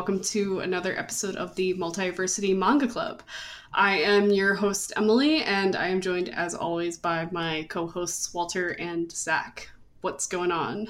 everybody, 0.00 0.12
and 0.12 0.18
welcome 0.18 0.20
to 0.32 0.60
another 0.60 0.98
episode 0.98 1.36
of 1.36 1.54
the 1.56 1.74
Multiversity 1.74 2.56
Manga 2.56 2.88
Club. 2.88 3.22
I 3.74 3.98
am 3.98 4.30
your 4.30 4.54
host, 4.54 4.92
Emily, 4.96 5.42
and 5.42 5.76
I 5.76 5.88
am 5.88 6.00
joined, 6.00 6.30
as 6.30 6.54
always, 6.54 6.96
by 6.98 7.28
my 7.32 7.66
co 7.68 7.86
hosts, 7.86 8.32
Walter 8.32 8.70
and 8.80 9.10
Zach. 9.12 9.68
What's 10.00 10.26
going 10.26 10.52
on? 10.52 10.88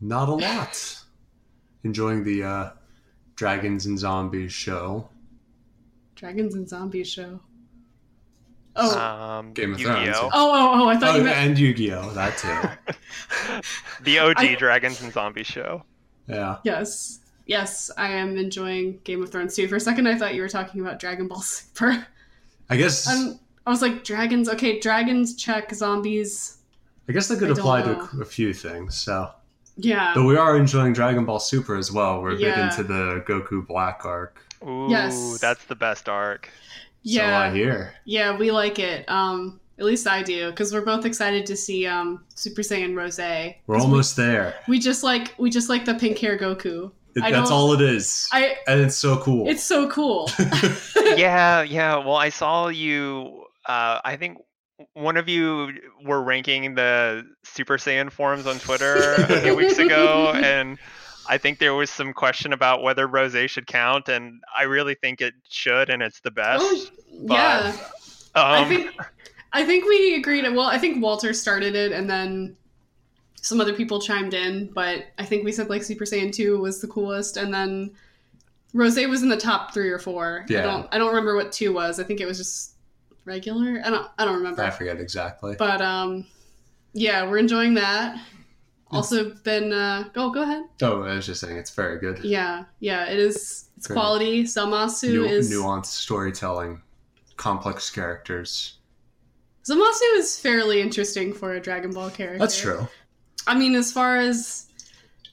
Not 0.00 0.28
a 0.28 0.34
lot. 0.34 1.02
Enjoying 1.84 2.24
the 2.24 2.42
uh, 2.42 2.70
Dragons 3.36 3.86
and 3.86 3.98
Zombies 3.98 4.52
show. 4.52 5.08
Dragons 6.16 6.54
and 6.54 6.68
Zombies 6.68 7.08
show. 7.08 7.40
Oh, 8.74 8.98
Um, 8.98 9.52
Game 9.52 9.74
of 9.74 9.80
Yu-Gi-Oh. 9.80 9.94
Thrones. 10.02 10.16
oh, 10.16 10.30
oh, 10.32 10.82
oh! 10.84 10.88
I 10.88 10.96
thought 10.96 11.14
Oh, 11.14 11.16
you 11.18 11.24
meant. 11.24 11.36
and 11.36 11.58
Yu 11.58 11.72
Gi 11.74 11.92
Oh! 11.92 12.10
That 12.14 12.36
too. 12.38 13.62
the 14.04 14.18
OG 14.18 14.34
I- 14.38 14.54
Dragons 14.56 15.00
and 15.02 15.12
Zombies 15.12 15.46
show. 15.46 15.84
Yeah. 16.26 16.58
Yes, 16.64 17.20
yes, 17.46 17.90
I 17.96 18.08
am 18.08 18.36
enjoying 18.36 19.00
Game 19.04 19.22
of 19.22 19.30
Thrones 19.30 19.54
too. 19.56 19.68
For 19.68 19.76
a 19.76 19.80
second, 19.80 20.06
I 20.06 20.16
thought 20.16 20.34
you 20.34 20.42
were 20.42 20.48
talking 20.48 20.80
about 20.80 20.98
Dragon 20.98 21.28
Ball 21.28 21.40
Super. 21.42 22.06
I 22.70 22.76
guess 22.76 23.06
Um, 23.08 23.38
I 23.66 23.70
was 23.70 23.82
like, 23.82 24.04
dragons. 24.04 24.48
Okay, 24.48 24.78
dragons. 24.80 25.36
Check. 25.36 25.72
Zombies. 25.74 26.58
I 27.08 27.12
guess 27.12 27.28
that 27.28 27.38
could 27.38 27.48
I 27.48 27.52
apply 27.52 27.82
to 27.82 28.08
a 28.20 28.24
few 28.24 28.52
things. 28.54 28.94
So, 28.96 29.30
Yeah. 29.76 30.12
but 30.14 30.24
we 30.24 30.36
are 30.36 30.56
enjoying 30.56 30.92
Dragon 30.92 31.24
Ball 31.24 31.38
Super 31.40 31.76
as 31.76 31.90
well. 31.92 32.22
We're 32.22 32.34
Yeah. 32.34 32.54
big 32.70 32.78
into 32.78 32.84
the 32.84 33.24
Goku 33.26 33.66
Black 33.66 34.04
arc. 34.04 34.38
Ooh, 34.66 34.86
Yes. 34.88 35.38
that's 35.40 35.64
the 35.64 35.74
best 35.74 36.08
arc. 36.08 36.46
So 36.46 36.50
yeah. 37.02 37.40
I 37.40 37.50
hear. 37.52 37.94
Yeah, 38.04 38.36
we 38.36 38.52
like 38.52 38.78
it. 38.78 39.08
Um, 39.10 39.58
at 39.78 39.84
least 39.84 40.06
I 40.06 40.22
do, 40.22 40.50
because 40.50 40.72
we're 40.72 40.84
both 40.84 41.04
excited 41.04 41.46
to 41.46 41.56
see 41.56 41.86
um 41.86 42.24
Super 42.34 42.62
Saiyan 42.62 42.96
Rose. 42.96 43.18
We're 43.66 43.78
almost 43.78 44.16
there. 44.16 44.54
We 44.68 44.78
just 44.78 45.02
like 45.02 45.34
we 45.38 45.50
just 45.50 45.68
like 45.68 45.84
the 45.84 45.94
pink 45.94 46.18
hair 46.18 46.38
Goku. 46.38 46.90
It- 47.14 47.30
that's 47.30 47.50
all 47.50 47.72
it 47.74 47.80
is. 47.82 48.28
I. 48.32 48.56
and 48.66 48.80
it's 48.80 48.96
so 48.96 49.18
cool. 49.18 49.48
It's 49.48 49.62
so 49.62 49.88
cool. 49.88 50.30
yeah, 51.16 51.62
yeah. 51.62 51.96
Well, 51.96 52.16
I 52.16 52.30
saw 52.30 52.68
you. 52.68 53.44
Uh, 53.66 54.00
I 54.04 54.16
think 54.16 54.38
one 54.94 55.16
of 55.16 55.28
you 55.28 55.72
were 56.04 56.22
ranking 56.22 56.74
the 56.74 57.24
Super 57.44 57.76
Saiyan 57.76 58.10
forms 58.10 58.46
on 58.46 58.58
Twitter 58.58 59.14
a 59.14 59.40
few 59.40 59.54
weeks 59.54 59.78
ago, 59.78 60.32
and 60.42 60.78
I 61.28 61.38
think 61.38 61.58
there 61.58 61.74
was 61.74 61.90
some 61.90 62.12
question 62.12 62.52
about 62.52 62.82
whether 62.82 63.06
Rose 63.06 63.36
should 63.50 63.66
count, 63.66 64.08
and 64.08 64.40
I 64.56 64.62
really 64.64 64.94
think 64.94 65.20
it 65.20 65.34
should, 65.48 65.90
and 65.90 66.02
it's 66.02 66.20
the 66.20 66.30
best. 66.30 66.64
oh, 66.64 66.86
yeah. 67.28 67.76
Um, 68.34 68.64
I 68.64 68.64
think 68.64 68.90
I 69.52 69.64
think 69.64 69.84
we 69.86 70.14
agreed. 70.16 70.44
Well, 70.54 70.66
I 70.66 70.78
think 70.78 71.02
Walter 71.02 71.32
started 71.32 71.74
it, 71.74 71.92
and 71.92 72.08
then 72.08 72.56
some 73.40 73.60
other 73.60 73.74
people 73.74 74.00
chimed 74.00 74.34
in. 74.34 74.70
But 74.72 75.06
I 75.18 75.24
think 75.24 75.44
we 75.44 75.52
said 75.52 75.68
like 75.68 75.82
Super 75.82 76.04
Saiyan 76.04 76.32
Two 76.32 76.58
was 76.58 76.80
the 76.80 76.88
coolest, 76.88 77.36
and 77.36 77.52
then 77.52 77.90
Rose 78.72 78.96
was 79.06 79.22
in 79.22 79.28
the 79.28 79.36
top 79.36 79.74
three 79.74 79.90
or 79.90 79.98
four. 79.98 80.46
I 80.48 80.52
Yeah. 80.52 80.62
don't 80.62 80.88
I 80.92 80.98
don't 80.98 81.08
remember 81.08 81.36
what 81.36 81.52
two 81.52 81.72
was. 81.72 82.00
I 82.00 82.04
think 82.04 82.20
it 82.20 82.26
was 82.26 82.38
just 82.38 82.74
regular. 83.24 83.82
I 83.84 83.90
don't 83.90 84.08
I 84.18 84.24
don't 84.24 84.36
remember. 84.36 84.62
I 84.62 84.70
forget 84.70 84.98
exactly. 85.00 85.54
But 85.58 85.80
um, 85.82 86.26
yeah, 86.94 87.28
we're 87.28 87.38
enjoying 87.38 87.74
that. 87.74 88.18
Also 88.90 89.30
been 89.42 89.72
uh, 89.72 90.04
oh 90.16 90.30
go 90.30 90.42
ahead. 90.42 90.64
oh, 90.82 91.02
I 91.02 91.14
was 91.14 91.24
just 91.26 91.40
saying 91.40 91.56
it's 91.56 91.70
very 91.70 91.98
good. 91.98 92.22
Yeah, 92.24 92.64
yeah, 92.80 93.06
it 93.06 93.18
is. 93.18 93.68
It's 93.78 93.86
Very 93.88 93.98
quality. 93.98 94.44
Zamasu 94.44 95.12
Nu- 95.14 95.24
is 95.24 95.50
nuanced 95.50 95.86
storytelling, 95.86 96.80
complex 97.36 97.90
characters. 97.90 98.74
Zamasu 99.64 100.16
is 100.16 100.38
fairly 100.38 100.80
interesting 100.80 101.32
for 101.32 101.54
a 101.54 101.60
Dragon 101.60 101.92
Ball 101.92 102.10
character. 102.10 102.38
That's 102.38 102.60
true. 102.60 102.88
I 103.46 103.56
mean, 103.56 103.74
as 103.74 103.92
far 103.92 104.16
as 104.16 104.66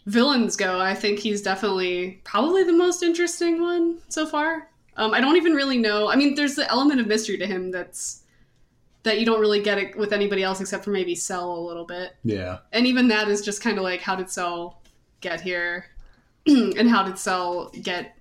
villains 0.05 0.55
go, 0.55 0.79
I 0.79 0.93
think 0.93 1.19
he's 1.19 1.41
definitely 1.41 2.21
probably 2.23 2.63
the 2.63 2.73
most 2.73 3.03
interesting 3.03 3.61
one 3.61 3.99
so 4.09 4.25
far. 4.25 4.69
Um, 4.97 5.13
I 5.13 5.21
don't 5.21 5.37
even 5.37 5.53
really 5.53 5.77
know. 5.77 6.09
I 6.09 6.15
mean, 6.15 6.35
there's 6.35 6.55
the 6.55 6.69
element 6.69 6.99
of 6.99 7.07
mystery 7.07 7.37
to 7.37 7.45
him 7.45 7.71
that's 7.71 8.23
that 9.03 9.19
you 9.19 9.25
don't 9.25 9.39
really 9.39 9.61
get 9.61 9.77
it 9.77 9.97
with 9.97 10.11
anybody 10.11 10.43
else 10.43 10.59
except 10.59 10.83
for 10.83 10.91
maybe 10.91 11.15
Cell 11.15 11.51
a 11.57 11.59
little 11.59 11.85
bit. 11.85 12.15
Yeah. 12.23 12.59
And 12.73 12.85
even 12.85 13.07
that 13.07 13.29
is 13.29 13.41
just 13.41 13.61
kind 13.61 13.77
of 13.77 13.83
like, 13.83 14.01
how 14.01 14.15
did 14.15 14.29
Cell 14.29 14.81
get 15.21 15.39
here, 15.39 15.85
and 16.45 16.89
how 16.89 17.03
did 17.03 17.17
Cell 17.17 17.71
get 17.81 18.17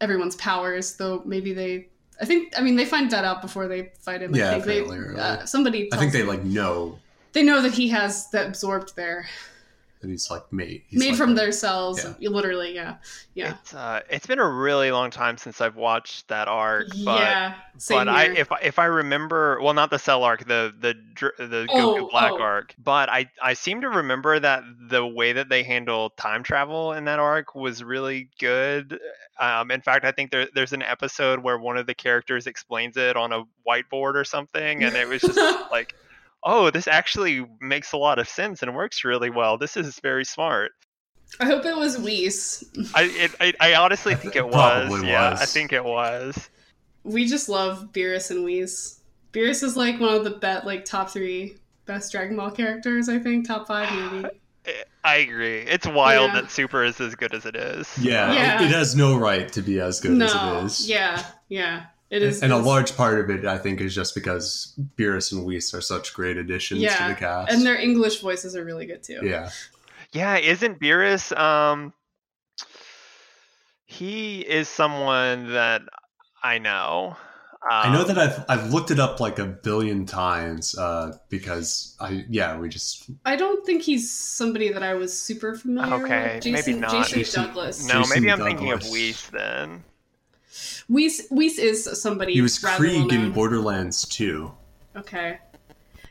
everyone's 0.00 0.36
powers? 0.36 0.96
Though 0.96 1.22
maybe 1.24 1.52
they, 1.52 1.88
I 2.22 2.24
think, 2.24 2.54
I 2.56 2.62
mean, 2.62 2.76
they 2.76 2.84
find 2.84 3.10
that 3.10 3.24
out 3.24 3.42
before 3.42 3.66
they 3.66 3.90
fight 3.98 4.22
him. 4.22 4.34
Yeah, 4.34 4.52
I 4.52 4.60
think 4.60 4.88
they, 4.88 5.20
uh, 5.20 5.44
somebody. 5.44 5.92
I 5.92 5.96
think 5.96 6.12
they 6.12 6.22
like 6.22 6.44
know 6.44 6.98
they 7.32 7.42
know 7.42 7.60
that 7.62 7.72
he 7.72 7.88
has 7.88 8.30
that 8.30 8.46
absorbed 8.46 8.94
there, 8.94 9.26
that 10.02 10.10
he's 10.10 10.30
like 10.30 10.52
made. 10.52 10.82
He's 10.88 10.98
made 11.00 11.10
like 11.10 11.16
from 11.18 11.30
a- 11.30 11.34
their 11.34 11.52
cells. 11.52 12.04
yeah. 12.18 12.28
Literally, 12.28 12.74
yeah, 12.74 12.96
yeah, 13.34 13.54
It's 13.62 13.72
uh, 13.72 14.00
it's 14.10 14.26
been 14.26 14.38
a 14.40 14.48
really 14.48 14.90
long 14.90 15.10
time 15.10 15.38
since 15.38 15.60
I've 15.60 15.76
watched 15.76 16.28
that 16.28 16.48
arc, 16.48 16.88
but 17.04 17.20
yeah. 17.20 17.54
Same 17.78 17.98
but 17.98 18.08
I 18.08 18.24
here. 18.24 18.34
if 18.36 18.52
I- 18.52 18.60
if 18.62 18.78
I 18.78 18.84
remember 18.86 19.58
well 19.62 19.72
not 19.74 19.90
the 19.90 19.98
Cell 19.98 20.22
arc 20.24 20.44
the 20.46 20.74
the 20.78 20.94
dr- 20.94 21.36
the 21.38 21.66
Oh, 21.70 21.94
Goku 22.04 22.10
Black 22.10 22.32
oh. 22.32 22.42
arc 22.42 22.74
but 22.82 23.08
I 23.08 23.30
I 23.42 23.54
seem 23.54 23.80
to 23.80 23.88
remember 23.88 24.38
that 24.38 24.62
the 24.90 25.06
way 25.06 25.32
that 25.32 25.48
they 25.48 25.62
handle 25.62 26.10
time 26.10 26.42
travel 26.42 26.92
in 26.92 27.04
that 27.06 27.18
arc 27.18 27.54
was 27.54 27.82
really 27.82 28.28
good. 28.38 28.98
Um, 29.40 29.70
in 29.70 29.80
fact, 29.80 30.04
I 30.04 30.12
think 30.12 30.30
there 30.30 30.48
there's 30.54 30.72
an 30.72 30.82
episode 30.82 31.38
where 31.42 31.58
one 31.58 31.76
of 31.78 31.86
the 31.86 31.94
characters 31.94 32.46
explains 32.46 32.96
it 32.96 33.16
on 33.16 33.32
a 33.32 33.44
whiteboard 33.66 34.14
or 34.14 34.24
something, 34.24 34.82
and 34.84 34.94
it 34.96 35.08
was 35.08 35.22
just 35.22 35.38
like. 35.70 35.94
Oh, 36.44 36.70
this 36.70 36.88
actually 36.88 37.46
makes 37.60 37.92
a 37.92 37.96
lot 37.96 38.18
of 38.18 38.28
sense 38.28 38.62
and 38.62 38.74
works 38.74 39.04
really 39.04 39.30
well. 39.30 39.58
This 39.58 39.76
is 39.76 39.98
very 40.00 40.24
smart. 40.24 40.72
I 41.40 41.46
hope 41.46 41.64
it 41.64 41.76
was 41.76 41.98
Whis. 41.98 42.64
I 42.94 43.04
it, 43.04 43.30
I, 43.40 43.52
I 43.60 43.74
honestly 43.76 44.12
I 44.12 44.16
think 44.16 44.34
think 44.34 44.44
it 44.44 44.48
it 44.50 44.54
was. 44.54 44.88
probably 44.88 45.08
Yeah, 45.08 45.36
I 45.40 45.46
think 45.46 45.72
it 45.72 45.84
was. 45.84 46.50
We 47.04 47.26
just 47.26 47.48
love 47.48 47.88
Beerus 47.92 48.30
and 48.30 48.44
Whis. 48.44 49.00
Beerus 49.32 49.62
is 49.62 49.76
like 49.76 49.98
one 49.98 50.14
of 50.14 50.24
the 50.24 50.30
bet 50.30 50.66
like 50.66 50.84
top 50.84 51.10
three 51.10 51.56
best 51.86 52.12
Dragon 52.12 52.36
Ball 52.36 52.50
characters. 52.50 53.08
I 53.08 53.18
think 53.18 53.46
top 53.46 53.66
five 53.66 53.90
maybe. 54.12 54.26
I- 54.66 54.84
I 55.04 55.16
agree. 55.16 55.58
It's 55.58 55.84
wild 55.88 56.30
Yeah. 56.32 56.42
that 56.42 56.50
Super 56.52 56.84
is 56.84 57.00
as 57.00 57.16
good 57.16 57.34
as 57.34 57.44
it 57.44 57.56
is. 57.56 57.98
Yeah, 57.98 58.32
Yeah. 58.32 58.62
It, 58.62 58.66
it 58.66 58.70
has 58.70 58.94
no 58.94 59.18
right 59.18 59.52
to 59.52 59.60
be 59.60 59.80
as 59.80 59.98
good 60.00 60.12
no, 60.12 60.26
as 60.26 60.32
it 60.34 60.64
is. 60.64 60.88
yeah, 60.88 61.26
yeah. 61.48 61.86
It 62.12 62.22
is, 62.22 62.42
and 62.42 62.52
a 62.52 62.58
large 62.58 62.94
part 62.94 63.18
of 63.18 63.30
it, 63.30 63.46
I 63.46 63.56
think, 63.56 63.80
is 63.80 63.94
just 63.94 64.14
because 64.14 64.78
Beerus 64.96 65.32
and 65.32 65.46
Whis 65.46 65.72
are 65.72 65.80
such 65.80 66.12
great 66.12 66.36
additions 66.36 66.82
Yeah, 66.82 66.94
to 67.08 67.14
the 67.14 67.18
cast. 67.18 67.50
and 67.50 67.64
their 67.64 67.76
English 67.76 68.20
voices 68.20 68.54
are 68.54 68.64
really 68.64 68.84
good 68.84 69.02
too. 69.02 69.20
yeah, 69.22 69.48
Yeah, 70.12 70.36
isn't 70.36 70.78
Beerus 70.78 71.34
um 71.38 71.92
he 73.86 74.40
is 74.40 74.68
someone 74.68 75.52
that 75.52 75.82
I 76.42 76.58
know. 76.58 77.16
Um, 77.62 77.68
I 77.70 77.92
know 77.92 78.02
that 78.04 78.18
I've 78.18 78.44
I've 78.48 78.72
looked 78.72 78.90
it 78.90 78.98
up 78.98 79.20
like 79.20 79.38
a 79.38 79.44
billion 79.46 80.04
times 80.04 80.76
uh, 80.76 81.16
because 81.28 81.96
I 82.00 82.24
yeah 82.28 82.58
we 82.58 82.68
just 82.68 83.08
I 83.24 83.36
don't 83.36 83.64
think 83.64 83.82
he's 83.82 84.10
somebody 84.12 84.72
that 84.72 84.82
I 84.82 84.94
was 84.94 85.16
super 85.16 85.54
familiar 85.54 85.94
Okay, 86.04 86.40
with. 86.44 86.52
maybe 86.66 86.78
not. 86.80 86.90
Jason, 86.90 87.18
Jason- 87.20 87.44
Douglas. 87.44 87.86
No, 87.86 88.00
Jason 88.00 88.22
maybe 88.24 88.32
I'm 88.32 88.38
thinking 88.42 88.72
of 88.72 88.80
Douglas. 88.80 88.92
Whis 88.92 89.26
then. 89.28 89.84
Whis, 90.88 91.26
Whis 91.30 91.58
is 91.58 92.00
somebody. 92.00 92.34
he 92.34 92.40
was 92.42 92.58
Krieg 92.58 92.92
well-known. 93.10 93.26
in 93.26 93.32
Borderlands 93.32 94.06
2. 94.08 94.50
Okay. 94.96 95.38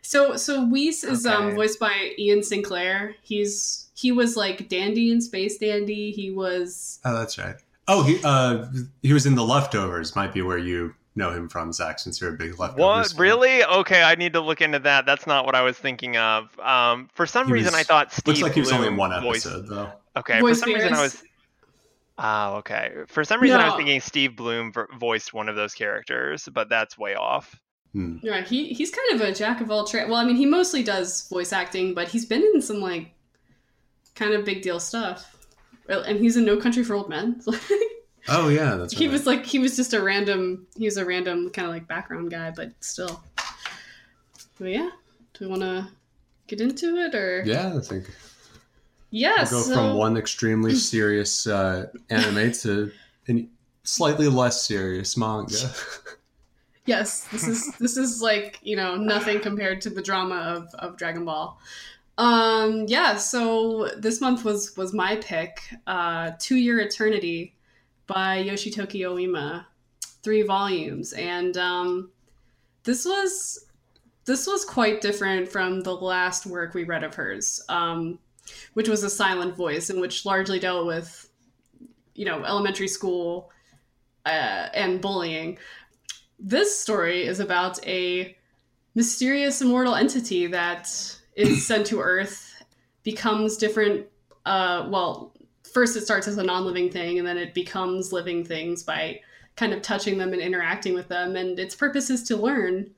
So 0.01 0.35
so 0.35 0.65
Whis 0.65 1.03
is 1.03 1.25
um 1.25 1.53
voiced 1.55 1.79
by 1.79 2.13
Ian 2.17 2.41
Sinclair. 2.43 3.15
He's 3.21 3.89
he 3.95 4.11
was 4.11 4.35
like 4.35 4.67
Dandy 4.67 5.11
in 5.11 5.21
Space 5.21 5.57
Dandy. 5.57 6.11
He 6.11 6.31
was 6.31 6.99
Oh, 7.05 7.13
that's 7.15 7.37
right. 7.37 7.55
Oh, 7.87 8.03
he 8.03 8.19
uh 8.23 8.65
he 9.03 9.13
was 9.13 9.25
in 9.25 9.35
The 9.35 9.43
Leftovers. 9.43 10.15
Might 10.15 10.33
be 10.33 10.41
where 10.41 10.57
you 10.57 10.95
know 11.15 11.31
him 11.31 11.47
from, 11.49 11.71
Zach, 11.73 11.99
since 11.99 12.19
you're 12.19 12.33
a 12.33 12.37
big 12.37 12.57
Leftovers. 12.59 12.81
What 12.81 13.07
fan. 13.09 13.19
really? 13.19 13.63
Okay, 13.63 14.01
I 14.01 14.15
need 14.15 14.33
to 14.33 14.41
look 14.41 14.61
into 14.61 14.79
that. 14.79 15.05
That's 15.05 15.27
not 15.27 15.45
what 15.45 15.55
I 15.55 15.61
was 15.61 15.77
thinking 15.77 16.17
of. 16.17 16.57
Um, 16.59 17.09
for 17.13 17.25
some 17.27 17.47
He 17.47 17.53
reason, 17.53 17.73
was- 17.73 17.81
I 17.81 17.83
thought 17.83 18.11
Steve. 18.11 18.27
Looks 18.27 18.41
like 18.41 18.53
he 18.53 18.61
was 18.61 18.71
only 18.71 18.87
in 18.87 18.95
one 18.97 19.11
voiced- 19.21 19.45
episode 19.45 19.67
though. 19.67 19.91
Okay, 20.17 20.39
Voice 20.41 20.59
for 20.59 20.65
some 20.65 20.73
reason 20.73 20.93
I 20.93 21.01
was. 21.01 21.23
Oh, 22.23 22.57
okay. 22.57 22.91
For 23.07 23.23
some 23.23 23.41
reason 23.41 23.59
I 23.59 23.65
was 23.65 23.75
thinking 23.75 23.99
Steve 23.99 24.35
Blum 24.35 24.71
voiced 24.99 25.33
one 25.33 25.49
of 25.49 25.55
those 25.55 25.73
characters, 25.73 26.47
but 26.53 26.69
that's 26.69 26.97
way 26.97 27.15
off. 27.15 27.59
Hmm. 27.93 28.17
yeah, 28.21 28.41
he 28.41 28.67
he's 28.73 28.89
kind 28.91 29.19
of 29.19 29.27
a 29.27 29.33
jack 29.33 29.59
of 29.59 29.69
all 29.69 29.85
trades. 29.85 30.07
Well, 30.07 30.19
I 30.19 30.23
mean, 30.23 30.37
he 30.37 30.45
mostly 30.45 30.81
does 30.81 31.27
voice 31.27 31.51
acting, 31.51 31.93
but 31.93 32.07
he's 32.07 32.25
been 32.25 32.41
in 32.53 32.61
some 32.61 32.79
like 32.79 33.11
kind 34.15 34.33
of 34.33 34.45
big 34.45 34.61
deal 34.61 34.79
stuff. 34.79 35.35
And 35.89 36.19
he's 36.19 36.37
in 36.37 36.45
No 36.45 36.55
Country 36.57 36.83
for 36.83 36.93
Old 36.93 37.09
Men. 37.09 37.41
Oh 38.29 38.49
yeah, 38.49 38.75
that's 38.75 38.93
he 38.93 39.07
right. 39.07 39.11
was 39.11 39.25
like 39.25 39.45
he 39.45 39.57
was 39.57 39.75
just 39.75 39.93
a 39.93 40.01
random 40.01 40.67
he 40.77 40.85
was 40.85 40.97
a 40.97 41.03
random 41.05 41.49
kind 41.49 41.67
of 41.67 41.73
like 41.73 41.87
background 41.87 42.29
guy, 42.29 42.51
but 42.51 42.71
still. 42.79 43.23
But 44.59 44.69
yeah, 44.69 44.91
do 45.33 45.45
we 45.45 45.47
want 45.47 45.63
to 45.63 45.87
get 46.47 46.61
into 46.61 46.97
it 46.97 47.15
or 47.15 47.41
Yeah, 47.45 47.75
I 47.75 47.79
think 47.79 48.05
we'll 49.51 49.61
go 49.61 49.67
so- 49.67 49.73
from 49.73 49.97
one 49.97 50.17
extremely 50.17 50.75
serious 50.75 51.45
uh, 51.47 51.87
anime 52.09 52.51
to 52.53 52.91
a 53.29 53.47
slightly 53.83 54.27
less 54.27 54.65
serious 54.65 55.15
manga. 55.17 55.55
Yes, 56.85 57.25
this 57.25 57.47
is 57.47 57.71
this 57.77 57.95
is 57.95 58.21
like 58.21 58.59
you 58.63 58.75
know 58.75 58.95
nothing 58.95 59.39
compared 59.39 59.81
to 59.81 59.89
the 59.91 60.01
drama 60.01 60.35
of 60.35 60.73
of 60.79 60.97
Dragon 60.97 61.25
Ball. 61.25 61.59
Um, 62.17 62.85
yeah, 62.87 63.17
so 63.17 63.89
this 63.97 64.19
month 64.19 64.43
was 64.43 64.75
was 64.75 64.93
my 64.93 65.15
pick. 65.17 65.59
Uh, 65.85 66.31
To 66.39 66.55
Your 66.55 66.79
Eternity 66.79 67.55
by 68.07 68.43
Yoshitoki 68.43 69.01
Oima, 69.01 69.65
three 70.23 70.41
volumes, 70.41 71.13
and 71.13 71.55
um, 71.55 72.11
this 72.83 73.05
was 73.05 73.65
this 74.25 74.47
was 74.47 74.65
quite 74.65 75.01
different 75.01 75.47
from 75.47 75.81
the 75.81 75.95
last 75.95 76.45
work 76.45 76.73
we 76.73 76.83
read 76.83 77.03
of 77.03 77.13
hers, 77.13 77.63
um, 77.69 78.17
which 78.73 78.87
was 78.89 79.03
a 79.03 79.09
silent 79.09 79.55
voice, 79.55 79.89
and 79.89 79.99
which 80.01 80.25
largely 80.25 80.59
dealt 80.59 80.85
with, 80.85 81.29
you 82.13 82.25
know, 82.25 82.43
elementary 82.43 82.87
school 82.87 83.51
uh, 84.25 84.69
and 84.73 85.01
bullying. 85.01 85.57
This 86.39 86.77
story 86.77 87.25
is 87.25 87.39
about 87.39 87.85
a 87.87 88.35
mysterious 88.95 89.61
immortal 89.61 89.95
entity 89.95 90.47
that 90.47 90.87
is 91.35 91.67
sent 91.67 91.85
to 91.87 91.99
Earth, 91.99 92.63
becomes 93.03 93.57
different. 93.57 94.07
Uh, 94.45 94.87
well, 94.89 95.33
first 95.71 95.95
it 95.95 96.01
starts 96.01 96.27
as 96.27 96.37
a 96.37 96.43
non-living 96.43 96.89
thing, 96.89 97.19
and 97.19 97.27
then 97.27 97.37
it 97.37 97.53
becomes 97.53 98.11
living 98.11 98.43
things 98.43 98.83
by 98.83 99.19
kind 99.55 99.73
of 99.73 99.81
touching 99.81 100.17
them 100.17 100.33
and 100.33 100.41
interacting 100.41 100.93
with 100.93 101.07
them. 101.07 101.35
And 101.35 101.59
its 101.59 101.75
purpose 101.75 102.09
is 102.09 102.23
to 102.23 102.37
learn 102.37 102.91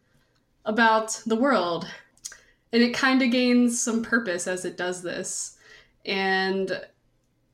about 0.65 1.21
the 1.25 1.35
world, 1.35 1.87
and 2.73 2.81
it 2.81 2.93
kind 2.93 3.21
of 3.21 3.29
gains 3.29 3.79
some 3.79 4.01
purpose 4.01 4.47
as 4.47 4.65
it 4.65 4.75
does 4.75 5.03
this. 5.03 5.57
And 6.05 6.81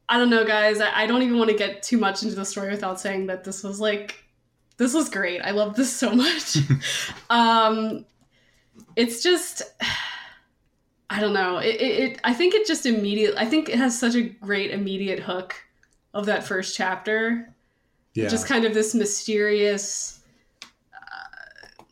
I 0.08 0.18
don't 0.18 0.30
know, 0.30 0.46
guys. 0.46 0.80
I, 0.80 1.04
I 1.04 1.06
don't 1.06 1.22
even 1.22 1.38
want 1.38 1.52
to 1.52 1.58
get 1.58 1.84
too 1.84 1.98
much 1.98 2.24
into 2.24 2.36
the 2.36 2.46
story 2.46 2.72
without 2.72 3.00
saying 3.00 3.28
that 3.28 3.44
this 3.44 3.62
was 3.62 3.80
like 3.80 4.24
this 4.78 4.94
was 4.94 5.10
great. 5.10 5.42
I 5.42 5.52
love 5.52 5.76
this 5.76 5.94
so 5.94 6.16
much. 6.16 6.58
um, 7.30 8.06
it's 8.96 9.22
just 9.22 9.62
I 11.10 11.20
don't 11.20 11.34
know. 11.34 11.58
It, 11.58 11.76
it, 11.76 12.00
it, 12.00 12.22
I 12.24 12.34
think 12.34 12.56
it 12.56 12.66
just 12.66 12.86
immediate. 12.86 13.36
I 13.38 13.46
think 13.46 13.68
it 13.68 13.76
has 13.76 14.00
such 14.00 14.16
a 14.16 14.22
great 14.22 14.72
immediate 14.72 15.20
hook 15.20 15.56
of 16.14 16.26
that 16.28 16.46
first 16.46 16.78
chapter. 16.78 17.54
Yeah. 18.14 18.30
Just 18.30 18.48
kind 18.48 18.66
of 18.66 18.74
this 18.74 18.96
mysterious, 18.96 20.22
uh, 20.94 21.84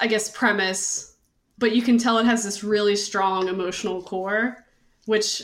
I 0.00 0.06
guess, 0.06 0.30
premise, 0.30 1.15
but 1.58 1.74
you 1.74 1.82
can 1.82 1.98
tell 1.98 2.18
it 2.18 2.26
has 2.26 2.44
this 2.44 2.62
really 2.62 2.96
strong 2.96 3.48
emotional 3.48 4.02
core, 4.02 4.64
which 5.06 5.42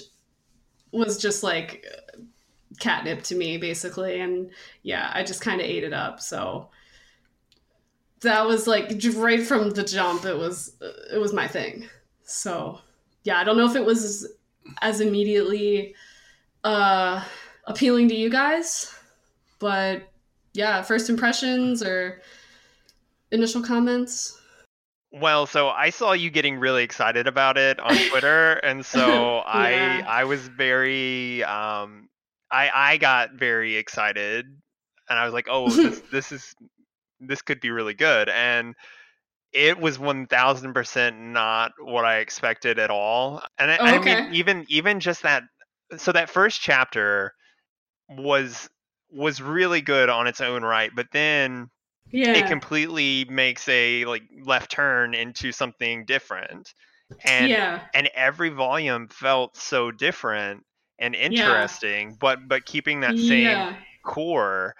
was 0.92 1.18
just 1.18 1.42
like 1.42 1.86
catnip 2.78 3.22
to 3.24 3.34
me, 3.34 3.56
basically. 3.58 4.20
And 4.20 4.50
yeah, 4.82 5.10
I 5.14 5.22
just 5.22 5.40
kind 5.40 5.60
of 5.60 5.66
ate 5.66 5.84
it 5.84 5.92
up. 5.92 6.20
So 6.20 6.68
that 8.20 8.46
was 8.46 8.66
like 8.66 8.92
right 9.14 9.42
from 9.42 9.70
the 9.70 9.82
jump. 9.82 10.24
It 10.24 10.36
was 10.36 10.74
it 11.12 11.18
was 11.18 11.32
my 11.32 11.48
thing. 11.48 11.88
So 12.24 12.80
yeah, 13.24 13.38
I 13.38 13.44
don't 13.44 13.56
know 13.56 13.68
if 13.68 13.76
it 13.76 13.84
was 13.84 14.28
as 14.80 15.00
immediately 15.00 15.94
uh, 16.64 17.22
appealing 17.64 18.08
to 18.08 18.14
you 18.14 18.30
guys, 18.30 18.94
but 19.58 20.08
yeah, 20.52 20.82
first 20.82 21.10
impressions 21.10 21.82
or 21.82 22.20
initial 23.30 23.62
comments. 23.62 24.38
Well, 25.12 25.46
so 25.46 25.68
I 25.68 25.90
saw 25.90 26.12
you 26.12 26.30
getting 26.30 26.58
really 26.58 26.82
excited 26.84 27.26
about 27.26 27.58
it 27.58 27.78
on 27.80 28.00
Twitter, 28.10 28.52
and 28.54 28.84
so 28.84 29.42
Yeah. 29.52 30.00
I 30.00 30.02
I 30.06 30.24
was 30.24 30.48
very 30.48 31.44
um 31.44 32.08
I 32.50 32.70
I 32.74 32.96
got 32.96 33.32
very 33.34 33.76
excited, 33.76 34.46
and 35.08 35.18
I 35.18 35.24
was 35.26 35.34
like, 35.34 35.48
oh, 35.50 35.76
this 35.76 36.02
this 36.10 36.32
is 36.32 36.54
this 37.20 37.42
could 37.42 37.60
be 37.60 37.70
really 37.70 37.94
good, 37.94 38.28
and 38.30 38.74
it 39.52 39.78
was 39.78 39.98
one 39.98 40.26
thousand 40.26 40.74
percent 40.74 41.18
not 41.18 41.72
what 41.80 42.04
I 42.04 42.18
expected 42.18 42.78
at 42.78 42.90
all, 42.90 43.42
and 43.58 43.70
I, 43.72 43.78
Oh, 43.78 43.84
I 43.84 43.98
mean 43.98 44.20
even 44.30 44.66
even 44.68 45.00
just 45.00 45.22
that 45.24 45.44
so 45.98 46.12
that 46.12 46.30
first 46.30 46.60
chapter 46.60 47.34
was 48.08 48.68
was 49.10 49.42
really 49.42 49.80
good 49.82 50.08
on 50.08 50.26
its 50.26 50.40
own 50.40 50.62
right, 50.62 50.90
but 50.94 51.08
then 51.12 51.70
Yeah. 52.10 52.34
it 52.34 52.46
completely 52.46 53.24
makes 53.26 53.68
a 53.68 54.04
like 54.04 54.22
left 54.44 54.70
turn 54.70 55.14
into 55.14 55.52
something 55.52 56.04
different 56.04 56.74
and 57.24 57.50
yeah. 57.50 57.80
and 57.94 58.08
every 58.14 58.50
volume 58.50 59.08
felt 59.08 59.56
so 59.56 59.90
different 59.90 60.64
and 60.98 61.14
interesting 61.14 62.16
but 62.20 62.48
but 62.48 62.64
keeping 62.66 63.00
that 63.00 63.18
same 63.18 63.44
Yeah. 63.44 63.76
core 64.04 64.74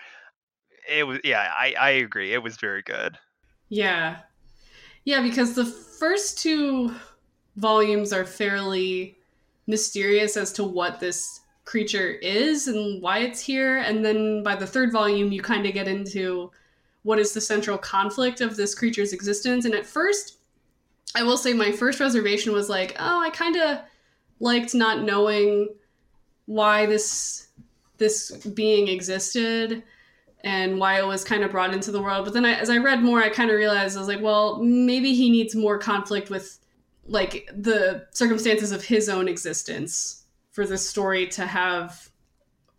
it 0.89 1.05
was 1.07 1.21
yeah 1.25 1.53
i 1.59 1.75
i 1.81 1.91
agree 1.91 2.33
it 2.33 2.43
was 2.43 2.57
very 2.59 2.83
good 2.83 3.19
Yeah. 3.69 4.21
Yeah, 5.05 5.23
because 5.23 5.55
the 5.55 5.65
first 5.67 6.39
two 6.39 6.95
volumes 7.57 8.13
are 8.13 8.25
fairly 8.25 9.19
mysterious 9.67 10.37
as 10.37 10.53
to 10.55 10.65
what 10.65 11.01
this 11.01 11.41
creature 11.65 12.11
is 12.11 12.69
and 12.69 13.03
why 13.03 13.19
it's 13.21 13.41
here. 13.41 13.79
And 13.79 14.05
then 14.05 14.43
by 14.43 14.57
the 14.57 14.67
third 14.67 14.93
volume, 14.93 15.33
you 15.33 15.43
kind 15.43 15.67
of 15.67 15.75
get 15.75 15.89
into 15.89 16.51
what 17.03 17.19
is 17.19 17.33
the 17.33 17.41
central 17.41 17.79
conflict 17.79 18.41
of 18.41 18.57
this 18.57 18.75
creature's 18.75 19.13
existence. 19.13 19.65
And 19.65 19.75
at 19.75 19.87
first, 19.87 20.39
I 21.15 21.23
will 21.23 21.37
say 21.37 21.53
my 21.53 21.73
first 21.73 22.01
reservation 22.01 22.53
was 22.53 22.69
like, 22.69 22.97
oh, 22.99 23.21
I 23.21 23.31
kind 23.31 23.57
of 23.57 23.81
liked 24.41 24.75
not 24.75 25.03
knowing 25.03 25.69
why 26.47 26.87
this 26.87 27.49
this 27.99 28.33
being 28.49 28.89
existed 28.89 29.83
and 30.45 30.79
why 30.79 30.99
it 30.99 31.07
was 31.07 31.23
kind 31.23 31.45
of 31.45 31.53
brought 31.53 31.73
into 31.73 31.93
the 31.93 32.03
world. 32.03 32.25
But 32.25 32.35
then 32.35 32.45
I, 32.45 32.55
as 32.55 32.69
I 32.69 32.79
read 32.79 33.01
more, 33.01 33.23
I 33.23 33.29
kind 33.29 33.51
of 33.51 33.57
realized 33.57 33.97
I 33.97 34.01
was 34.01 34.09
like, 34.09 34.21
well, 34.21 34.61
maybe 34.61 35.15
he 35.15 35.31
needs 35.31 35.55
more 35.55 35.79
conflict 35.79 36.31
with 36.31 36.59
like 37.07 37.49
the 37.57 38.07
circumstances 38.11 38.73
of 38.73 38.85
his 38.85 39.09
own 39.09 39.29
existence 39.29 40.25
for 40.51 40.67
this 40.67 40.89
story 40.89 41.27
to 41.29 41.47
have 41.47 42.11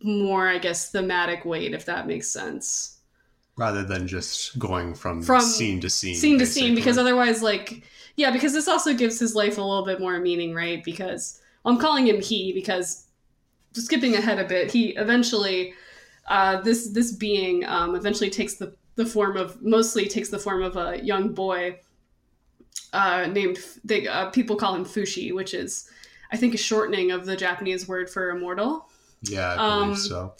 more, 0.01 0.47
I 0.47 0.57
guess, 0.57 0.91
thematic 0.91 1.45
weight, 1.45 1.73
if 1.73 1.85
that 1.85 2.07
makes 2.07 2.27
sense. 2.27 2.92
Rather 3.55 3.83
than 3.83 4.07
just 4.07 4.57
going 4.57 4.95
from, 4.95 5.21
From 5.21 5.41
scene 5.41 5.79
to 5.81 5.89
scene. 5.89 6.15
Scene 6.15 6.39
to 6.39 6.45
scene, 6.45 6.73
because 6.73 6.97
otherwise, 6.97 7.43
like, 7.43 7.83
yeah, 8.15 8.31
because 8.31 8.51
this 8.53 8.67
also 8.67 8.93
gives 8.93 9.19
his 9.19 9.35
life 9.35 9.57
a 9.57 9.61
little 9.61 9.85
bit 9.85 9.99
more 9.99 10.19
meaning, 10.19 10.55
right? 10.55 10.83
Because 10.83 11.39
well, 11.63 11.73
I'm 11.73 11.79
calling 11.79 12.07
him 12.07 12.21
he 12.21 12.51
because 12.53 13.05
skipping 13.73 14.15
ahead 14.15 14.39
a 14.39 14.43
bit, 14.43 14.71
he 14.71 14.89
eventually 14.95 15.73
uh, 16.27 16.61
this 16.61 16.89
this 16.89 17.11
being 17.11 17.65
um, 17.65 17.95
eventually 17.95 18.29
takes 18.29 18.55
the 18.55 18.75
the 18.95 19.05
form 19.05 19.37
of 19.37 19.61
mostly 19.61 20.07
takes 20.07 20.29
the 20.29 20.39
form 20.39 20.61
of 20.61 20.77
a 20.77 21.03
young 21.03 21.33
boy 21.33 21.79
uh, 22.93 23.27
named 23.31 23.57
they 23.83 24.07
uh, 24.07 24.29
people 24.29 24.55
call 24.55 24.75
him 24.75 24.85
Fushi, 24.85 25.33
which 25.33 25.53
is 25.53 25.89
I 26.31 26.37
think 26.37 26.53
a 26.53 26.57
shortening 26.57 27.11
of 27.11 27.25
the 27.25 27.35
Japanese 27.35 27.87
word 27.87 28.09
for 28.09 28.29
immortal. 28.29 28.89
Yeah, 29.23 29.53
I 29.53 29.55
believe 29.55 29.89
um, 29.91 29.95
so. 29.95 30.33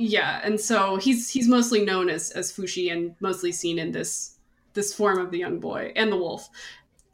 Yeah, 0.00 0.40
and 0.44 0.60
so 0.60 0.96
he's 0.96 1.28
he's 1.28 1.48
mostly 1.48 1.84
known 1.84 2.08
as 2.08 2.30
as 2.30 2.52
Fushi 2.52 2.92
and 2.92 3.16
mostly 3.20 3.50
seen 3.50 3.80
in 3.80 3.90
this 3.90 4.36
this 4.74 4.94
form 4.94 5.18
of 5.18 5.32
the 5.32 5.38
young 5.38 5.58
boy 5.58 5.92
and 5.96 6.12
the 6.12 6.16
wolf. 6.16 6.48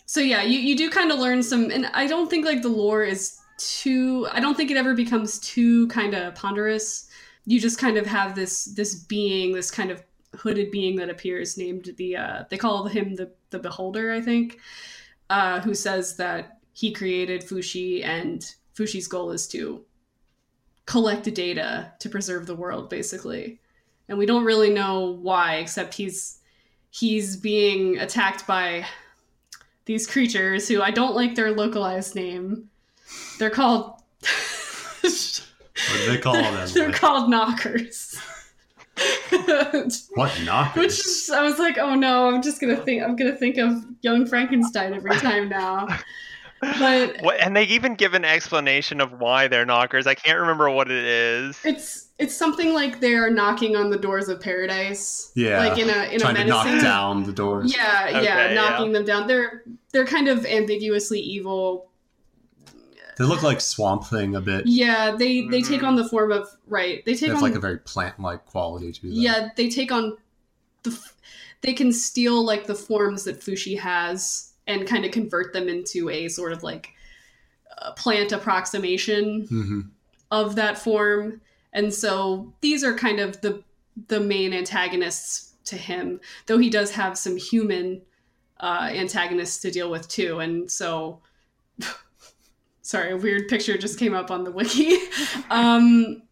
So 0.04 0.20
yeah, 0.20 0.42
you 0.42 0.58
you 0.58 0.76
do 0.76 0.90
kind 0.90 1.10
of 1.10 1.18
learn 1.18 1.42
some, 1.42 1.70
and 1.70 1.86
I 1.94 2.06
don't 2.06 2.28
think 2.28 2.44
like 2.44 2.60
the 2.60 2.68
lore 2.68 3.02
is 3.02 3.38
too. 3.56 4.28
I 4.30 4.40
don't 4.40 4.54
think 4.54 4.70
it 4.70 4.76
ever 4.76 4.94
becomes 4.94 5.38
too 5.38 5.88
kind 5.88 6.14
of 6.14 6.34
ponderous. 6.34 7.08
You 7.46 7.58
just 7.58 7.78
kind 7.78 7.96
of 7.96 8.04
have 8.04 8.34
this 8.34 8.66
this 8.66 8.94
being, 8.94 9.52
this 9.52 9.70
kind 9.70 9.90
of 9.90 10.02
hooded 10.36 10.70
being 10.70 10.96
that 10.96 11.08
appears, 11.08 11.56
named 11.56 11.90
the 11.96 12.16
uh, 12.16 12.44
they 12.50 12.58
call 12.58 12.86
him 12.86 13.14
the 13.14 13.32
the 13.48 13.58
Beholder, 13.58 14.12
I 14.12 14.20
think, 14.20 14.58
uh, 15.30 15.60
who 15.60 15.74
says 15.74 16.16
that 16.16 16.58
he 16.74 16.92
created 16.92 17.42
Fushi 17.42 18.04
and 18.04 18.44
Fushi's 18.76 19.08
goal 19.08 19.30
is 19.30 19.48
to 19.48 19.86
collect 20.86 21.32
data 21.34 21.92
to 21.98 22.08
preserve 22.08 22.46
the 22.46 22.54
world 22.54 22.90
basically 22.90 23.58
and 24.08 24.18
we 24.18 24.26
don't 24.26 24.44
really 24.44 24.70
know 24.70 25.18
why 25.22 25.56
except 25.56 25.94
he's 25.94 26.38
he's 26.90 27.36
being 27.36 27.98
attacked 27.98 28.46
by 28.46 28.84
these 29.86 30.06
creatures 30.06 30.68
who 30.68 30.82
i 30.82 30.90
don't 30.90 31.14
like 31.14 31.34
their 31.34 31.52
localized 31.52 32.14
name 32.14 32.68
they're 33.38 33.50
called 33.50 33.92
What 35.02 35.98
do 36.06 36.10
they 36.12 36.18
call 36.18 36.34
them? 36.34 36.68
they're 36.74 36.86
Like, 36.88 36.96
called 36.96 37.30
knockers 37.30 38.18
what 40.14 40.32
knockers? 40.44 40.76
which 40.82 40.92
is, 41.00 41.30
i 41.34 41.42
was 41.42 41.58
like 41.58 41.78
oh 41.78 41.94
no 41.94 42.28
i'm 42.28 42.42
just 42.42 42.60
gonna 42.60 42.76
think 42.76 43.02
i'm 43.02 43.16
gonna 43.16 43.34
think 43.34 43.56
of 43.58 43.84
young 44.02 44.24
frankenstein 44.26 44.94
every 44.94 45.16
time 45.16 45.48
now 45.48 45.86
but 46.78 47.16
what, 47.22 47.40
and 47.40 47.56
they 47.56 47.64
even 47.64 47.94
give 47.94 48.14
an 48.14 48.24
explanation 48.24 49.00
of 49.00 49.12
why 49.20 49.48
they're 49.48 49.66
knockers 49.66 50.06
i 50.06 50.14
can't 50.14 50.38
remember 50.38 50.68
what 50.70 50.90
it 50.90 51.04
is 51.04 51.58
it's 51.64 52.08
it's 52.18 52.36
something 52.36 52.72
like 52.72 53.00
they're 53.00 53.30
knocking 53.30 53.74
on 53.76 53.90
the 53.90 53.98
doors 53.98 54.28
of 54.28 54.40
paradise 54.40 55.32
Yeah, 55.34 55.58
like 55.58 55.78
in 55.78 55.90
a 55.90 56.04
in 56.12 56.20
Trying 56.20 56.36
a 56.36 56.40
to 56.40 56.44
knock 56.46 56.64
menacing 56.66 56.84
down 56.84 57.24
the 57.24 57.32
doors. 57.32 57.74
Yeah, 57.76 58.08
yeah, 58.08 58.18
Okay, 58.44 58.54
knocking 58.54 58.92
them 58.92 59.04
down. 59.04 59.26
They're 59.26 59.64
they're 59.92 60.06
kind 60.06 60.28
of 60.28 60.46
ambiguously 60.46 61.18
evil. 61.18 61.90
They 63.18 63.24
look 63.24 63.42
like 63.42 63.60
Swamp 63.60 64.04
Thing 64.06 64.36
a 64.36 64.40
bit. 64.40 64.64
Yeah, 64.66 65.16
they 65.18 65.48
they 65.48 65.60
take 65.60 65.80
Mhm. 65.80 65.88
on 65.88 65.96
the 65.96 66.08
form 66.08 66.30
of 66.30 66.48
right. 66.68 67.04
They 67.04 67.14
They 67.14 67.18
take 67.18 67.28
have 67.30 67.38
on 67.38 67.42
like 67.42 67.54
a 67.56 67.60
very 67.60 67.78
plant-like 67.78 68.46
quality 68.46 68.92
to 68.92 69.00
them. 69.02 69.10
yeah. 69.12 69.48
They 69.56 69.68
take 69.68 69.90
on 69.90 70.16
the. 70.84 70.96
They 71.62 71.72
can 71.72 71.92
steal 71.92 72.44
like 72.44 72.66
the 72.66 72.74
forms 72.76 73.24
that 73.24 73.40
Fushi 73.40 73.78
has 73.78 74.52
and 74.66 74.86
kind 74.86 75.04
of 75.04 75.10
convert 75.10 75.52
them 75.52 75.68
into 75.68 76.08
a 76.08 76.28
sort 76.28 76.52
of 76.52 76.62
like 76.62 76.90
uh, 77.78 77.92
plant 77.92 78.32
approximation 78.32 79.46
hmm 79.46 79.80
of 80.30 80.56
that 80.56 80.76
form. 80.76 81.40
And 81.72 81.94
so 81.94 82.52
these 82.60 82.82
are 82.82 82.94
kind 82.94 83.20
of 83.20 83.40
the 83.40 83.62
the 84.08 84.18
main 84.18 84.52
antagonists 84.52 85.52
to 85.66 85.76
him 85.76 86.20
though 86.46 86.58
he 86.58 86.68
does 86.68 86.90
have 86.90 87.16
some 87.16 87.36
human 87.36 88.02
uh, 88.58 88.90
antagonists 88.92 89.62
to 89.62 89.70
deal 89.70 89.90
with 89.90 90.08
too. 90.08 90.40
And 90.40 90.70
so 90.70 91.20
sorry 92.82 93.12
a 93.12 93.16
weird 93.16 93.48
picture 93.48 93.78
just 93.78 93.98
came 93.98 94.14
up 94.14 94.30
on 94.30 94.44
the 94.44 94.50
wiki. 94.50 94.96
Um, 95.50 96.22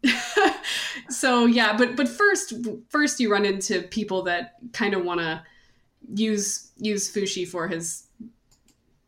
so 1.08 1.46
yeah 1.46 1.76
but 1.76 1.96
but 1.96 2.08
first 2.08 2.54
first 2.88 3.20
you 3.20 3.30
run 3.30 3.44
into 3.44 3.82
people 3.82 4.22
that 4.22 4.54
kind 4.72 4.94
of 4.94 5.04
want 5.04 5.20
to 5.20 5.42
use 6.14 6.70
use 6.76 7.12
fushi 7.12 7.46
for 7.46 7.68
his 7.68 8.04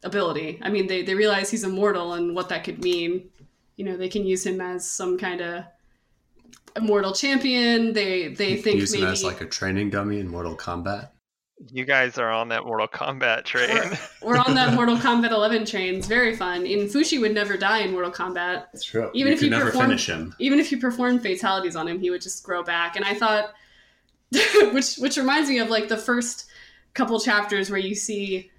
ability 0.02 0.58
i 0.62 0.68
mean 0.68 0.86
they, 0.86 1.02
they 1.02 1.14
realize 1.14 1.50
he's 1.50 1.64
immortal 1.64 2.12
and 2.12 2.34
what 2.34 2.48
that 2.48 2.62
could 2.64 2.82
mean 2.82 3.28
you 3.76 3.84
know 3.84 3.96
they 3.96 4.08
can 4.08 4.24
use 4.26 4.44
him 4.44 4.60
as 4.60 4.88
some 4.88 5.16
kind 5.18 5.40
of 5.40 5.64
immortal 6.76 7.12
champion 7.12 7.92
they 7.92 8.28
they 8.28 8.56
think 8.56 8.76
Use 8.80 8.92
maybe 8.92 9.04
him 9.04 9.10
as 9.12 9.24
like 9.24 9.40
a 9.40 9.46
training 9.46 9.90
dummy 9.90 10.18
in 10.20 10.28
Mortal 10.28 10.56
Kombat. 10.56 11.10
You 11.70 11.84
guys 11.84 12.18
are 12.18 12.30
on 12.30 12.48
that 12.48 12.64
Mortal 12.64 12.88
Kombat 12.88 13.44
train. 13.44 13.96
we're 14.22 14.36
on 14.36 14.54
that 14.56 14.74
mortal 14.74 14.96
kombat 14.96 15.30
11 15.30 15.64
train 15.66 15.94
it's 15.94 16.08
very 16.08 16.36
fun 16.36 16.66
and 16.66 16.90
fushi 16.90 17.20
would 17.20 17.32
never 17.32 17.56
die 17.56 17.78
in 17.78 17.92
mortal 17.92 18.10
kombat 18.10 18.66
That's 18.72 18.84
true. 18.84 19.08
Even 19.14 19.32
if 19.32 19.38
could 19.38 19.44
you 19.46 19.50
never 19.50 19.66
perform- 19.66 19.86
finish 19.86 20.08
him. 20.08 20.34
even 20.40 20.58
if 20.58 20.72
you 20.72 20.78
performed 20.78 21.22
fatalities 21.22 21.76
on 21.76 21.86
him, 21.88 22.00
he 22.00 22.10
would 22.10 22.20
just 22.20 22.42
grow 22.42 22.62
back. 22.64 22.96
And 22.96 23.04
I 23.04 23.14
thought, 23.14 23.54
which 24.72 24.96
which 24.96 25.16
reminds 25.16 25.48
me 25.48 25.58
of 25.60 25.70
like 25.70 25.88
the 25.88 25.96
first 25.96 26.46
couple 26.94 27.18
chapters 27.20 27.70
where 27.70 27.80
you 27.80 27.94
see 27.94 28.50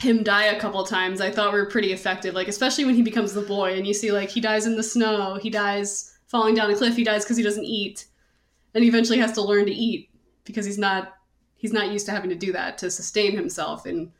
him 0.00 0.22
die 0.22 0.44
a 0.44 0.60
couple 0.60 0.84
times. 0.84 1.20
I 1.20 1.30
thought 1.30 1.52
were 1.52 1.66
pretty 1.66 1.92
effective, 1.92 2.34
like 2.34 2.48
especially 2.48 2.84
when 2.84 2.94
he 2.94 3.02
becomes 3.02 3.32
the 3.32 3.42
boy 3.42 3.74
and 3.74 3.86
you 3.86 3.94
see 3.94 4.12
like 4.12 4.30
he 4.30 4.40
dies 4.40 4.66
in 4.66 4.76
the 4.76 4.82
snow, 4.82 5.38
he 5.40 5.50
dies 5.50 6.18
falling 6.28 6.54
down 6.54 6.70
a 6.70 6.76
cliff, 6.76 6.96
he 6.96 7.04
dies 7.04 7.24
because 7.24 7.36
he 7.36 7.42
doesn't 7.42 7.64
eat, 7.64 8.06
and 8.74 8.84
he 8.84 8.88
eventually 8.88 9.18
has 9.18 9.32
to 9.32 9.42
learn 9.42 9.66
to 9.66 9.72
eat 9.72 10.08
because 10.44 10.64
he's 10.64 10.78
not 10.78 11.14
he's 11.56 11.72
not 11.72 11.90
used 11.90 12.06
to 12.06 12.12
having 12.12 12.30
to 12.30 12.36
do 12.36 12.52
that 12.52 12.78
to 12.78 12.90
sustain 12.90 13.36
himself 13.36 13.84
and 13.84 14.10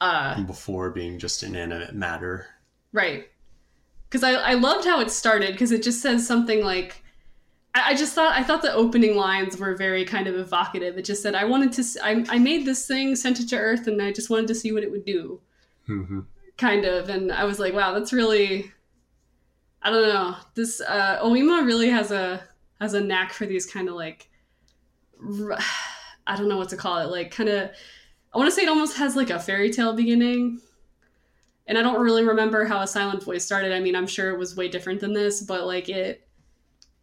uh 0.00 0.42
Before 0.44 0.90
being 0.90 1.18
just 1.18 1.42
inanimate 1.42 1.94
matter. 1.94 2.46
Right. 2.92 3.28
Because 4.08 4.22
I, 4.22 4.32
I 4.34 4.54
loved 4.54 4.84
how 4.86 5.00
it 5.00 5.10
started 5.10 5.52
because 5.52 5.72
it 5.72 5.82
just 5.82 6.00
says 6.00 6.26
something 6.26 6.62
like, 6.64 7.02
I, 7.76 7.90
I 7.90 7.94
just 7.94 8.14
thought 8.14 8.34
I 8.34 8.42
thought 8.42 8.62
the 8.62 8.72
opening 8.72 9.16
lines 9.16 9.58
were 9.58 9.76
very 9.76 10.04
kind 10.04 10.26
of 10.26 10.34
evocative. 10.34 10.96
It 10.96 11.04
just 11.04 11.22
said 11.22 11.34
I 11.34 11.44
wanted 11.44 11.72
to 11.74 11.84
I 12.02 12.38
made 12.38 12.64
this 12.64 12.86
thing, 12.86 13.14
sent 13.14 13.40
it 13.40 13.48
to 13.50 13.58
Earth, 13.58 13.86
and 13.86 14.00
I 14.00 14.12
just 14.12 14.30
wanted 14.30 14.46
to 14.48 14.54
see 14.54 14.72
what 14.72 14.82
it 14.82 14.90
would 14.90 15.04
do, 15.04 15.40
hmm 15.86 16.20
kind 16.56 16.86
of. 16.86 17.10
And 17.10 17.30
I 17.30 17.44
was 17.44 17.58
like, 17.58 17.74
wow, 17.74 17.92
that's 17.92 18.14
really, 18.14 18.72
I 19.82 19.90
don't 19.90 20.08
know. 20.08 20.36
This 20.54 20.80
uh, 20.80 21.20
Oima 21.22 21.66
really 21.66 21.90
has 21.90 22.10
a 22.10 22.42
has 22.80 22.94
a 22.94 23.00
knack 23.00 23.32
for 23.32 23.46
these 23.46 23.66
kind 23.66 23.88
of 23.88 23.94
like, 23.94 24.30
r- 25.22 25.58
I 26.26 26.36
don't 26.36 26.48
know 26.48 26.56
what 26.56 26.70
to 26.70 26.76
call 26.76 26.98
it, 26.98 27.10
like 27.10 27.30
kind 27.30 27.48
of. 27.48 27.70
I 28.34 28.38
want 28.38 28.48
to 28.50 28.54
say 28.54 28.62
it 28.62 28.68
almost 28.68 28.96
has 28.98 29.16
like 29.16 29.30
a 29.30 29.38
fairy 29.38 29.70
tale 29.70 29.94
beginning. 29.94 30.60
And 31.68 31.76
I 31.76 31.82
don't 31.82 32.00
really 32.00 32.22
remember 32.24 32.64
how 32.64 32.80
a 32.80 32.86
silent 32.86 33.24
voice 33.24 33.44
started. 33.44 33.72
I 33.72 33.80
mean, 33.80 33.96
I'm 33.96 34.06
sure 34.06 34.30
it 34.30 34.38
was 34.38 34.56
way 34.56 34.68
different 34.68 35.00
than 35.00 35.12
this, 35.12 35.42
but 35.42 35.66
like 35.66 35.88
it 35.88 36.25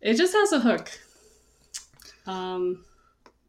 it 0.03 0.15
just 0.15 0.33
has 0.33 0.51
a 0.51 0.59
hook. 0.59 0.91
Um 2.27 2.83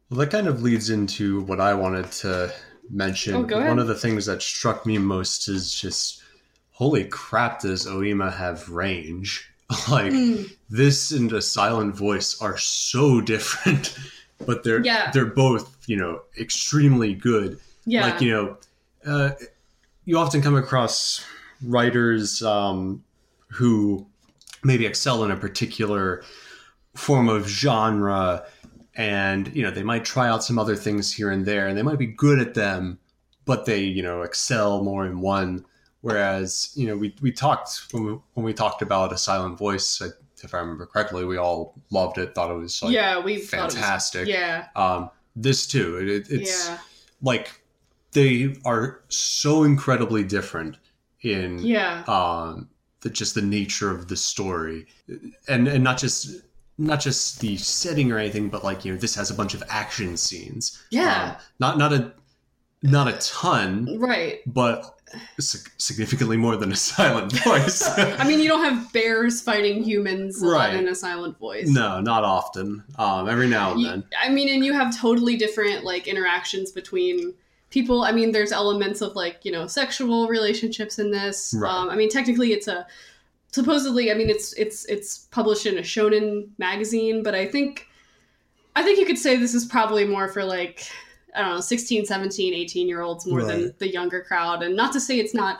Well, 0.09 0.19
that 0.19 0.31
kind 0.31 0.47
of 0.47 0.61
leads 0.63 0.89
into 0.89 1.41
what 1.41 1.59
I 1.59 1.73
wanted 1.73 2.11
to 2.23 2.53
mention. 2.89 3.35
Oh. 3.35 3.67
One 3.67 3.79
of 3.79 3.87
the 3.87 3.95
things 3.95 4.25
that 4.27 4.41
struck 4.41 4.85
me 4.85 4.97
most 4.97 5.47
is 5.47 5.73
just, 5.73 6.21
holy 6.71 7.05
crap, 7.05 7.61
does 7.61 7.85
Oima 7.87 8.35
have 8.35 8.69
range? 8.69 9.49
like, 9.89 10.11
mm, 10.13 10.51
this 10.69 11.11
and 11.11 11.31
a 11.33 11.41
silent 11.41 11.95
voice 11.95 12.39
are 12.41 12.57
so 12.57 13.19
different, 13.33 13.97
but 14.45 14.63
they're 14.63 14.83
Yeah. 14.83 15.09
they're 15.11 15.25
both 15.25 15.75
you 15.87 15.97
know 15.97 16.21
extremely 16.39 17.13
good. 17.15 17.59
yeah. 17.85 18.05
Like 18.07 18.21
you 18.21 18.31
know, 18.31 18.57
uh, 19.05 19.31
you 20.05 20.17
often 20.19 20.41
come 20.41 20.55
across 20.55 21.25
writers 21.63 22.43
um, 22.43 23.03
who 23.47 24.05
maybe 24.63 24.85
excel 24.85 25.23
in 25.23 25.31
a 25.31 25.35
particular 25.35 26.23
form 26.95 27.29
of 27.29 27.47
genre, 27.47 28.45
and 28.95 29.53
you 29.55 29.61
know 29.63 29.71
they 29.71 29.83
might 29.83 30.05
try 30.05 30.27
out 30.27 30.43
some 30.43 30.57
other 30.57 30.75
things 30.75 31.13
here 31.13 31.29
and 31.31 31.45
there, 31.45 31.67
and 31.67 31.77
they 31.77 31.83
might 31.83 31.99
be 31.99 32.07
good 32.07 32.39
at 32.39 32.53
them, 32.53 32.97
but 33.45 33.65
they 33.65 33.81
you 33.83 34.01
know 34.03 34.21
excel 34.23 34.83
more 34.83 35.05
in 35.05 35.19
one. 35.21 35.65
Whereas 36.01 36.71
you 36.75 36.87
know 36.87 36.95
we, 36.97 37.15
we 37.21 37.31
talked 37.31 37.87
when 37.91 38.03
we 38.05 38.11
when 38.33 38.45
we 38.45 38.53
talked 38.53 38.81
about 38.81 39.11
a 39.13 39.17
silent 39.17 39.57
voice, 39.57 40.01
I- 40.01 40.09
if 40.43 40.53
I 40.53 40.59
remember 40.59 40.85
correctly, 40.85 41.25
we 41.25 41.37
all 41.37 41.73
loved 41.89 42.19
it, 42.19 42.35
thought 42.35 42.51
it 42.51 42.55
was 42.55 42.81
like 42.83 42.93
yeah, 42.93 43.19
we 43.19 43.39
thought 43.39 43.59
it 43.61 43.63
was- 43.65 43.73
fantastic. 43.75 44.27
Yeah. 44.27 44.67
Um, 44.75 45.09
this 45.35 45.65
too, 45.65 45.97
it, 45.97 46.07
it- 46.07 46.27
it's 46.29 46.67
yeah. 46.69 46.77
like 47.21 47.61
they 48.11 48.55
are 48.63 49.01
so 49.09 49.63
incredibly 49.63 50.23
different 50.23 50.77
in 51.21 51.57
Yeah. 51.59 52.03
um, 52.07 52.69
the, 53.01 53.09
just 53.09 53.33
the 53.33 53.41
nature 53.41 53.89
of 53.89 54.07
the 54.07 54.15
story, 54.17 54.85
and 55.47 55.67
and 55.67 55.83
not 55.83 55.97
just 55.97 56.41
not 56.77 56.99
just 56.99 57.39
the 57.39 57.57
setting 57.57 58.11
or 58.11 58.17
anything, 58.17 58.49
but 58.49 58.63
like 58.63 58.83
you 58.85 58.91
know 58.93 58.97
this 58.99 59.15
has 59.15 59.31
a 59.31 59.33
bunch 59.33 59.53
of 59.53 59.63
action 59.69 60.17
scenes. 60.17 60.81
Yeah. 60.91 61.35
Um, 61.37 61.41
not 61.59 61.77
not 61.77 61.93
a 61.93 62.11
not 62.83 63.07
a 63.07 63.13
ton, 63.13 63.97
right. 63.99 64.41
but 64.45 64.91
significantly 65.39 66.37
more 66.37 66.55
than 66.57 66.71
a 66.71 66.75
silent 66.75 67.31
voice. 67.43 67.83
I 67.97 68.27
mean, 68.27 68.39
you 68.39 68.47
don't 68.49 68.63
have 68.63 68.91
bears 68.93 69.41
fighting 69.41 69.83
humans 69.83 70.39
Right. 70.43 70.73
in 70.75 70.87
a 70.87 70.95
silent 70.95 71.37
voice. 71.37 71.67
no, 71.67 72.01
not 72.01 72.23
often. 72.23 72.83
Um, 72.97 73.29
every 73.29 73.47
now 73.47 73.71
and 73.71 73.79
You- 73.81 73.87
then. 73.87 74.03
I 74.21 74.29
mean, 74.29 74.49
and 74.49 74.65
you 74.65 74.73
have 74.73 74.95
totally 74.97 75.37
different 75.37 75.83
like 75.83 76.07
interactions 76.07 76.71
between 76.71 77.33
people. 77.69 78.03
I 78.03 78.11
mean, 78.11 78.31
there's 78.31 78.51
elements 78.51 79.01
of 79.01 79.15
like 79.15 79.39
you 79.43 79.51
know 79.51 79.67
sexual 79.67 80.27
relationships 80.27 80.99
in 80.99 81.11
this. 81.11 81.53
Right. 81.57 81.71
Um, 81.71 81.89
I 81.89 81.95
mean, 81.95 82.09
technically, 82.09 82.51
it's 82.53 82.67
a 82.67 82.85
supposedly. 83.55 84.11
I 84.11 84.13
mean, 84.15 84.29
it's 84.29 84.53
it's 84.53 84.85
it's 84.85 85.19
published 85.31 85.65
in 85.65 85.77
a 85.77 85.81
shonen 85.81 86.49
magazine, 86.57 87.23
but 87.23 87.33
I 87.33 87.47
think 87.47 87.87
I 88.75 88.83
think 88.83 88.99
you 88.99 89.05
could 89.05 89.17
say 89.17 89.37
this 89.37 89.55
is 89.55 89.65
probably 89.65 90.05
more 90.05 90.27
for 90.27 90.43
like 90.43 90.87
I 91.35 91.41
don't 91.41 91.55
know 91.55 91.59
16, 91.61 92.05
17, 92.05 92.53
18 92.53 92.87
year 92.87 93.01
olds 93.01 93.25
more 93.25 93.43
than 93.43 93.73
the 93.79 93.91
younger 93.91 94.21
crowd. 94.21 94.61
And 94.63 94.75
not 94.75 94.93
to 94.93 94.99
say 94.99 95.19
it's 95.19 95.33
not 95.33 95.59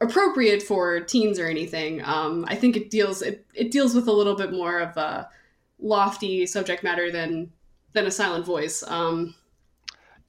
appropriate 0.00 0.62
for 0.62 1.00
teens 1.00 1.38
or 1.38 1.46
anything. 1.46 2.02
Um, 2.04 2.44
I 2.48 2.54
think 2.56 2.76
it 2.76 2.90
deals 2.90 3.22
it, 3.22 3.46
it 3.54 3.70
deals 3.70 3.94
with 3.94 4.08
a 4.08 4.12
little 4.12 4.34
bit 4.34 4.52
more 4.52 4.80
of 4.80 4.96
a 4.96 5.28
lofty 5.78 6.46
subject 6.46 6.82
matter 6.82 7.10
than 7.10 7.50
than 7.92 8.06
a 8.06 8.10
silent 8.10 8.44
voice. 8.44 8.82
Um, 8.86 9.34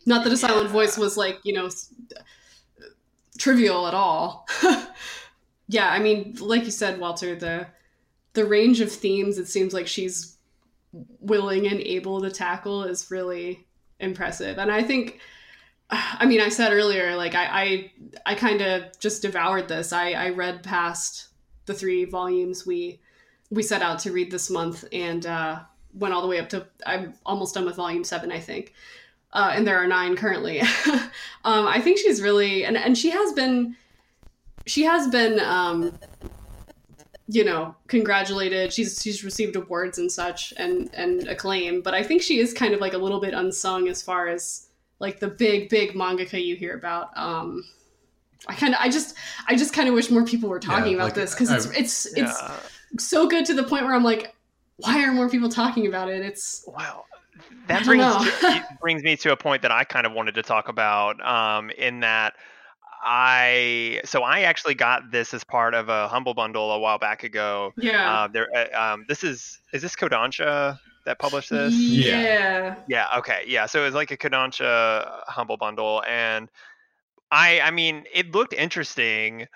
not 0.06 0.24
that 0.24 0.32
a 0.34 0.38
silent 0.38 0.68
Yeah. 0.68 0.72
voice 0.74 0.98
was 0.98 1.18
like 1.18 1.40
you 1.44 1.54
know 1.54 1.66
s- 1.66 1.94
trivial 3.38 3.88
at 3.88 3.94
all. 3.94 4.48
yeah, 5.68 5.90
I 5.90 6.00
mean, 6.00 6.36
like 6.40 6.66
you 6.66 6.72
said, 6.72 7.00
Walter, 7.00 7.36
the 7.36 7.68
the 8.34 8.46
range 8.46 8.82
of 8.82 8.92
themes 8.92 9.38
it 9.38 9.48
seems 9.48 9.74
like 9.74 9.88
she's 9.88 10.38
willing 11.20 11.68
and 11.68 11.80
able 11.80 12.22
to 12.22 12.30
tackle 12.30 12.84
is 12.84 13.10
really 13.12 13.66
impressive, 14.00 14.58
and 14.58 14.72
I 14.72 14.84
think. 14.84 15.20
I 15.88 16.26
mean, 16.26 16.42
I 16.42 16.50
said 16.50 16.74
earlier, 16.74 17.16
like 17.16 17.36
I, 17.36 17.46
I, 17.46 17.92
I 18.26 18.34
kind 18.34 18.60
of 18.62 18.98
just 18.98 19.22
devoured 19.22 19.68
this. 19.68 19.94
I, 19.94 20.14
I 20.14 20.30
read 20.30 20.64
past 20.64 21.28
the 21.68 21.76
three 21.76 22.06
volumes 22.06 22.66
we, 22.66 23.02
we 23.52 23.62
set 23.62 23.84
out 23.84 24.00
to 24.00 24.12
read 24.12 24.32
this 24.32 24.50
month, 24.50 24.84
and 24.92 25.28
uh, 25.28 25.60
went 25.94 26.14
all 26.14 26.24
the 26.24 26.28
way 26.28 26.40
up 26.40 26.50
to. 26.50 26.66
I'm 26.88 27.14
almost 27.24 27.54
done 27.54 27.66
with 27.66 27.76
volume 27.76 28.04
seven, 28.04 28.32
I 28.32 28.40
think, 28.40 28.74
uh, 29.32 29.52
and 29.54 29.66
there 29.66 29.78
are 29.78 29.86
nine 29.88 30.16
currently. 30.16 30.62
um, 31.44 31.68
I 31.68 31.80
think 31.82 32.00
she's 32.00 32.20
really, 32.22 32.66
and 32.66 32.78
and 32.78 32.98
she 32.98 33.12
has 33.12 33.34
been, 33.34 33.76
she 34.66 34.84
has 34.84 35.08
been, 35.08 35.40
um, 35.40 35.98
you 37.28 37.44
know, 37.44 37.76
congratulated. 37.88 38.72
She's 38.74 39.02
she's 39.02 39.24
received 39.24 39.56
awards 39.56 39.98
and 39.98 40.12
such, 40.12 40.54
and 40.58 40.90
and 40.94 41.28
acclaim. 41.28 41.82
But 41.82 41.94
I 41.94 42.04
think 42.04 42.22
she 42.22 42.40
is 42.40 42.54
kind 42.54 42.74
of 42.74 42.80
like 42.80 42.94
a 42.94 42.98
little 42.98 43.20
bit 43.20 43.34
unsung 43.34 43.88
as 43.88 44.02
far 44.02 44.28
as 44.28 44.70
like 45.00 45.20
the 45.20 45.28
big 45.28 45.70
big 45.70 45.94
mangaka 45.94 46.44
you 46.44 46.56
hear 46.56 46.74
about 46.76 47.10
um 47.18 47.64
i 48.48 48.56
kind 48.56 48.74
of 48.74 48.80
i 48.82 48.88
just 48.88 49.16
i 49.48 49.54
just 49.54 49.74
kind 49.74 49.90
of 49.90 49.94
wish 49.94 50.10
more 50.10 50.24
people 50.24 50.48
were 50.48 50.60
talking 50.60 50.92
Yeah, 50.92 50.96
about 50.96 51.04
like, 51.06 51.14
this 51.16 51.34
because 51.34 51.52
it's 51.52 51.66
it's 51.78 52.06
it's 52.18 52.42
so 52.98 53.28
good 53.28 53.46
to 53.46 53.54
the 53.54 53.64
point 53.64 53.84
where 53.84 53.94
i'm 53.94 54.06
like 54.06 54.34
why 54.78 55.04
are 55.04 55.12
more 55.12 55.30
people 55.30 55.50
talking 55.50 55.88
about 55.88 56.10
it 56.10 56.24
it's 56.24 56.64
Wow. 56.68 57.04
That 57.68 57.84
brings 57.86 58.04
know. 58.04 58.24
to, 58.24 58.48
it 58.56 58.64
brings 58.80 59.04
me 59.04 59.16
to 59.18 59.32
a 59.32 59.38
point 59.38 59.62
that 59.64 59.72
I 59.72 59.84
kind 59.84 60.06
of 60.06 60.14
wanted 60.14 60.36
to 60.36 60.44
talk 60.44 60.70
about. 60.70 61.24
Um, 61.26 61.70
in 61.72 62.00
that 62.02 62.36
I 63.06 64.02
so 64.06 64.24
I 64.24 64.42
actually 64.42 64.76
got 64.76 65.12
this 65.12 65.34
as 65.34 65.44
part 65.44 65.76
of 65.76 65.90
a 65.90 66.08
humble 66.10 66.34
bundle 66.34 66.72
a 66.72 66.80
while 66.80 67.00
back 67.00 67.24
ago. 67.24 67.74
yeah 67.78 68.06
Uh, 68.06 68.28
there, 68.30 68.48
uh, 68.56 68.94
um, 68.94 69.06
this 69.08 69.24
is 69.24 69.60
is 69.74 69.82
this 69.84 69.96
Kodansha 69.96 70.80
that 71.06 71.20
published 71.20 71.50
this? 71.52 71.90
yeah 71.90 72.76
Yeah. 72.88 73.08
Okay. 73.20 73.44
Yeah. 73.48 73.66
So 73.68 73.82
it 73.82 73.86
was 73.86 73.96
like 73.96 74.12
a 74.12 74.18
Kodansha 74.18 75.22
humble 75.28 75.58
bundle, 75.58 76.04
and 76.08 76.50
I, 77.32 77.62
I 77.62 77.72
mean, 77.72 78.06
it 78.14 78.32
looked 78.34 78.54
interesting, 78.54 79.48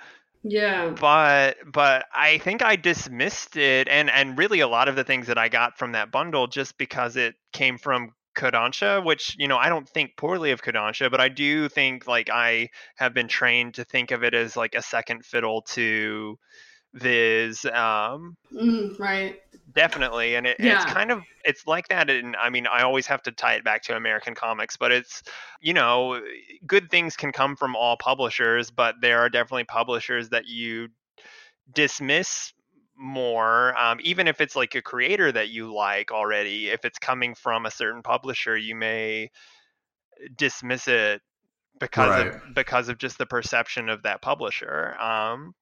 Yeah. 0.43 0.95
but 0.99 1.57
but 1.71 2.05
I 2.13 2.37
think 2.39 2.63
I 2.63 2.75
dismissed 2.75 3.57
it 3.57 3.87
and 3.87 4.09
and 4.09 4.37
really 4.37 4.59
a 4.61 4.67
lot 4.67 4.87
of 4.87 4.95
the 4.95 5.03
things 5.03 5.27
that 5.27 5.37
I 5.37 5.49
got 5.49 5.77
from 5.77 5.93
that 5.93 6.11
bundle 6.11 6.47
just 6.47 6.77
because 6.77 7.15
it 7.15 7.35
came 7.53 7.77
from 7.77 8.13
Kodansha, 8.39 9.03
which 9.03 9.35
you 9.37 9.47
know 9.47 9.57
I 9.57 9.69
don't 9.69 9.87
think 9.87 10.15
poorly 10.17 10.51
of 10.51 10.61
Kodansha, 10.61 11.11
but 11.11 11.19
I 11.19 11.29
do 11.29 11.69
think 11.69 12.07
like 12.07 12.29
I 12.29 12.69
have 12.95 13.13
been 13.13 13.27
trained 13.27 13.75
to 13.75 13.83
think 13.83 14.11
of 14.11 14.23
it 14.23 14.33
as 14.33 14.55
like 14.55 14.75
a 14.75 14.81
second 14.81 15.25
fiddle 15.25 15.61
to 15.73 16.39
Viz. 16.93 17.65
Um, 17.65 18.37
Mm, 18.53 18.97
right. 18.99 19.39
definitely 19.73 20.35
and 20.35 20.47
it, 20.47 20.57
it's 20.59 20.83
kind 20.85 21.11
of 21.11 21.21
it's 21.45 21.67
like 21.67 21.87
that 21.89 22.09
and 22.09 22.35
i 22.35 22.49
mean 22.49 22.65
i 22.65 22.81
always 22.81 23.05
have 23.05 23.21
to 23.21 23.31
tie 23.31 23.53
it 23.53 23.63
back 23.63 23.83
to 23.83 23.95
american 23.95 24.33
comics 24.33 24.75
but 24.75 24.91
it's 24.91 25.21
you 25.61 25.73
know 25.73 26.19
good 26.65 26.89
things 26.89 27.15
can 27.15 27.31
come 27.31 27.55
from 27.55 27.75
all 27.75 27.95
publishers 27.95 28.71
but 28.71 28.95
there 29.01 29.19
are 29.19 29.29
definitely 29.29 29.63
publishers 29.65 30.29
that 30.29 30.47
you 30.47 30.87
dismiss 31.71 32.53
more 32.99 33.77
um, 33.79 33.97
even 34.03 34.27
if 34.27 34.41
it's 34.41 34.55
like 34.55 34.75
a 34.75 34.81
creator 34.81 35.31
that 35.31 35.49
you 35.49 35.73
like 35.73 36.11
already 36.11 36.69
if 36.69 36.83
it's 36.83 36.99
coming 36.99 37.33
from 37.33 37.65
a 37.65 37.71
certain 37.71 38.01
publisher 38.03 38.57
you 38.57 38.75
may 38.75 39.29
dismiss 40.35 40.87
it 40.87 41.21
because 41.79 42.09
Right. 42.09 42.27
of 42.27 42.55
because 42.55 42.89
of 42.89 42.97
just 42.97 43.17
the 43.17 43.25
perception 43.25 43.87
of 43.87 44.03
that 44.03 44.21
publisher 44.21 44.95
um, 44.99 45.53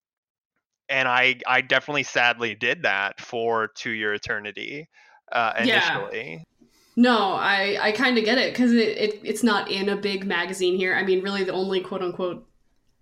and 0.90 1.08
I 1.08 1.36
I 1.46 1.62
definitely 1.62 2.04
sadly 2.04 2.56
did 2.56 2.84
that 2.84 3.20
for 3.20 3.68
To 3.68 3.90
Your 3.90 4.14
Eternity 4.14 4.88
uh, 5.32 5.54
Yeah. 5.60 6.08
initially. 6.08 6.44
No, 6.96 7.34
I 7.34 7.78
I 7.80 7.92
kind 7.92 8.18
of 8.18 8.26
get 8.26 8.38
it 8.40 8.54
because 8.54 8.72
it, 8.72 8.98
it 8.98 9.22
it's 9.24 9.44
not 9.44 9.70
in 9.70 9.90
a 9.90 9.96
big 9.96 10.26
magazine 10.26 10.76
here. 10.76 10.96
I 10.96 11.04
mean, 11.04 11.22
really, 11.22 11.44
the 11.44 11.54
only 11.54 11.80
quote 11.82 12.02
unquote 12.02 12.48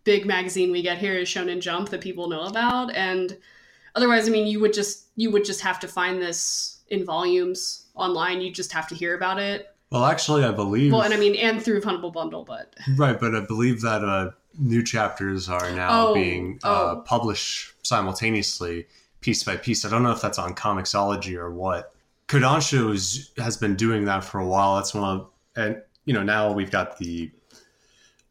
big 0.03 0.25
magazine 0.25 0.71
we 0.71 0.81
get 0.81 0.97
here 0.97 1.13
is 1.13 1.29
Shonen 1.29 1.61
Jump 1.61 1.89
that 1.89 2.01
people 2.01 2.27
know 2.27 2.41
about, 2.41 2.93
and 2.93 3.37
otherwise, 3.95 4.27
I 4.27 4.31
mean, 4.31 4.47
you 4.47 4.59
would 4.59 4.73
just 4.73 5.07
you 5.15 5.31
would 5.31 5.45
just 5.45 5.61
have 5.61 5.79
to 5.81 5.87
find 5.87 6.21
this 6.21 6.81
in 6.89 7.05
volumes 7.05 7.87
online. 7.95 8.41
You 8.41 8.51
just 8.51 8.71
have 8.73 8.87
to 8.89 8.95
hear 8.95 9.15
about 9.15 9.39
it. 9.39 9.67
Well, 9.91 10.05
actually, 10.05 10.43
I 10.43 10.51
believe. 10.51 10.91
Well, 10.91 11.01
and 11.03 11.13
I 11.13 11.17
mean, 11.17 11.35
and 11.35 11.61
through 11.61 11.81
Humble 11.81 12.11
Bundle, 12.11 12.43
but 12.43 12.75
right, 12.97 13.19
but 13.19 13.33
I 13.35 13.39
believe 13.41 13.81
that 13.81 14.03
uh, 14.03 14.31
new 14.59 14.83
chapters 14.83 15.47
are 15.49 15.71
now 15.71 16.07
Oh, 16.09 16.13
being 16.13 16.59
uh, 16.63 16.95
oh. 16.97 17.03
published 17.05 17.73
simultaneously, 17.83 18.87
piece 19.21 19.43
by 19.43 19.55
piece. 19.57 19.85
I 19.85 19.89
don't 19.89 20.03
know 20.03 20.11
if 20.11 20.21
that's 20.21 20.39
on 20.39 20.53
Comixology 20.55 21.35
or 21.37 21.51
what. 21.53 21.91
Kodansha 22.27 22.91
is- 22.93 23.31
has 23.37 23.55
been 23.57 23.75
doing 23.75 24.05
that 24.05 24.23
for 24.23 24.39
a 24.39 24.47
while. 24.47 24.75
That's 24.77 24.93
one 24.95 25.03
of, 25.19 25.29
and 25.55 25.81
you 26.05 26.13
know, 26.13 26.23
now 26.23 26.51
we've 26.51 26.71
got 26.71 26.97
the 26.97 27.31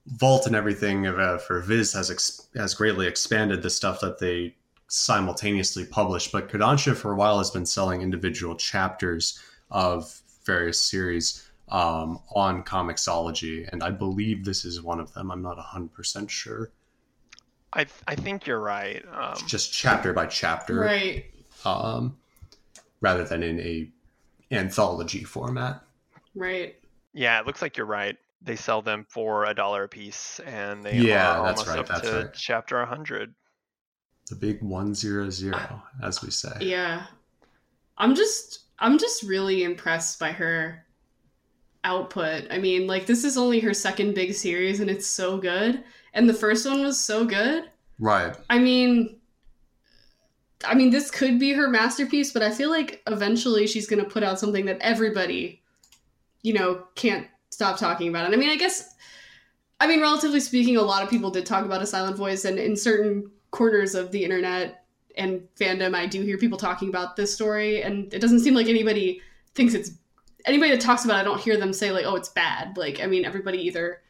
vault 0.07 0.47
and 0.47 0.55
everything 0.57 1.07
uh, 1.07 1.39
for 1.39 1.61
Viz 1.61 1.93
has 1.95 2.11
ex- 2.11 2.49
has 2.57 2.75
greatly 2.75 3.07
expanded 3.07 3.63
the 3.63 3.71
stuff 3.71 4.01
that 4.01 4.19
they 4.19 4.55
simultaneously 4.89 5.85
published, 5.87 6.33
But 6.33 6.49
Kodansha 6.49 6.97
for 6.97 7.13
a 7.13 7.17
while 7.17 7.39
has 7.39 7.51
been 7.51 7.67
selling 7.67 8.03
individual 8.03 8.55
chapters 8.57 9.41
of 9.71 10.21
various 10.45 10.79
series 10.81 11.49
um, 11.69 12.21
on 12.35 12.63
Comixology, 12.65 13.69
and 13.73 13.83
I 13.83 13.91
believe 13.91 14.45
this 14.45 14.65
is 14.65 14.83
one 14.83 15.01
of 15.01 15.13
them. 15.15 15.31
I'm 15.31 15.43
not 15.43 15.59
100% 15.59 16.29
sure. 16.31 16.71
I 17.73 17.87
I 18.07 18.15
think 18.15 18.47
you're 18.47 18.61
right. 18.61 19.05
Um, 19.13 19.37
Just 19.47 19.73
chapter 19.73 20.13
by 20.13 20.27
chapter, 20.27 20.81
right. 20.81 21.25
um, 21.65 22.17
rather 23.01 23.25
than 23.25 23.43
in 23.43 23.61
a 23.61 23.91
anthology 24.53 25.25
format. 25.25 25.83
Right. 26.35 26.77
yeah, 27.13 27.41
it 27.41 27.47
looks 27.47 27.63
like 27.63 27.77
you're 27.77 27.87
right. 27.87 28.17
They 28.43 28.57
sell 28.57 28.83
them 28.83 29.07
for 29.09 29.45
a 29.47 29.55
dollar 29.55 29.85
a 29.85 29.89
piece, 29.89 30.41
and 30.41 30.85
they 30.85 30.99
Yeah, 30.99 31.31
are 31.31 31.41
that's 31.43 31.65
almost 31.65 31.67
right, 31.67 31.79
up 31.79 31.89
that's 31.89 32.11
to 32.11 32.13
right. 32.13 32.33
chapter 32.35 32.79
100. 32.79 33.35
The 34.29 34.37
big 34.37 34.63
one 34.63 34.95
zero 34.95 35.31
zero, 35.31 35.83
as 36.03 36.23
we 36.23 36.31
say. 36.31 36.57
Yeah. 36.61 37.07
I'm 37.99 38.15
just 38.15 38.61
I'm 38.79 38.99
just 38.99 39.23
really 39.23 39.65
impressed 39.65 40.19
by 40.19 40.33
her 40.33 40.85
output. 41.85 42.47
I 42.51 42.59
mean, 42.59 42.87
like 42.87 43.07
this 43.07 43.25
is 43.25 43.37
only 43.37 43.61
her 43.61 43.75
second 43.75 44.15
big 44.15 44.35
series 44.35 44.81
and 44.81 44.91
it's 44.91 45.07
so 45.07 45.37
good. 45.37 45.85
And 46.15 46.29
the 46.29 46.35
first 46.35 46.67
one 46.67 46.83
was 46.83 46.99
so 46.99 47.25
good. 47.25 47.71
Right. 47.99 48.35
I 48.49 48.59
mean 48.59 49.17
I 50.65 50.75
mean 50.75 50.91
this 50.91 51.11
could 51.11 51.39
be 51.39 51.53
her 51.53 51.69
masterpiece, 51.69 52.33
but 52.33 52.43
I 52.43 52.51
feel 52.51 52.71
like 52.71 53.03
eventually 53.07 53.67
she's 53.67 53.87
going 53.87 54.03
to 54.03 54.09
put 54.09 54.23
out 54.23 54.39
something 54.39 54.65
that 54.67 54.79
everybody 54.81 55.63
you 56.43 56.55
know 56.55 56.85
can't 56.95 57.27
stop 57.51 57.79
talking 57.79 58.09
about. 58.09 58.27
And 58.27 58.35
I 58.35 58.39
mean, 58.39 58.51
I 58.51 58.57
guess 58.57 58.95
I 59.81 59.87
mean, 59.87 60.01
relatively 60.01 60.41
speaking, 60.41 60.77
a 60.77 60.83
lot 60.83 61.03
of 61.03 61.11
people 61.11 61.31
did 61.31 61.47
talk 61.47 61.65
about 61.65 61.83
a 61.83 61.87
silent 61.87 62.17
voice 62.17 62.45
and 62.45 62.59
in 62.59 62.77
certain 62.77 63.31
corners 63.55 63.95
of 63.95 64.11
the 64.11 64.25
internet 64.25 64.85
and 65.17 65.47
fandom 65.59 65.95
I 65.95 66.07
do 66.07 66.21
hear 66.23 66.37
people 66.39 66.59
talking 66.59 66.89
about 66.89 67.15
this 67.17 67.33
story 67.33 67.83
and 67.83 68.13
it 68.13 68.19
doesn't 68.21 68.41
seem 68.41 68.55
like 68.55 68.67
anybody 68.69 69.21
thinks 69.55 69.73
it's 69.75 69.93
anybody 70.45 70.73
that 70.73 70.81
talks 70.81 71.05
about 71.05 71.19
it 71.19 71.21
I 71.21 71.25
don't 71.25 71.41
hear 71.41 71.57
them 71.57 71.73
say 71.73 71.93
like 71.93 72.05
oh 72.05 72.17
it's 72.17 72.29
bad 72.31 72.77
like 72.77 73.01
I 73.01 73.07
mean 73.07 73.25
everybody 73.25 73.59
either 73.59 74.01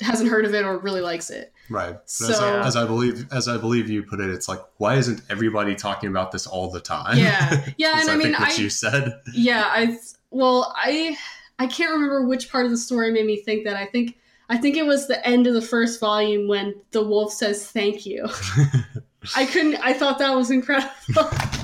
hasn't 0.00 0.30
heard 0.30 0.44
of 0.44 0.54
it 0.54 0.64
or 0.64 0.78
really 0.78 1.00
likes 1.00 1.30
it 1.30 1.52
Right. 1.70 1.92
But 1.94 2.30
as, 2.30 2.36
So- 2.38 2.58
I, 2.60 2.66
as 2.66 2.76
I 2.76 2.84
believe, 2.84 3.26
as 3.32 3.48
I 3.48 3.56
believe 3.56 3.88
you 3.88 4.02
put 4.02 4.20
it, 4.20 4.28
it's 4.28 4.46
like, 4.48 4.58
why 4.76 4.96
isn't 4.96 5.22
everybody 5.30 5.74
talking 5.74 6.10
about 6.10 6.30
this 6.32 6.46
all 6.46 6.68
the 6.70 6.80
time? 6.80 7.16
Yeah. 7.16 7.64
Yeah, 7.78 7.98
and 8.00 8.10
I 8.10 8.16
mean, 8.16 8.26
think 8.28 8.38
what 8.40 8.58
I- 8.58 8.62
you 8.62 8.68
said. 8.68 9.20
yeah 9.32 9.64
I 9.66 9.96
well 10.30 10.74
I 10.76 11.16
I 11.58 11.66
can't 11.68 11.92
remember 11.92 12.26
which 12.26 12.50
part 12.50 12.64
of 12.66 12.70
the 12.72 12.76
story 12.76 13.10
made 13.10 13.26
me 13.26 13.36
think 13.42 13.64
that 13.64 13.76
I 13.76 13.86
think 13.86 14.18
I 14.48 14.58
think 14.58 14.76
it 14.76 14.84
was 14.86 15.06
the 15.06 15.26
end 15.26 15.46
of 15.46 15.54
the 15.54 15.62
first 15.62 15.98
volume 16.00 16.46
when 16.48 16.74
the 16.90 17.02
wolf 17.02 17.32
says 17.32 17.66
thank 17.66 18.04
you 18.04 18.28
I 19.36 19.46
couldn't. 19.46 19.76
I 19.76 19.92
thought 19.92 20.18
that 20.18 20.34
was 20.34 20.50
incredible. 20.50 20.90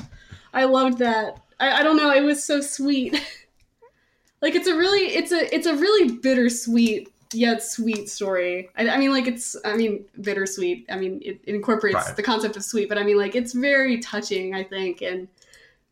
I 0.54 0.64
loved 0.64 0.98
that. 0.98 1.40
I, 1.58 1.80
I 1.80 1.82
don't 1.82 1.96
know. 1.96 2.12
It 2.12 2.22
was 2.22 2.44
so 2.44 2.60
sweet. 2.60 3.14
like 4.42 4.54
it's 4.54 4.68
a 4.68 4.76
really, 4.76 5.00
it's 5.08 5.32
a, 5.32 5.52
it's 5.52 5.66
a 5.66 5.74
really 5.74 6.18
bittersweet 6.18 7.08
yet 7.32 7.62
sweet 7.62 8.08
story. 8.08 8.70
I, 8.76 8.88
I 8.90 8.96
mean, 8.96 9.10
like 9.10 9.26
it's, 9.26 9.56
I 9.64 9.76
mean, 9.76 10.04
bittersweet. 10.20 10.86
I 10.88 10.96
mean, 10.96 11.20
it, 11.24 11.40
it 11.44 11.54
incorporates 11.56 11.96
Right. 11.96 12.16
the 12.16 12.22
concept 12.22 12.56
of 12.56 12.64
sweet, 12.64 12.88
but 12.88 12.96
I 12.96 13.02
mean, 13.02 13.18
like 13.18 13.34
it's 13.34 13.52
very 13.52 13.98
touching. 13.98 14.54
I 14.54 14.62
think 14.62 15.02
and 15.02 15.26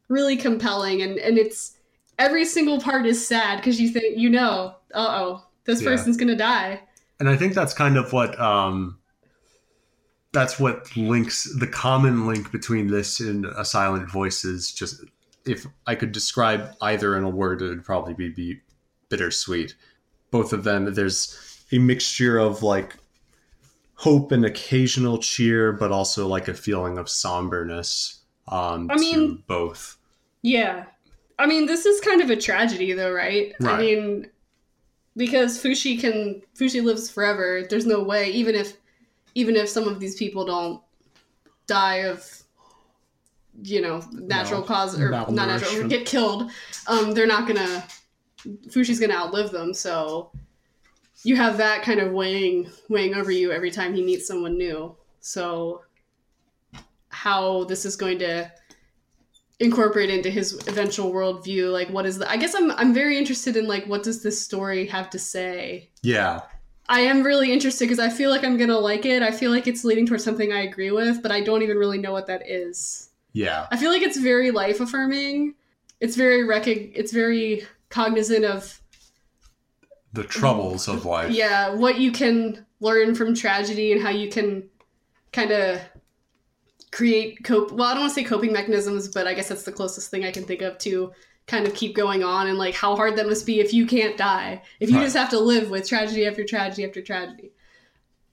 really 0.09 0.37
compelling, 0.37 1.03
and 1.03 1.18
and 1.18 1.37
it's 1.37 1.79
every 2.18 2.44
single 2.44 2.81
part 2.81 3.07
is 3.07 3.27
sad 3.27 3.57
because 3.57 3.81
you 3.81 3.88
think 3.88 4.16
you 4.16 4.31
know, 4.31 4.77
uh 4.94 5.09
oh, 5.20 5.46
this 5.67 5.83
Yeah. 5.83 5.91
person's 5.91 6.17
gonna 6.17 6.37
die. 6.37 6.81
and 7.21 7.29
I 7.29 7.37
think 7.37 7.55
that's 7.55 7.73
kind 7.75 7.97
of 7.97 8.13
what 8.13 8.39
um, 8.41 8.99
that's 10.33 10.59
what 10.61 10.95
links 10.97 11.45
the 11.59 11.67
common 11.67 12.27
link 12.27 12.53
between 12.53 12.89
this 12.89 13.21
and 13.21 13.47
a 13.47 13.65
silent 13.65 14.11
voice 14.11 14.45
is 14.45 14.73
just 14.73 15.03
if 15.47 15.67
I 15.87 15.95
could 15.95 16.13
describe 16.13 16.73
either 16.83 17.17
in 17.17 17.23
a 17.25 17.31
word, 17.31 17.63
it 17.63 17.69
would 17.69 17.85
probably 17.85 18.15
be, 18.15 18.29
be 18.31 18.61
bittersweet. 19.09 19.75
Both 20.33 20.53
of 20.53 20.65
them, 20.65 20.93
there's 20.93 21.65
a 21.73 21.79
mixture 21.79 22.37
of 22.39 22.63
like 22.65 22.97
hope 23.95 24.33
and 24.33 24.45
occasional 24.45 25.19
cheer, 25.19 25.73
but 25.73 25.93
also 25.93 26.27
like 26.27 26.49
a 26.49 26.55
feeling 26.55 26.99
of 26.99 27.07
somberness. 27.09 28.19
Um, 28.49 28.91
I 28.91 28.97
mean- 28.97 29.37
to 29.39 29.43
both. 29.47 29.97
Yeah. 30.43 30.85
I 31.39 31.47
mean, 31.47 31.67
this 31.67 31.87
is 31.87 32.01
kind 32.01 32.21
of 32.21 32.31
a 32.31 32.37
tragedy, 32.37 32.93
though, 32.93 33.13
right? 33.13 33.55
I 33.63 33.79
mean, 33.79 34.29
because 35.17 35.63
Fushi 35.63 35.99
can 36.01 36.43
Fushi 36.59 36.83
lives 36.83 37.11
forever. 37.11 37.63
There's 37.69 37.87
no 37.87 38.03
way, 38.03 38.31
even 38.31 38.55
if 38.55 38.77
even 39.35 39.57
if 39.57 39.69
some 39.69 39.89
of 39.89 40.01
these 40.01 40.17
people 40.17 40.45
don't 40.45 40.83
die 41.67 41.97
of 42.05 42.43
you 43.63 43.81
know 43.81 44.03
natural 44.13 44.61
No. 44.61 44.67
cause 44.67 45.01
or 45.01 45.11
not 45.11 45.33
natural 45.33 45.85
or 45.85 45.89
get 45.89 46.07
killed, 46.07 46.51
um, 46.87 47.13
they're 47.13 47.27
not 47.27 47.47
gonna 47.49 47.85
Fushi's 48.69 49.01
gonna 49.01 49.15
outlive 49.15 49.51
them. 49.51 49.73
So 49.75 50.31
you 51.25 51.37
have 51.37 51.57
that 51.59 51.83
kind 51.83 52.01
of 52.01 52.13
weighing 52.13 52.71
weighing 52.89 53.15
over 53.15 53.31
you 53.31 53.53
every 53.53 53.71
time 53.71 53.95
he 53.95 54.03
meets 54.05 54.27
someone 54.27 54.57
new. 54.59 54.95
So 55.21 55.83
how 57.09 57.65
this 57.65 57.85
is 57.85 57.97
going 57.97 58.19
to 58.19 58.53
incorporate 59.59 60.11
into 60.11 60.29
his 60.31 60.53
eventual 60.69 61.11
worldview 61.12 61.73
like 61.73 61.88
what 61.88 62.05
is 62.05 62.19
the 62.19 62.31
i 62.31 62.37
guess 62.37 62.55
i'm 62.55 62.71
i'm 62.73 62.92
very 62.92 63.16
interested 63.16 63.57
in 63.57 63.66
like 63.66 63.87
what 63.87 64.03
does 64.03 64.23
this 64.23 64.38
story 64.40 64.87
have 64.87 65.09
to 65.09 65.19
say 65.19 65.88
Yeah. 66.03 66.42
i 66.90 67.01
am 67.01 67.23
really 67.23 67.51
interested 67.51 67.87
because 67.87 67.99
i 67.99 68.11
feel 68.11 68.29
like 68.29 68.45
i'm 68.45 68.59
gonna 68.59 68.79
like 68.79 69.07
it 69.07 69.23
i 69.23 69.31
feel 69.31 69.51
like 69.51 69.66
it's 69.66 69.83
leading 69.83 70.05
towards 70.07 70.25
something 70.25 70.53
i 70.53 70.61
agree 70.61 70.90
with 70.90 71.23
but 71.23 71.33
i 71.33 71.40
don't 71.40 71.62
even 71.62 71.79
really 71.79 71.97
know 71.97 72.12
what 72.12 72.27
that 72.27 72.42
is 72.47 73.09
Yeah. 73.33 73.66
i 73.71 73.79
feel 73.79 73.90
like 73.90 74.03
it's 74.03 74.19
very 74.19 74.51
life 74.51 74.79
affirming 74.81 75.55
it's 76.01 76.16
very 76.16 76.45
rec- 76.45 76.66
it's 76.69 77.12
very 77.12 77.66
cognizant 77.88 78.45
of 78.45 78.79
The 80.12 80.25
troubles 80.25 80.87
of 80.87 81.07
life. 81.07 81.33
yeah 81.33 81.71
what 81.75 81.99
you 81.99 82.12
can 82.12 82.66
learn 82.81 83.14
from 83.14 83.35
tragedy 83.35 83.92
and 83.92 84.03
how 84.03 84.11
you 84.11 84.29
can 84.31 84.69
kind 85.33 85.51
of 85.51 85.81
create 86.97 87.45
cope 87.45 87.71
well 87.73 87.89
i 87.89 87.93
don't 87.93 88.05
want 88.05 88.15
to 88.15 88.21
say 88.21 88.25
coping 88.25 88.53
mechanisms 88.53 89.09
but 89.09 89.27
i 89.27 89.35
guess 89.35 89.49
that's 89.51 89.65
the 89.65 89.73
closest 89.73 90.11
thing 90.11 90.25
i 90.25 90.33
can 90.33 90.45
think 90.45 90.63
of 90.63 90.79
to 90.79 91.13
kind 91.47 91.67
of 91.67 91.75
keep 91.75 91.95
going 91.95 92.25
on 92.25 92.49
and 92.49 92.59
like 92.59 92.75
how 92.75 92.97
hard 92.97 93.17
that 93.17 93.29
must 93.29 93.47
be 93.47 93.61
if 93.61 93.73
you 93.73 93.87
can't 93.87 94.17
die. 94.17 94.61
If 94.81 94.91
you 94.91 94.97
Right. 94.97 95.05
just 95.05 95.17
have 95.17 95.31
to 95.31 95.39
live 95.39 95.71
with 95.71 95.89
tragedy 95.89 96.27
after 96.27 96.43
tragedy 96.45 96.85
after 96.85 97.01
tragedy. 97.01 97.53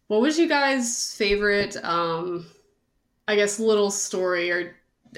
What 0.07 0.21
was 0.21 0.39
you 0.39 0.47
guys 0.47 1.13
favorite 1.15 1.75
um 1.83 2.47
I 3.27 3.35
guess, 3.35 3.59
little 3.59 3.91
story, 3.91 4.51
or 4.51 4.75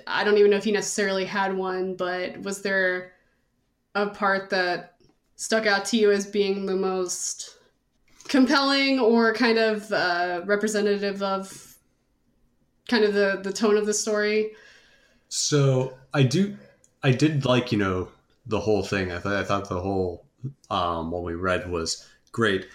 I 0.08 0.24
don't 0.24 0.38
even 0.38 0.52
know 0.52 0.58
if 0.58 0.64
he 0.66 0.72
necessarily 0.72 1.26
had 1.26 1.56
one, 1.58 1.96
but 1.96 2.40
was 2.42 2.62
there 2.62 3.14
a 3.96 4.08
part 4.10 4.50
that 4.52 4.96
stuck 5.38 5.66
out 5.66 5.86
to 5.86 5.98
you 5.98 6.12
as 6.12 6.28
being 6.28 6.66
the 6.66 6.76
most 6.76 7.58
compelling 8.28 9.00
or 9.00 9.34
kind 9.34 9.58
of 9.58 9.92
uh, 9.92 10.42
representative 10.46 11.24
of 11.24 11.65
kind 12.88 13.04
of 13.04 13.14
the, 13.14 13.40
the 13.44 13.54
tone 13.54 13.78
of 13.78 13.86
the 13.86 13.94
story? 13.94 14.52
So 15.30 15.98
I 16.14 16.24
do, 16.24 16.58
I 17.04 17.12
did 17.12 17.46
like 17.46 17.72
you 17.72 17.78
know 17.78 18.10
the 18.46 18.60
whole 18.60 18.84
thing. 18.84 19.12
I 19.12 19.20
thought 19.20 19.36
I 19.36 19.44
thought 19.44 19.70
the 19.70 19.82
whole 19.82 20.26
um, 20.70 21.12
what 21.12 21.24
we 21.24 21.34
read 21.34 21.70
was 21.70 22.08
great. 22.32 22.68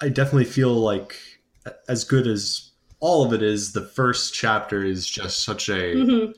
I 0.00 0.08
definitely 0.08 0.44
feel 0.46 0.72
like 0.74 1.16
as 1.88 2.04
good 2.04 2.26
as 2.26 2.70
all 3.00 3.24
of 3.24 3.32
it 3.32 3.42
is, 3.42 3.72
the 3.72 3.84
first 3.86 4.34
chapter 4.34 4.82
is 4.84 5.08
just 5.08 5.44
such 5.44 5.68
a 5.68 5.92
hmm 6.04 6.30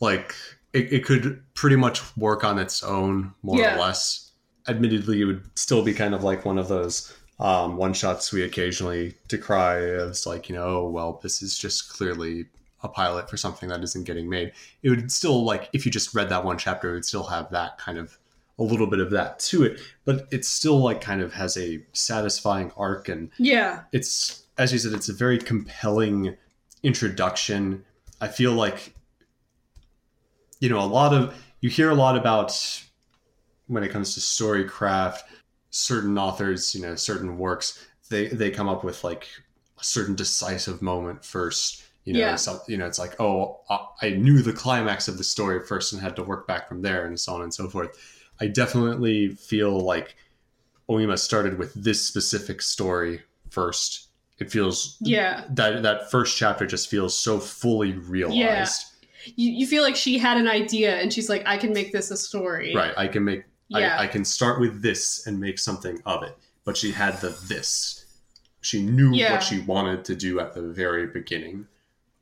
like 0.00 0.34
it, 0.74 0.92
it 0.92 1.04
could 1.04 1.42
pretty 1.54 1.76
much 1.76 2.02
work 2.16 2.44
on 2.44 2.58
its 2.58 2.82
own 2.82 3.32
more 3.42 3.60
Yeah. 3.60 3.76
or 3.76 3.80
less. 3.80 4.32
Admittedly, 4.68 5.20
it 5.22 5.24
would 5.24 5.42
still 5.58 5.82
be 5.82 5.94
kind 5.94 6.14
of 6.14 6.22
like 6.24 6.44
one 6.44 6.58
of 6.58 6.68
those 6.68 7.12
um, 7.38 7.76
one 7.76 7.92
shots 7.92 8.32
we 8.32 8.42
occasionally 8.42 9.14
decry 9.28 9.78
as 9.82 10.26
like 10.26 10.48
you 10.48 10.54
know, 10.54 10.64
oh, 10.64 10.88
well, 10.88 11.20
this 11.22 11.42
is 11.42 11.58
just 11.58 11.90
clearly 11.92 12.46
a 12.82 12.88
pilot 12.88 13.28
for 13.28 13.36
something 13.36 13.68
that 13.68 13.82
isn't 13.82 14.04
getting 14.04 14.28
made. 14.28 14.52
It 14.82 14.90
would 14.90 15.10
still 15.10 15.44
like 15.44 15.68
if 15.72 15.84
you 15.84 15.92
just 15.92 16.14
read 16.14 16.28
that 16.30 16.44
one 16.44 16.58
chapter, 16.58 16.90
it 16.90 16.94
would 16.94 17.04
still 17.04 17.24
have 17.24 17.50
that 17.50 17.78
kind 17.78 17.98
of 17.98 18.16
a 18.58 18.62
little 18.62 18.86
bit 18.86 19.00
of 19.00 19.10
that 19.10 19.38
to 19.38 19.64
it, 19.64 19.80
but 20.06 20.26
it 20.30 20.42
still 20.44 20.78
like 20.78 21.00
kind 21.02 21.20
of 21.20 21.34
has 21.34 21.58
a 21.58 21.82
satisfying 21.92 22.72
arc 22.76 23.08
and 23.10 23.30
Yeah. 23.38 23.82
it's 23.92 24.44
as 24.56 24.72
you 24.72 24.78
said 24.78 24.94
it's 24.94 25.10
a 25.10 25.12
very 25.12 25.36
compelling 25.36 26.34
introduction 26.82 27.84
i 28.22 28.28
feel 28.28 28.52
like 28.52 28.94
you 30.60 30.68
know 30.70 30.80
a 30.80 30.86
lot 30.86 31.12
of 31.12 31.34
you 31.60 31.68
hear 31.68 31.90
a 31.90 31.94
lot 31.94 32.16
about 32.16 32.52
when 33.66 33.82
it 33.82 33.90
comes 33.90 34.14
to 34.14 34.20
storycraft 34.20 35.18
certain 35.76 36.16
authors 36.18 36.74
you 36.74 36.80
know 36.82 36.94
certain 36.94 37.36
works 37.38 37.86
they 38.10 38.28
they 38.28 38.50
come 38.50 38.68
up 38.68 38.82
with 38.84 39.04
like 39.04 39.26
a 39.78 39.84
certain 39.84 40.14
decisive 40.14 40.80
moment 40.80 41.24
first 41.24 41.84
you 42.04 42.12
know 42.14 42.20
Yeah. 42.20 42.36
some, 42.36 42.60
you 42.68 42.76
know 42.78 42.86
it's 42.86 42.98
like 42.98 43.20
oh 43.20 43.60
I- 44.02 44.10
knew 44.10 44.40
the 44.42 44.52
climax 44.52 45.08
of 45.08 45.18
the 45.18 45.24
story 45.24 45.60
first 45.66 45.92
and 45.92 46.00
had 46.00 46.16
to 46.16 46.22
work 46.22 46.46
back 46.46 46.68
from 46.68 46.82
there 46.82 47.04
and 47.06 47.18
so 47.20 47.34
on 47.34 47.42
and 47.42 47.52
so 47.52 47.68
forth 47.68 47.90
i 48.40 48.46
definitely 48.46 49.28
feel 49.28 49.78
like 49.80 50.16
Oima 50.88 51.18
started 51.18 51.58
with 51.58 51.74
this 51.74 52.00
specific 52.06 52.62
story 52.62 53.20
first. 53.50 54.06
It 54.38 54.52
feels 54.52 54.96
Yeah. 55.00 55.44
that 55.50 55.82
that 55.82 56.10
first 56.12 56.36
chapter 56.36 56.64
just 56.64 56.88
feels 56.88 57.18
so 57.18 57.40
fully 57.40 57.92
realized. 57.94 58.84
You, 59.34 59.50
you 59.50 59.66
feel 59.66 59.82
like 59.82 59.96
she 59.96 60.16
had 60.16 60.36
an 60.36 60.46
idea 60.46 60.94
and 60.94 61.12
she's 61.12 61.28
like, 61.28 61.42
I 61.44 61.56
can 61.56 61.72
make 61.72 61.90
this 61.90 62.12
a 62.12 62.16
story. 62.16 62.72
Right. 62.72 62.94
I 62.96 63.08
can 63.08 63.24
make 63.24 63.42
Yeah. 63.68 63.96
I, 63.98 64.04
I 64.04 64.06
can 64.06 64.24
start 64.24 64.60
with 64.60 64.82
this 64.82 65.26
and 65.26 65.40
make 65.40 65.58
something 65.58 66.00
of 66.06 66.22
it. 66.22 66.36
But 66.64 66.76
she 66.76 66.92
had 66.92 67.20
the 67.20 67.30
this. 67.46 68.04
She 68.60 68.82
knew 68.82 69.12
Yeah. 69.14 69.32
what 69.32 69.42
she 69.42 69.60
wanted 69.60 70.04
to 70.06 70.16
do 70.16 70.40
at 70.40 70.54
the 70.54 70.62
very 70.62 71.06
beginning. 71.06 71.66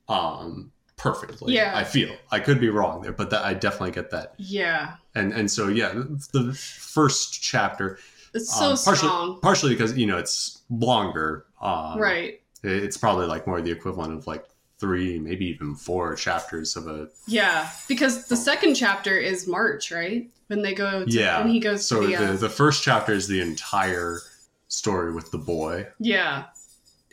Um 0.08 0.72
perfectly. 0.96 1.54
Yeah. 1.54 1.72
I 1.76 1.84
feel. 1.84 2.14
I 2.30 2.40
could 2.40 2.60
be 2.60 2.68
wrong 2.68 3.02
there, 3.02 3.12
but 3.12 3.30
that 3.30 3.44
I 3.44 3.54
definitely 3.54 3.90
get 3.92 4.10
that. 4.10 4.34
yeah. 4.38 4.94
And 5.14 5.32
and 5.32 5.50
so 5.50 5.68
yeah, 5.68 5.92
the 6.32 6.52
first 6.54 7.42
chapter 7.42 7.98
It's 8.34 8.52
so 8.54 8.70
um, 8.70 8.76
partially, 8.76 8.96
strong. 8.96 9.40
partially 9.40 9.72
because 9.74 9.96
you 9.96 10.06
know 10.06 10.18
it's 10.18 10.62
longer. 10.70 11.46
Um, 11.60 11.98
right. 11.98 12.40
It's 12.62 12.96
probably 12.96 13.26
like 13.26 13.46
more 13.46 13.60
the 13.60 13.70
equivalent 13.70 14.12
of 14.14 14.26
like 14.26 14.44
three, 14.84 15.18
maybe 15.18 15.46
even 15.46 15.74
four 15.74 16.14
chapters 16.14 16.76
of 16.76 16.86
a. 16.86 17.08
Yeah. 17.26 17.70
Because 17.88 18.26
the 18.26 18.36
second 18.36 18.74
chapter 18.74 19.16
is 19.16 19.46
March, 19.46 19.90
right? 19.90 20.28
When 20.48 20.60
they 20.60 20.74
go 20.74 21.06
to, 21.06 21.10
Yeah. 21.10 21.38
when 21.40 21.48
he 21.48 21.58
goes 21.58 21.88
So 21.88 22.02
to 22.02 22.06
the, 22.06 22.16
the, 22.16 22.32
uh, 22.32 22.36
the 22.36 22.50
first 22.50 22.82
chapter 22.82 23.12
is 23.14 23.26
the 23.26 23.40
entire 23.40 24.20
story 24.68 25.14
with 25.14 25.30
the 25.30 25.38
boy. 25.38 25.86
Yeah. 25.98 26.44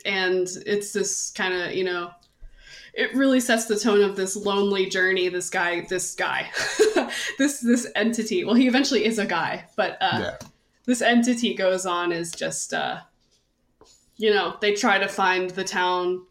And 0.04 0.46
it's 0.66 0.92
this 0.92 1.30
kind 1.30 1.54
of, 1.54 1.72
you 1.74 1.84
know, 1.84 2.10
it 2.92 3.14
really 3.14 3.40
sets 3.40 3.64
the 3.64 3.78
tone 3.78 4.02
of 4.02 4.16
this 4.16 4.36
lonely 4.36 4.84
journey 4.86 5.30
this 5.30 5.48
guy 5.48 5.80
this 5.88 6.14
guy 6.14 6.50
this 7.38 7.60
this 7.60 7.86
entity 7.96 8.44
well 8.44 8.54
he 8.54 8.66
eventually 8.66 9.06
is 9.06 9.18
a 9.18 9.24
guy 9.24 9.64
but 9.76 9.96
uh 10.02 10.18
yeah. 10.20 10.36
this 10.84 11.00
entity 11.00 11.54
goes 11.54 11.86
on 11.86 12.12
is 12.12 12.32
just 12.32 12.74
uh 12.74 12.98
you 14.18 14.28
know 14.28 14.58
they 14.60 14.74
try 14.74 14.98
to 14.98 15.08
find 15.08 15.48
the 15.52 15.64
town 15.64 16.22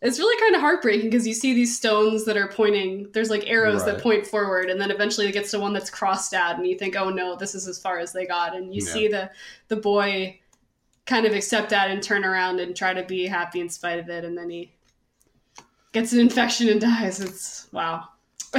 it's 0.00 0.18
really 0.18 0.40
kind 0.40 0.54
of 0.54 0.60
heartbreaking 0.60 1.10
because 1.10 1.26
you 1.26 1.34
see 1.34 1.54
these 1.54 1.76
stones 1.76 2.24
that 2.24 2.36
are 2.36 2.48
pointing 2.48 3.08
there's 3.12 3.30
like 3.30 3.44
arrows 3.48 3.84
that 3.84 4.00
point 4.00 4.26
forward 4.26 4.70
and 4.70 4.80
then 4.80 4.90
eventually 4.90 5.26
it 5.28 5.32
gets 5.32 5.50
to 5.50 5.58
one 5.58 5.72
that's 5.72 5.90
crossed 5.90 6.32
out 6.34 6.56
and 6.56 6.66
you 6.66 6.78
think 6.78 6.94
oh 6.96 7.10
no 7.10 7.34
this 7.36 7.54
is 7.54 7.66
as 7.66 7.80
far 7.80 7.98
as 7.98 8.12
they 8.12 8.24
got 8.26 8.54
and 8.54 8.72
you 8.74 8.80
Yeah. 8.84 8.92
see 8.92 9.08
the 9.08 9.30
the 9.68 9.76
boy 9.76 10.38
kind 11.06 11.26
of 11.26 11.32
accept 11.32 11.70
that 11.70 11.90
and 11.90 12.02
turn 12.02 12.24
around 12.24 12.60
and 12.60 12.76
try 12.76 12.92
to 12.94 13.02
be 13.02 13.26
happy 13.26 13.60
in 13.60 13.68
spite 13.68 13.98
of 13.98 14.08
it 14.08 14.24
and 14.24 14.38
then 14.38 14.50
he 14.50 14.72
gets 15.92 16.12
an 16.12 16.20
infection 16.20 16.68
and 16.68 16.80
dies 16.80 17.20
it's 17.20 17.66
wow 17.72 18.04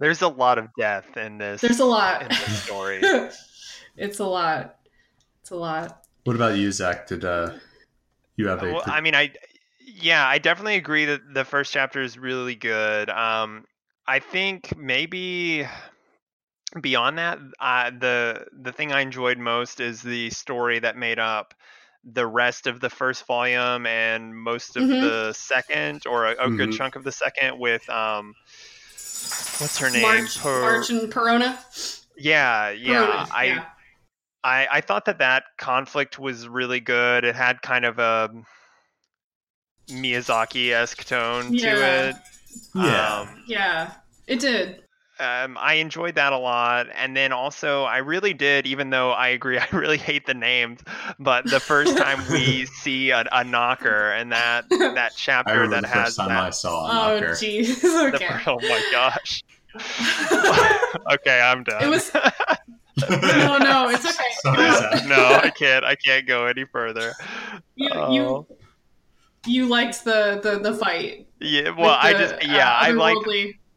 There's 0.00 0.22
a 0.22 0.28
lot 0.28 0.58
of 0.58 0.68
death 0.78 1.16
in 1.16 1.38
this. 1.38 1.60
there's 1.60 1.80
a 1.80 1.84
lot 1.84 2.22
in 2.22 2.28
lot 2.28 2.38
this 2.46 2.62
story. 2.62 3.00
it's 3.96 4.20
a 4.20 4.24
lot 4.24 4.76
it's 5.40 5.50
a 5.50 5.56
lot 5.56 6.04
What 6.24 6.36
about 6.36 6.56
you, 6.56 6.70
Zach? 6.70 7.08
Did 7.08 7.24
uh, 7.24 7.54
you 8.36 8.46
have 8.46 8.62
a? 8.62 8.74
Well, 8.74 8.82
I 8.86 9.00
mean, 9.00 9.16
I 9.16 9.32
yeah, 9.94 10.26
I 10.26 10.38
definitely 10.38 10.76
agree 10.76 11.06
that 11.06 11.20
the 11.32 11.44
first 11.44 11.72
chapter 11.72 12.02
is 12.02 12.18
really 12.18 12.54
good. 12.54 13.10
Um, 13.10 13.64
I 14.06 14.18
think 14.20 14.76
maybe 14.76 15.66
beyond 16.80 17.18
that, 17.18 17.38
uh, 17.60 17.90
the 17.90 18.46
the 18.52 18.72
thing 18.72 18.92
I 18.92 19.00
enjoyed 19.00 19.38
most 19.38 19.80
is 19.80 20.02
the 20.02 20.30
story 20.30 20.78
that 20.80 20.96
made 20.96 21.18
up 21.18 21.54
the 22.04 22.26
rest 22.26 22.66
of 22.66 22.80
the 22.80 22.90
first 22.90 23.26
volume 23.26 23.86
and 23.86 24.34
most 24.36 24.76
of 24.76 24.84
Mhm. 24.84 25.00
the 25.00 25.32
second, 25.32 26.06
or 26.06 26.26
a, 26.26 26.46
a 26.46 26.50
good 26.50 26.70
Mhm. 26.70 26.72
chunk 26.72 26.96
of 26.96 27.04
the 27.04 27.12
second, 27.12 27.58
with 27.58 27.88
um, 27.88 28.34
what's 29.58 29.78
her 29.78 29.90
name? 29.90 30.26
march, 30.28 30.38
Per- 30.42 30.60
march 30.60 30.90
and 30.90 31.12
parona 31.12 31.58
yeah, 32.16 32.70
yeah. 32.70 33.02
Parona, 33.02 33.26
I 33.30 33.46
yeah. 33.46 33.64
I, 34.44 34.68
I 34.70 34.80
thought 34.80 35.06
that 35.06 35.18
that 35.18 35.44
conflict 35.58 36.18
was 36.18 36.48
really 36.48 36.80
good. 36.80 37.24
It 37.24 37.34
had 37.36 37.62
kind 37.62 37.84
of 37.84 37.98
a 37.98 38.30
Miyazaki 39.88 40.72
esque 40.72 41.04
tone 41.04 41.52
Yeah. 41.52 41.74
to 41.74 42.08
it. 42.08 42.16
yeah. 42.74 43.18
Um, 43.20 43.42
Yeah, 43.46 43.92
it 44.26 44.40
did. 44.40 44.82
um, 45.20 45.56
I 45.60 45.74
enjoyed 45.74 46.14
that 46.14 46.32
a 46.32 46.38
lot. 46.38 46.86
And 46.94 47.16
then 47.16 47.32
also, 47.32 47.82
I 47.84 47.98
really 47.98 48.32
did, 48.34 48.66
even 48.66 48.90
though 48.90 49.10
I 49.12 49.28
agree, 49.28 49.58
I 49.58 49.66
really 49.72 49.98
hate 49.98 50.26
the 50.26 50.34
names, 50.34 50.80
but 51.18 51.44
the 51.44 51.60
first 51.60 51.96
time 51.96 52.20
we 52.30 52.66
see 52.82 53.10
a, 53.10 53.24
a 53.32 53.42
knocker 53.44 54.10
and 54.12 54.30
that, 54.32 54.68
that 54.70 55.12
chapter 55.16 55.52
remember 55.54 55.76
that 55.76 55.82
the 55.82 55.88
has 55.88 56.04
first 56.16 56.18
time 56.18 56.30
I 56.30 56.44
that. 56.44 56.54
saw 56.54 56.86
a 56.86 56.88
Oh, 56.88 57.20
knocker. 57.20 57.32
jeez. 57.32 57.82
Okay. 58.14 58.26
fir- 58.28 58.42
oh 58.46 58.58
my 58.60 58.88
gosh. 58.92 59.42
okay, 61.12 61.40
I'm 61.40 61.64
done. 61.64 61.82
It 61.82 61.88
was- 61.88 62.10
no, 63.08 63.58
no, 63.58 63.88
it's 63.90 64.04
okay. 64.04 64.24
Sorry, 64.42 65.06
no, 65.08 65.40
I 65.40 65.50
can't. 65.56 65.84
I 65.84 65.94
can't 65.94 66.26
go 66.26 66.46
any 66.46 66.64
further. 66.64 67.12
You, 67.76 67.90
Oh. 67.94 68.12
you, 68.12 68.46
you 69.48 69.66
liked 69.66 70.04
the, 70.04 70.40
the, 70.42 70.58
the 70.58 70.76
fight. 70.76 71.26
Yeah, 71.40 71.70
with 71.70 71.78
well, 71.78 71.96
I 72.00 72.12
the, 72.12 72.18
just 72.18 72.46
yeah, 72.46 72.68
uh, 72.68 72.78
I 72.86 72.90
like 72.90 73.16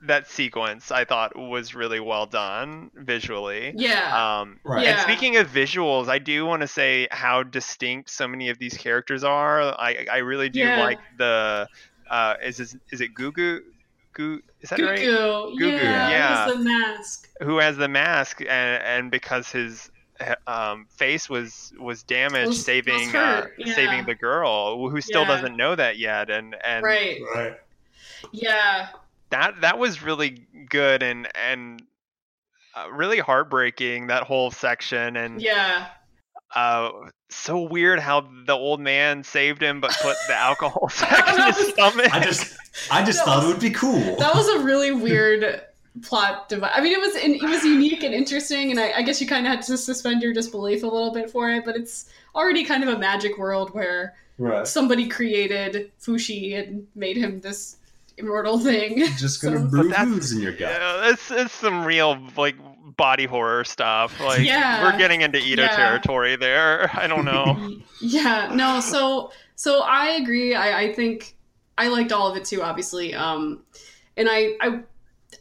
that 0.08 0.28
sequence. 0.28 0.92
I 0.92 1.06
thought 1.06 1.38
was 1.38 1.76
really 1.76 2.00
well 2.00 2.26
done 2.26 2.90
visually. 2.96 3.74
Yeah, 3.76 4.40
Um, 4.42 4.60
Right. 4.66 4.88
And 4.88 4.98
Yeah. 4.98 5.04
speaking 5.04 5.38
of 5.38 5.48
visuals, 5.48 6.08
I 6.08 6.18
do 6.20 6.46
want 6.46 6.62
to 6.62 6.68
say 6.68 7.08
how 7.12 7.44
distinct 7.44 8.10
so 8.10 8.28
many 8.28 8.50
of 8.50 8.58
these 8.58 8.76
characters 8.78 9.24
are. 9.24 9.62
I 9.62 10.08
I 10.12 10.18
really 10.18 10.50
do 10.50 10.60
Yeah. 10.60 10.80
like 10.82 11.00
the 11.18 11.68
uh, 12.10 12.36
is 12.44 12.58
this, 12.58 12.76
is 12.92 13.00
it 13.02 13.14
Gugu? 13.14 13.60
Gu 14.14 14.42
is 14.60 14.70
that 14.72 14.80
Goo 14.80 14.86
right? 14.86 15.00
Goo. 15.00 15.56
Goo 15.58 15.72
Goo, 15.72 15.78
Yeah, 15.78 16.10
yeah. 16.10 16.44
it 16.44 16.48
was 16.48 16.58
the 16.58 16.64
mask. 16.64 17.30
Who 17.42 17.60
has 17.60 17.78
the 17.78 17.88
mask 17.88 18.42
and 18.42 18.84
and 18.84 19.12
because 19.12 19.50
his 19.52 19.90
um, 20.48 20.86
face 20.90 21.30
was 21.30 21.74
was 21.80 22.04
damaged, 22.04 22.48
Was- 22.48 22.58
was 22.58 22.66
saving 22.66 23.16
uh, 23.16 23.48
yeah. 23.58 23.74
saving 23.76 24.06
the 24.06 24.16
girl 24.16 24.90
who 24.90 25.02
still 25.02 25.22
Yeah. 25.22 25.28
doesn't 25.28 25.58
know 25.58 25.76
that 25.76 25.98
yet, 25.98 26.30
and 26.30 26.56
and 26.64 26.84
Right. 26.84 27.20
Right. 27.36 27.60
Yeah. 28.32 28.90
that 29.32 29.62
that 29.62 29.78
was 29.80 30.02
really 30.04 30.46
good 30.70 31.02
and 31.04 31.28
and 31.36 31.82
uh, 32.76 32.90
really 32.92 33.20
heartbreaking 33.20 34.08
that 34.08 34.24
whole 34.24 34.52
section 34.52 35.16
and 35.18 35.42
Yeah. 35.42 35.88
uh 36.56 36.92
so 37.30 37.62
weird 37.62 38.00
how 38.00 38.28
the 38.46 38.54
old 38.54 38.80
man 38.82 39.24
saved 39.24 39.62
him 39.64 39.80
but 39.82 39.92
put 40.02 40.16
the 40.28 40.36
alcohol 40.36 40.90
sack 40.94 41.28
in 41.38 41.44
his 41.48 41.56
was- 41.58 41.74
stomach 41.74 42.14
I 42.14 42.20
just 42.24 42.56
I 42.92 43.04
just 43.04 43.20
That 43.20 43.26
thought 43.26 43.38
was- 43.38 43.46
it 43.46 43.54
would 43.54 43.62
be 43.62 43.72
cool. 43.72 44.18
That 44.18 44.36
was 44.36 44.48
a 44.50 44.60
really 44.64 44.92
weird 44.92 45.62
plot 46.02 46.48
device. 46.50 46.72
I 46.74 46.82
mean, 46.82 46.94
it 46.94 47.00
was 47.00 47.16
it 47.16 47.42
was 47.44 47.64
unique 47.66 48.04
and 48.04 48.14
interesting, 48.14 48.72
and 48.72 48.80
I, 48.80 48.92
I 48.98 49.02
guess 49.02 49.20
you 49.20 49.28
kind 49.28 49.46
of 49.46 49.52
had 49.52 49.62
to 49.64 49.78
suspend 49.78 50.22
your 50.22 50.34
disbelief 50.34 50.84
a 50.84 50.88
little 50.88 51.12
bit 51.14 51.30
for 51.30 51.50
it. 51.52 51.66
But 51.66 51.76
it's 51.76 52.10
already 52.36 52.64
kind 52.64 52.84
of 52.84 52.90
a 52.90 52.98
magic 52.98 53.38
world 53.38 53.74
where 53.74 54.16
Right. 54.38 54.66
somebody 54.66 55.08
created 55.08 55.92
Fushi 56.02 56.58
and 56.58 56.88
made 56.96 57.16
him 57.18 57.42
this 57.42 57.78
immortal 58.18 58.58
thing. 58.58 59.06
Just 59.18 59.42
gonna 59.42 59.60
So- 59.62 59.68
brew 59.68 59.84
But 59.90 59.98
that's- 59.98 60.32
in 60.32 60.40
your 60.40 60.54
gut. 60.54 60.72
Yeah, 60.72 61.10
it's 61.12 61.30
it's 61.30 61.54
some 61.54 61.86
real 61.86 62.18
like 62.38 62.56
body 62.98 63.26
horror 63.26 63.64
stuff. 63.64 64.20
Like 64.20 64.40
Yeah. 64.40 64.84
we're 64.84 64.98
getting 64.98 65.22
into 65.22 65.38
Ito 65.40 65.62
Yeah. 65.64 65.76
territory 65.76 66.36
there. 66.38 66.90
I 66.94 67.06
don't 67.08 67.26
know. 67.26 67.78
yeah 68.02 68.52
no 68.56 68.80
so 68.80 69.32
so 69.56 69.82
i 69.82 70.14
agree 70.14 70.56
I, 70.56 70.82
I 70.86 70.94
think 70.94 71.36
i 71.78 71.88
liked 71.88 72.12
all 72.12 72.28
of 72.28 72.36
it 72.36 72.46
too 72.46 72.64
obviously 72.64 73.14
um 73.14 73.62
and 74.18 74.28
I, 74.28 74.56
I 74.60 74.80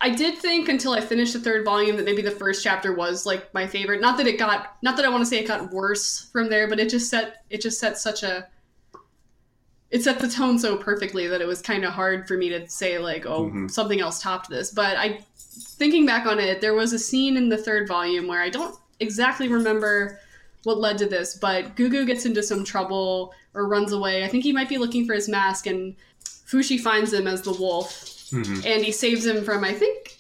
i 0.01 0.09
did 0.11 0.39
think 0.39 0.69
until 0.69 0.93
i 0.93 1.01
finished 1.01 1.33
the 1.33 1.41
third 1.41 1.65
volume 1.65 1.97
that 1.97 2.05
maybe 2.05 2.23
the 2.23 2.31
first 2.31 2.63
chapter 2.63 2.93
was 2.95 3.27
like 3.27 3.53
my 3.55 3.67
favorite 3.67 4.01
not 4.01 4.17
that 4.17 4.27
it 4.27 4.39
got 4.39 4.77
not 4.83 4.97
that 4.97 5.05
i 5.05 5.09
want 5.09 5.21
to 5.21 5.27
say 5.27 5.39
it 5.39 5.47
got 5.49 5.71
worse 5.73 6.29
from 6.33 6.49
there 6.49 6.69
but 6.69 6.79
it 6.81 6.89
just 6.89 7.09
set 7.11 7.45
it 7.51 7.61
just 7.61 7.79
set 7.81 7.99
such 7.99 8.23
a 8.23 8.47
it 9.91 10.03
set 10.05 10.19
the 10.21 10.29
tone 10.29 10.59
so 10.59 10.77
perfectly 10.77 11.27
that 11.27 11.41
it 11.41 11.47
was 11.47 11.61
kind 11.61 11.85
of 11.85 11.93
hard 11.93 12.29
for 12.29 12.37
me 12.37 12.49
to 12.49 12.69
say 12.69 12.99
like 12.99 13.27
oh 13.27 13.47
Mhm. 13.51 13.71
something 13.71 14.01
else 14.01 14.23
topped 14.23 14.49
this 14.49 14.71
but 14.71 14.97
i 14.97 15.19
thinking 15.37 16.07
back 16.07 16.27
on 16.27 16.39
it 16.39 16.61
there 16.61 16.75
was 16.75 16.93
a 16.93 16.99
scene 16.99 17.37
in 17.37 17.49
the 17.49 17.57
third 17.57 17.89
volume 17.89 18.27
where 18.29 18.41
i 18.41 18.49
don't 18.49 18.77
exactly 19.01 19.49
remember 19.49 20.19
what 20.65 20.79
led 20.79 20.99
to 20.99 21.07
this, 21.07 21.37
but 21.37 21.75
Gugu 21.75 22.07
gets 22.07 22.27
into 22.27 22.43
some 22.43 22.65
trouble 22.65 23.33
or 23.55 23.67
runs 23.67 23.93
away. 23.93 24.25
I 24.25 24.29
think 24.29 24.45
he 24.45 24.53
might 24.53 24.69
be 24.69 24.77
looking 24.77 25.07
for 25.07 25.15
his 25.15 25.27
mask, 25.27 25.67
and 25.67 25.97
Fushi 26.23 26.79
finds 26.79 27.15
him 27.15 27.27
as 27.27 27.41
the 27.41 27.53
wolf, 27.55 27.89
Mhm. 28.33 28.65
and 28.67 28.85
he 28.85 28.93
saves 28.93 29.27
him 29.27 29.45
from 29.45 29.65
I 29.65 29.73
think 29.73 30.17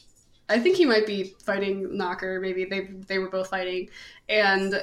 I 0.49 0.59
think 0.59 0.77
he 0.77 0.85
might 0.85 1.07
be 1.07 1.35
fighting 1.44 1.96
Knocker. 1.96 2.40
Maybe 2.40 2.64
they 2.64 2.88
they 3.07 3.18
were 3.18 3.29
both 3.31 3.49
fighting, 3.49 3.88
and 4.29 4.83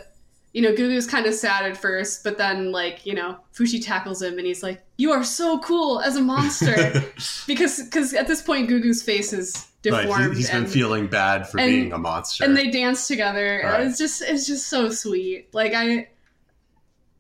you 0.54 0.62
know 0.62 0.74
Gugu's 0.74 1.06
kind 1.06 1.26
of 1.26 1.34
sad 1.34 1.66
at 1.66 1.76
first, 1.76 2.24
but 2.24 2.38
then 2.38 2.72
like 2.72 3.06
you 3.06 3.14
know 3.14 3.38
Fushi 3.54 3.84
tackles 3.84 4.22
him, 4.22 4.38
and 4.38 4.48
he's 4.48 4.64
like, 4.64 4.82
"You 4.98 5.12
are 5.12 5.24
so 5.26 5.60
cool 5.60 6.00
as 6.00 6.16
a 6.16 6.22
monster," 6.22 7.04
because 7.48 7.84
because 7.84 8.14
at 8.14 8.28
this 8.28 8.42
point 8.42 8.70
Gugu's 8.70 9.04
face 9.04 9.34
is 9.34 9.68
right. 9.86 10.04
deformed. 10.04 10.36
He, 10.38 10.44
has 10.44 10.52
been 10.52 10.68
feeling 10.68 11.08
bad 11.08 11.50
for 11.50 11.60
and- 11.60 11.70
being 11.70 11.92
a 11.94 11.98
monster. 11.98 12.46
and 12.46 12.56
they 12.56 12.70
dance 12.72 13.06
together. 13.08 13.62
Right. 13.66 13.82
It's 13.86 13.98
just 13.98 14.22
it's 14.22 14.48
just 14.48 14.68
so 14.68 14.90
sweet. 14.90 15.54
Like 15.54 15.74
I 15.74 16.08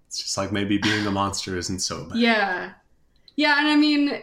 it's 0.07 0.21
just 0.21 0.37
like 0.37 0.53
maybe 0.53 0.77
being 0.77 1.05
a 1.05 1.11
monster 1.11 1.57
isn't 1.57 1.79
so 1.79 2.05
bad. 2.05 2.17
Yeah. 2.17 2.71
Yeah, 3.35 3.59
and 3.59 3.67
I 3.67 3.75
mean, 3.75 4.21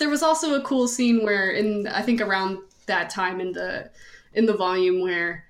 there 0.00 0.08
was 0.08 0.22
also 0.22 0.54
a 0.54 0.62
cool 0.62 0.88
scene 0.88 1.22
where, 1.22 1.50
in 1.50 1.86
I 1.86 2.02
think 2.02 2.20
around 2.20 2.58
that 2.86 3.10
time 3.10 3.40
in 3.40 3.52
the 3.52 3.90
in 4.32 4.46
the 4.46 4.54
volume, 4.54 5.00
where 5.00 5.44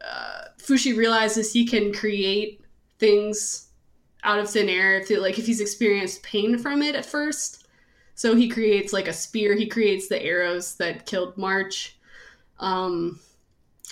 uh, 0.00 0.44
Fushi 0.58 0.96
realizes 0.96 1.52
he 1.52 1.66
can 1.66 1.92
create 1.92 2.62
things 2.98 3.68
out 4.24 4.38
of 4.38 4.48
thin 4.48 4.68
air 4.68 4.98
if 4.98 5.10
it, 5.10 5.20
like 5.20 5.38
if 5.38 5.46
he's 5.46 5.60
experienced 5.60 6.22
pain 6.22 6.56
from 6.56 6.82
it 6.82 6.94
at 6.94 7.04
first. 7.04 7.66
So 8.14 8.34
he 8.34 8.48
creates 8.48 8.92
like 8.94 9.08
a 9.08 9.12
spear. 9.12 9.54
He 9.54 9.66
creates 9.66 10.08
the 10.08 10.22
arrows 10.22 10.76
that 10.76 11.04
killed 11.04 11.36
March. 11.36 11.98
Um, 12.58 13.20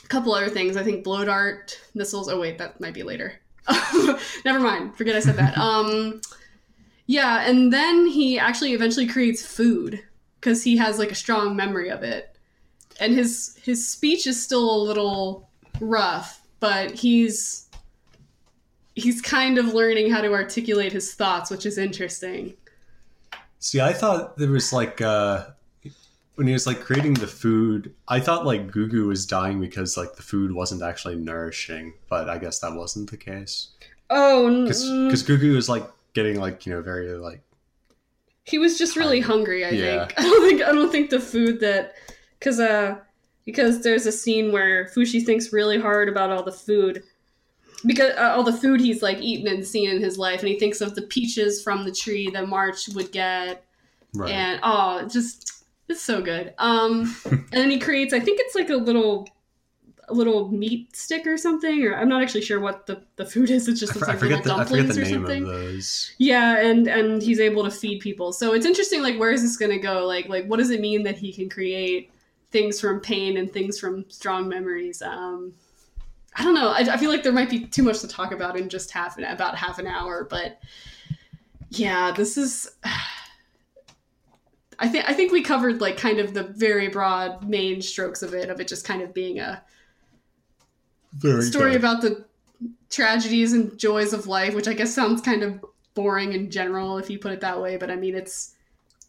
a 0.02 0.08
couple 0.08 0.32
other 0.32 0.48
things. 0.48 0.76
I 0.76 0.82
think 0.82 1.04
blow 1.04 1.24
dart 1.24 1.78
missiles. 1.94 2.28
Oh 2.28 2.40
wait, 2.40 2.56
that 2.58 2.80
might 2.80 2.94
be 2.94 3.02
later. 3.02 3.40
Never 4.44 4.60
mind. 4.60 4.96
Forget 4.96 5.16
I 5.16 5.20
said 5.20 5.36
that. 5.36 5.58
Um, 5.58 6.20
yeah, 7.06 7.48
and 7.48 7.72
then 7.72 8.06
he 8.06 8.38
actually 8.38 8.72
eventually 8.72 9.06
creates 9.06 9.44
food 9.44 10.02
because 10.40 10.62
he 10.62 10.76
has 10.76 10.98
like 10.98 11.10
a 11.10 11.14
strong 11.14 11.56
memory 11.56 11.90
of 11.90 12.02
it, 12.02 12.36
and 13.00 13.14
his 13.14 13.58
his 13.62 13.86
speech 13.86 14.26
is 14.26 14.42
still 14.42 14.74
a 14.74 14.78
little 14.82 15.48
rough, 15.80 16.40
but 16.60 16.92
he's 16.92 17.68
he's 18.94 19.20
kind 19.20 19.58
of 19.58 19.74
learning 19.74 20.10
how 20.10 20.20
to 20.20 20.32
articulate 20.32 20.92
his 20.92 21.14
thoughts, 21.14 21.50
which 21.50 21.66
is 21.66 21.78
interesting. 21.78 22.54
See, 23.58 23.80
I 23.80 23.92
thought 23.92 24.36
there 24.36 24.50
was 24.50 24.72
like 24.72 25.00
uh 25.00 25.46
when 26.36 26.46
he 26.46 26.52
was 26.52 26.66
like 26.66 26.80
creating 26.80 27.14
the 27.14 27.26
food, 27.26 27.94
I 28.08 28.18
thought 28.20 28.44
like 28.44 28.70
Gugu 28.70 29.06
was 29.06 29.24
dying 29.26 29.60
because 29.60 29.96
like 29.96 30.16
the 30.16 30.22
food 30.22 30.52
wasn't 30.52 30.82
actually 30.82 31.16
nourishing, 31.16 31.94
but 32.08 32.28
I 32.28 32.38
guess 32.38 32.58
that 32.60 32.74
wasn't 32.74 33.10
the 33.10 33.16
case. 33.16 33.68
Oh, 34.10 34.64
Because 34.64 35.22
Gugu 35.22 35.54
was 35.54 35.68
like 35.68 35.84
getting 36.14 36.40
like 36.40 36.66
you 36.66 36.72
know 36.72 36.82
very 36.82 37.08
like 37.16 37.42
he 38.44 38.58
was 38.58 38.76
just 38.78 38.96
really 38.96 39.20
hungry. 39.20 39.64
I 39.64 39.70
Yeah. 39.70 40.06
think. 40.06 40.14
I 40.18 40.22
don't 40.22 40.48
think. 40.48 40.62
I 40.62 40.72
don't 40.72 40.90
think 40.92 41.10
the 41.10 41.20
food 41.20 41.60
that 41.60 41.94
because 42.38 42.60
uh 42.60 42.96
because 43.44 43.82
there's 43.82 44.06
a 44.06 44.12
scene 44.12 44.52
where 44.52 44.86
Fushi 44.86 45.24
thinks 45.24 45.52
really 45.52 45.78
hard 45.80 46.08
about 46.08 46.30
all 46.30 46.42
the 46.42 46.52
food 46.52 47.02
because 47.86 48.16
uh, 48.16 48.32
all 48.34 48.42
the 48.42 48.52
food 48.52 48.80
he's 48.80 49.02
like 49.02 49.18
eaten 49.20 49.46
and 49.52 49.66
seen 49.66 49.90
in 49.90 50.00
his 50.00 50.16
life, 50.18 50.40
and 50.40 50.48
he 50.48 50.58
thinks 50.58 50.80
of 50.80 50.94
the 50.94 51.02
peaches 51.02 51.62
from 51.62 51.84
the 51.84 51.92
tree 51.92 52.30
that 52.30 52.48
March 52.48 52.88
would 52.88 53.12
get, 53.12 53.64
right. 54.14 54.30
and 54.30 54.60
oh, 54.62 55.06
just 55.08 55.64
it's 55.88 56.00
so 56.02 56.22
good. 56.22 56.54
Um, 56.58 57.14
and 57.26 57.46
then 57.52 57.70
he 57.70 57.78
creates. 57.78 58.14
I 58.14 58.20
think 58.20 58.40
it's 58.40 58.54
like 58.54 58.70
a 58.70 58.76
little. 58.76 59.28
A 60.08 60.14
little 60.14 60.50
meat 60.50 60.94
stick 60.94 61.26
or 61.26 61.36
something, 61.38 61.84
or 61.84 61.94
I'm 61.94 62.08
not 62.08 62.22
actually 62.22 62.42
sure 62.42 62.60
what 62.60 62.86
the, 62.86 63.02
the 63.16 63.24
food 63.24 63.50
is. 63.50 63.68
It's 63.68 63.80
just 63.80 63.92
for- 63.92 64.00
looks 64.00 64.08
I 64.08 64.12
like 64.12 64.20
forget 64.20 64.44
little 64.44 64.56
the 64.58 64.62
I 64.62 64.64
forget 64.66 64.86
dumplings 64.88 64.96
the 64.96 65.00
or 65.00 65.04
name 65.04 65.14
something. 65.14 65.42
of 65.44 65.48
those. 65.48 66.12
Yeah, 66.18 66.58
and 66.58 66.86
and 66.88 67.22
he's 67.22 67.40
able 67.40 67.64
to 67.64 67.70
feed 67.70 68.00
people. 68.00 68.32
So 68.32 68.52
it's 68.52 68.66
interesting. 68.66 69.02
Like, 69.02 69.18
where 69.18 69.30
is 69.30 69.42
this 69.42 69.56
going 69.56 69.72
to 69.72 69.78
go? 69.78 70.06
Like, 70.06 70.28
like 70.28 70.46
what 70.46 70.58
does 70.58 70.70
it 70.70 70.80
mean 70.80 71.02
that 71.04 71.16
he 71.16 71.32
can 71.32 71.48
create 71.48 72.10
things 72.50 72.80
from 72.80 73.00
pain 73.00 73.36
and 73.36 73.52
things 73.52 73.78
from 73.78 74.04
strong 74.10 74.48
memories? 74.48 75.00
Um, 75.02 75.54
I 76.36 76.44
don't 76.44 76.54
know. 76.54 76.70
I, 76.70 76.80
I 76.80 76.96
feel 76.96 77.10
like 77.10 77.22
there 77.22 77.32
might 77.32 77.48
be 77.48 77.66
too 77.66 77.82
much 77.82 78.00
to 78.00 78.08
talk 78.08 78.32
about 78.32 78.58
in 78.58 78.68
just 78.68 78.90
half 78.90 79.16
an 79.18 79.24
about 79.24 79.56
half 79.56 79.78
an 79.78 79.86
hour, 79.86 80.26
but 80.28 80.58
yeah, 81.70 82.12
this 82.12 82.36
is. 82.36 82.70
I 84.80 84.88
think 84.88 85.08
I 85.08 85.12
think 85.14 85.30
we 85.30 85.40
covered 85.42 85.80
like 85.80 85.96
kind 85.96 86.18
of 86.18 86.34
the 86.34 86.42
very 86.42 86.88
broad 86.88 87.48
main 87.48 87.80
strokes 87.80 88.22
of 88.22 88.34
it, 88.34 88.50
of 88.50 88.60
it 88.60 88.66
just 88.66 88.84
kind 88.84 89.02
of 89.02 89.14
being 89.14 89.38
a 89.38 89.62
Very 91.16 91.42
story 91.42 91.72
good. 91.72 91.80
about 91.80 92.02
the 92.02 92.24
tragedies 92.90 93.52
and 93.52 93.76
joys 93.78 94.12
of 94.12 94.26
life, 94.26 94.54
which 94.54 94.68
I 94.68 94.72
guess 94.72 94.94
sounds 94.94 95.20
kind 95.20 95.42
of 95.42 95.64
boring 95.94 96.32
in 96.32 96.50
general 96.50 96.98
if 96.98 97.08
you 97.08 97.18
put 97.18 97.32
it 97.32 97.40
that 97.40 97.60
way, 97.60 97.76
but 97.76 97.90
I 97.90 97.96
mean 97.96 98.14
it's 98.14 98.54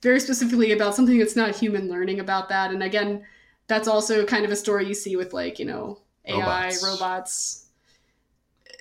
very 0.01 0.19
specifically 0.19 0.71
about 0.71 0.95
something 0.95 1.17
that's 1.17 1.35
not 1.35 1.55
human 1.55 1.89
learning 1.89 2.19
about 2.19 2.49
that. 2.49 2.71
And 2.71 2.83
again, 2.83 3.23
that's 3.67 3.87
also 3.87 4.23
kind 4.23 4.45
of 4.45 4.51
a 4.51 4.55
story 4.55 4.87
you 4.87 4.93
see 4.93 5.15
with 5.15 5.33
like, 5.33 5.57
you 5.57 5.65
know, 5.65 5.99
AI, 6.25 6.65
Robots. 6.65 6.83
robots. 6.83 7.65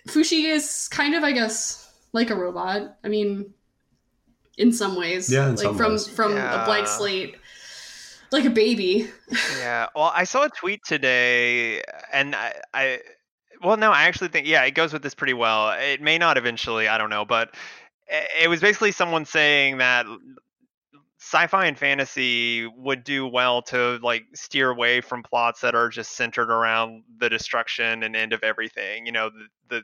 Fushi 0.08 0.44
is 0.44 0.88
kind 0.88 1.14
of, 1.14 1.24
I 1.24 1.32
guess, 1.32 1.90
like 2.12 2.28
a 2.28 2.34
robot. 2.34 2.98
I 3.02 3.08
mean, 3.08 3.54
in 4.58 4.72
some 4.72 4.96
ways. 4.96 5.32
Yeah, 5.32 5.48
in 5.48 5.56
like 5.56 5.64
some 5.64 5.76
from 5.76 5.92
ways. 5.92 6.08
from 6.08 6.32
a 6.32 6.62
blank 6.66 6.86
slate. 6.86 7.36
Like 8.30 8.44
a 8.44 8.50
baby. 8.50 9.10
yeah. 9.58 9.86
Well, 9.94 10.12
I 10.14 10.24
saw 10.24 10.44
a 10.44 10.50
tweet 10.50 10.84
today, 10.84 11.82
and 12.12 12.34
I, 12.34 12.54
I, 12.74 13.00
well, 13.64 13.76
no, 13.76 13.90
I 13.90 14.04
actually 14.04 14.28
think, 14.28 14.46
yeah, 14.46 14.62
it 14.64 14.72
goes 14.72 14.92
with 14.92 15.02
this 15.02 15.14
pretty 15.14 15.34
well. 15.34 15.70
It 15.70 16.00
may 16.02 16.18
not 16.18 16.36
eventually, 16.36 16.86
I 16.86 16.98
don't 16.98 17.10
know, 17.10 17.24
but 17.24 17.54
it 18.40 18.48
was 18.48 18.60
basically 18.60 18.92
someone 18.92 19.24
saying 19.24 19.78
that 19.78 20.06
sci-fi 21.18 21.66
and 21.66 21.78
fantasy 21.78 22.66
would 22.66 23.02
do 23.02 23.26
well 23.26 23.62
to 23.62 23.98
like 24.02 24.24
steer 24.34 24.70
away 24.70 25.00
from 25.00 25.22
plots 25.22 25.62
that 25.62 25.74
are 25.74 25.88
just 25.88 26.12
centered 26.12 26.50
around 26.50 27.02
the 27.18 27.30
destruction 27.30 28.02
and 28.02 28.14
end 28.14 28.34
of 28.34 28.42
everything. 28.42 29.06
You 29.06 29.12
know, 29.12 29.30
the, 29.30 29.76
the 29.76 29.82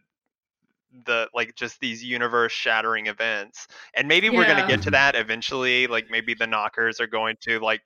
the 1.07 1.29
like 1.35 1.55
just 1.55 1.81
these 1.81 2.03
universe 2.03 2.53
shattering 2.53 3.07
events 3.07 3.69
and 3.95 4.09
maybe 4.09 4.29
we're 4.29 4.45
going 4.45 4.61
to 4.61 4.67
get 4.67 4.83
to 4.83 4.91
that 4.91 5.15
eventually 5.15 5.87
like 5.87 6.11
maybe 6.11 6.35
the 6.35 6.49
knockers 6.49 6.99
are 7.01 7.07
going 7.07 7.37
to 7.41 7.61
like 7.61 7.83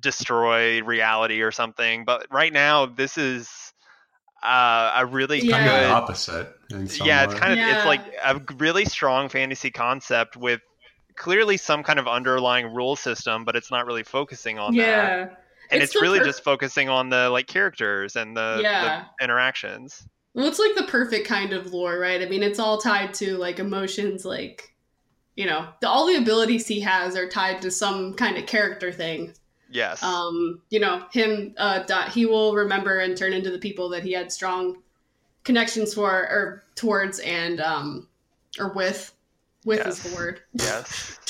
destroy 0.00 0.82
reality 0.82 1.40
or 1.40 1.50
something 1.50 2.04
but 2.04 2.26
right 2.30 2.52
now 2.52 2.84
this 2.84 3.16
is 3.16 3.67
uh, 4.42 4.92
a 4.96 5.06
really 5.06 5.40
Yeah. 5.40 5.52
kind 5.58 5.68
of 5.68 5.74
good 5.80 5.90
opposite. 5.90 6.54
Yeah 7.04 7.24
it's 7.24 7.34
kind 7.34 7.52
of 7.52 7.58
Yeah. 7.58 7.76
it's 7.78 7.86
like 7.86 8.02
a 8.24 8.40
really 8.58 8.84
strong 8.84 9.28
fantasy 9.28 9.70
concept 9.70 10.36
with 10.36 10.60
clearly 11.16 11.56
some 11.56 11.82
kind 11.82 11.98
of 11.98 12.06
underlying 12.06 12.72
rule 12.74 12.94
system 12.94 13.44
but 13.44 13.56
it's 13.56 13.70
not 13.70 13.86
really 13.86 14.04
focusing 14.04 14.58
on 14.58 14.76
that 14.76 14.80
yeah. 14.86 15.28
and 15.70 15.82
It's 15.82 15.94
it's, 15.94 16.02
really 16.02 16.20
per- 16.20 16.24
just 16.26 16.44
focusing 16.44 16.88
on 16.88 17.08
the 17.08 17.30
like 17.30 17.46
characters 17.48 18.14
and 18.16 18.36
the, 18.36 18.60
Yeah. 18.62 19.04
the 19.18 19.24
interactions 19.24 20.06
Well, 20.34 20.46
it's 20.46 20.60
like 20.60 20.76
the 20.76 20.84
perfect 20.84 21.26
kind 21.26 21.52
of 21.52 21.72
lore, 21.72 21.98
right? 21.98 22.22
I 22.22 22.26
mean, 22.26 22.44
it's 22.44 22.60
all 22.60 22.78
tied 22.78 23.14
to 23.14 23.36
like 23.38 23.58
emotions, 23.58 24.24
like 24.24 24.72
you 25.34 25.46
know, 25.46 25.66
the, 25.80 25.88
all 25.88 26.06
the 26.06 26.16
abilities 26.16 26.66
he 26.68 26.80
has 26.80 27.16
are 27.16 27.28
tied 27.28 27.62
to 27.62 27.70
some 27.70 28.14
kind 28.14 28.36
of 28.36 28.46
character 28.46 28.92
thing. 28.92 29.34
Yes 29.70 30.02
Um, 30.02 30.60
you 30.70 30.80
know, 30.80 31.04
him, 31.12 31.54
uh, 31.58 31.82
di- 31.84 32.08
he 32.10 32.26
will 32.26 32.54
remember 32.54 32.98
and 32.98 33.16
turn 33.16 33.32
into 33.32 33.50
the 33.50 33.58
people 33.58 33.88
that 33.90 34.02
he 34.02 34.12
had 34.12 34.32
strong 34.32 34.82
connections 35.44 35.94
for 35.94 36.10
or 36.10 36.64
towards, 36.74 37.18
and 37.20 37.60
um, 37.60 38.08
or 38.58 38.72
with. 38.72 39.12
With 39.64 39.86
is 39.86 40.02
the 40.02 40.14
word. 40.16 40.40
yes 40.54 41.18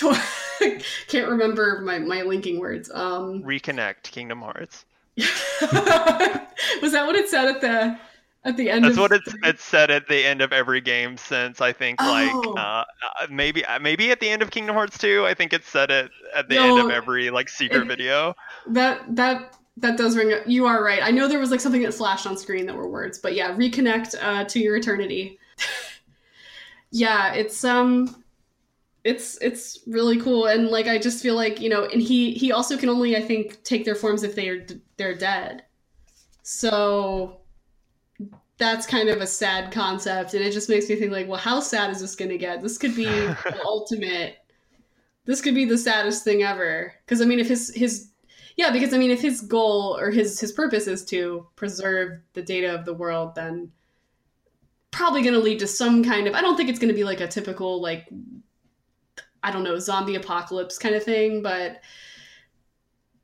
Can't 1.08 1.28
remember 1.28 1.80
my 1.80 1.98
my 1.98 2.22
linking 2.22 2.60
words. 2.60 2.90
Um, 2.92 3.42
reconnect 3.42 4.02
kingdom 4.04 4.42
hearts 4.42 4.84
Was 5.16 6.92
that 6.92 7.04
what 7.06 7.16
it 7.16 7.28
said 7.28 7.48
at 7.48 7.60
the 7.60 7.98
at 8.44 8.56
the 8.56 8.70
end? 8.70 8.84
That's 8.84 8.96
of 8.96 9.00
what 9.00 9.12
it's 9.12 9.34
it's 9.44 9.64
said 9.64 9.90
at 9.90 10.08
the 10.08 10.24
end 10.24 10.40
of 10.40 10.52
every 10.52 10.80
game 10.80 11.16
since 11.16 11.60
I 11.60 11.72
think 11.72 12.00
like 12.00 12.30
Oh. 12.32 12.54
uh, 12.54 12.84
uh, 13.20 13.26
maybe 13.30 13.64
uh, 13.64 13.78
maybe 13.78 14.10
at 14.10 14.20
the 14.20 14.28
end 14.28 14.42
of 14.42 14.50
Kingdom 14.50 14.74
Hearts 14.74 14.96
2 14.98 15.26
I 15.26 15.34
think 15.34 15.52
it's 15.52 15.68
said 15.68 15.90
it 15.90 16.10
at 16.34 16.48
the 16.48 16.58
end 16.58 16.78
of 16.78 16.90
every 16.90 17.30
like 17.30 17.48
secret 17.48 17.82
it- 17.82 17.88
video. 17.88 18.34
That 18.68 19.14
that 19.16 19.54
that 19.78 19.96
does 19.96 20.16
ring. 20.16 20.40
You 20.46 20.66
are 20.66 20.82
right. 20.82 21.00
I 21.02 21.10
know 21.12 21.28
there 21.28 21.38
was 21.38 21.50
like 21.50 21.60
something 21.60 21.82
that 21.82 21.94
flashed 21.94 22.26
on 22.26 22.36
screen 22.36 22.66
that 22.66 22.74
were 22.76 22.88
words, 22.88 23.18
but 23.18 23.34
yeah, 23.34 23.54
reconnect 23.54 24.16
uh, 24.20 24.44
to 24.44 24.58
your 24.58 24.76
eternity. 24.76 25.38
yeah, 26.90 27.32
it's 27.34 27.64
um, 27.64 28.22
it's 29.04 29.38
it's 29.40 29.80
really 29.86 30.20
cool, 30.20 30.46
and 30.46 30.68
like 30.68 30.86
I 30.86 30.98
just 30.98 31.22
feel 31.22 31.34
like 31.36 31.60
you 31.60 31.68
know, 31.68 31.84
and 31.84 32.02
he 32.02 32.32
he 32.32 32.50
also 32.50 32.76
can 32.76 32.88
only 32.88 33.16
I 33.16 33.22
think 33.22 33.62
take 33.62 33.84
their 33.84 33.94
forms 33.94 34.22
if 34.24 34.34
they 34.34 34.48
are 34.48 34.58
d- 34.58 34.80
they're 34.96 35.14
dead. 35.16 35.62
So 36.42 37.37
that's 38.58 38.86
kind 38.86 39.08
of 39.08 39.20
a 39.20 39.26
sad 39.26 39.72
concept, 39.72 40.34
and 40.34 40.44
it 40.44 40.52
just 40.52 40.68
makes 40.68 40.88
me 40.88 40.96
think 40.96 41.12
like, 41.12 41.28
well, 41.28 41.38
how 41.38 41.60
sad 41.60 41.90
is 41.90 42.00
this 42.00 42.16
going 42.16 42.30
to 42.30 42.38
get? 42.38 42.60
This 42.60 42.76
could 42.76 42.94
be 42.94 43.04
the 43.06 43.60
ultimate. 43.64 44.38
This 45.24 45.40
could 45.40 45.54
be 45.54 45.64
the 45.64 45.78
saddest 45.78 46.24
thing 46.24 46.42
ever. 46.42 46.92
Because 47.04 47.22
I 47.22 47.24
mean, 47.24 47.38
if 47.38 47.48
his 47.48 47.72
his 47.74 48.08
yeah, 48.56 48.72
because 48.72 48.92
I 48.92 48.98
mean, 48.98 49.12
if 49.12 49.20
his 49.20 49.40
goal 49.40 49.96
or 49.98 50.10
his 50.10 50.40
his 50.40 50.52
purpose 50.52 50.88
is 50.88 51.04
to 51.06 51.46
preserve 51.54 52.20
the 52.34 52.42
data 52.42 52.74
of 52.74 52.84
the 52.84 52.94
world, 52.94 53.36
then 53.36 53.70
probably 54.90 55.22
going 55.22 55.34
to 55.34 55.40
lead 55.40 55.60
to 55.60 55.66
some 55.68 56.02
kind 56.02 56.26
of. 56.26 56.34
I 56.34 56.40
don't 56.40 56.56
think 56.56 56.68
it's 56.68 56.80
going 56.80 56.88
to 56.88 56.94
be 56.94 57.04
like 57.04 57.20
a 57.20 57.28
typical 57.28 57.80
like 57.80 58.08
I 59.44 59.52
don't 59.52 59.62
know 59.62 59.78
zombie 59.78 60.16
apocalypse 60.16 60.78
kind 60.78 60.96
of 60.96 61.04
thing, 61.04 61.42
but 61.42 61.80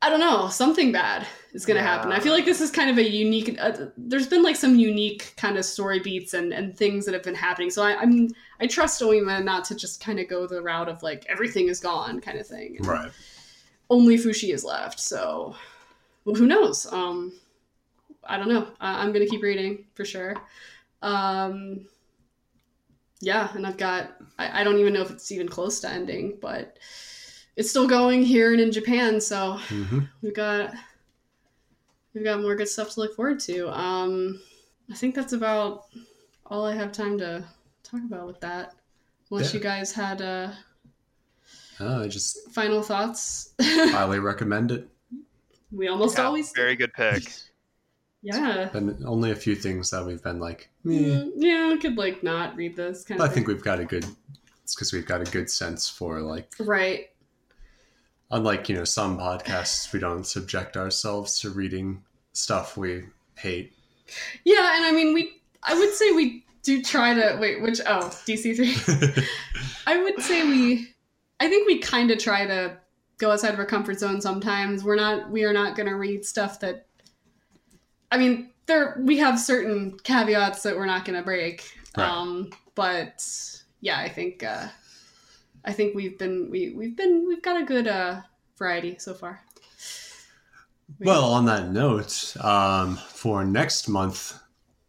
I 0.05 0.09
don't 0.11 0.19
know 0.19 0.49
something 0.49 0.91
bad 0.91 1.25
is 1.53 1.65
going 1.65 1.77
to 1.77 1.83
happen. 1.83 2.11
I 2.11 2.19
feel 2.19 2.31
like 2.31 2.45
this 2.45 2.61
is 2.61 2.69
kind 2.69 2.91
of 2.91 2.99
a 2.99 3.09
unique. 3.09 3.57
Uh, 3.59 3.87
there's 3.97 4.27
been 4.27 4.43
like 4.43 4.55
some 4.55 4.75
unique 4.77 5.33
kind 5.35 5.57
of 5.57 5.65
story 5.65 5.99
beats 5.99 6.35
and 6.35 6.53
and 6.53 6.77
things 6.77 7.05
that 7.05 7.15
have 7.15 7.23
been 7.23 7.33
happening. 7.33 7.71
So 7.71 7.81
I, 7.81 7.99
I'm 7.99 8.29
I 8.59 8.67
trust 8.67 9.01
Oima 9.01 9.43
not 9.43 9.65
to 9.65 9.75
just 9.75 10.03
kind 10.05 10.19
of 10.19 10.27
go 10.27 10.45
the 10.45 10.61
route 10.61 10.89
of 10.89 11.01
like 11.01 11.25
everything 11.27 11.69
is 11.69 11.79
gone 11.79 12.21
kind 12.21 12.37
of 12.37 12.45
thing. 12.45 12.77
And 12.77 12.85
Right. 12.85 13.11
only 13.89 14.15
Fushi 14.17 14.53
is 14.53 14.63
left. 14.63 14.99
So, 14.99 15.55
well, 16.23 16.35
who 16.35 16.45
knows? 16.45 16.85
Um, 16.93 17.33
I 18.23 18.37
don't 18.37 18.49
know. 18.49 18.67
I- 18.79 19.01
I'm 19.01 19.11
gonna 19.11 19.25
keep 19.25 19.41
reading 19.41 19.85
for 19.95 20.05
sure. 20.05 20.35
Um, 21.01 21.87
yeah, 23.21 23.49
and 23.55 23.65
I've 23.65 23.77
got. 23.77 24.17
I-, 24.37 24.61
I 24.61 24.63
don't 24.63 24.77
even 24.77 24.93
know 24.93 25.01
if 25.01 25.09
it's 25.09 25.31
even 25.31 25.49
close 25.49 25.79
to 25.79 25.89
ending, 25.89 26.37
but 26.39 26.77
it's 27.55 27.69
still 27.69 27.87
going 27.87 28.23
here 28.23 28.51
and 28.51 28.61
in 28.61 28.71
Japan. 28.71 29.19
So 29.21 29.57
hmm 29.67 29.99
we've 30.21 30.33
got 30.33 30.73
we've 32.13 32.23
got 32.23 32.41
more 32.41 32.55
good 32.55 32.69
stuff 32.69 32.91
to 32.91 32.99
look 33.01 33.15
forward 33.15 33.39
to. 33.41 33.69
Um, 33.77 34.41
I 34.91 34.95
think 34.95 35.15
that's 35.15 35.33
about 35.33 35.85
all 36.45 36.65
I 36.65 36.75
have 36.75 36.91
time 36.91 37.17
to 37.19 37.43
talk 37.83 38.01
about 38.05 38.27
with 38.27 38.39
that. 38.41 38.73
Unless 39.31 39.53
Yeah. 39.53 39.57
you 39.57 39.63
guys 39.63 39.91
had 39.91 40.21
uh, 40.21 40.51
Oh, 41.79 42.03
I 42.03 42.07
just 42.07 42.51
final 42.51 42.81
thoughts. 42.81 43.53
highly 43.61 44.19
recommend 44.19 44.71
it. 44.71 44.87
we 45.71 45.87
almost 45.87 46.17
Yeah, 46.17 46.25
always 46.25 46.51
do. 46.51 46.61
very 46.61 46.75
good 46.75 46.93
pick. 46.93 47.23
Yeah. 48.27 48.69
And 48.73 49.05
only 49.05 49.29
a 49.29 49.35
few 49.35 49.53
things 49.53 49.91
that 49.91 50.03
we've 50.03 50.23
been 50.23 50.39
like, 50.39 50.71
meh. 50.83 50.95
Mm, 50.95 51.31
yeah, 51.35 51.69
I 51.71 51.77
could 51.77 51.95
like 51.95 52.23
not 52.23 52.55
read 52.55 52.75
this 52.75 53.03
kind 53.03 53.19
But 53.19 53.25
of 53.25 53.29
I 53.29 53.33
think 53.35 53.47
we've 53.47 53.61
got 53.63 53.79
a 53.79 53.85
good. 53.85 54.03
It's 54.63 54.73
because 54.73 54.91
we've 54.93 55.05
got 55.05 55.21
a 55.21 55.25
good 55.31 55.47
sense 55.47 55.87
for 55.87 56.19
like, 56.21 56.51
right. 56.59 57.09
Unlike 58.31 58.69
you 58.69 58.75
know 58.75 58.83
some 58.83 59.17
podcasts, 59.17 59.91
we 59.93 59.99
don't 59.99 60.25
subject 60.25 60.77
ourselves 60.77 61.39
to 61.41 61.49
reading 61.49 62.03
stuff 62.33 62.77
we 62.77 63.03
hate. 63.35 63.73
Yeah, 64.43 64.75
and 64.75 64.85
I 64.85 64.91
mean 64.91 65.13
we 65.13 65.41
I 65.63 65.77
would 65.77 65.93
say 65.93 66.11
we 66.11 66.45
do 66.63 66.81
try 66.81 67.13
to 67.13 67.37
wait, 67.39 67.61
which 67.61 67.79
oh, 67.85 68.09
DC3. 68.25 69.27
I 69.87 70.01
would 70.01 70.21
say 70.21 70.43
we 70.43 70.87
I 71.39 71.47
think 71.47 71.67
we 71.67 71.79
kind 71.79 72.11
of 72.11 72.17
try 72.17 72.45
to 72.45 72.77
go 73.17 73.31
outside 73.31 73.53
of 73.53 73.59
our 73.59 73.65
comfort 73.65 73.99
zone 73.99 74.19
sometimes. 74.21 74.83
We're 74.83 74.95
not 74.95 75.29
we 75.29 75.43
are 75.43 75.53
not 75.53 75.75
going 75.75 75.87
to 75.87 75.95
read 75.95 76.25
stuff 76.25 76.59
that 76.61 76.87
I 78.11 78.17
mean, 78.17 78.51
there 78.65 78.97
we 78.99 79.17
have 79.17 79.39
certain 79.39 79.97
caveats 80.03 80.63
that 80.63 80.75
we're 80.75 80.85
not 80.85 81.05
going 81.05 81.17
to 81.17 81.23
break. 81.23 81.69
Right. 81.97 82.09
Um 82.09 82.49
but 82.73 83.23
yeah, 83.81 83.99
I 83.99 84.09
think 84.09 84.43
uh 84.43 84.67
I 85.65 85.73
think 85.73 85.95
we've 85.95 86.17
been 86.17 86.49
we 86.49 86.71
we've 86.71 86.95
been 86.95 87.27
we've 87.27 87.41
got 87.41 87.61
a 87.61 87.65
good 87.65 87.87
uh 87.87 88.21
variety 88.57 88.97
so 88.99 89.13
far. 89.13 89.41
Well, 90.99 91.25
on 91.25 91.45
that 91.45 91.71
note, 91.71 92.35
um, 92.41 92.97
for 92.97 93.43
next 93.43 93.87
month, 93.87 94.39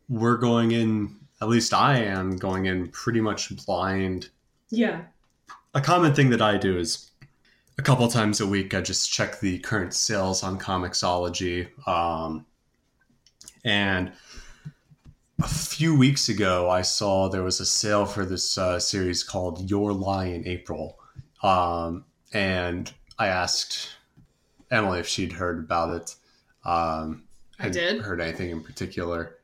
we're 0.09 0.37
going 0.37 0.73
in. 0.73 1.17
At 1.41 1.49
least 1.49 1.75
I 1.75 1.99
am 1.99 2.37
going 2.37 2.67
in 2.67 2.89
pretty 2.89 3.21
much 3.21 3.55
blind. 3.65 4.31
Yeah. 4.71 5.03
A 5.75 5.81
common 5.81 6.15
thing 6.15 6.31
that 6.31 6.41
I 6.41 6.57
do 6.57 6.79
is 6.79 7.11
a 7.79 7.83
couple 7.83 8.09
times 8.09 8.41
a 8.41 8.47
week 8.47 8.73
I 8.73 8.81
just 8.81 9.13
check 9.13 9.41
the 9.41 9.59
current 9.59 9.93
sales 9.93 10.43
on 10.43 10.59
Comixology. 10.59 11.69
Um, 11.87 12.47
and 13.65 14.13
a 15.43 15.49
few 15.49 15.95
weeks 15.95 16.29
ago, 16.29 16.71
I 16.71 16.83
saw 16.83 17.29
there 17.29 17.43
was 17.43 17.61
a 17.61 17.67
sale 17.67 18.07
for 18.07 18.25
this 18.25 18.57
uh, 18.57 18.79
series 18.81 19.23
called 19.23 19.71
Your 19.71 19.93
Lie 19.93 20.27
in 20.27 20.47
April. 20.47 20.99
Um, 21.43 22.05
and 22.33 22.93
I 23.19 23.29
asked 23.29 23.91
Emily 24.71 25.01
if 25.01 25.09
she'd 25.09 25.33
heard 25.33 25.59
about 25.59 25.95
it. 25.95 26.15
Um, 26.65 27.25
I 27.59 27.65
had 27.65 27.73
did. 27.73 28.01
heard 28.03 28.21
anything 28.21 28.51
in 28.51 28.63
particular 28.63 29.37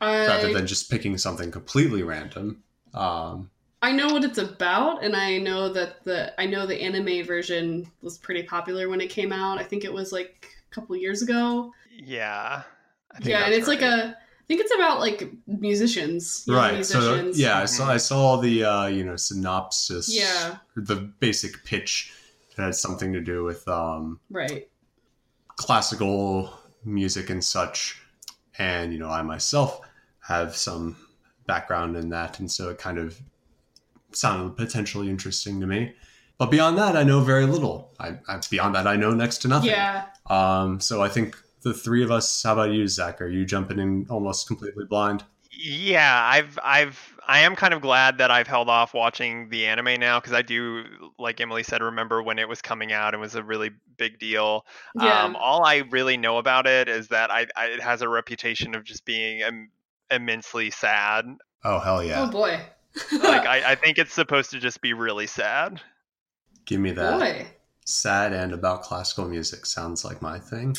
I 0.00 0.26
rather 0.26 0.52
than 0.52 0.66
just 0.66 0.90
picking 0.90 1.16
something 1.18 1.50
completely 1.50 2.02
random. 2.02 2.62
Um, 2.94 3.50
I 3.82 3.92
know 3.92 4.08
what 4.12 4.24
it's 4.24 4.38
about, 4.38 5.04
and 5.04 5.14
I 5.14 5.38
know 5.38 5.68
that 5.72 6.04
the 6.04 6.38
I 6.40 6.46
know 6.46 6.66
the 6.66 6.80
anime 6.80 7.24
version 7.26 7.90
was 8.02 8.16
pretty 8.18 8.42
popular 8.42 8.88
when 8.88 9.00
it 9.00 9.10
came 9.10 9.32
out. 9.32 9.58
I 9.58 9.64
think 9.64 9.84
it 9.84 9.92
was 9.92 10.10
like 10.12 10.48
a 10.70 10.74
couple 10.74 10.96
years 10.96 11.22
ago. 11.22 11.72
Yeah. 11.90 12.62
I 13.12 13.20
think 13.20 13.26
Yeah, 13.30 13.44
and 13.44 13.52
that's 13.52 13.58
it's 13.58 13.68
like 13.68 13.80
right. 13.80 13.90
a 13.90 14.16
I 14.44 14.46
think 14.46 14.60
it's 14.60 14.74
about 14.74 15.00
like 15.00 15.32
musicians, 15.46 16.44
young 16.46 16.56
right. 16.58 16.84
So 16.84 16.98
Musicians. 16.98 17.40
yeah, 17.40 17.60
I 17.60 17.64
saw 17.64 17.88
I 17.88 17.96
saw 17.96 18.36
the 18.36 18.62
uh, 18.64 18.86
you 18.88 19.02
know 19.02 19.16
synopsis. 19.16 20.14
Yeah. 20.14 20.56
The 20.76 20.96
basic 20.96 21.64
pitch 21.64 22.12
that 22.54 22.64
had 22.64 22.74
something 22.74 23.14
to 23.14 23.22
do 23.22 23.42
with 23.42 23.66
um, 23.68 24.20
right. 24.30 24.68
classical 25.56 26.52
music 26.84 27.30
and 27.30 27.42
such, 27.42 28.02
and 28.58 28.92
you 28.92 28.98
know 28.98 29.08
I 29.08 29.22
myself 29.22 29.80
have 30.20 30.54
some 30.54 30.96
background 31.46 31.96
in 31.96 32.10
that, 32.10 32.38
and 32.38 32.50
so 32.50 32.68
it 32.68 32.76
kind 32.76 32.98
of 32.98 33.18
sounded 34.12 34.58
potentially 34.58 35.08
interesting 35.08 35.58
to 35.60 35.66
me. 35.66 35.94
But 36.36 36.50
beyond 36.50 36.76
that, 36.76 36.96
I 36.96 37.02
know 37.02 37.20
very 37.20 37.46
little. 37.46 37.94
I, 37.98 38.18
I 38.28 38.40
beyond 38.50 38.74
that, 38.74 38.86
I 38.86 38.96
know 38.96 39.12
next 39.12 39.38
to 39.38 39.48
nothing. 39.48 39.70
Yeah, 39.70 40.04
Um, 40.26 40.80
so 40.80 41.02
I 41.02 41.08
think 41.08 41.34
the 41.64 41.74
three 41.74 42.04
of 42.04 42.10
us. 42.10 42.42
How 42.42 42.52
about 42.52 42.70
you, 42.70 42.86
Zach? 42.86 43.20
Are 43.20 43.26
you 43.26 43.44
jumping 43.44 43.78
in 43.80 44.06
almost 44.08 44.46
completely 44.46 44.84
blind? 44.84 45.24
Yeah, 45.50 46.22
I've 46.24 46.58
I've 46.62 47.16
I 47.26 47.40
am 47.40 47.56
kind 47.56 47.72
of 47.74 47.80
glad 47.80 48.18
that 48.18 48.30
I've 48.30 48.46
held 48.46 48.68
off 48.68 48.92
watching 48.92 49.48
the 49.48 49.66
anime 49.66 49.98
now 49.98 50.20
because 50.20 50.32
I 50.34 50.42
do, 50.42 50.84
like 51.18 51.40
Emily 51.40 51.62
said, 51.62 51.82
remember 51.82 52.22
when 52.22 52.38
it 52.38 52.48
was 52.48 52.60
coming 52.60 52.92
out. 52.92 53.14
It 53.14 53.16
was 53.18 53.34
a 53.34 53.42
really 53.42 53.70
big 53.96 54.18
deal. 54.18 54.66
yeah. 55.00 55.22
Um, 55.22 55.36
all 55.36 55.64
I 55.64 55.78
really 55.90 56.16
know 56.16 56.38
about 56.38 56.66
it 56.66 56.88
is 56.88 57.08
that 57.08 57.30
I, 57.30 57.46
I 57.56 57.66
it 57.66 57.80
has 57.80 58.02
a 58.02 58.08
reputation 58.08 58.74
of 58.74 58.84
just 58.84 59.04
being 59.04 59.40
Im- 59.40 59.70
immensely 60.10 60.70
sad. 60.70 61.26
Oh 61.64 61.78
hell 61.78 62.04
yeah! 62.04 62.22
Oh 62.22 62.30
boy. 62.30 62.60
Like 63.12 63.46
I, 63.46 63.62
I 63.72 63.74
think 63.74 63.98
it's 63.98 64.12
supposed 64.12 64.50
to 64.50 64.58
just 64.60 64.80
be 64.80 64.92
really 64.92 65.26
sad. 65.26 65.80
Give 66.66 66.80
me 66.80 66.90
that. 66.92 67.18
boy. 67.18 67.46
Sad 67.86 68.32
and 68.32 68.52
about 68.52 68.82
classical 68.82 69.28
music 69.28 69.66
sounds 69.66 70.04
like 70.04 70.20
my 70.22 70.38
thing. 70.38 70.74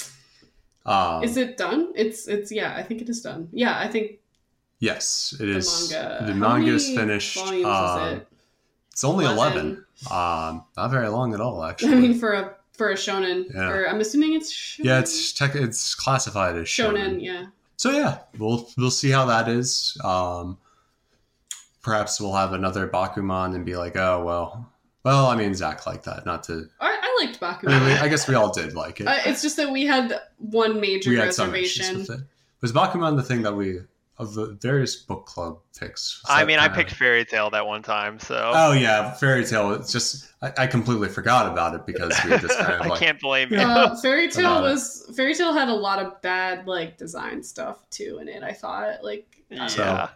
Um, 0.86 1.24
Is 1.24 1.36
it 1.38 1.58
done? 1.58 1.92
It's 1.96 2.28
it's 2.28 2.52
yeah. 2.52 2.76
I 2.76 2.84
think 2.84 3.02
it 3.02 3.10
is 3.10 3.22
done. 3.22 3.50
Yeah, 3.52 3.78
I 3.80 3.88
think 3.88 4.20
Yes, 4.80 5.34
it 5.40 5.46
the 5.46 5.58
is. 5.58 5.92
manga. 5.92 6.26
The 6.28 6.36
manga 6.36 6.72
is 6.74 6.90
finished. 6.90 7.38
Um, 7.38 7.54
is 7.56 8.14
it? 8.20 8.28
It's 8.92 9.04
only 9.04 9.26
11? 9.26 9.58
11. 9.58 9.86
Um, 10.12 10.64
not 10.78 10.90
very 10.92 11.08
long 11.10 11.34
at 11.34 11.42
all, 11.42 11.64
actually. 11.64 11.94
I 11.94 11.96
mean, 11.96 12.14
for 12.20 12.34
a 12.34 12.56
for 12.74 12.92
a 12.92 12.96
shonen, 12.96 13.54
Yeah. 13.54 13.70
or 13.70 13.88
I'm 13.90 14.00
assuming 14.02 14.34
it's 14.34 14.54
shonen. 14.54 14.84
yeah, 14.86 15.00
it's 15.00 15.32
tech, 15.34 15.56
it's 15.56 15.96
classified 15.96 16.56
as 16.58 16.68
shonen. 16.68 17.16
shonen. 17.16 17.24
Yeah. 17.24 17.46
So 17.78 17.92
yeah, 17.92 18.20
we'll 18.38 18.70
we'll 18.78 18.92
see 18.92 19.10
how 19.12 19.26
that 19.26 19.48
is. 19.50 19.98
Um, 20.04 20.58
perhaps 21.82 22.20
we'll 22.22 22.36
have 22.36 22.54
another 22.54 22.88
Bakuman 22.88 23.56
and 23.56 23.66
be 23.66 23.76
like, 23.76 23.96
oh 23.96 24.24
well, 24.24 24.72
well, 25.06 25.28
I 25.28 25.36
mean 25.38 25.54
Zach 25.56 25.86
liked 25.88 26.04
that. 26.06 26.26
Not 26.26 26.44
to, 26.44 26.68
I, 26.82 27.00
I 27.02 27.24
liked 27.26 27.40
Bakuman. 27.40 27.72
I, 27.74 27.80
mean, 27.80 27.98
I 28.00 28.08
guess 28.10 28.28
we 28.28 28.36
all 28.36 28.52
did 28.52 28.74
like 28.74 29.00
it. 29.00 29.08
Uh, 29.08 29.16
it's 29.26 29.42
just 29.42 29.56
that 29.58 29.72
we 29.72 29.86
had 29.86 30.20
one 30.38 30.82
major 30.82 31.12
we 31.12 31.16
had 31.18 31.34
some 31.34 31.52
reservation. 31.52 32.00
with 32.00 32.10
it. 32.10 32.20
Was 32.62 32.74
Bakuman 32.74 33.16
the 33.16 33.24
thing 33.24 33.42
that 33.44 33.54
we 33.56 33.80
of 34.18 34.34
the 34.34 34.58
various 34.62 34.96
book 34.96 35.26
club 35.26 35.60
picks. 35.78 36.22
I 36.30 36.46
mean, 36.46 36.58
I 36.58 36.68
kinda- 36.70 36.78
picked 36.78 36.92
Fairy 36.92 37.26
Tail 37.26 37.50
that 37.50 37.68
one 37.68 37.84
time, 37.84 38.18
so 38.18 38.52
Oh 38.56 38.72
yeah, 38.72 39.12
Fairy 39.12 39.44
Tail. 39.46 39.74
It's 39.74 39.92
just 39.92 40.32
I, 40.42 40.54
I 40.60 40.68
completely 40.68 41.10
forgot 41.10 41.52
about 41.52 41.76
it 41.76 41.86
because 41.86 42.18
we 42.24 42.30
just 42.38 42.58
kind 42.58 42.74
of 42.76 42.82
I 42.86 42.88
like 42.88 43.00
can't 43.00 43.20
blame 43.20 43.50
you. 43.52 43.58
Uh, 43.60 43.94
Fairy 43.98 44.30
Tail 44.30 44.46
About 44.58 44.66
it. 44.66 44.72
was 44.72 45.12
Fairy 45.18 45.36
Tail 45.36 45.54
had 45.54 45.68
a 45.68 45.74
lot 45.74 46.00
of 46.00 46.22
bad 46.22 46.66
like 46.66 46.98
design 46.98 47.44
stuff 47.44 47.88
too 47.90 48.20
in 48.22 48.30
it. 48.30 48.42
I 48.42 48.54
thought 48.54 49.04
like 49.04 49.44
uh, 49.60 49.68
So, 49.68 50.10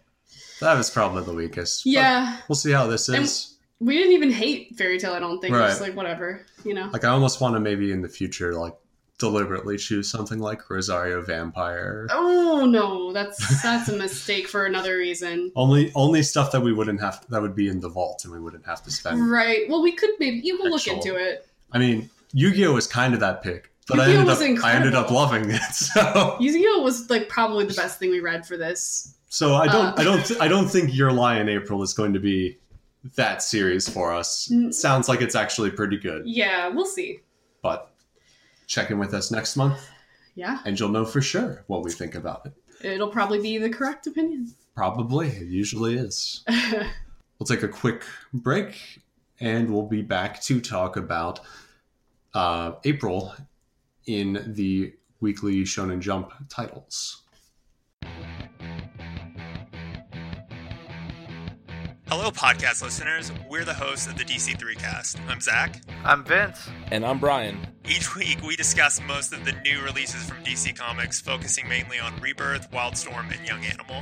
that 0.61 0.75
was 0.77 0.89
probably 0.89 1.23
the 1.23 1.33
weakest. 1.33 1.83
but 1.83 1.91
yeah, 1.91 2.37
we'll 2.47 2.55
see 2.55 2.71
how 2.71 2.87
this 2.87 3.09
And- 3.09 3.23
is. 3.23 3.57
We 3.79 3.97
didn't 3.97 4.11
even 4.13 4.31
hate 4.31 4.75
Fairy 4.77 4.99
Tail. 4.99 5.13
I 5.13 5.19
don't 5.19 5.39
think 5.39 5.55
it 5.55 5.59
was 5.59 5.79
like 5.81 5.95
whatever, 5.95 6.45
you 6.65 6.73
know. 6.73 6.89
Like 6.91 7.05
I 7.05 7.09
almost 7.09 7.39
want 7.41 7.55
to 7.55 7.59
maybe 7.59 7.91
in 7.91 8.01
the 8.01 8.09
future 8.09 8.53
like 8.53 8.75
deliberately 9.19 9.77
choose 9.77 10.09
something 10.09 10.39
like 10.39 10.69
Rosario 10.69 11.21
Vampire. 11.21 12.07
Oh 12.11 12.65
no, 12.65 13.11
that's 13.13 13.61
that's 13.63 13.89
a 13.89 13.95
mistake 13.97 14.47
for 14.47 14.65
another 14.65 14.97
reason. 14.97 15.51
Only 15.55 15.91
only 15.95 16.23
stuff 16.23 16.51
that 16.51 16.61
we 16.61 16.73
wouldn't 16.73 16.99
have 17.01 17.25
that 17.29 17.41
would 17.41 17.55
be 17.55 17.67
in 17.69 17.79
the 17.79 17.89
vault 17.89 18.23
and 18.25 18.33
we 18.33 18.39
wouldn't 18.39 18.65
have 18.65 18.83
to 18.83 18.91
spend. 18.91 19.29
Right. 19.29 19.69
Well, 19.69 19.81
we 19.81 19.91
could 19.93 20.11
maybe 20.19 20.37
you 20.43 20.57
will 20.57 20.69
look 20.71 20.87
into 20.87 21.15
it. 21.15 21.47
I 21.71 21.77
mean, 21.79 22.09
Yu-Gi-Oh 22.33 22.73
was 22.73 22.87
kind 22.87 23.13
of 23.13 23.19
that 23.21 23.41
pick, 23.43 23.71
but 23.87 23.99
I 23.99 24.09
ended 24.11 24.25
was 24.25 24.41
up 24.41 24.63
I 24.63 24.73
ended 24.73 24.95
up 24.95 25.11
loving 25.11 25.49
it. 25.51 25.61
So 25.73 26.37
Yu-Gi-Oh 26.39 26.81
was 26.81 27.09
like 27.09 27.29
probably 27.29 27.65
the 27.65 27.73
best 27.73 27.99
thing 27.99 28.09
we 28.09 28.19
read 28.19 28.45
for 28.45 28.57
this. 28.57 29.15
so 29.29 29.55
I 29.55 29.67
don't 29.67 29.87
Uh. 29.87 29.93
I 29.97 30.03
don't 30.03 30.25
th- 30.25 30.39
I 30.41 30.47
don't 30.47 30.67
think 30.67 30.93
Your 30.95 31.11
Lie 31.11 31.39
in 31.39 31.47
April 31.49 31.81
is 31.83 31.93
going 31.93 32.13
to 32.13 32.19
be 32.19 32.57
that 33.15 33.41
series 33.41 33.87
for 33.87 34.11
us. 34.13 34.49
Mm. 34.51 34.73
Sounds 34.73 35.07
like 35.07 35.21
it's 35.21 35.35
actually 35.35 35.71
pretty 35.71 35.97
good, 35.97 36.23
Yeah, 36.25 36.67
we'll 36.69 36.85
see. 36.85 37.19
but 37.61 37.91
check 38.67 38.91
in 38.91 38.99
with 38.99 39.13
us 39.13 39.31
next 39.31 39.55
month 39.55 39.79
Yeah, 40.35 40.59
and 40.65 40.79
you'll 40.79 40.89
know 40.89 41.05
for 41.05 41.21
sure 41.21 41.63
what 41.67 41.83
we 41.83 41.91
think 41.91 42.15
about 42.15 42.45
it. 42.45 42.53
it'll 42.85 43.09
probably 43.09 43.41
be 43.41 43.57
the 43.57 43.69
correct 43.69 44.05
opinion. 44.07 44.53
Probably, 44.75 45.27
it 45.29 45.47
usually 45.47 45.95
is. 45.97 46.43
We'll 47.39 47.47
take 47.47 47.63
a 47.63 47.69
quick 47.69 48.03
break 48.33 49.01
and 49.39 49.69
we'll 49.73 49.87
be 49.87 50.01
back 50.01 50.41
to 50.41 50.59
talk 50.59 50.97
about 50.97 51.39
uh, 52.33 52.73
April 52.83 53.33
in 54.07 54.43
the 54.55 54.93
weekly 55.21 55.61
Shonen 55.63 56.01
Jump 56.01 56.33
titles. 56.49 57.21
Hello, 62.11 62.31
podcast 62.31 62.81
listeners. 62.81 63.31
We're 63.47 63.65
the 63.65 63.73
hosts 63.75 64.07
of 64.07 64.17
the 64.17 64.23
DC3 64.23 64.79
cast. 64.79 65.19
I'm 65.27 65.39
Zach. 65.39 65.79
I'm 66.03 66.23
Vince. 66.23 66.67
And 66.89 67.05
I'm 67.05 67.19
Brian. 67.19 67.59
Each 67.87 68.15
week, 68.15 68.41
we 68.41 68.55
discuss 68.55 68.99
most 69.07 69.31
of 69.31 69.45
the 69.45 69.51
new 69.63 69.83
releases 69.83 70.27
from 70.27 70.43
DC 70.43 70.75
Comics, 70.75 71.21
focusing 71.21 71.69
mainly 71.69 71.99
on 71.99 72.19
Rebirth, 72.19 72.71
Wildstorm, 72.71 73.31
and 73.31 73.47
Young 73.47 73.63
Animal. 73.63 74.01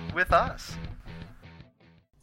with 0.13 0.31
us. 0.33 0.75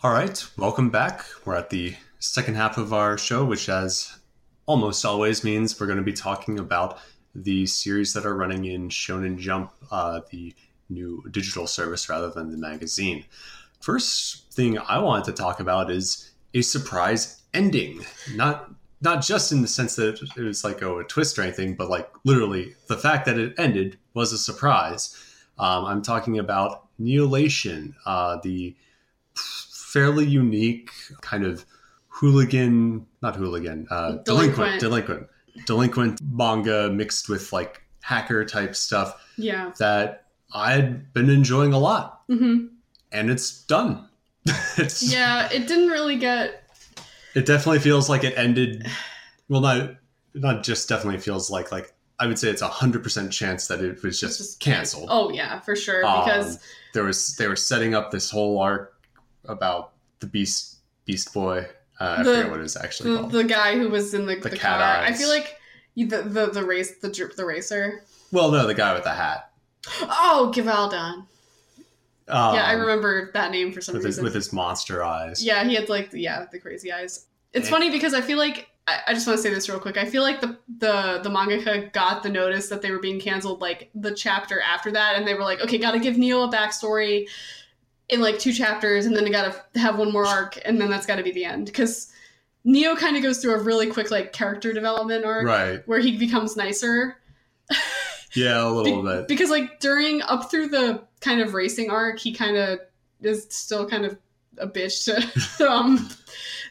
All 0.02 0.12
right, 0.12 0.44
welcome 0.56 0.90
back. 0.90 1.24
We're 1.44 1.56
at 1.56 1.70
the 1.70 1.94
second 2.18 2.54
half 2.54 2.78
of 2.78 2.92
our 2.92 3.18
show, 3.18 3.44
which, 3.44 3.68
as 3.68 4.18
almost 4.66 5.04
always, 5.04 5.42
means 5.42 5.78
we're 5.78 5.86
going 5.86 5.98
to 5.98 6.04
be 6.04 6.12
talking 6.12 6.58
about 6.58 6.98
the 7.34 7.66
series 7.66 8.12
that 8.12 8.26
are 8.26 8.36
running 8.36 8.64
in 8.64 8.88
Shonen 8.88 9.38
Jump, 9.38 9.72
uh, 9.90 10.20
the 10.30 10.54
new 10.88 11.24
digital 11.30 11.66
service 11.66 12.08
rather 12.08 12.30
than 12.30 12.50
the 12.50 12.56
magazine. 12.56 13.24
First 13.80 14.52
thing 14.52 14.78
I 14.78 14.98
wanted 14.98 15.24
to 15.26 15.32
talk 15.32 15.60
about 15.60 15.90
is 15.90 16.30
a 16.54 16.62
surprise 16.62 17.42
ending. 17.54 18.04
Not 18.34 18.70
not 19.00 19.22
just 19.22 19.52
in 19.52 19.62
the 19.62 19.68
sense 19.68 19.94
that 19.96 20.20
it 20.36 20.42
was 20.42 20.64
like 20.64 20.82
oh, 20.82 20.98
a 20.98 21.04
twist 21.04 21.38
or 21.38 21.42
anything, 21.42 21.76
but 21.76 21.88
like 21.88 22.10
literally 22.24 22.74
the 22.88 22.96
fact 22.96 23.26
that 23.26 23.38
it 23.38 23.54
ended 23.56 23.98
was 24.14 24.32
a 24.32 24.38
surprise. 24.38 25.16
Um, 25.58 25.84
I'm 25.84 26.02
talking 26.02 26.38
about 26.38 26.87
Neolation, 27.00 27.94
uh, 28.06 28.38
the 28.42 28.74
fairly 29.34 30.26
unique 30.26 30.90
kind 31.20 31.44
of 31.44 31.64
hooligan, 32.08 33.06
not 33.22 33.36
hooligan, 33.36 33.86
uh, 33.90 34.16
delinquent, 34.24 34.80
Delinquent. 34.80 34.80
delinquent, 34.80 35.26
delinquent 35.66 36.20
manga 36.32 36.90
mixed 36.90 37.28
with 37.28 37.52
like 37.52 37.82
hacker 38.02 38.44
type 38.44 38.74
stuff 38.74 39.20
yeah. 39.36 39.72
that 39.78 40.26
I'd 40.54 41.12
been 41.12 41.30
enjoying 41.30 41.72
a 41.72 41.78
lot, 41.78 42.22
hmm 42.28 42.66
and 43.12 43.30
it's 43.30 43.62
done. 43.64 44.06
it's 44.76 45.02
Yeah, 45.12 45.48
it 45.50 45.66
didn't 45.66 45.88
really 45.88 46.16
get. 46.16 46.64
it 47.34 47.46
definitely 47.46 47.78
feels 47.80 48.08
like 48.08 48.24
it 48.24 48.34
ended. 48.36 48.86
Well, 49.48 49.60
not 49.62 49.94
not 50.34 50.62
just 50.62 50.88
definitely 50.88 51.20
feels 51.20 51.50
like 51.50 51.70
like 51.72 51.94
I 52.20 52.26
would 52.26 52.38
say 52.38 52.48
it's 52.50 52.62
a 52.62 52.68
hundred 52.68 53.02
percent 53.02 53.32
chance 53.32 53.68
that 53.68 53.80
it 53.80 54.02
was 54.02 54.18
just, 54.20 54.38
Just 54.38 54.60
canceled. 54.60 55.08
Oh 55.10 55.30
yeah, 55.30 55.60
for 55.60 55.76
sure. 55.76 56.04
Um, 56.04 56.24
Because 56.24 56.60
there 56.94 57.04
was 57.04 57.36
they 57.36 57.46
were 57.48 57.56
setting 57.56 57.94
up 57.94 58.10
this 58.10 58.30
whole 58.30 58.58
arc 58.60 58.94
about 59.44 59.92
the 60.20 60.26
Beast 60.26 60.78
Beast 61.04 61.32
Boy. 61.32 61.66
Uh, 62.00 62.16
I 62.18 62.22
The- 62.22 62.34
forget 62.36 62.50
what 62.50 62.60
it 62.60 62.62
was 62.62 62.76
actually 62.76 63.10
the, 63.12 63.18
called. 63.18 63.32
the 63.32 63.44
guy 63.44 63.76
who 63.78 63.88
was 63.88 64.14
in 64.14 64.26
the, 64.26 64.36
The 64.36 64.50
the, 64.50 64.56
cat 64.56 64.78
car, 64.80 65.04
I 65.04 65.12
feel 65.12 65.28
like 65.28 65.56
the 65.96 66.22
the 66.22 66.46
the 66.52 66.64
race 66.64 66.98
the 66.98 67.08
the 67.36 67.44
racer. 67.44 68.04
well, 68.32 68.50
no, 68.50 68.66
the 68.66 68.74
guy 68.74 68.94
with 68.94 69.04
the 69.04 69.10
hat. 69.14 69.50
Oh, 70.02 70.52
Givaldon. 70.54 71.26
Um, 72.30 72.54
yeah, 72.54 72.64
I 72.66 72.72
remember 72.72 73.30
that 73.32 73.50
name 73.52 73.72
for 73.72 73.80
some 73.80 73.94
with 73.94 74.02
his, 74.04 74.16
reason. 74.16 74.24
with 74.24 74.34
his 74.34 74.52
monster 74.52 75.02
eyes. 75.02 75.42
Yeah, 75.42 75.64
he 75.64 75.74
had 75.74 75.88
like 75.88 76.10
yeah 76.12 76.44
the 76.52 76.58
crazy 76.58 76.92
eyes. 76.92 77.26
It's 77.54 77.66
And- 77.68 77.72
funny 77.74 77.90
because 77.90 78.12
I 78.12 78.20
feel 78.20 78.38
like 78.38 78.68
I, 78.88 79.00
I 79.08 79.14
just 79.14 79.26
want 79.26 79.36
to 79.38 79.42
say 79.42 79.52
this 79.52 79.68
real 79.68 79.78
quick. 79.78 79.96
I 79.98 80.04
feel 80.06 80.22
like 80.22 80.40
the 80.40 80.56
the 80.78 81.20
the 81.22 81.28
mangaka 81.30 81.92
got 81.92 82.22
the 82.22 82.28
notice 82.30 82.68
that 82.70 82.80
they 82.82 82.90
were 82.90 82.98
being 82.98 83.20
canceled 83.20 83.60
like 83.60 83.90
the 83.94 84.12
chapter 84.14 84.60
after 84.60 84.90
that, 84.92 85.16
and 85.16 85.26
they 85.26 85.34
were 85.34 85.42
like, 85.44 85.60
okay, 85.60 85.78
got 85.78 85.92
to 85.92 85.98
give 86.00 86.16
Neo 86.16 86.42
a 86.42 86.50
backstory 86.50 87.28
in 88.08 88.20
like 88.20 88.38
two 88.38 88.52
chapters, 88.52 89.04
and 89.06 89.14
then 89.14 89.24
they 89.24 89.30
got 89.30 89.72
to 89.74 89.78
have 89.80 89.98
one 89.98 90.10
more 90.12 90.26
arc, 90.26 90.58
and 90.64 90.80
then 90.80 90.88
that's 90.90 91.06
got 91.06 91.16
to 91.16 91.22
be 91.22 91.32
the 91.32 91.44
end 91.44 91.66
because 91.66 92.10
Neo 92.64 92.96
kind 92.96 93.16
of 93.16 93.22
goes 93.22 93.38
through 93.40 93.54
a 93.54 93.62
really 93.62 93.86
quick 93.88 94.10
like 94.10 94.32
character 94.32 94.72
development 94.72 95.24
arc 95.24 95.44
Right. 95.46 95.86
where 95.86 96.00
he 96.00 96.16
becomes 96.16 96.56
nicer 96.56 97.16
Yeah, 98.34 98.66
a 98.66 98.70
little 98.70 99.02
Be- 99.02 99.08
bit. 99.08 99.28
because 99.28 99.50
like 99.50 99.80
during 99.80 100.22
up 100.22 100.50
through 100.50 100.68
the 100.68 101.02
kind 101.20 101.40
of 101.40 101.54
racing 101.54 101.90
arc, 101.90 102.18
he 102.18 102.32
kind 102.32 102.56
of 102.56 102.80
is 103.22 103.46
still 103.50 103.88
kind 103.88 104.04
of 104.04 104.18
a 104.58 104.66
bitch 104.66 105.04
to 105.58 105.70
um 105.70 106.08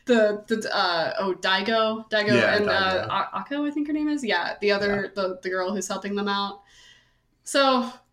the 0.07 0.43
the 0.47 0.75
uh 0.75 1.13
oh 1.19 1.33
Daigo 1.35 2.09
Daigo 2.09 2.33
Yeah, 2.35 2.55
and 2.55 2.65
Daigo. 2.65 3.07
uh 3.09 3.39
Akko 3.39 3.67
I 3.67 3.71
think 3.71 3.87
her 3.87 3.93
name 3.93 4.07
is 4.09 4.23
yeah 4.23 4.55
the 4.61 4.71
other 4.71 5.11
the 5.15 5.39
the 5.43 5.49
girl 5.49 5.71
who's 5.73 5.87
helping 5.87 6.15
them 6.15 6.27
out. 6.27 6.61
So 7.43 7.61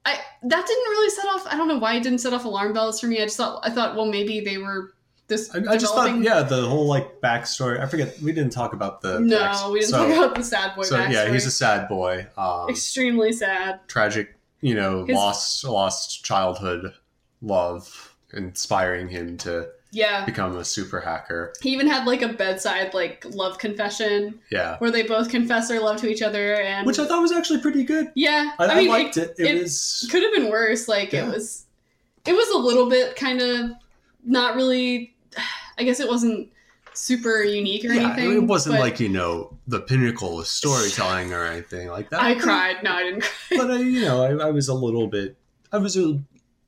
I 0.05 0.19
that 0.43 0.67
didn't 0.67 0.91
really 0.91 1.11
set 1.11 1.25
off. 1.27 1.47
I 1.47 1.57
don't 1.57 1.69
know 1.69 1.79
why 1.79 1.95
it 1.95 2.03
didn't 2.03 2.19
set 2.19 2.33
off 2.33 2.45
alarm 2.45 2.73
bells 2.73 3.01
for 3.01 3.07
me. 3.07 3.21
I 3.23 3.25
just 3.25 3.37
thought 3.37 3.61
I 3.65 3.71
thought 3.71 3.97
well 3.97 4.07
maybe 4.07 4.41
they 4.41 4.59
were 4.59 4.93
this. 5.27 5.51
I, 5.55 5.59
I 5.73 5.77
just 5.79 5.95
thought, 5.95 6.21
yeah, 6.21 6.43
the 6.43 6.67
whole 6.69 6.87
like 6.87 7.21
backstory. 7.23 7.81
I 7.81 7.87
forget. 7.87 8.21
We 8.21 8.33
didn't 8.33 8.53
talk 8.53 8.75
about 8.75 9.01
the. 9.01 9.21
No, 9.21 9.71
we 9.73 9.81
didn't 9.81 9.93
so, 9.93 10.07
talk 10.07 10.17
about 10.17 10.35
the 10.35 10.45
sad 10.45 10.77
boy 10.77 10.83
So 10.83 10.99
backstory. 10.99 11.13
yeah, 11.13 11.33
he's 11.33 11.47
a 11.47 11.51
sad 11.51 11.89
boy. 11.89 12.27
Um, 12.37 12.69
extremely 12.69 13.33
sad. 13.33 13.81
tragic, 13.89 14.37
you 14.61 14.75
know, 14.75 15.07
His- 15.07 15.17
lost 15.17 15.65
lost 15.65 16.25
childhood 16.25 16.93
love, 17.41 18.15
inspiring 18.35 19.09
him 19.09 19.39
to 19.39 19.69
Yeah, 19.95 20.25
become 20.25 20.57
a 20.57 20.65
super 20.65 21.01
hacker. 21.01 21.55
he 21.63 21.71
even 21.71 21.87
had 21.87 22.07
like 22.07 22.21
a 22.23 22.29
bedside 22.29 22.93
like 22.95 23.25
love 23.31 23.59
confession 23.59 24.41
Yeah, 24.51 24.77
where 24.79 24.91
they 24.91 25.03
both 25.05 25.29
confess 25.31 25.69
their 25.69 25.81
love 25.81 25.99
to 25.99 26.09
each 26.09 26.21
other 26.23 26.57
and 26.57 26.87
which 26.87 26.99
I 26.99 27.07
thought 27.07 27.23
was 27.23 27.33
actually 27.33 27.61
pretty 27.61 27.85
good. 27.85 28.11
yeah 28.15 28.53
I, 28.59 28.67
I, 28.67 28.75
mean 28.81 28.89
liked 28.89 29.17
it, 29.17 29.35
it. 29.39 29.47
It, 29.47 29.57
it 29.57 29.63
was 29.63 30.07
could 30.11 30.23
have 30.23 30.33
been 30.33 30.51
worse 30.51 30.89
like 30.89 31.13
Yeah. 31.13 31.27
it 31.29 31.35
was 31.35 31.67
it 32.27 32.33
was 32.33 32.49
a 32.51 32.59
little 32.59 32.91
bit 32.91 33.17
kind 33.17 33.41
of 33.41 33.71
not 34.25 34.57
really 34.57 35.15
i 35.79 35.83
guess 35.85 36.01
it 36.01 36.09
wasn't 36.09 36.49
super 36.95 37.43
unique 37.43 37.85
or 37.85 37.93
yeah, 37.93 38.13
anything 38.13 38.33
it 38.33 38.43
wasn't 38.45 38.75
but 38.75 38.81
like 38.81 39.01
you 39.01 39.09
know 39.09 39.57
the 39.67 39.81
pinnacle 39.81 40.39
of 40.41 40.47
storytelling 40.47 41.33
or 41.33 41.45
anything 41.45 41.89
like 41.89 42.09
that. 42.11 42.23
i 42.23 42.35
cried 42.35 42.77
no 42.83 42.93
i 42.93 43.03
didn't 43.03 43.23
cry 43.23 43.57
but 43.59 43.71
I, 43.71 43.79
you 43.79 44.01
know, 44.03 44.23
I, 44.25 44.47
I 44.47 44.51
was 44.51 44.69
a 44.69 44.75
little 44.75 45.07
bit. 45.07 45.37
I 45.73 45.79
was 45.79 45.97
a. 45.97 46.21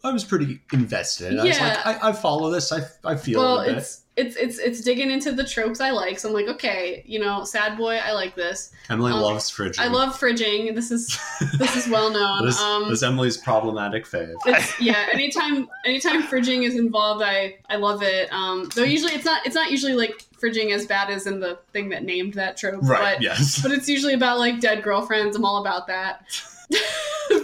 I 0.07 0.13
was 0.13 0.25
pretty 0.25 0.61
invested. 0.73 1.33
in 1.33 1.39
it. 1.39 1.41
I 1.41 1.45
was 1.45 1.59
Yeah. 1.59 1.69
like, 1.85 2.03
I, 2.05 2.09
I 2.09 2.13
follow 2.13 2.51
this. 2.51 2.73
I, 2.73 2.83
I 3.05 3.17
feel 3.17 3.41
well, 3.41 3.61
a 3.61 3.67
bit. 3.67 3.77
it's 3.79 4.03
it's 4.17 4.35
it's 4.37 4.59
it's 4.59 4.81
digging 4.81 5.11
into 5.11 5.31
the 5.33 5.45
tropes 5.45 5.79
I 5.79 5.91
like. 5.91 6.19
So 6.19 6.29
I'm 6.29 6.35
like, 6.35 6.49
okay, 6.49 7.03
you 7.07 7.19
know, 7.19 7.45
sad 7.45 7.77
boy, 7.77 7.97
I 7.97 8.13
like 8.13 8.35
this. 8.35 8.73
Emily 8.89 9.13
um, 9.13 9.21
loves 9.21 9.51
fridging. 9.51 9.79
I 9.81 9.89
love 9.89 10.19
fridging. 10.19 10.75
This 10.75 10.91
is 10.91 11.19
this 11.59 11.77
is 11.77 11.87
well 11.87 12.11
known. 12.11 12.47
this, 12.47 12.59
um, 12.61 12.89
this 12.89 13.03
Emily's 13.03 13.37
problematic 13.37 14.07
fave. 14.07 14.35
yeah, 14.81 15.07
anytime 15.13 15.69
anytime 15.85 16.23
fridging 16.23 16.63
is 16.67 16.77
involved, 16.77 17.23
I 17.23 17.59
I 17.69 17.77
love 17.77 18.03
it. 18.03 18.33
Um, 18.33 18.71
though 18.75 18.85
usually 18.85 19.13
it's 19.13 19.27
not 19.27 19.45
it's 19.47 19.55
not 19.55 19.71
usually 19.71 19.93
like 19.95 20.25
fridging 20.41 20.73
as 20.73 20.87
bad 20.87 21.11
as 21.11 21.27
in 21.27 21.41
the 21.41 21.59
thing 21.75 21.91
that 21.91 22.03
named 22.05 22.33
that 22.35 22.57
trope, 22.57 22.81
Right. 22.85 23.17
but 23.17 23.23
yes. 23.23 23.61
but 23.63 23.71
it's 23.71 23.87
usually 23.89 24.15
about 24.15 24.39
like 24.39 24.61
dead 24.61 24.83
girlfriends. 24.83 25.37
I'm 25.37 25.45
all 25.45 25.61
about 25.61 25.87
that. 25.89 26.25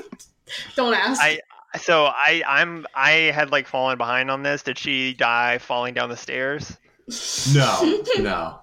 Don't 0.77 0.95
ask. 0.95 1.21
I- 1.23 1.41
So 1.81 2.07
I 2.07 2.43
I'm 2.47 2.87
I 2.95 3.11
had 3.35 3.51
like 3.51 3.67
fallen 3.67 3.97
behind 3.99 4.31
on 4.31 4.43
this. 4.43 4.63
Did 4.63 4.79
she 4.79 5.15
die 5.15 5.59
falling 5.59 5.95
down 5.95 6.09
the 6.11 6.17
stairs? 6.17 6.77
No. 7.55 8.03
No. 8.19 8.59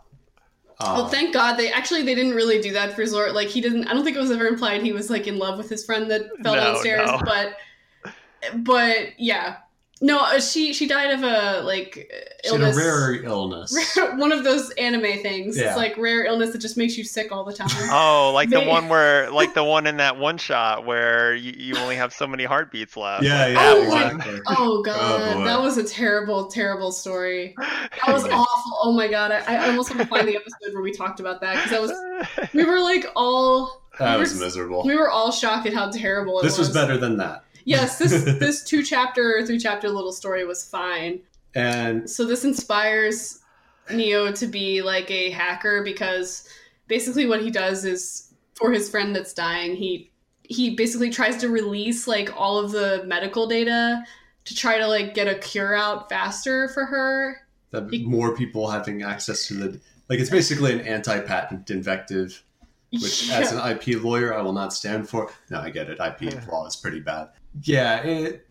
Uh, 0.81 0.93
Well, 0.95 1.07
thank 1.09 1.33
God 1.33 1.57
they 1.57 1.71
actually 1.71 2.03
they 2.03 2.15
didn't 2.15 2.35
really 2.35 2.61
do 2.61 2.71
that 2.73 2.93
for 2.93 3.01
Zort. 3.03 3.33
Like 3.33 3.47
he 3.49 3.59
didn't. 3.61 3.87
I 3.87 3.93
don't 3.93 4.03
think 4.05 4.15
it 4.15 4.19
was 4.21 4.31
ever 4.31 4.47
implied 4.47 4.81
he 4.81 4.93
was 4.93 5.09
like 5.09 5.27
in 5.27 5.37
love 5.37 5.57
with 5.57 5.69
his 5.69 5.83
friend 5.85 6.09
that 6.11 6.21
fell 6.43 6.55
No, 6.55 6.61
downstairs. 6.61 7.07
no. 7.07 7.19
But 7.25 7.55
but 8.57 9.19
yeah, 9.19 9.57
no. 10.01 10.19
uh, 10.19 10.39
She 10.39 10.73
she 10.73 10.87
died 10.87 11.11
of 11.11 11.23
a 11.23 11.61
like 11.63 12.11
she 12.45 12.51
had 12.51 12.61
a 12.61 12.73
rare 12.75 13.13
illness. 13.23 13.97
one 14.15 14.31
of 14.31 14.43
those 14.43 14.69
anime 14.71 15.21
things. 15.21 15.57
Yeah. 15.57 15.67
It's 15.69 15.77
like 15.77 15.97
rare 15.97 16.25
illness 16.25 16.51
that 16.51 16.59
just 16.59 16.77
makes 16.77 16.97
you 16.97 17.03
sick 17.03 17.31
all 17.31 17.43
the 17.43 17.53
time. 17.53 17.67
Oh, 17.91 18.31
like 18.33 18.49
the 18.49 18.61
one 18.61 18.87
where 18.89 19.29
like 19.39 19.53
the 19.53 19.63
one 19.63 19.87
in 19.87 19.97
that 19.97 20.17
one 20.17 20.37
shot 20.37 20.85
where 20.85 21.33
you, 21.35 21.53
you 21.57 21.75
only 21.77 21.95
have 21.95 22.13
so 22.13 22.27
many 22.27 22.43
heartbeats 22.45 22.95
left. 22.95 23.23
Yeah, 23.23 23.47
yeah, 23.47 23.57
Oh 23.59 23.89
my- 23.89 24.05
exactly. 24.11 24.39
Oh 24.47 24.81
god, 24.83 25.35
boy. 25.37 25.43
that 25.45 25.59
was 25.61 25.77
a 25.77 25.83
terrible, 25.83 26.47
terrible 26.47 26.91
story. 26.91 27.55
That 27.57 28.13
was 28.13 28.23
awful. 28.25 28.77
Oh 28.83 28.93
my 28.95 29.07
god, 29.07 29.31
I, 29.31 29.55
I 29.55 29.67
almost 29.69 29.89
want 29.89 30.01
to 30.01 30.07
find 30.07 30.27
the 30.27 30.35
episode 30.35 30.73
where 30.73 30.81
we 30.83 30.91
talked 30.91 31.19
about 31.19 31.41
that 31.41 31.55
because 31.55 31.71
that 31.71 31.81
was 31.81 32.53
we 32.53 32.63
were 32.63 32.79
like 32.79 33.05
all 33.15 33.81
That 33.99 34.15
we 34.15 34.21
was 34.21 34.33
were- 34.35 34.45
miserable. 34.45 34.83
we 34.85 34.95
were 34.95 35.09
all 35.09 35.31
shocked 35.31 35.65
at 35.67 35.73
how 35.73 35.89
terrible 35.89 36.39
it 36.39 36.43
This 36.43 36.57
was 36.57 36.69
better 36.69 36.97
than 36.97 37.17
that. 37.17 37.43
Yes, 37.65 37.97
this 37.97 38.11
this 38.39 38.63
two 38.63 38.83
chapter, 38.83 39.43
three 39.45 39.59
chapter 39.59 39.89
little 39.89 40.11
story 40.11 40.45
was 40.45 40.63
fine. 40.63 41.21
And 41.55 42.09
So 42.09 42.25
this 42.25 42.43
inspires 42.45 43.39
Neo 43.91 44.31
to 44.33 44.47
be 44.47 44.81
like 44.81 45.09
a 45.09 45.31
hacker 45.31 45.83
because 45.83 46.47
basically 46.87 47.25
what 47.25 47.41
he 47.41 47.49
does 47.51 47.85
is 47.85 48.33
for 48.53 48.71
his 48.71 48.89
friend 48.89 49.15
that's 49.15 49.33
dying, 49.33 49.75
he 49.75 50.11
he 50.43 50.71
basically 50.75 51.09
tries 51.09 51.37
to 51.37 51.49
release 51.49 52.07
like 52.07 52.35
all 52.39 52.57
of 52.57 52.71
the 52.71 53.03
medical 53.05 53.47
data 53.47 54.03
to 54.45 54.55
try 54.55 54.77
to 54.79 54.87
like 54.87 55.13
get 55.13 55.27
a 55.27 55.35
cure 55.35 55.75
out 55.75 56.09
faster 56.09 56.67
for 56.69 56.85
her. 56.85 57.37
that 57.71 57.87
He- 57.91 58.03
more 58.05 58.35
people 58.35 58.69
having 58.69 59.03
access 59.03 59.47
to 59.47 59.53
the 59.53 59.79
like 60.09 60.19
it's 60.19 60.31
basically 60.31 60.71
an 60.73 60.81
anti-patent 60.81 61.69
invective 61.69 62.43
which 62.91 63.29
as 63.29 63.51
an 63.51 63.59
ip 63.71 63.85
lawyer 64.03 64.35
i 64.35 64.41
will 64.41 64.53
not 64.53 64.73
stand 64.73 65.07
for 65.07 65.31
no 65.51 65.59
i 65.59 65.69
get 65.69 65.87
it 65.87 65.99
ip 66.01 66.47
law 66.51 66.65
is 66.65 66.75
pretty 66.75 66.99
bad 66.99 67.29
yeah 67.63 68.01
it 68.03 68.45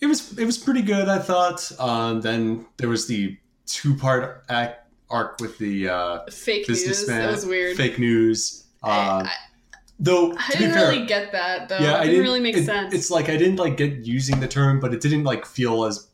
it 0.00 0.06
was 0.06 0.38
it 0.38 0.44
was 0.44 0.56
pretty 0.58 0.82
good 0.82 1.08
i 1.08 1.18
thought 1.18 1.70
um 1.80 2.20
then 2.20 2.64
there 2.76 2.88
was 2.88 3.06
the 3.06 3.36
two-part 3.66 4.44
act 4.48 4.90
arc 5.10 5.40
with 5.40 5.58
the 5.58 5.88
uh 5.88 6.24
fake 6.30 6.68
news. 6.68 6.84
businessman 6.84 7.22
That 7.22 7.32
was 7.32 7.46
weird. 7.46 7.76
fake 7.76 7.98
news 7.98 8.64
um 8.82 8.90
I, 8.92 9.22
I, 9.24 9.30
though 9.98 10.32
I 10.36 10.50
didn't 10.52 10.74
fair 10.74 10.90
really 10.90 11.06
get 11.06 11.32
that 11.32 11.68
though. 11.68 11.78
yeah, 11.78 11.96
it 11.96 12.00
I 12.02 12.06
didn't, 12.06 12.22
really 12.22 12.40
make 12.40 12.56
it- 12.56 12.64
sense. 12.64 12.94
It's 12.94 13.10
like 13.10 13.28
I 13.28 13.36
didn't 13.36 13.56
like 13.56 13.76
get 13.76 14.06
using 14.06 14.38
the 14.38 14.46
term, 14.46 14.78
but 14.78 14.94
it 14.94 15.00
didn't 15.00 15.24
like 15.24 15.44
feel 15.44 15.84
as 15.84 16.06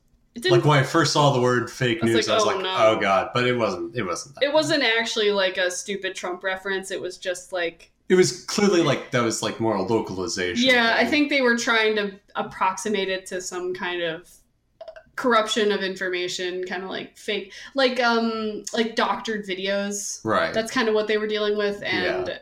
like 0.51 0.65
when 0.65 0.79
I 0.79 0.83
first 0.83 1.13
saw 1.13 1.33
the 1.33 1.41
word 1.41 1.71
fake 1.71 1.99
I 2.03 2.07
news, 2.07 2.27
like, 2.27 2.33
I 2.33 2.35
was 2.35 2.45
oh, 2.45 2.47
like, 2.47 2.63
no. 2.63 2.77
oh 2.79 2.99
god, 3.01 3.31
but 3.35 3.47
it 3.47 3.57
wasn't. 3.57 3.95
It 3.95 4.03
wasn't. 4.03 4.35
That. 4.37 4.45
it 4.45 4.53
wasn't 4.53 4.83
actually 4.83 5.31
like 5.31 5.59
a 5.59 5.71
stupid 5.71 6.17
Trump 6.17 6.43
reference. 6.43 6.91
It 6.91 7.01
was 7.01 7.19
just 7.19 7.53
like 7.53 7.93
It 8.09 8.17
was 8.17 8.45
clearly 8.45 8.83
like 8.83 9.11
that 9.13 9.23
was 9.23 9.43
like 9.43 9.61
more 9.61 9.75
a 9.75 9.83
localization. 9.83 10.69
Yeah, 10.69 10.95
I 10.97 11.07
think 11.07 11.31
they 11.31 11.41
were 11.41 11.57
trying 11.57 11.97
to 11.97 12.21
approximate 12.35 13.09
it 13.09 13.27
to 13.27 13.41
some 13.41 13.75
kind 13.75 14.03
of 14.03 14.31
corruption 15.17 15.73
of 15.73 15.83
information, 15.83 16.65
kind 16.65 16.83
of 16.83 16.91
like 16.91 17.17
fake, 17.17 17.53
like 17.75 18.01
um, 18.01 18.65
like 18.75 18.95
doctored 18.97 19.47
videos. 19.47 20.21
right. 20.25 20.53
That's 20.53 20.71
kind 20.71 20.89
of 20.89 20.95
what 20.95 21.07
they 21.07 21.19
were 21.19 21.27
dealing 21.27 21.57
with, 21.57 21.83
and 21.83 22.41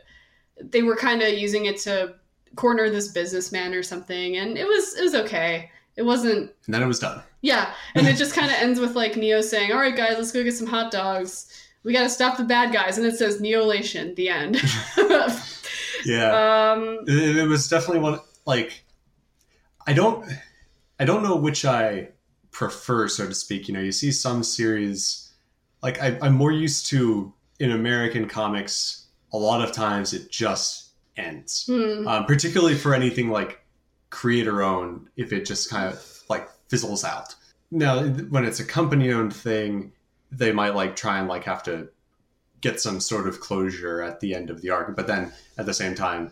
they 0.59 0.83
were 0.83 0.95
kind 0.95 1.21
of 1.21 1.33
using 1.33 1.65
it 1.65 1.77
to 1.81 2.15
corner 2.55 2.89
this 2.89 3.07
businessman 3.09 3.73
or 3.73 3.83
something. 3.83 4.37
And 4.37 4.57
it 4.57 4.67
was 4.67 4.95
it 4.97 5.01
was 5.03 5.15
okay. 5.15 5.71
It 5.95 6.03
wasn't. 6.03 6.51
and 6.65 6.73
then 6.73 6.81
it 6.81 6.87
was 6.87 6.99
done. 6.99 7.21
Yeah, 7.41 7.73
and 7.95 8.07
it 8.07 8.15
just 8.17 8.35
kind 8.35 8.49
of 8.49 8.57
ends 8.57 8.79
with 8.79 8.95
like 8.95 9.15
Neo 9.15 9.41
saying, 9.41 9.71
"All 9.71 9.79
right, 9.79 9.95
guys, 9.95 10.17
let's 10.17 10.31
go 10.31 10.43
get 10.43 10.55
some 10.55 10.67
hot 10.67 10.91
dogs. 10.91 11.49
We 11.83 11.93
got 11.93 12.03
to 12.03 12.09
stop 12.09 12.37
the 12.37 12.43
bad 12.43 12.73
guys," 12.73 12.97
and 12.97 13.05
it 13.05 13.17
says 13.17 13.41
Neolation. 13.41 14.15
The 14.15 14.29
end. 14.29 14.61
Yeah, 16.05 16.71
um, 16.73 16.99
it, 17.07 17.37
it 17.37 17.47
was 17.47 17.67
definitely 17.67 17.99
one. 17.99 18.19
Like, 18.45 18.83
I 19.87 19.93
don't, 19.93 20.29
I 20.99 21.05
don't 21.05 21.23
know 21.23 21.35
which 21.35 21.65
I 21.65 22.09
prefer, 22.51 23.07
so 23.07 23.27
to 23.27 23.33
speak. 23.33 23.67
You 23.67 23.73
know, 23.73 23.79
you 23.79 23.91
see 23.91 24.11
some 24.11 24.43
series, 24.43 25.31
like 25.81 26.01
I, 26.01 26.17
I'm 26.21 26.33
more 26.33 26.51
used 26.51 26.87
to 26.87 27.33
in 27.59 27.71
American 27.71 28.27
comics. 28.27 29.05
A 29.31 29.37
lot 29.37 29.67
of 29.67 29.71
times, 29.71 30.13
it 30.13 30.29
just 30.29 30.91
ends. 31.17 31.65
hmm. 31.67 32.07
um, 32.07 32.25
particularly 32.25 32.75
for 32.75 32.93
anything 32.93 33.29
like 33.29 33.63
creator 34.09 34.61
owned 34.61 35.07
if 35.17 35.33
it 35.33 35.43
just 35.43 35.71
kind 35.71 35.91
of 35.91 36.23
like 36.29 36.47
fizzles 36.69 37.03
out 37.03 37.35
now 37.71 38.03
when 38.03 38.45
it's 38.45 38.59
a 38.59 38.63
company 38.63 39.11
owned 39.11 39.35
thing 39.35 39.91
they 40.31 40.51
might 40.51 40.75
like 40.75 40.95
try 40.95 41.17
and 41.17 41.27
like 41.27 41.43
have 41.43 41.63
to 41.63 41.89
get 42.65 42.81
some 42.81 42.99
sort 42.99 43.27
of 43.27 43.39
closure 43.47 44.01
at 44.09 44.19
the 44.21 44.33
end 44.33 44.49
of 44.49 44.57
the 44.61 44.69
arc 44.75 44.95
but 44.95 45.07
then 45.07 45.31
at 45.59 45.65
the 45.65 45.73
same 45.73 45.93
time 45.95 46.31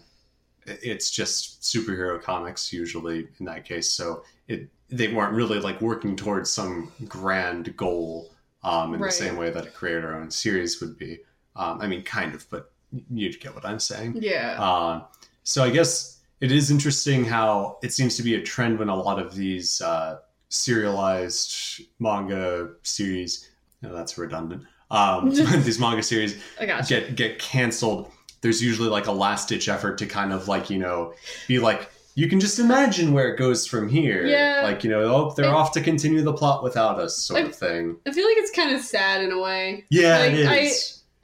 it's 0.65 1.09
just 1.11 1.61
superhero 1.61 2.21
comics 2.21 2.71
usually 2.81 3.27
in 3.39 3.45
that 3.45 3.65
case 3.65 3.91
so 3.99 4.23
it 4.47 4.67
they 4.89 5.07
weren't 5.15 5.33
really 5.41 5.59
like 5.67 5.79
working 5.81 6.15
towards 6.15 6.49
some 6.51 6.91
grand 7.07 7.75
goal 7.77 8.31
um, 8.63 8.93
in 8.93 8.99
Right. 9.01 9.09
the 9.11 9.17
same 9.25 9.37
way 9.37 9.49
that 9.51 9.65
a 9.67 9.71
creator 9.79 10.15
owned 10.15 10.33
series 10.33 10.79
would 10.81 10.95
be 10.97 11.19
um, 11.55 11.79
i 11.83 11.87
mean 11.87 12.03
kind 12.03 12.33
of 12.35 12.41
but 12.49 12.71
you 13.09 13.31
get 13.45 13.53
what 13.55 13.65
i'm 13.65 13.79
saying 13.79 14.11
yeah. 14.19 14.55
uh, 14.67 15.03
so 15.43 15.63
I 15.63 15.69
guess 15.69 16.19
it 16.39 16.51
is 16.51 16.69
interesting 16.71 17.25
how 17.25 17.77
it 17.83 17.91
seems 17.93 18.15
to 18.17 18.23
be 18.23 18.35
a 18.35 18.41
trend 18.41 18.79
when 18.79 18.89
a 18.89 18.95
lot 18.95 19.17
of 19.19 19.33
these 19.35 19.81
uh, 19.81 20.19
serialized 20.49 21.81
manga 21.99 22.69
series, 22.83 23.49
no, 23.81 23.93
that's 23.93 24.17
redundant. 24.17 24.63
Um, 24.91 25.29
these 25.63 25.79
manga 25.79 26.03
series 26.03 26.41
get 26.87 27.15
get 27.15 27.39
canceled. 27.39 28.11
There's 28.41 28.61
usually 28.61 28.89
like 28.89 29.07
a 29.07 29.11
last 29.11 29.49
ditch 29.49 29.69
effort 29.69 29.97
to 29.99 30.05
kind 30.05 30.33
of 30.33 30.47
like 30.47 30.69
you 30.69 30.77
know 30.77 31.13
be 31.47 31.57
like 31.59 31.89
you 32.13 32.27
can 32.27 32.41
just 32.41 32.59
imagine 32.59 33.13
where 33.13 33.33
it 33.33 33.37
goes 33.37 33.65
from 33.65 33.87
here. 33.87 34.25
Yeah. 34.25 34.61
like 34.63 34.83
you 34.83 34.89
know 34.89 35.01
oh 35.03 35.33
they're 35.35 35.45
I- 35.45 35.53
off 35.53 35.71
to 35.73 35.81
continue 35.81 36.21
the 36.21 36.33
plot 36.33 36.61
without 36.61 36.99
us 36.99 37.17
sort 37.17 37.41
I- 37.41 37.45
of 37.45 37.55
thing. 37.55 37.97
I 38.05 38.11
feel 38.11 38.25
like 38.27 38.37
it's 38.37 38.51
kind 38.51 38.75
of 38.75 38.81
sad 38.81 39.23
in 39.23 39.31
a 39.31 39.39
way. 39.41 39.85
Yeah, 39.89 40.19
like, 40.19 40.33
it 40.33 40.47
I- 40.47 40.71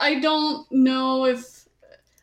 I 0.00 0.20
don't 0.20 0.70
know 0.72 1.26
if 1.26 1.66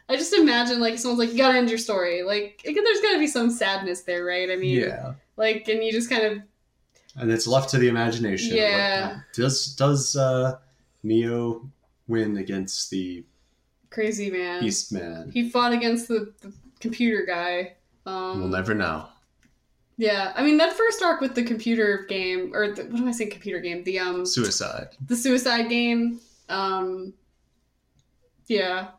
I 0.10 0.16
just 0.16 0.34
imagine 0.34 0.80
like 0.80 0.98
someone's 0.98 1.20
like, 1.20 1.32
you 1.32 1.38
gotta 1.38 1.58
end 1.58 1.70
your 1.70 1.78
story. 1.78 2.24
Like, 2.24 2.62
it- 2.64 2.74
there's 2.74 3.02
gotta 3.02 3.20
be 3.20 3.28
some 3.28 3.52
sadness 3.52 4.02
there, 4.02 4.24
right? 4.26 4.50
I 4.50 4.56
mean, 4.56 4.80
yeah. 4.80 5.14
like, 5.38 5.68
and 5.68 5.84
you 5.84 5.92
just 5.92 6.10
kind 6.10 6.24
of 6.26 6.40
and 7.18 7.32
it's 7.32 7.48
left 7.48 7.70
to 7.70 7.78
the 7.78 7.88
imagination. 7.88 8.56
Yeah. 8.56 9.12
Like, 9.14 9.34
does 9.34 9.76
does 9.76 10.16
uh, 10.16 10.58
Neo 11.06 11.70
win 12.08 12.38
against 12.38 12.90
the 12.90 13.24
crazy 13.92 14.30
man. 14.30 14.60
Beast 14.62 14.92
Man? 14.92 15.30
He 15.32 15.50
fought 15.50 15.72
against 15.72 16.08
the, 16.08 16.34
the 16.42 16.52
computer 16.80 17.26
guy. 17.26 17.76
Um, 18.06 18.40
we'll 18.42 18.50
never 18.50 18.74
know. 18.74 19.06
Yeah, 19.98 20.34
I 20.36 20.44
mean 20.44 20.58
that 20.58 20.74
first 20.74 21.02
arc 21.02 21.22
with 21.22 21.36
the 21.36 21.44
computer 21.44 22.06
game, 22.10 22.52
or 22.54 22.72
the, 22.72 22.84
what 22.84 23.00
am 23.00 23.08
I 23.08 23.12
saying? 23.12 23.30
Computer 23.32 23.62
game. 23.62 23.84
The 23.86 24.00
um, 24.00 24.26
Suicide. 24.26 24.90
the 25.08 25.16
suicide 25.16 25.70
game. 25.70 26.20
Um, 26.50 27.14
yeah, 28.48 28.90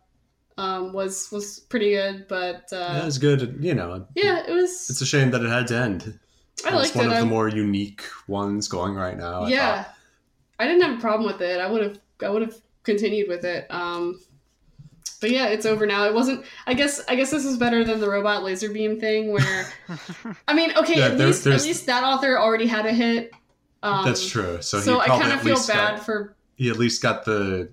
um, 0.57 0.93
was 0.95 1.31
was 1.31 1.61
pretty 1.61 1.91
good, 1.93 2.27
but 2.29 2.65
uh, 2.73 2.95
That 2.95 3.03
uh, 3.03 3.05
was 3.05 3.19
good. 3.19 3.59
You 3.61 3.75
know, 3.75 4.07
yeah, 4.15 4.43
it 4.49 4.53
was. 4.53 4.89
it's 4.89 5.01
a 5.03 5.07
shame 5.07 5.31
that 5.33 5.43
it 5.43 5.49
had 5.51 5.67
to 5.69 5.77
end. 5.77 6.19
I 6.65 6.69
it's 6.69 6.75
liked 6.75 6.97
one 6.97 7.05
it. 7.07 7.09
of 7.09 7.15
I- 7.15 7.21
the 7.21 7.27
more 7.27 7.49
unique 7.49 8.03
ones 8.27 8.67
going 8.67 8.95
right 8.95 9.19
now. 9.19 9.47
Yeah. 9.47 9.85
I 10.59 10.67
didn't 10.67 10.83
have 10.83 10.99
a 10.99 11.01
problem 11.01 11.31
with 11.31 11.41
it. 11.41 11.61
I 11.61 11.71
would 11.71 11.83
have 11.83 11.99
I 12.23 12.29
would 12.31 12.43
have 12.43 12.57
continued 12.83 13.29
with 13.29 13.45
it. 13.45 13.67
Um, 13.71 14.21
but 15.21 15.31
yeah, 15.31 15.47
it's 15.47 15.65
over 15.67 15.87
now. 15.87 16.05
It 16.05 16.15
wasn't. 16.15 16.45
I 16.67 16.75
guess. 16.75 17.03
I 17.09 17.15
guess 17.17 17.31
this 17.31 17.45
is 17.45 17.57
better 17.57 17.85
than 17.85 18.01
the 18.01 18.09
robot 18.09 18.43
laser 18.43 18.69
beam 18.71 19.01
thing, 19.01 19.33
where 19.33 19.67
I 20.49 20.55
mean, 20.55 20.73
okay, 20.77 20.99
Yeah, 20.99 21.07
at 21.07 21.19
there- 21.19 21.27
least 21.29 21.47
at 21.47 21.63
least 21.63 21.87
that 21.87 22.05
author 22.05 22.39
already 22.39 22.67
had 22.67 22.87
a 22.87 22.93
hit. 22.93 23.33
Um, 23.83 24.05
That's 24.05 24.27
true. 24.29 24.61
So, 24.63 24.81
So, 24.81 24.95
he 25.01 25.11
I 25.11 25.19
kind 25.21 25.33
of 25.33 25.43
feel 25.43 25.57
bad 25.67 25.97
got, 25.97 26.05
for 26.05 26.35
he 26.57 26.71
at 26.71 26.77
least 26.79 27.03
got 27.03 27.25
the 27.25 27.69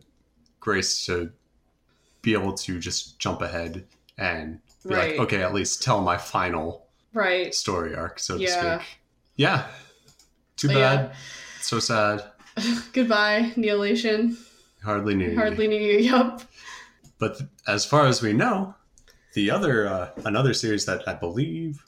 grace 0.59 1.05
to 1.07 1.31
be 2.21 2.33
able 2.33 2.53
to 2.53 2.79
just 2.79 3.17
jump 3.19 3.41
ahead 3.41 3.85
and 4.17 4.59
be 4.87 4.93
Right. 4.93 5.11
like, 5.11 5.19
okay, 5.21 5.41
at 5.41 5.53
least 5.53 5.81
tell 5.81 6.01
my 6.01 6.17
final 6.17 6.85
right. 7.13 7.53
story 7.55 7.95
arc, 7.95 8.19
so 8.19 8.37
to 8.37 8.47
speak. 8.47 8.81
Yeah. 9.37 9.65
Too 10.57 10.67
But 10.67 10.73
bad. 10.75 10.99
yeah. 11.09 11.15
So 11.61 11.79
sad. 11.79 12.23
Goodbye, 12.93 13.51
Neolation. 13.55 14.37
Hardly 14.83 15.15
knew. 15.15 15.35
Hardly 15.35 15.67
knew 15.67 15.79
you. 15.81 15.99
Yup. 15.99 16.41
But 17.19 17.41
as 17.67 17.85
far 17.85 18.05
as 18.05 18.21
we 18.21 18.33
know, 18.33 18.75
the 19.33 19.49
other 19.49 19.87
uh, 19.87 20.09
another 20.25 20.53
series 20.53 20.85
that 20.85 21.07
I 21.07 21.13
believe, 21.13 21.83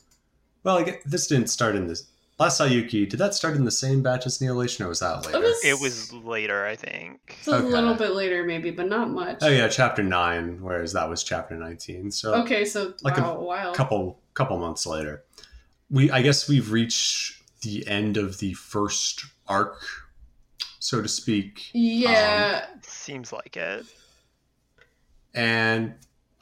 well, 0.64 0.78
I 0.78 0.84
get, 0.84 1.02
this 1.06 1.28
didn't 1.28 1.48
start 1.50 1.76
in 1.76 1.88
this. 1.88 2.10
Last 2.38 2.60
Saiyuki, 2.60 3.08
did 3.10 3.18
that 3.20 3.34
start 3.34 3.56
in 3.56 3.64
the 3.64 3.72
same 3.72 4.04
batch 4.04 4.26
as 4.26 4.40
Neolation, 4.40 4.84
or 4.86 4.90
was 4.90 5.00
that 5.00 5.26
later? 5.26 5.38
It 5.38 5.42
was. 5.42 5.64
It 5.66 5.80
was 5.80 6.14
later, 6.14 6.66
I 6.66 6.76
think. 6.76 7.36
It's 7.40 7.48
a 7.48 7.56
Okay. 7.58 7.66
little 7.68 7.94
bit 7.94 8.12
later, 8.14 8.44
maybe, 8.44 8.72
but 8.72 8.88
not 8.90 9.10
much. 9.10 9.38
Oh 9.42 9.48
yeah, 9.50 9.68
chapter 9.70 10.04
nine, 10.04 10.62
whereas 10.62 10.92
that 10.94 11.10
was 11.10 11.24
chapter 11.24 11.56
nineteen. 11.56 12.12
So 12.12 12.34
Okay, 12.36 12.66
so 12.66 12.94
Like 13.04 13.18
a 13.18 13.22
wow, 13.22 13.40
wow. 13.40 13.72
couple 13.74 14.20
couple 14.34 14.58
months 14.58 14.86
later, 14.86 15.24
we 15.90 16.12
I 16.12 16.22
guess 16.22 16.50
we've 16.50 16.72
reached 16.72 17.42
the 17.62 17.88
end 17.88 18.18
of 18.18 18.40
the 18.40 18.54
first 18.54 19.24
arc, 19.48 19.80
so 20.80 21.02
to 21.02 21.08
speak, 21.08 21.70
Yeah, 21.74 22.66
Seems 22.82 23.32
like 23.34 23.58
it. 23.58 23.86
and 25.34 25.94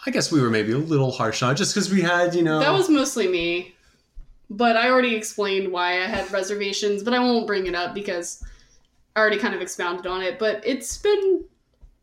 I 0.06 0.12
guess 0.12 0.32
we 0.32 0.42
were 0.42 0.50
maybe 0.50 0.74
a 0.74 0.78
little 0.78 1.12
harsh 1.12 1.42
on 1.44 1.54
it 1.54 1.56
just 1.56 1.74
because 1.74 1.92
we 1.92 2.02
had 2.02 2.36
you 2.36 2.44
know 2.44 2.60
that 2.60 2.72
was 2.74 2.90
mostly 2.90 3.28
me. 3.28 3.74
But 4.50 4.76
I 4.76 4.90
already 4.90 5.16
explained 5.16 5.72
why 5.72 5.94
I 5.94 6.06
had 6.06 6.30
reservations, 6.32 7.02
but 7.04 7.14
I 7.14 7.20
won't 7.20 7.48
bring 7.48 7.66
it 7.66 7.74
up 7.74 7.96
because 7.96 8.44
I 9.16 9.20
already 9.22 9.38
kind 9.38 9.56
of 9.56 9.62
expounded 9.62 10.06
on 10.06 10.22
it. 10.22 10.38
But 10.38 10.62
it's 10.66 10.98
been, 11.00 11.46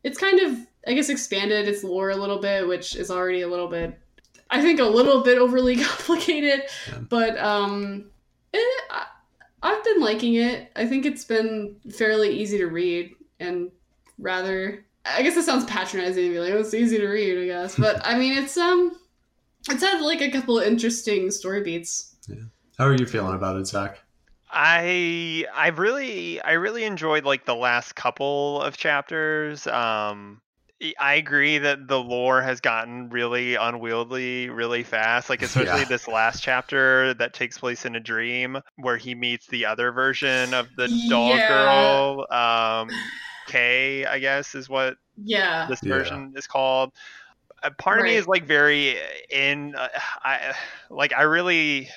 it's 0.03 0.19
kind 0.19 0.41
of, 0.41 0.57
I 0.87 0.95
guess, 0.95 1.11
expanded 1.11 1.69
its 1.69 1.85
lore 1.85 2.11
a 2.11 2.17
little 2.17 2.39
bit, 2.39 2.67
which 2.67 2.97
is 2.97 3.09
already 3.11 3.43
a 3.43 3.49
little 3.49 3.69
bit, 3.69 3.97
I 4.51 4.61
think, 4.63 4.81
a 4.81 4.85
little 4.85 5.23
bit 5.23 5.39
overly 5.39 5.77
complicated. 5.85 6.63
Yeah. 6.89 6.99
But 7.09 7.39
um, 7.39 8.07
it, 8.53 8.83
I, 8.91 9.07
I've 9.63 9.85
been 9.85 10.01
liking 10.01 10.35
it. 10.35 10.71
I 10.77 10.87
think 10.87 11.05
it's 11.07 11.25
been 11.25 11.77
fairly 11.97 12.31
easy 12.31 12.59
to 12.59 12.67
read 12.67 13.15
and 13.39 13.71
rather. 14.19 14.85
I 15.05 15.23
guess 15.23 15.37
it 15.37 15.45
sounds 15.45 15.65
patronizing 15.65 16.25
to 16.25 16.31
be 16.31 16.39
like, 16.39 16.53
oh, 16.53 16.61
it's 16.61 16.75
easy 16.75 16.99
to 16.99 17.09
read, 17.09 17.43
I 17.43 17.47
guess. 17.47 17.77
But 17.77 18.01
I 18.05 18.19
mean, 18.19 18.37
it's 18.37 18.57
um, 18.57 18.97
it's 19.69 19.83
had 19.83 20.01
like 20.01 20.21
a 20.21 20.31
couple 20.31 20.59
of 20.59 20.67
interesting 20.67 21.31
story 21.31 21.63
beats. 21.63 22.17
Yeah. 22.29 22.37
How 22.79 22.87
are 22.87 22.95
you 22.95 23.07
feeling 23.07 23.35
about 23.35 23.57
it, 23.57 23.67
Zach? 23.67 23.99
I 24.51 25.45
I 25.55 25.69
really 25.69 26.41
I 26.41 26.53
really 26.53 26.85
enjoyed 26.85 27.25
like 27.25 27.45
the 27.45 27.55
last 27.55 27.95
couple 27.95 28.61
of 28.63 28.77
chapters. 28.77 29.67
Um 29.67 30.41
I- 30.83 30.95
I 30.99 31.15
agree 31.15 31.59
that 31.59 31.87
the 31.89 31.99
lore 32.01 32.41
has 32.43 32.61
gotten 32.61 33.11
really 33.11 33.55
unwieldy 33.57 34.49
really 34.51 34.83
fast. 34.83 35.29
Like 35.31 35.43
especially 35.43 35.81
Yeah. 35.81 35.85
this 35.89 36.09
last 36.09 36.43
chapter 36.43 37.15
that 37.15 37.35
takes 37.35 37.59
place 37.59 37.85
in 37.85 37.97
a 37.97 38.01
dream 38.01 38.59
where 38.77 38.97
he 38.97 39.15
meets 39.15 39.47
the 39.47 39.67
other 39.67 39.93
version 39.93 40.55
of 40.55 40.69
the 40.77 40.89
dog 41.09 41.37
Yeah. 41.39 41.49
girl. 41.49 42.27
Um 42.33 42.91
K, 43.47 44.07
I 44.07 44.19
guess 44.21 44.55
is 44.55 44.69
what 44.69 44.97
Yeah. 45.23 45.67
this 45.69 45.81
Yeah. 45.83 45.95
version 45.95 46.33
is 46.37 46.47
called. 46.47 46.93
A 47.63 47.71
part 47.71 47.99
of 47.99 48.05
me 48.05 48.15
is 48.15 48.27
like 48.27 48.47
very 48.47 48.97
in. 49.29 49.75
Uh, 49.77 49.89
I 50.25 50.55
like. 50.89 51.13
I 51.13 51.23
really. 51.23 51.91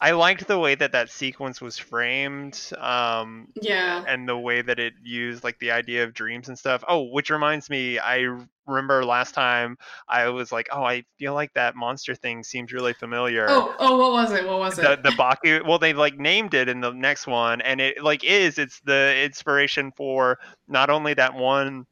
I 0.00 0.10
liked 0.10 0.46
the 0.46 0.58
way 0.58 0.74
that 0.74 0.92
that 0.92 1.08
sequence 1.10 1.60
was 1.60 1.78
framed, 1.78 2.60
um, 2.78 3.48
Yeah. 3.62 4.04
and 4.06 4.28
the 4.28 4.36
way 4.36 4.60
that 4.60 4.78
it 4.78 4.94
used 5.02 5.44
like 5.44 5.58
the 5.60 5.70
idea 5.70 6.04
of 6.04 6.12
dreams 6.12 6.48
and 6.48 6.58
stuff. 6.58 6.84
Oh, 6.88 7.02
which 7.04 7.30
reminds 7.30 7.70
me, 7.70 7.98
I 7.98 8.26
remember 8.66 9.04
last 9.04 9.34
time 9.34 9.78
I 10.08 10.28
was 10.28 10.50
like, 10.52 10.68
oh, 10.72 10.82
I 10.82 11.04
feel 11.18 11.32
like 11.34 11.52
that 11.54 11.76
monster 11.76 12.14
thing 12.14 12.42
seems 12.42 12.72
really 12.72 12.92
familiar 12.94 13.46
Oh, 13.48 13.74
oh, 13.78 13.96
what 13.98 14.12
was 14.12 14.32
it? 14.32 14.46
What 14.46 14.58
was 14.58 14.76
the 14.76 14.92
it? 14.92 15.02
the 15.02 15.12
Baku. 15.12 15.62
Well, 15.66 15.78
they 15.78 15.92
like 15.92 16.18
named 16.18 16.54
it 16.54 16.68
in 16.68 16.80
the 16.80 16.92
next 16.92 17.26
one, 17.26 17.60
and 17.60 17.80
it 17.80 18.02
like 18.02 18.24
is 18.24 18.58
it's 18.58 18.80
the 18.80 19.22
inspiration 19.24 19.92
for 19.96 20.38
not 20.68 20.90
only 20.90 21.14
that 21.14 21.34
one 21.34 21.86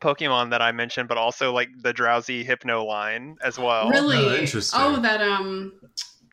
Pokemon 0.00 0.50
that 0.50 0.60
I 0.60 0.72
mentioned, 0.72 1.08
but 1.08 1.16
also 1.16 1.52
like 1.52 1.68
the 1.80 1.94
Drowzee 1.94 2.44
Hypno 2.44 2.84
line 2.84 3.36
as 3.42 3.58
well. 3.58 3.88
really? 3.88 4.16
Oh, 4.16 4.34
interesting. 4.36 4.80
Oh, 4.82 5.00
that 5.00 5.22
um. 5.22 5.72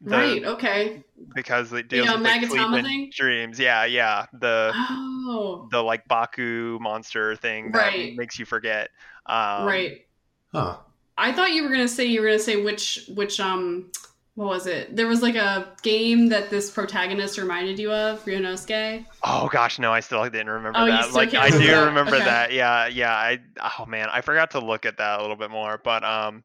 The- 0.06 0.16
right. 0.18 0.43
Okay. 0.43 1.04
because 1.34 1.72
it 1.72 1.88
deals 1.88 2.10
uh, 2.10 2.14
with 2.18 2.24
like, 2.24 2.45
sleep 2.45 2.62
Magatama 2.62 2.78
and 2.80 2.88
thing? 2.88 3.12
dreams. 3.16 3.58
Yeah, 3.60 3.86
yeah. 3.86 4.26
The 4.34 4.72
Oh. 4.76 5.68
the 5.72 5.82
like 5.82 6.06
Baku 6.08 6.78
monster 6.82 7.36
thing 7.38 7.72
that 7.72 7.80
Right. 7.80 8.16
makes 8.16 8.38
you 8.38 8.45
forget. 8.45 8.89
Um, 9.26 9.66
right. 9.66 10.06
Huh. 10.51 10.78
I 11.18 11.32
thought 11.32 11.51
you 11.54 11.64
were 11.64 11.70
gonna 11.70 11.88
say 11.88 12.06
you 12.06 12.22
were 12.22 12.28
gonna 12.28 12.39
say 12.39 12.62
which 12.62 13.06
which 13.16 13.39
um 13.39 13.91
what 14.36 14.47
was 14.47 14.66
it? 14.68 14.95
There 14.95 15.06
was 15.08 15.22
like 15.22 15.36
a 15.36 15.74
game 15.84 16.30
that 16.30 16.49
this 16.49 16.72
protagonist 16.72 17.38
reminded 17.38 17.78
you 17.78 17.91
of, 17.91 18.26
Ryunosuke. 18.26 19.06
Oh 19.24 19.47
gosh, 19.47 19.78
no, 19.78 19.93
I 19.93 19.99
still 19.99 20.24
didn't 20.24 20.49
remember 20.49 20.80
Oh, 20.80 20.86
you 20.86 20.91
that. 20.91 21.04
still 21.06 21.16
Like 21.16 21.32
can't 21.32 21.43
I 21.45 21.49
do 21.51 21.58
remember 21.60 21.76
that? 21.76 21.86
remember 21.86 22.16
Okay. 22.16 22.26
that. 22.26 22.51
Yeah, 22.51 22.88
yeah. 22.88 23.14
I 23.16 23.39
oh 23.80 23.86
man, 23.86 24.10
I 24.12 24.22
forgot 24.22 24.51
to 24.51 24.60
look 24.60 24.86
at 24.88 24.97
that 24.97 25.20
a 25.20 25.22
little 25.22 25.36
bit 25.38 25.51
more. 25.51 25.80
But 25.84 26.04
um 26.04 26.43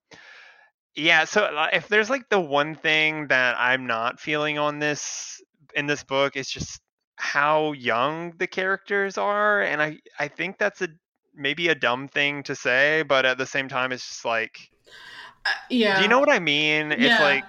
yeah, 0.98 1.24
so 1.24 1.42
uh, 1.44 1.68
if 1.72 1.88
there's 1.88 2.10
like 2.10 2.28
the 2.28 2.40
one 2.40 2.74
thing 2.74 3.28
that 3.28 3.56
I'm 3.58 3.86
not 3.86 4.20
feeling 4.20 4.58
on 4.58 4.78
this 4.80 5.40
in 5.74 5.86
this 5.86 6.02
book, 6.02 6.36
it's 6.36 6.50
just 6.50 6.80
how 7.16 7.72
young 7.72 8.32
the 8.38 8.46
characters 8.46 9.18
are 9.18 9.62
and 9.62 9.82
I 9.82 9.98
I 10.20 10.28
think 10.28 10.58
that's 10.58 10.82
a 10.82 10.88
maybe 11.34 11.68
a 11.68 11.74
dumb 11.74 12.08
thing 12.08 12.42
to 12.44 12.54
say, 12.54 13.02
but 13.08 13.24
at 13.26 13.38
the 13.38 13.46
same 13.46 13.68
time 13.68 13.92
it's 13.92 14.06
just 14.06 14.24
like 14.24 14.58
Uh, 15.46 15.50
yeah. 15.70 15.96
do 15.96 16.02
you 16.02 16.08
know 16.08 16.18
what 16.20 16.30
I 16.30 16.38
mean? 16.40 16.92
It's 16.92 17.02
Yeah. 17.02 17.22
like 17.22 17.44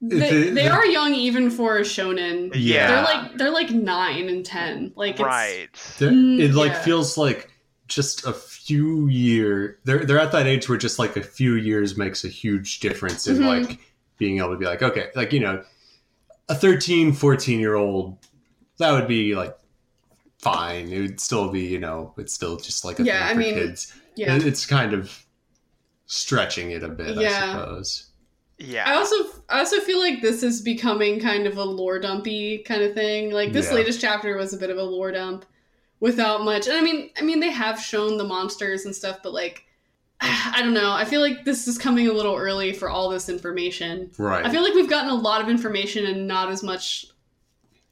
they, 0.00 0.50
they 0.50 0.68
are 0.68 0.84
young 0.84 1.14
even 1.14 1.50
for 1.50 1.78
a 1.78 1.80
shonen. 1.82 2.50
yeah. 2.54 2.88
They're 2.88 3.02
like 3.04 3.36
they're 3.38 3.50
like 3.50 3.70
nine 3.70 4.28
and 4.28 4.44
ten. 4.44 4.92
Like 4.96 5.14
it's, 5.14 5.20
right. 5.20 5.68
There- 5.98 6.10
Mm, 6.10 6.40
it 6.40 6.52
like 6.54 6.72
yeah. 6.72 6.82
feels 6.82 7.16
like 7.16 7.50
just 7.94 8.26
a 8.26 8.32
few 8.32 9.06
year 9.08 9.78
they're 9.84 10.04
they're 10.04 10.18
at 10.18 10.32
that 10.32 10.46
age 10.46 10.68
where 10.68 10.78
just 10.78 10.98
like 10.98 11.16
a 11.16 11.22
few 11.22 11.54
years 11.54 11.96
makes 11.96 12.24
a 12.24 12.28
huge 12.28 12.80
difference 12.80 13.26
in 13.26 13.36
Mhm. 13.36 13.46
like 13.68 13.78
being 14.18 14.38
able 14.38 14.50
to 14.50 14.56
be 14.56 14.64
like 14.64 14.82
okay 14.82 15.08
like 15.14 15.32
you 15.32 15.40
know 15.40 15.62
a 16.48 16.54
13 16.54 17.12
14 17.12 17.60
year 17.60 17.74
old 17.74 18.16
that 18.78 18.90
would 18.92 19.06
be 19.06 19.34
like 19.34 19.56
fine 20.38 20.92
it 20.92 21.00
would 21.00 21.20
still 21.20 21.48
be 21.50 21.60
you 21.60 21.78
know 21.78 22.12
it's 22.18 22.32
still 22.34 22.56
just 22.56 22.84
like 22.84 22.98
a 23.00 23.04
Yeah, 23.04 23.28
thing 23.28 23.36
I 23.36 23.38
mean, 23.40 23.54
kids 23.54 23.92
Yeah. 24.16 24.36
It- 24.36 24.46
it's 24.46 24.66
kind 24.66 24.92
of 24.92 25.24
stretching 26.06 26.70
it 26.70 26.82
a 26.82 26.88
bit 26.88 27.16
i 27.18 27.50
suppose 27.50 28.06
Yeah. 28.58 28.84
I 28.88 28.94
also 28.94 29.16
I 29.48 29.58
also 29.60 29.80
feel 29.80 29.98
like 29.98 30.22
this 30.22 30.42
is 30.42 30.60
becoming 30.62 31.18
kind 31.20 31.46
of 31.46 31.56
a 31.56 31.64
lore 31.64 31.98
dumpy 31.98 32.58
kind 32.58 32.82
of 32.82 32.94
thing. 32.94 33.30
Like 33.32 33.52
this 33.52 33.66
Yeah. 33.68 33.74
latest 33.74 34.00
chapter 34.00 34.36
was 34.36 34.52
a 34.54 34.56
bit 34.56 34.70
of 34.70 34.78
a 34.78 34.82
lore 34.82 35.10
dump 35.12 35.44
without 36.04 36.44
much. 36.44 36.66
And 36.66 36.76
I 36.76 36.82
mean, 36.82 37.08
I 37.16 37.22
mean 37.22 37.40
they 37.40 37.50
have 37.50 37.80
shown 37.80 38.18
the 38.18 38.24
monsters 38.24 38.84
and 38.84 38.94
stuff, 38.94 39.20
but 39.22 39.32
like 39.32 39.64
I 40.20 40.60
don't 40.60 40.74
know. 40.74 40.92
I 40.92 41.06
feel 41.06 41.22
like 41.22 41.46
this 41.46 41.66
is 41.66 41.78
coming 41.78 42.08
a 42.08 42.12
little 42.12 42.36
early 42.36 42.74
for 42.74 42.90
all 42.90 43.08
this 43.08 43.30
information. 43.30 44.10
right 44.18 44.44
I 44.44 44.50
feel 44.50 44.62
like 44.62 44.74
we've 44.74 44.90
gotten 44.90 45.10
a 45.10 45.14
lot 45.14 45.40
of 45.40 45.48
information 45.48 46.04
and 46.04 46.26
not 46.26 46.50
as 46.50 46.62
much 46.62 47.06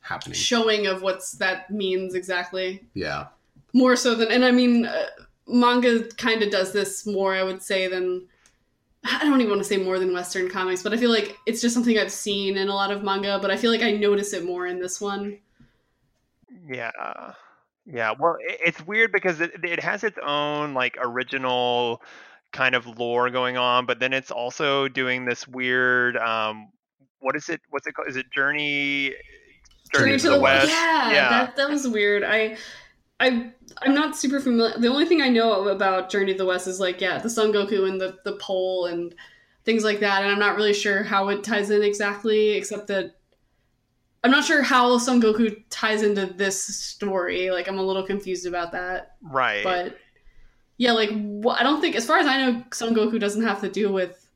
happening 0.00 0.34
showing 0.34 0.86
of 0.86 1.00
what's 1.00 1.32
that 1.32 1.70
means 1.70 2.14
exactly. 2.14 2.84
yeah 2.92 3.28
More 3.72 3.96
so 3.96 4.14
than 4.14 4.30
and 4.30 4.44
I 4.44 4.50
mean 4.50 4.84
uh, 4.84 5.06
manga 5.46 6.04
kind 6.18 6.42
of 6.42 6.50
does 6.50 6.70
this 6.74 7.06
more 7.06 7.34
I 7.34 7.42
would 7.42 7.62
say 7.62 7.88
than 7.88 8.28
I 9.04 9.20
don't 9.24 9.40
even 9.40 9.48
want 9.48 9.62
to 9.62 9.68
say 9.68 9.78
more 9.78 9.98
than 9.98 10.12
Western 10.12 10.50
comics, 10.50 10.82
but 10.82 10.92
I 10.92 10.98
feel 10.98 11.10
like 11.10 11.38
it's 11.46 11.62
just 11.62 11.72
something 11.72 11.98
I've 11.98 12.12
seen 12.12 12.58
in 12.58 12.68
a 12.68 12.74
lot 12.74 12.90
of 12.90 13.02
manga, 13.02 13.38
but 13.40 13.50
I 13.50 13.56
feel 13.56 13.70
like 13.70 13.82
I 13.82 13.92
notice 13.92 14.34
it 14.34 14.44
more 14.44 14.66
in 14.66 14.80
this 14.80 15.00
one. 15.00 15.38
Yeah. 16.68 17.32
Yeah. 17.87 18.14
Well, 18.18 18.37
it's 18.41 18.85
weird 18.87 19.12
because 19.12 19.41
it, 19.41 19.53
it 19.64 19.80
has 19.80 20.05
its 20.05 20.18
own 20.24 20.74
like 20.74 20.97
original 21.01 22.03
kind 22.53 22.74
of 22.74 22.87
lore 22.99 23.30
going 23.30 23.57
on, 23.57 23.87
but 23.87 23.99
then 23.99 24.12
it's 24.12 24.30
also 24.30 24.89
doing 24.89 25.24
this 25.24 25.49
weird 25.49 26.16
um 26.16 26.68
what 27.20 27.37
is 27.37 27.49
it 27.49 27.61
what's 27.70 27.87
it 27.87 27.93
called? 27.93 28.09
Is 28.09 28.16
it 28.16 28.26
Journey 28.33 29.14
Journey 29.95 30.18
to 30.18 30.30
the 30.30 30.41
West? 30.41 30.68
Yeah, 30.68 31.12
Yeah. 31.12 31.28
That, 31.28 31.57
that 31.57 31.70
was 31.70 31.87
weird. 31.87 32.24
I, 32.24 32.57
I, 33.20 33.53
I'm 33.80 33.95
not 33.95 34.16
super 34.16 34.41
familiar. 34.41 34.78
The 34.78 34.89
only 34.89 35.07
thing 35.07 35.22
I 35.22 35.28
know 35.28 35.68
about 35.68 36.11
Journey 36.11 36.33
to 36.33 36.39
the 36.39 36.47
West 36.47 36.66
is 36.66 36.80
like, 36.80 37.01
yeah, 37.01 37.18
the 37.18 37.30
Son 37.30 37.53
Goku 37.53 37.89
and 37.89 38.01
the 38.01 38.18
the 38.24 38.37
pole 38.37 38.87
and 38.87 39.14
things 39.64 39.85
like 39.85 40.01
that, 40.01 40.22
and 40.22 40.30
I'm 40.30 40.41
not 40.41 40.57
really 40.57 40.74
sure 40.74 41.03
how 41.03 41.28
it 41.28 41.45
ties 41.45 41.70
in 41.70 41.83
exactly, 41.83 42.51
except 42.51 42.89
that 42.89 43.16
I'm 44.24 44.30
not 44.30 44.44
sure 44.44 44.62
how 44.62 44.98
Son 44.98 45.20
Goku 45.20 45.62
ties 45.68 46.02
into 46.02 46.26
this 46.26 46.62
story. 46.62 47.50
Like, 47.50 47.68
I'm 47.68 47.78
a 47.78 47.82
little 47.82 48.04
confused 48.04 48.46
about 48.46 48.72
that. 48.72 49.16
Right. 49.20 49.64
But 49.64 49.98
yeah, 50.76 50.92
like 50.92 51.10
wh- 51.10 51.58
I 51.58 51.62
don't 51.62 51.80
think, 51.80 51.96
as 51.96 52.06
far 52.06 52.18
as 52.18 52.26
I 52.26 52.38
know, 52.38 52.64
Son 52.72 52.94
Goku 52.94 53.18
doesn't 53.18 53.42
have 53.42 53.60
to 53.62 53.68
deal 53.68 53.92
with 53.92 54.28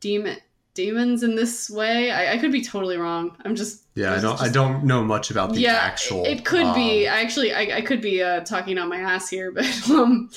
demon 0.00 0.38
demons 0.74 1.24
in 1.24 1.34
this 1.34 1.68
way. 1.68 2.10
I, 2.10 2.34
I 2.34 2.38
could 2.38 2.52
be 2.52 2.62
totally 2.62 2.96
wrong. 2.96 3.36
I'm 3.44 3.56
just 3.56 3.82
yeah 3.96 4.14
i 4.14 4.20
don't 4.20 4.40
i 4.40 4.48
don't 4.48 4.84
know 4.84 5.02
much 5.02 5.32
about 5.32 5.52
the 5.52 5.60
yeah, 5.60 5.72
actual 5.72 6.24
It 6.24 6.44
could 6.44 6.72
be. 6.72 7.08
um, 7.08 7.14
I 7.14 7.20
actually, 7.20 7.52
I, 7.52 7.78
I 7.78 7.80
could 7.80 8.00
be 8.00 8.22
uh, 8.22 8.40
talking 8.44 8.78
on 8.78 8.88
my 8.88 8.98
ass 8.98 9.28
here, 9.28 9.50
but 9.58 9.90
um, 9.90 10.30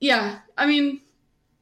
yeah. 0.00 0.40
I 0.58 0.66
mean, 0.66 1.00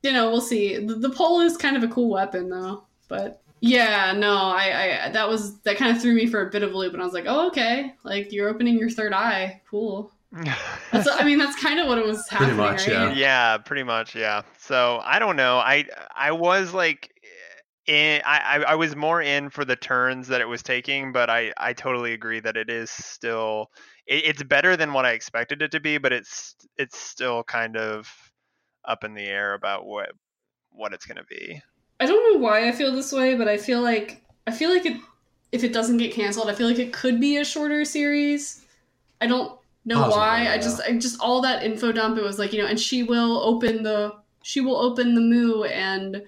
you 0.02 0.12
know, 0.12 0.30
we'll 0.30 0.40
see. 0.40 0.78
The, 0.78 0.94
the 0.94 1.10
pole 1.10 1.40
is 1.40 1.56
kind 1.56 1.76
of 1.76 1.82
a 1.82 1.88
cool 1.88 2.08
weapon, 2.08 2.48
though. 2.48 2.84
But 3.08 3.42
Yeah, 3.64 4.12
no, 4.16 4.34
I, 4.34 5.04
I 5.06 5.08
that 5.10 5.28
was 5.28 5.60
that 5.60 5.76
kind 5.76 5.94
of 5.96 6.02
threw 6.02 6.14
me 6.14 6.26
for 6.26 6.44
a 6.44 6.50
bit 6.50 6.64
of 6.64 6.72
a 6.72 6.76
loop, 6.76 6.94
and 6.94 7.00
I 7.00 7.04
was 7.04 7.14
like, 7.14 7.26
oh, 7.28 7.46
okay, 7.46 7.94
like 8.02 8.32
you're 8.32 8.48
opening 8.48 8.76
your 8.76 8.90
third 8.90 9.12
eye, 9.12 9.62
cool. 9.70 10.10
That's, 10.90 11.08
I 11.08 11.22
mean, 11.24 11.38
that's 11.38 11.62
kind 11.62 11.78
of 11.78 11.86
what 11.86 11.98
it 11.98 12.06
was 12.06 12.26
happening. 12.28 12.56
Pretty 12.56 12.72
much, 12.72 12.88
right? 12.88 13.16
yeah, 13.16 13.58
pretty 13.58 13.82
much, 13.82 14.16
yeah. 14.16 14.42
So 14.58 15.00
I 15.04 15.18
don't 15.18 15.36
know. 15.36 15.58
I 15.58 15.84
I 16.16 16.32
was 16.32 16.72
like, 16.72 17.12
eh, 17.86 17.92
in, 17.92 18.22
I 18.24 18.38
I 18.38 18.62
I 18.72 18.74
was 18.74 18.96
more 18.96 19.22
in 19.22 19.50
for 19.50 19.64
the 19.64 19.76
turns 19.76 20.26
that 20.28 20.40
it 20.40 20.48
was 20.48 20.62
taking, 20.62 21.12
but 21.12 21.30
I 21.30 21.52
I 21.58 21.74
totally 21.74 22.14
agree 22.14 22.40
that 22.40 22.56
it 22.56 22.68
is 22.68 22.90
still 22.90 23.70
it, 24.06 24.24
it's 24.24 24.42
better 24.42 24.76
than 24.76 24.92
what 24.92 25.04
I 25.04 25.12
expected 25.12 25.62
it 25.62 25.70
to 25.72 25.80
be, 25.80 25.98
but 25.98 26.12
it's 26.12 26.56
it's 26.78 26.98
still 26.98 27.44
kind 27.44 27.76
of 27.76 28.10
up 28.86 29.04
in 29.04 29.14
the 29.14 29.26
air 29.26 29.54
about 29.54 29.86
what 29.86 30.10
what 30.70 30.94
it's 30.94 31.06
gonna 31.06 31.24
be. 31.28 31.62
I 32.02 32.06
don't 32.06 32.32
know 32.34 32.40
why 32.40 32.66
I 32.68 32.72
feel 32.72 32.90
this 32.92 33.12
way, 33.12 33.36
but 33.36 33.46
I 33.46 33.56
feel 33.56 33.80
like 33.80 34.22
I 34.48 34.50
feel 34.50 34.70
like 34.70 34.84
it 34.84 34.96
if 35.52 35.62
it 35.62 35.72
doesn't 35.72 35.98
get 35.98 36.12
canceled, 36.12 36.50
I 36.50 36.54
feel 36.54 36.66
like 36.66 36.80
it 36.80 36.92
could 36.92 37.20
be 37.20 37.36
a 37.36 37.44
shorter 37.44 37.84
series. 37.84 38.64
I 39.20 39.28
don't 39.28 39.56
know 39.84 39.96
Possibly, 40.02 40.18
why. 40.18 40.52
I 40.52 40.56
just 40.58 40.80
I 40.80 40.98
just 40.98 41.20
all 41.20 41.40
that 41.42 41.62
info 41.62 41.92
dump. 41.92 42.18
It 42.18 42.24
was 42.24 42.40
like 42.40 42.52
you 42.52 42.60
know, 42.60 42.66
and 42.66 42.80
she 42.80 43.04
will 43.04 43.38
open 43.38 43.84
the 43.84 44.16
she 44.42 44.60
will 44.60 44.76
open 44.76 45.14
the 45.14 45.20
moo 45.20 45.62
and 45.62 46.24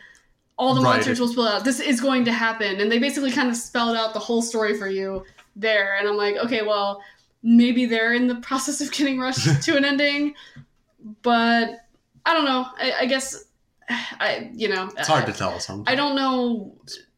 all 0.57 0.77
the 0.77 0.81
Right. 0.81 0.95
monsters 0.95 1.19
will 1.19 1.27
spill 1.27 1.49
out. 1.49 1.65
This 1.65 1.81
is 1.81 2.01
going 2.01 2.25
to 2.27 2.33
happen, 2.33 2.81
and 2.81 2.93
they 2.93 3.01
basically 3.01 3.33
kind 3.33 3.51
of 3.51 3.57
spelled 3.57 3.97
out 3.97 4.15
the 4.15 4.21
whole 4.21 4.43
story 4.43 4.79
for 4.79 4.89
you 4.89 5.25
there. 5.57 5.97
And 5.99 6.07
I'm 6.07 6.17
like, 6.17 6.37
okay, 6.37 6.63
well, 6.63 7.03
maybe 7.43 7.85
they're 7.87 8.15
in 8.15 8.29
the 8.29 8.37
process 8.49 8.81
of 8.81 8.93
getting 8.93 9.19
rushed 9.19 9.63
to 9.65 9.77
an 9.77 9.85
ending, 9.85 10.35
but 11.23 11.81
I 12.25 12.33
don't 12.33 12.45
know. 12.45 12.67
I, 12.79 12.93
I 13.01 13.07
guess 13.07 13.47
I 13.89 14.51
you 14.55 14.69
know 14.69 14.91
It's 14.97 15.09
hard 15.09 15.27
to 15.27 15.33
tell 15.33 15.59
sometimes. 15.61 15.89
I 15.89 15.95
don't 15.95 16.17
know. 16.17 16.75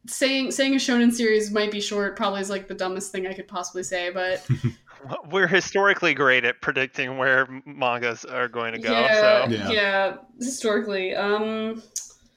Saying 0.07 0.51
saying 0.51 0.73
a 0.73 0.77
shonen 0.77 1.11
series 1.11 1.51
might 1.51 1.71
be 1.71 1.81
short 1.81 2.15
probably 2.15 2.41
is 2.41 2.49
like 2.49 2.67
the 2.67 2.73
dumbest 2.73 3.11
thing 3.11 3.27
I 3.27 3.33
could 3.33 3.47
possibly 3.47 3.83
say, 3.83 4.09
but 4.09 4.45
We're 5.31 5.47
historically 5.47 6.13
great 6.13 6.43
at 6.43 6.61
predicting 6.61 7.17
where 7.17 7.47
mangas 7.65 8.25
are 8.25 8.47
going 8.47 8.73
to 8.73 8.79
go. 8.79 8.91
yeah, 8.91 9.45
so 9.45 9.51
yeah, 9.51 9.69
Yeah. 9.69 10.17
historically, 10.39 11.15
um, 11.15 11.83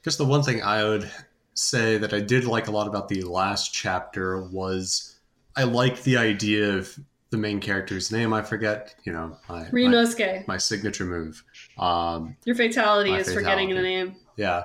Just 0.04 0.18
the 0.18 0.24
one 0.24 0.42
thing 0.42 0.62
I 0.62 0.84
would 0.84 1.10
say 1.54 1.98
that 1.98 2.12
I 2.12 2.20
did 2.20 2.44
like 2.44 2.68
a 2.68 2.70
lot 2.70 2.86
about 2.86 3.08
the 3.08 3.22
last 3.22 3.72
chapter 3.72 4.42
was 4.42 5.16
I 5.56 5.64
like 5.64 6.02
the 6.02 6.16
idea 6.16 6.76
of 6.76 6.98
the 7.30 7.36
main 7.36 7.60
character's 7.60 8.10
name. 8.10 8.32
I 8.32 8.42
forget, 8.42 8.94
you 9.04 9.12
know, 9.12 9.36
my, 9.48 9.68
my, 9.72 10.44
my 10.46 10.56
signature 10.56 11.04
move. 11.04 11.42
Um, 11.78 12.36
Your 12.44 12.56
fatality 12.56 13.12
is 13.12 13.32
forgetting 13.32 13.70
the 13.70 13.82
name. 13.82 14.16
yeah, 14.36 14.64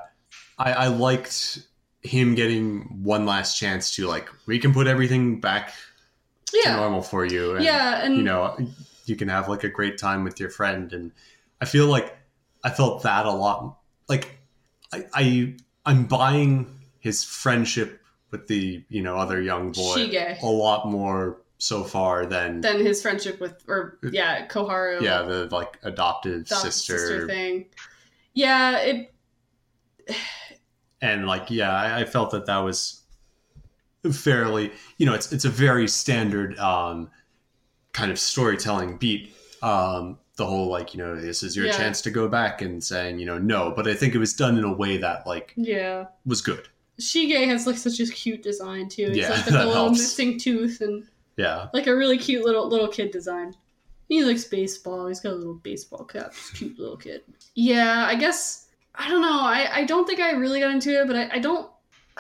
I, 0.57 0.71
I 0.73 0.87
liked 0.87 1.59
him 2.01 2.35
getting 2.35 2.81
one 3.03 3.25
last 3.25 3.57
chance 3.57 3.95
to 3.95 4.07
like 4.07 4.29
we 4.45 4.59
can 4.59 4.73
put 4.73 4.85
everything 4.87 5.39
back 5.39 5.73
to 6.47 6.61
Yeah, 6.63 6.75
normal 6.75 7.01
for 7.01 7.25
you. 7.25 7.55
And, 7.55 7.65
yeah, 7.65 8.03
and 8.03 8.15
you 8.15 8.23
know 8.23 8.55
you 9.05 9.15
can 9.15 9.27
have 9.27 9.47
like 9.47 9.63
a 9.63 9.69
great 9.69 9.97
time 9.97 10.23
with 10.23 10.39
your 10.39 10.49
friend 10.49 10.91
and 10.91 11.11
i 11.61 11.65
feel 11.65 11.85
like 11.87 12.17
i 12.63 12.69
felt 12.71 13.03
that 13.03 13.25
a 13.27 13.31
lot 13.31 13.77
like 14.09 14.39
i, 14.91 15.05
I 15.13 15.53
i'm 15.85 16.05
buying 16.05 16.79
his 16.99 17.23
friendship 17.23 18.01
with 18.31 18.47
the 18.47 18.83
you 18.89 19.03
know 19.03 19.17
other 19.17 19.39
young 19.41 19.71
boy 19.71 19.95
Shige. 19.97 20.41
a 20.41 20.47
lot 20.47 20.87
more 20.87 21.37
so 21.57 21.83
far 21.83 22.25
than 22.25 22.61
then 22.61 22.85
his 22.85 23.01
friendship 23.01 23.39
with, 23.39 23.63
or 23.67 23.97
yeah, 24.11 24.45
Koharu. 24.47 25.01
yeah 25.01 25.21
the 25.21 25.47
like 25.51 25.77
adoptive 25.83 26.47
the 26.47 26.55
sister, 26.55 27.27
thing. 27.27 27.65
Yeah, 28.33 28.79
it. 28.79 29.13
and 31.01 31.25
like 31.25 31.49
yeah 31.49 31.71
I, 31.73 32.01
I 32.01 32.05
felt 32.05 32.31
that 32.31 32.45
that 32.45 32.57
was 32.57 33.01
fairly 34.11 34.71
you 34.97 35.05
know 35.05 35.13
it's 35.13 35.31
it's 35.31 35.45
a 35.45 35.49
very 35.49 35.87
standard 35.87 36.57
um 36.59 37.09
kind 37.93 38.11
of 38.11 38.19
storytelling 38.19 38.97
beat 38.97 39.33
um 39.63 40.19
the 40.35 40.45
whole 40.45 40.67
like 40.67 40.93
you 40.93 40.99
know 41.01 41.15
this 41.19 41.41
is 41.41 41.55
your 41.55 41.67
Yeah. 41.67 41.71
chance 41.71 42.01
to 42.01 42.11
go 42.11 42.27
back 42.27 42.61
and 42.61 42.83
saying 42.83 43.17
you 43.19 43.25
know 43.25 43.39
no 43.39 43.71
but 43.75 43.87
i 43.87 43.93
think 43.95 44.13
it 44.13 44.19
was 44.19 44.33
done 44.33 44.57
in 44.57 44.63
a 44.63 44.71
way 44.73 44.97
that 44.97 45.25
like 45.25 45.53
Yeah, 45.55 46.05
was 46.25 46.41
good 46.41 46.67
Shige 46.99 47.45
has 47.47 47.65
like 47.67 47.77
such 47.77 47.99
a 47.99 48.05
cute 48.05 48.41
design 48.41 48.87
too. 48.87 49.07
He's 49.09 49.17
Yeah, 49.17 49.31
like 49.31 49.43
the 49.45 49.51
little 49.51 49.73
helps. 49.73 49.99
missing 49.99 50.39
tooth 50.39 50.79
and 50.79 51.05
yeah 51.37 51.67
like 51.73 51.87
a 51.87 51.95
really 51.95 52.17
cute 52.17 52.45
little 52.45 52.67
little 52.67 52.87
kid 52.87 53.11
design. 53.11 53.53
He 54.07 54.23
likes 54.23 54.43
baseball. 54.45 55.07
He's 55.07 55.19
got 55.19 55.33
a 55.33 55.35
little 55.35 55.55
baseball 55.55 56.03
cap. 56.05 56.33
Cute 56.53 56.77
little 56.77 56.95
kid. 56.97 57.23
Yeah, 57.55 58.05
I 58.07 58.15
guess 58.15 58.67
I 58.93 59.09
don't 59.09 59.21
know. 59.21 59.39
I 59.41 59.67
I 59.73 59.83
don't 59.85 60.05
think 60.05 60.19
I 60.19 60.31
really 60.33 60.59
got 60.59 60.71
into 60.71 60.91
it, 61.01 61.07
but 61.07 61.15
I, 61.15 61.29
I 61.33 61.39
don't. 61.39 61.69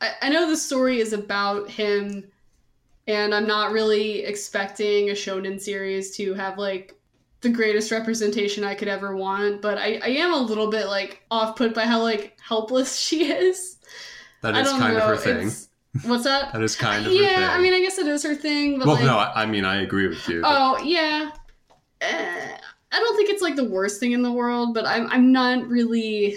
I, 0.00 0.12
I 0.22 0.28
know 0.28 0.48
the 0.48 0.56
story 0.56 1.00
is 1.00 1.12
about 1.12 1.68
him, 1.68 2.24
and 3.08 3.34
I'm 3.34 3.48
not 3.48 3.72
really 3.72 4.20
expecting 4.24 5.10
a 5.10 5.12
shonen 5.14 5.60
series 5.60 6.16
to 6.18 6.34
have 6.34 6.56
like 6.56 6.94
the 7.40 7.48
greatest 7.48 7.90
representation 7.90 8.62
I 8.62 8.76
could 8.76 8.86
ever 8.88 9.16
want. 9.16 9.60
But 9.60 9.76
I 9.78 9.98
I 10.02 10.08
am 10.08 10.32
a 10.32 10.38
little 10.40 10.70
bit 10.70 10.86
like 10.86 11.22
off 11.32 11.56
put 11.56 11.74
by 11.74 11.84
how 11.84 12.00
like 12.00 12.36
helpless 12.40 12.96
she 13.06 13.24
is. 13.32 13.78
that 14.42 14.56
is 14.56 14.68
kind 14.70 14.94
know. 14.94 15.00
of 15.00 15.08
her 15.08 15.16
thing 15.16 15.36
It's- 15.38 15.68
What's 16.04 16.24
that? 16.24 16.52
that 16.52 16.62
is 16.62 16.76
kind 16.76 17.06
of 17.06 17.12
her 17.12 17.18
yeah, 17.18 17.50
I 17.52 17.60
mean, 17.60 17.72
I 17.72 17.80
guess 17.80 17.98
it 17.98 18.06
is 18.06 18.22
her 18.22 18.34
thing, 18.34 18.78
but 18.78 18.86
well 18.86 18.96
like, 18.96 19.04
no 19.04 19.16
I, 19.18 19.42
I 19.42 19.46
mean 19.46 19.64
i 19.64 19.82
agree 19.82 20.06
with 20.06 20.28
you 20.28 20.42
but- 20.42 20.50
Oh 20.50 20.78
yeah. 20.82 21.30
Uh, 22.00 22.56
I 22.90 23.00
don't 23.00 23.16
think 23.16 23.28
it's 23.30 23.42
like 23.42 23.56
the 23.56 23.64
worst 23.64 24.00
thing 24.00 24.12
in 24.12 24.22
the 24.22 24.32
world, 24.32 24.72
but 24.74 24.86
I'm 24.86 25.08
I'm 25.08 25.32
not 25.32 25.66
really. 25.68 26.36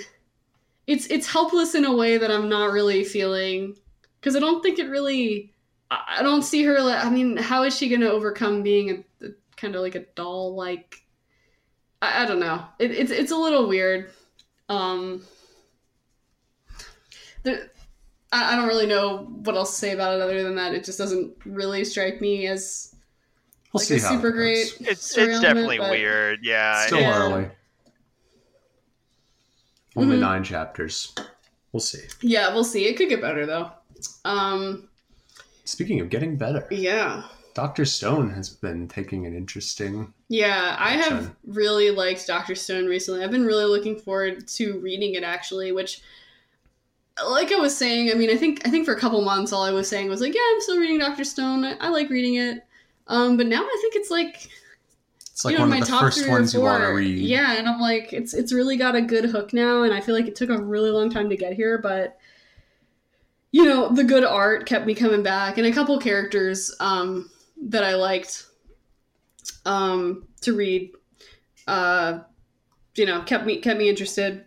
It's 0.88 1.06
it's 1.08 1.32
helpless 1.32 1.76
in 1.76 1.86
a 1.86 1.96
way 1.96 2.18
that 2.18 2.32
I'm 2.32 2.50
not 2.50 2.72
really 2.72 3.04
feeling 3.04 3.78
because 4.20 4.36
I 4.36 4.40
don't 4.40 4.62
think 4.62 4.80
it 4.80 4.90
really. 4.90 5.54
I 5.90 6.18
I 6.20 6.24
don't 6.24 6.42
see 6.42 6.64
her. 6.64 6.82
Like, 6.82 7.06
I 7.06 7.10
mean, 7.10 7.38
how 7.38 7.64
is 7.64 7.78
she 7.78 7.88
going 7.90 8.02
to 8.02 8.12
overcome 8.12 8.64
being 8.64 8.90
a, 9.22 9.26
a 9.28 9.30
kind 9.56 9.76
of 9.76 9.82
like 9.82 9.96
a 9.96 10.06
doll? 10.16 10.56
Like, 10.56 11.04
I, 12.02 12.24
I 12.24 12.26
don't 12.26 12.40
know. 12.40 12.66
It, 12.80 12.92
it's 12.92 13.12
it's 13.12 13.32
a 13.32 13.38
little 13.38 13.68
weird. 13.68 14.10
Um. 14.68 15.22
The, 17.44 17.70
I 18.32 18.54
I 18.54 18.56
don't 18.56 18.68
really 18.68 18.88
know 18.88 19.20
what 19.44 19.56
else 19.56 19.72
to 19.72 19.76
say 19.78 19.92
about 19.92 20.16
it 20.16 20.22
other 20.22 20.44
than 20.44 20.56
that 20.56 20.74
it 20.74 20.84
just 20.84 20.98
doesn't 20.98 21.34
really 21.46 21.84
strike 21.84 22.22
me 22.22 22.48
as 22.48 22.96
we'll 23.74 23.80
like 23.82 23.88
see 23.88 23.98
a 23.98 24.02
how 24.02 24.10
super 24.16 24.32
goes. 24.32 24.38
great 24.74 24.90
it's 24.90 25.18
it's 25.18 25.40
definitely 25.42 25.78
but- 25.78 25.92
weird. 25.92 26.40
Yeah, 26.44 26.86
still 26.88 27.00
Yeah. 27.02 27.18
early 27.20 27.50
only 29.96 30.16
Mhm. 30.18 30.22
nine 30.22 30.44
chapters 30.44 31.14
we'll 31.72 31.82
see 31.82 32.04
Yeah, 32.22 32.54
we'll 32.54 32.64
see. 32.64 32.86
It 32.88 32.96
could 32.98 33.10
get 33.10 33.22
better 33.22 33.46
though. 33.46 33.72
Um, 34.26 34.90
speaking 35.66 36.00
of 36.00 36.10
getting 36.10 36.38
better 36.38 36.66
yeah, 36.72 37.24
dr 37.54 37.84
stone 37.86 38.30
has 38.32 38.50
been 38.50 38.88
taking 38.88 39.26
an 39.26 39.36
interesting 39.36 40.14
yeah. 40.30 40.78
I 40.80 40.92
have 40.92 41.36
really 41.46 41.92
liked 41.92 42.26
Doctor 42.26 42.56
Stone 42.56 42.86
recently. 42.86 43.22
I've 43.22 43.32
been 43.32 43.46
really 43.46 43.66
looking 43.66 44.00
forward 44.00 44.48
to 44.48 44.80
reading 44.80 45.16
it 45.16 45.24
actually, 45.24 45.74
which, 45.74 46.00
like 47.30 47.52
I 47.52 47.58
was 47.58 47.76
saying, 47.76 48.12
I 48.12 48.16
mean, 48.16 48.30
I 48.30 48.38
think 48.38 48.66
I 48.66 48.70
think 48.70 48.86
for 48.86 48.94
a 48.94 49.00
couple 49.00 49.22
months, 49.22 49.52
all 49.52 49.64
I 49.64 49.72
was 49.72 49.88
saying 49.88 50.10
was 50.10 50.22
like, 50.22 50.34
yeah, 50.34 50.42
I'm 50.54 50.62
still 50.62 50.80
reading 50.80 51.00
Doctor 51.00 51.24
Stone. 51.24 51.66
I, 51.66 51.74
I 51.80 51.90
like 51.90 52.10
reading 52.10 52.36
it. 52.36 52.64
Um, 53.08 53.38
but 53.38 53.48
now 53.48 53.62
I 53.62 53.78
think 53.82 53.96
it's 53.96 54.10
like 54.10 54.50
it's 55.20 55.46
like 55.46 55.54
you 55.54 55.58
know, 55.58 55.64
one 55.64 55.72
my 55.72 55.78
of 55.80 55.86
the 55.86 55.90
top 55.90 56.02
first 56.02 56.28
ones 56.30 56.54
you 56.54 56.62
want 56.62 56.84
to 56.84 56.90
read 56.90 57.18
Yeah, 57.18 57.58
and 57.58 57.68
I'm 57.68 57.80
like, 57.80 58.14
it's 58.14 58.34
it's 58.34 58.54
really 58.54 58.78
got 58.78 58.96
a 58.96 59.02
good 59.02 59.26
hook 59.26 59.54
now, 59.54 59.84
and 59.84 59.94
I 59.94 60.00
feel 60.00 60.16
like 60.16 60.28
it 60.28 60.36
took 60.36 60.50
a 60.50 60.62
really 60.62 60.92
long 60.92 61.10
time 61.10 61.30
to 61.30 61.36
get 61.36 61.54
here, 61.54 61.78
but 61.78 62.18
you 63.52 63.66
know, 63.66 63.90
the 63.90 64.04
good 64.04 64.24
art 64.24 64.66
kept 64.66 64.86
me 64.86 64.96
coming 64.96 65.24
back, 65.24 65.58
and 65.58 65.68
a 65.68 65.74
couple 65.74 65.98
characters 66.00 66.74
um, 66.80 67.30
that 67.64 67.84
I 67.84 67.96
liked 67.96 68.46
um, 69.66 70.28
to 70.42 70.56
read, 70.56 70.92
uh, 71.68 72.20
you 72.96 73.06
know, 73.06 73.22
kept 73.24 73.46
me 73.46 73.58
kept 73.58 73.78
me 73.78 73.90
interested. 73.90 74.46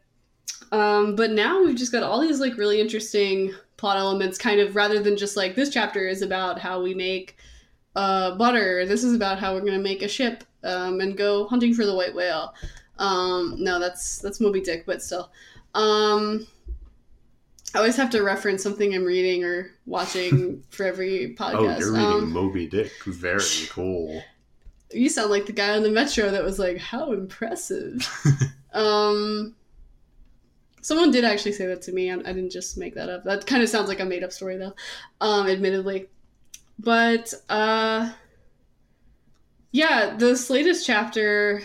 Um, 0.72 1.16
but 1.16 1.30
now 1.30 1.62
we've 1.62 1.76
just 1.76 1.92
got 1.92 2.02
all 2.02 2.20
these 2.20 2.40
like 2.40 2.56
really 2.56 2.80
interesting 2.80 3.52
plot 3.76 3.96
elements, 3.96 4.38
kind 4.38 4.60
of 4.60 4.76
rather 4.76 5.00
than 5.02 5.16
just 5.16 5.36
like 5.36 5.54
this 5.54 5.70
chapter 5.70 6.06
is 6.06 6.22
about 6.22 6.58
how 6.58 6.82
we 6.82 6.94
make 6.94 7.36
uh, 7.96 8.34
butter. 8.36 8.86
This 8.86 9.04
is 9.04 9.14
about 9.14 9.38
how 9.38 9.54
we're 9.54 9.60
gonna 9.64 9.78
make 9.78 10.02
a 10.02 10.08
ship 10.08 10.44
um, 10.62 11.00
and 11.00 11.16
go 11.16 11.46
hunting 11.46 11.74
for 11.74 11.84
the 11.86 11.94
white 11.94 12.14
whale. 12.14 12.54
Um, 12.98 13.56
no, 13.58 13.78
that's 13.78 14.18
that's 14.18 14.40
Moby 14.40 14.60
Dick, 14.60 14.84
but 14.86 15.02
still. 15.02 15.30
Um, 15.74 16.46
I 17.74 17.78
always 17.78 17.96
have 17.96 18.10
to 18.10 18.22
reference 18.22 18.62
something 18.62 18.94
I'm 18.94 19.04
reading 19.04 19.42
or 19.42 19.72
watching 19.86 20.62
for 20.70 20.84
every 20.86 21.34
podcast. 21.36 21.54
Oh, 21.56 21.78
you're 21.78 21.92
reading 21.92 22.06
Um, 22.06 22.32
Moby 22.32 22.66
Dick. 22.68 22.92
Very 23.04 23.42
cool. 23.70 24.22
you 24.92 25.08
sound 25.08 25.30
like 25.30 25.46
the 25.46 25.52
guy 25.52 25.74
on 25.76 25.82
the 25.82 25.90
metro 25.90 26.30
that 26.30 26.44
was 26.44 26.58
like, 26.60 26.78
"How 26.78 27.12
impressive." 27.12 28.08
um, 28.72 29.54
someone 30.84 31.10
did 31.10 31.24
actually 31.24 31.52
say 31.52 31.64
that 31.66 31.80
to 31.80 31.92
me. 31.92 32.10
I, 32.10 32.16
I 32.16 32.32
didn't 32.32 32.50
just 32.50 32.76
make 32.76 32.94
that 32.94 33.08
up. 33.08 33.24
That 33.24 33.46
kind 33.46 33.62
of 33.62 33.70
sounds 33.70 33.88
like 33.88 34.00
a 34.00 34.04
made-up 34.04 34.32
story, 34.32 34.58
though. 34.58 34.74
Um, 35.20 35.48
admittedly, 35.48 36.08
but 36.78 37.32
uh, 37.48 38.12
yeah, 39.72 40.14
this 40.18 40.50
latest 40.50 40.86
chapter 40.86 41.62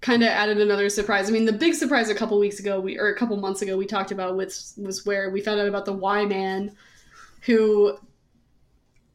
kind 0.00 0.24
of 0.24 0.30
added 0.30 0.60
another 0.60 0.88
surprise. 0.88 1.28
I 1.28 1.32
mean, 1.32 1.44
the 1.44 1.52
big 1.52 1.74
surprise 1.74 2.10
a 2.10 2.14
couple 2.14 2.38
weeks 2.40 2.58
ago, 2.58 2.80
we 2.80 2.98
or 2.98 3.08
a 3.08 3.16
couple 3.16 3.36
months 3.36 3.62
ago, 3.62 3.76
we 3.76 3.86
talked 3.86 4.10
about 4.10 4.36
was 4.36 4.74
was 4.76 5.06
where 5.06 5.30
we 5.30 5.40
found 5.40 5.60
out 5.60 5.68
about 5.68 5.84
the 5.84 5.92
Y 5.92 6.24
Man 6.26 6.74
who 7.42 7.96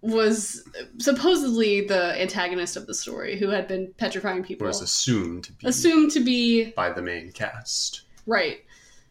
was 0.01 0.63
supposedly 0.99 1.81
the 1.81 2.19
antagonist 2.21 2.77
of 2.77 2.87
the 2.87 2.93
story, 2.93 3.37
who 3.37 3.49
had 3.49 3.67
been 3.67 3.93
petrifying 3.97 4.43
people, 4.43 4.65
was 4.65 4.81
assumed 4.81 5.43
to 5.43 5.51
be 5.51 5.67
assumed 5.67 6.11
to 6.11 6.21
be 6.21 6.71
by 6.71 6.89
the 6.89 7.01
main 7.01 7.33
cast. 7.33 8.03
right. 8.25 8.59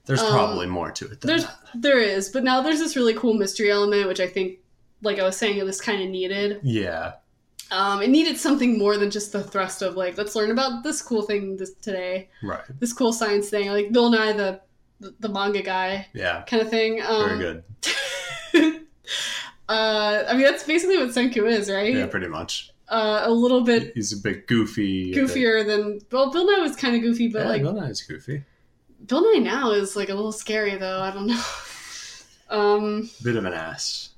There's 0.06 0.20
Um, 0.20 0.32
probably 0.32 0.66
more 0.66 0.90
to 0.90 1.06
it 1.06 1.20
than 1.20 1.28
There's 1.28 1.44
that. 1.44 1.56
there 1.74 1.98
is, 1.98 2.28
but 2.28 2.44
now 2.44 2.60
there's 2.60 2.78
this 2.78 2.94
really 2.96 3.14
cool 3.14 3.34
mystery 3.34 3.70
element, 3.70 4.06
which 4.06 4.20
I 4.20 4.26
think, 4.26 4.58
like 5.02 5.18
I 5.18 5.24
was 5.24 5.36
saying, 5.36 5.56
it 5.56 5.64
was 5.64 5.80
kind 5.80 6.02
of 6.02 6.08
needed. 6.10 6.60
Yeah, 6.62 7.12
Um, 7.70 8.02
it 8.02 8.10
needed 8.10 8.36
something 8.38 8.78
more 8.78 8.98
than 8.98 9.10
just 9.10 9.32
the 9.32 9.42
thrust 9.42 9.80
of 9.82 9.96
like, 9.96 10.18
let's 10.18 10.36
learn 10.36 10.50
about 10.50 10.82
this 10.84 11.00
cool 11.00 11.22
thing 11.22 11.56
this 11.56 11.72
today, 11.80 12.28
right. 12.42 12.60
this 12.78 12.92
cool 12.92 13.12
science 13.12 13.48
thing, 13.48 13.68
like 13.70 13.92
Bill 13.92 14.10
Nye 14.10 14.32
the 14.32 14.60
the, 15.00 15.14
the 15.20 15.28
manga 15.28 15.60
guy 15.62 16.06
Yeah, 16.14 16.42
kind 16.42 16.62
of 16.62 16.68
thing. 16.70 17.02
Um, 17.02 17.28
very 17.28 17.38
good. 17.40 17.64
uh, 19.68 20.24
I 20.28 20.32
mean, 20.34 20.42
that's 20.42 20.62
basically 20.64 20.98
what 20.98 21.08
Senku 21.08 21.50
is, 21.50 21.70
right? 21.70 21.92
Yeah, 21.94 22.06
pretty 22.06 22.28
much. 22.28 22.70
Uh, 22.88 23.22
a 23.24 23.30
little 23.30 23.62
bit 23.62 23.92
He's 23.94 24.12
a 24.12 24.18
bit 24.18 24.46
goofy. 24.46 25.12
a 25.12 25.14
bit- 25.14 25.24
goofier 25.24 25.66
than 25.66 26.00
well, 26.12 26.30
Bill 26.30 26.46
Nye 26.46 26.62
was 26.62 26.76
kind 26.76 26.94
of 26.94 27.00
goofy, 27.02 27.28
but 27.28 27.40
yeah, 27.42 27.48
like 27.48 27.62
Bill 27.62 27.72
Nye 27.72 27.88
is 27.88 28.02
goofy. 28.02 28.44
Bill 29.06 29.22
Nye 29.34 29.40
now 29.40 29.70
is 29.72 29.96
like 29.96 30.08
a 30.08 30.14
little 30.14 30.32
scary 30.32 30.76
though. 30.76 31.00
I 31.00 31.10
don't 31.10 31.26
know. 31.26 31.42
um, 32.50 33.10
Bit 33.22 33.36
of 33.36 33.44
an 33.44 33.52
ass. 33.52 34.10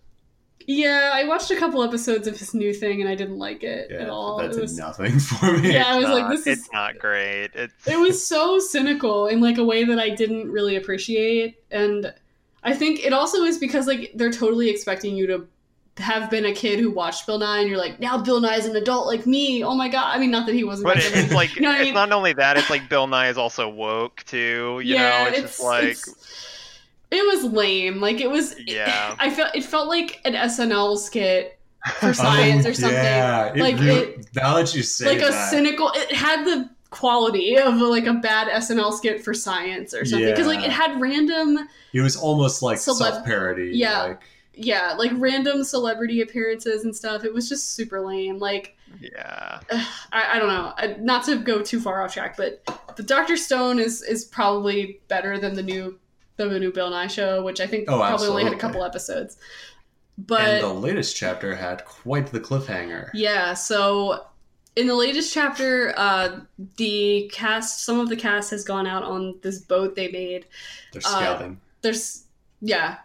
yeah, 0.67 1.11
I 1.15 1.25
watched 1.25 1.51
a 1.51 1.57
couple 1.57 1.83
episodes 1.83 2.27
of 2.27 2.37
his 2.39 2.55
new 2.55 2.73
thing 2.75 3.01
and 3.01 3.09
I 3.09 3.15
didn't 3.15 3.39
like 3.39 3.63
it 3.63 3.89
Yeah, 3.91 3.99
at 4.03 4.09
all. 4.11 4.39
that 4.39 4.53
did 4.53 4.61
was, 4.61 4.77
nothing 4.79 5.19
for 5.21 5.57
me. 5.59 5.73
yeah, 5.73 5.85
I 5.87 5.97
was 5.97 6.07
Not- 6.09 6.15
like, 6.15 6.29
this 6.31 6.47
is 6.47 6.59
it's 6.61 6.73
not 6.73 6.99
great. 6.99 7.51
It's 7.55 7.87
it 7.87 7.99
was 7.99 8.25
so 8.27 8.59
cynical 8.59 9.27
in 9.27 9.41
like 9.41 9.59
a 9.59 9.65
way 9.65 9.85
that 9.85 9.99
I 9.99 10.11
didn't 10.11 10.51
really 10.51 10.77
appreciate, 10.77 11.57
and 11.71 12.13
I 12.63 12.75
think 12.75 13.05
it 13.05 13.13
also 13.13 13.43
is 13.45 13.59
because 13.59 13.87
like 13.87 14.11
they're 14.15 14.33
totally 14.33 14.69
expecting 14.69 15.17
you 15.17 15.27
to 15.29 15.47
have 15.99 16.31
been 16.31 16.45
a 16.45 16.53
kid 16.53 16.79
who 16.79 16.91
watched 16.91 17.27
Bill 17.27 17.39
Nye, 17.39 17.61
and 17.61 17.69
you're 17.69 17.79
like, 17.79 17.99
now 18.01 18.19
Bill 18.19 18.41
Nye's 18.41 18.67
an 18.67 18.77
adult 18.77 19.07
like 19.07 19.27
me. 19.27 19.65
Oh 19.65 19.75
my 19.75 19.89
god! 19.89 20.15
I 20.15 20.19
mean, 20.19 20.31
not 20.31 20.47
that 20.47 20.55
he 20.55 20.63
wasn't. 20.65 20.85
But 20.89 20.97
back 20.97 21.07
it, 21.07 21.13
then, 21.15 21.25
it's 21.25 21.33
like 21.35 21.57
You 21.57 21.63
know 21.63 21.71
what 21.71 21.81
I 21.81 21.85
mean? 21.85 21.95
not 21.95 22.13
only 22.13 22.33
that. 22.35 22.57
It's 22.59 22.69
like 22.71 22.89
Bill 22.89 23.07
Nye 23.07 23.29
is 23.29 23.39
also 23.39 23.69
woke 23.69 24.23
too. 24.25 24.81
You 24.85 24.97
know, 24.97 25.27
it's, 25.29 25.41
just 25.41 25.63
like 25.63 25.85
it's- 25.85 26.43
it 27.11 27.25
was 27.25 27.45
lame. 27.53 28.01
Like 28.01 28.21
it 28.21 28.31
was. 28.31 28.55
Yeah. 28.67 29.15
I 29.21 29.31
felt 29.31 29.55
it 29.55 29.65
felt 29.65 29.89
like 29.89 30.21
an 30.25 30.35
SNL 30.35 30.99
skit 30.99 31.59
for 32.01 32.13
science 32.13 32.67
Oh, 32.67 32.71
or 32.71 32.75
something. 32.75 32.97
Yeah, 32.99 33.47
it 33.47 33.57
Like, 33.57 33.77
really- 33.79 33.95
it- 34.01 34.27
now 34.35 34.55
that 34.57 34.75
you 34.75 34.83
say 34.83 35.07
like 35.07 35.21
a 35.23 35.33
cynical. 35.49 35.91
It 35.95 36.13
had 36.13 36.45
the 36.45 36.69
quality 36.91 37.57
of 37.59 37.75
like 37.75 38.07
a 38.07 38.15
bad 38.15 38.49
SNL 38.49 38.93
skit 38.97 39.23
for 39.23 39.35
science 39.35 39.93
or 39.93 40.05
something 40.05 40.31
because 40.31 40.47
like 40.47 40.65
it 40.65 40.71
had 40.71 40.99
random 41.01 41.59
it 41.93 42.01
was 42.01 42.17
almost 42.17 42.63
like 42.63 42.79
Celeb- 42.79 42.97
self 42.97 43.25
parody. 43.25 43.71
Yeah. 43.75 44.03
like, 44.03 44.21
yeah 44.57 44.95
like 44.97 45.13
random 45.15 45.63
celebrity 45.63 46.23
appearances 46.23 46.85
and 46.85 46.95
stuff. 46.95 47.25
It 47.25 47.33
was 47.33 47.49
just 47.49 47.75
super 47.75 48.01
lame. 48.01 48.39
Like 48.39 48.77
yeah. 49.01 49.61
I, 50.13 50.37
I 50.37 50.39
don't 50.39 50.49
know. 50.49 50.73
I, 50.77 50.97
not 50.99 51.25
to 51.27 51.37
go 51.37 51.63
too 51.63 51.81
far 51.81 52.03
off 52.03 52.15
track, 52.15 52.37
but 52.37 52.63
the 52.97 53.03
Doctor 53.03 53.37
Stone 53.37 53.79
is 53.79 54.03
is 54.03 54.25
probably 54.25 55.01
better 55.09 55.39
than 55.39 55.55
the 55.55 55.63
new 55.63 55.99
the 56.37 56.59
new 56.59 56.73
Bill 56.73 56.91
Nye 56.91 57.07
show, 57.07 57.43
which 57.43 57.61
I 57.61 57.67
think 57.67 57.91
Oh, 57.91 57.99
probably 57.99 58.29
only 58.29 58.45
had 58.45 58.53
a 58.53 58.59
couple 58.59 58.85
episodes. 58.85 59.37
But 60.19 60.41
and 60.49 60.63
the 60.65 60.73
latest 60.73 61.17
chapter 61.17 61.55
had 61.55 61.85
quite 61.85 62.29
the 62.29 62.41
cliffhanger. 62.41 63.11
Yeah, 63.13 63.53
so 63.55 64.27
in 64.75 64.87
the 64.87 64.95
latest 64.95 65.33
chapter, 65.33 65.95
uh, 65.97 66.41
the 66.77 67.31
cast, 67.33 67.85
some 67.85 67.99
of 68.01 68.09
the 68.09 68.17
cast 68.17 68.51
has 68.51 68.65
gone 68.65 68.87
out 68.87 69.03
on 69.03 69.39
this 69.43 69.59
boat 69.59 69.95
they 69.95 70.09
made. 70.11 70.47
They're 70.93 71.03
Uh, 71.05 71.09
scouting. 71.09 71.61
There's, 71.83 72.25
yeah, 72.61 72.99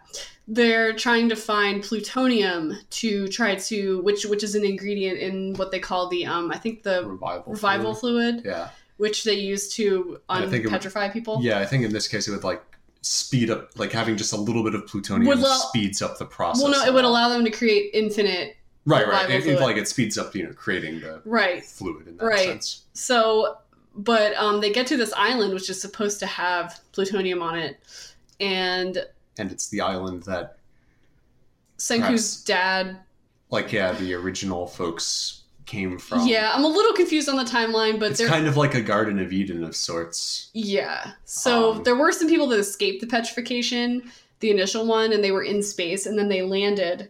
they're 0.48 0.92
trying 0.92 1.28
to 1.28 1.36
find 1.36 1.82
plutonium 1.82 2.76
to 2.90 3.28
try 3.28 3.54
to, 3.54 4.00
which 4.02 4.24
which 4.26 4.42
is 4.42 4.54
an 4.54 4.64
ingredient 4.64 5.18
in 5.18 5.54
what 5.54 5.70
they 5.70 5.78
call 5.78 6.08
the, 6.08 6.26
um, 6.26 6.50
I 6.50 6.58
think 6.58 6.82
the 6.82 7.04
revival. 7.06 7.52
revival 7.52 7.94
fluid. 7.94 8.42
fluid, 8.42 8.44
Yeah, 8.46 8.68
which 8.96 9.24
they 9.24 9.34
use 9.34 9.72
to 9.74 10.20
And 10.28 10.44
I 10.44 10.46
would- 10.46 10.62
unpetrify 10.64 11.12
people. 11.12 11.38
yeah. 11.42 11.58
I 11.60 11.66
think 11.66 11.84
in 11.84 11.92
this 11.92 12.08
case 12.08 12.26
it 12.28 12.32
would 12.32 12.44
like 12.44 12.62
speed 13.02 13.50
up, 13.50 13.70
like 13.78 13.92
having 13.92 14.16
just 14.16 14.32
a 14.32 14.36
little 14.36 14.62
bit 14.62 14.74
of 14.74 14.86
plutonium 14.86 15.26
Would 15.26 15.44
speeds 15.46 16.02
up 16.02 16.18
the 16.18 16.24
process. 16.26 16.62
Well, 16.62 16.72
no, 16.72 16.84
it 16.84 16.94
would 16.94 17.04
allow 17.04 17.28
them 17.28 17.44
to 17.44 17.50
create 17.50 17.90
infinite. 17.94 18.56
Right, 18.84 19.06
right. 19.06 19.30
It, 19.30 19.46
it, 19.46 19.60
like 19.60 19.76
it 19.76 19.86
speeds 19.88 20.18
up, 20.18 20.34
you 20.34 20.44
know, 20.44 20.52
creating 20.54 21.00
the 21.00 21.20
Right. 21.24 21.64
fluid 21.64 22.08
in 22.08 22.16
that 22.16 22.24
Right. 22.24 22.48
sense. 22.48 22.82
So, 22.94 23.58
but 23.94 24.34
um, 24.36 24.60
they 24.60 24.72
get 24.72 24.86
to 24.88 24.96
this 24.96 25.12
island, 25.16 25.52
which 25.54 25.68
is 25.70 25.80
supposed 25.80 26.18
to 26.20 26.26
have 26.26 26.80
plutonium 26.92 27.42
on 27.42 27.56
it, 27.58 27.78
and 28.40 29.04
And 29.38 29.50
it's 29.50 29.68
the 29.68 29.80
island 29.80 30.24
that, 30.24 30.58
Senku's 31.78 31.98
Perhaps. 32.00 32.44
dad. 32.44 32.96
like, 33.50 33.72
yeah, 33.72 33.92
the 33.92 34.14
original 34.14 34.66
folks 34.66 35.42
came 35.66 35.98
from. 35.98 36.26
Yeah, 36.26 36.52
I'm 36.54 36.64
a 36.64 36.68
little 36.68 36.92
confused 36.92 37.28
on 37.28 37.36
the 37.36 37.44
timeline, 37.44 37.98
but 37.98 38.10
it's 38.10 38.20
there. 38.20 38.28
kind 38.28 38.46
of 38.46 38.56
like 38.56 38.74
a 38.74 38.80
Garden 38.82 39.18
of 39.18 39.32
Eden 39.32 39.64
of 39.64 39.74
sorts. 39.74 40.50
yeah, 40.52 41.12
so 41.24 41.72
Um, 41.72 41.82
there 41.82 41.96
were 41.96 42.12
some 42.12 42.28
people 42.28 42.46
that 42.48 42.58
escaped 42.60 43.00
the 43.00 43.06
petrification, 43.06 44.10
the 44.40 44.50
initial 44.50 44.86
one, 44.86 45.12
and 45.12 45.24
they 45.24 45.32
were 45.32 45.42
in 45.44 45.62
space, 45.62 46.06
and 46.06 46.18
then 46.18 46.28
they 46.28 46.42
landed 46.42 47.08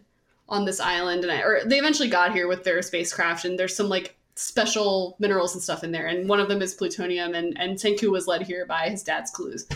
on 0.49 0.65
this 0.65 0.79
island, 0.79 1.23
and 1.23 1.31
I, 1.31 1.41
or 1.41 1.61
they 1.65 1.77
eventually 1.79 2.09
got 2.09 2.33
here 2.33 2.47
with 2.47 2.63
their 2.63 2.81
spacecraft, 2.81 3.45
and 3.45 3.57
there's 3.59 3.75
some 3.75 3.89
like 3.89 4.15
special 4.35 5.15
minerals 5.19 5.53
and 5.53 5.61
stuff 5.63 5.83
in 5.83 5.91
there, 5.91 6.07
and 6.07 6.27
one 6.27 6.39
of 6.39 6.47
them 6.47 6.61
is 6.61 6.73
plutonium, 6.73 7.33
and 7.35 7.57
and 7.59 7.77
Senku 7.77 8.09
was 8.11 8.27
led 8.27 8.41
here 8.43 8.65
by 8.65 8.89
his 8.89 9.03
dad's 9.03 9.29
clues. 9.31 9.67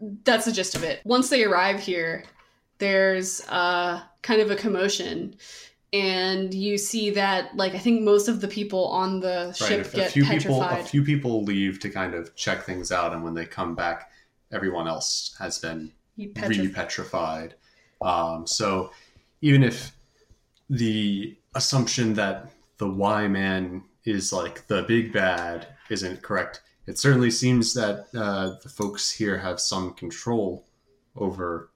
That's 0.00 0.44
the 0.44 0.52
gist 0.52 0.74
of 0.74 0.82
it. 0.82 1.00
Once 1.04 1.30
they 1.30 1.44
arrive 1.44 1.80
here, 1.80 2.24
there's 2.78 3.40
uh, 3.48 4.02
kind 4.22 4.40
of 4.40 4.50
a 4.50 4.56
commotion. 4.56 5.36
And 5.92 6.52
you 6.52 6.76
see 6.76 7.10
that, 7.10 7.56
like, 7.56 7.74
I 7.74 7.78
think 7.78 8.02
most 8.02 8.26
of 8.26 8.40
the 8.40 8.48
people 8.48 8.86
on 8.88 9.20
the 9.20 9.52
ship 9.52 9.86
A, 9.86 9.88
a 9.88 9.92
get 9.92 10.10
few 10.10 10.24
people, 10.24 10.58
petrified. 10.58 10.80
a 10.80 10.84
few 10.84 11.04
people 11.04 11.44
leave 11.44 11.78
to 11.80 11.88
kind 11.88 12.14
of 12.14 12.34
check 12.34 12.64
things 12.64 12.90
out, 12.90 13.12
and 13.12 13.22
when 13.22 13.34
they 13.34 13.46
come 13.46 13.76
back, 13.76 14.10
everyone 14.50 14.88
else 14.88 15.36
has 15.38 15.60
been 15.60 15.92
He 16.16 16.26
petrified. 16.26 16.64
re-petrified. 16.64 17.54
Um, 18.02 18.44
so 18.46 18.90
even 19.40 19.62
if 19.62 19.92
the 20.68 21.36
assumption 21.54 22.14
that 22.14 22.50
the 22.78 22.88
Y 22.88 23.28
man 23.28 23.84
is 24.04 24.32
like 24.32 24.66
the 24.66 24.82
big 24.82 25.12
bad 25.12 25.68
isn't 25.90 26.22
correct, 26.22 26.62
it 26.86 26.98
certainly 26.98 27.30
seems 27.30 27.74
that 27.74 28.06
uh, 28.14 28.56
the 28.62 28.68
folks 28.68 29.10
here 29.10 29.38
have 29.38 29.60
some 29.60 29.94
control 29.94 30.64
over 31.16 31.70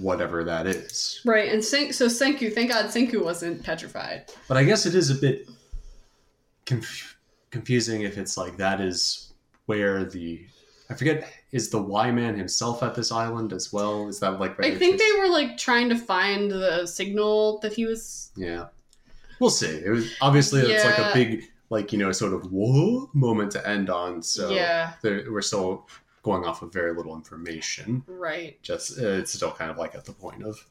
whatever 0.00 0.44
that 0.44 0.66
is. 0.66 1.20
Right, 1.24 1.52
and 1.52 1.62
Sen- 1.64 1.92
so 1.92 2.06
Senku, 2.06 2.52
thank 2.52 2.70
God 2.70 2.86
Senku 2.86 3.22
wasn't 3.22 3.62
petrified. 3.62 4.30
But 4.48 4.56
I 4.56 4.64
guess 4.64 4.86
it 4.86 4.94
is 4.94 5.10
a 5.10 5.14
bit 5.14 5.48
conf- 6.64 7.16
confusing 7.50 8.02
if 8.02 8.18
it's 8.18 8.36
like 8.36 8.56
that 8.56 8.80
is 8.80 9.32
where 9.66 10.04
the 10.04 10.46
I 10.88 10.94
forget 10.94 11.28
is 11.50 11.70
the 11.70 11.82
Y 11.82 12.10
man 12.10 12.36
himself 12.36 12.82
at 12.82 12.94
this 12.94 13.10
island 13.10 13.52
as 13.52 13.72
well? 13.72 14.08
Is 14.08 14.20
that 14.20 14.38
like 14.38 14.62
I 14.62 14.74
think 14.74 14.98
they 14.98 15.12
were 15.18 15.28
like 15.28 15.56
trying 15.56 15.88
to 15.88 15.96
find 15.96 16.50
the 16.50 16.86
signal 16.86 17.58
that 17.60 17.72
he 17.72 17.86
was. 17.86 18.30
Yeah, 18.36 18.66
we'll 19.40 19.50
see. 19.50 19.80
It 19.84 19.90
was 19.90 20.12
obviously 20.20 20.60
it's 20.60 20.84
like 20.84 20.98
a 20.98 21.10
big 21.12 21.44
like 21.70 21.92
you 21.92 21.98
know 21.98 22.12
sort 22.12 22.32
of 22.32 22.50
whoa 22.52 23.10
moment 23.14 23.52
to 23.52 23.68
end 23.68 23.90
on. 23.90 24.22
So 24.22 24.50
yeah, 24.50 24.92
we're 25.02 25.42
still 25.42 25.88
going 26.22 26.44
off 26.44 26.62
of 26.62 26.72
very 26.72 26.92
little 26.92 27.14
information. 27.14 28.02
right. 28.06 28.60
Just 28.62 28.98
uh, 28.98 29.06
it's 29.06 29.32
still 29.32 29.52
kind 29.52 29.70
of 29.70 29.78
like 29.78 29.94
at 29.94 30.04
the 30.04 30.12
point 30.12 30.42
of 30.42 30.64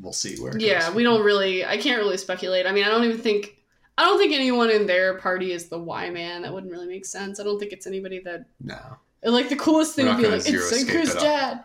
we'll 0.00 0.12
see 0.12 0.40
where. 0.40 0.54
It 0.56 0.60
Yeah, 0.62 0.86
goes. 0.86 0.94
we 0.94 1.02
don't 1.02 1.22
really. 1.24 1.64
I 1.64 1.76
can't 1.76 1.98
really 1.98 2.16
speculate. 2.18 2.66
I 2.66 2.72
mean, 2.72 2.84
I 2.84 2.88
don't 2.88 3.04
even 3.04 3.18
think. 3.18 3.56
I 3.98 4.04
don't 4.04 4.18
think 4.18 4.32
anyone 4.32 4.70
in 4.70 4.86
their 4.86 5.18
party 5.18 5.52
is 5.52 5.68
the 5.68 5.78
Y 5.78 6.08
man. 6.10 6.42
That 6.42 6.52
wouldn't 6.52 6.72
really 6.72 6.86
make 6.88 7.04
sense. 7.04 7.38
I 7.40 7.42
don't 7.44 7.58
think 7.58 7.72
it's 7.72 7.86
anybody 7.86 8.20
that. 8.20 8.46
No. 8.60 8.78
Like 9.24 9.48
the 9.50 9.56
coolest 9.56 9.94
thing 9.94 10.06
would 10.06 10.16
be 10.16 10.26
like 10.26 10.42
it's 10.46 10.72
Senku's 10.72 11.14
dad. 11.14 11.64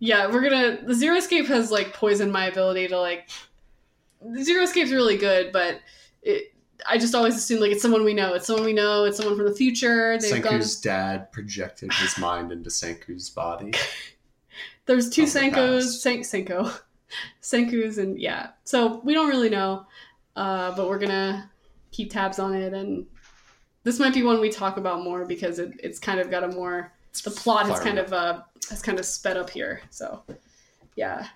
yeah, 0.00 0.30
we're 0.30 0.42
gonna. 0.42 0.78
The 0.84 0.94
zero 0.94 1.16
escape 1.16 1.46
has 1.46 1.70
like 1.70 1.92
poisoned 1.94 2.32
my 2.32 2.46
ability 2.46 2.88
to 2.88 2.98
like. 3.00 3.28
Zero 4.42 4.62
escape's 4.64 4.90
really 4.92 5.16
good, 5.16 5.52
but 5.52 5.80
it. 6.22 6.53
I 6.86 6.98
just 6.98 7.14
always 7.14 7.36
assume 7.36 7.60
like 7.60 7.72
it's 7.72 7.82
someone 7.82 8.04
we 8.04 8.14
know. 8.14 8.34
It's 8.34 8.46
someone 8.46 8.64
we 8.64 8.72
know. 8.72 9.04
It's 9.04 9.16
someone 9.16 9.36
from 9.36 9.46
the 9.46 9.54
future. 9.54 10.18
They've 10.18 10.42
gone. 10.42 10.60
Senku's 10.60 10.80
dad 10.80 11.32
projected 11.32 11.92
his 11.92 12.18
mind 12.18 12.52
into 12.52 12.70
Senku's 12.70 13.30
body. 13.30 13.72
There's 14.86 15.08
two 15.08 15.26
from 15.26 15.50
the 15.50 15.56
Senkos, 15.56 15.80
past. 15.80 16.02
Sen- 16.02 16.44
Senko, 16.44 16.80
Senkus, 17.42 17.98
and 18.02 18.20
yeah. 18.20 18.50
So 18.64 19.00
we 19.04 19.14
don't 19.14 19.28
really 19.28 19.50
know, 19.50 19.86
uh, 20.36 20.74
but 20.76 20.88
we're 20.88 20.98
gonna 20.98 21.50
keep 21.90 22.12
tabs 22.12 22.38
on 22.38 22.54
it, 22.54 22.74
and 22.74 23.06
this 23.84 23.98
might 23.98 24.14
be 24.14 24.22
one 24.22 24.40
we 24.40 24.50
talk 24.50 24.76
about 24.76 25.02
more 25.02 25.24
because 25.24 25.58
it, 25.58 25.72
it's 25.82 25.98
kind 25.98 26.20
of 26.20 26.30
got 26.30 26.44
a 26.44 26.48
more 26.48 26.92
the 27.22 27.30
plot 27.30 27.66
has 27.66 27.80
kind 27.80 27.98
up. 27.98 28.06
of 28.06 28.12
uh 28.12 28.42
has 28.68 28.82
kind 28.82 28.98
of 28.98 29.06
sped 29.06 29.36
up 29.36 29.48
here. 29.48 29.80
So 29.90 30.22
yeah, 30.96 31.28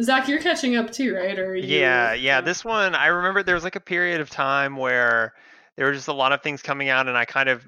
Zach, 0.00 0.28
you're 0.28 0.40
catching 0.40 0.76
up 0.76 0.92
too, 0.92 1.14
right? 1.14 1.38
Or 1.38 1.54
you, 1.56 1.78
Yeah, 1.78 2.12
yeah. 2.14 2.40
This 2.40 2.64
one, 2.64 2.94
I 2.94 3.06
remember 3.06 3.42
there 3.42 3.54
was 3.54 3.64
like 3.64 3.76
a 3.76 3.80
period 3.80 4.20
of 4.20 4.30
time 4.30 4.76
where 4.76 5.34
there 5.76 5.86
were 5.86 5.92
just 5.92 6.08
a 6.08 6.12
lot 6.12 6.32
of 6.32 6.42
things 6.42 6.62
coming 6.62 6.88
out, 6.88 7.08
and 7.08 7.16
I 7.16 7.24
kind 7.24 7.48
of 7.48 7.64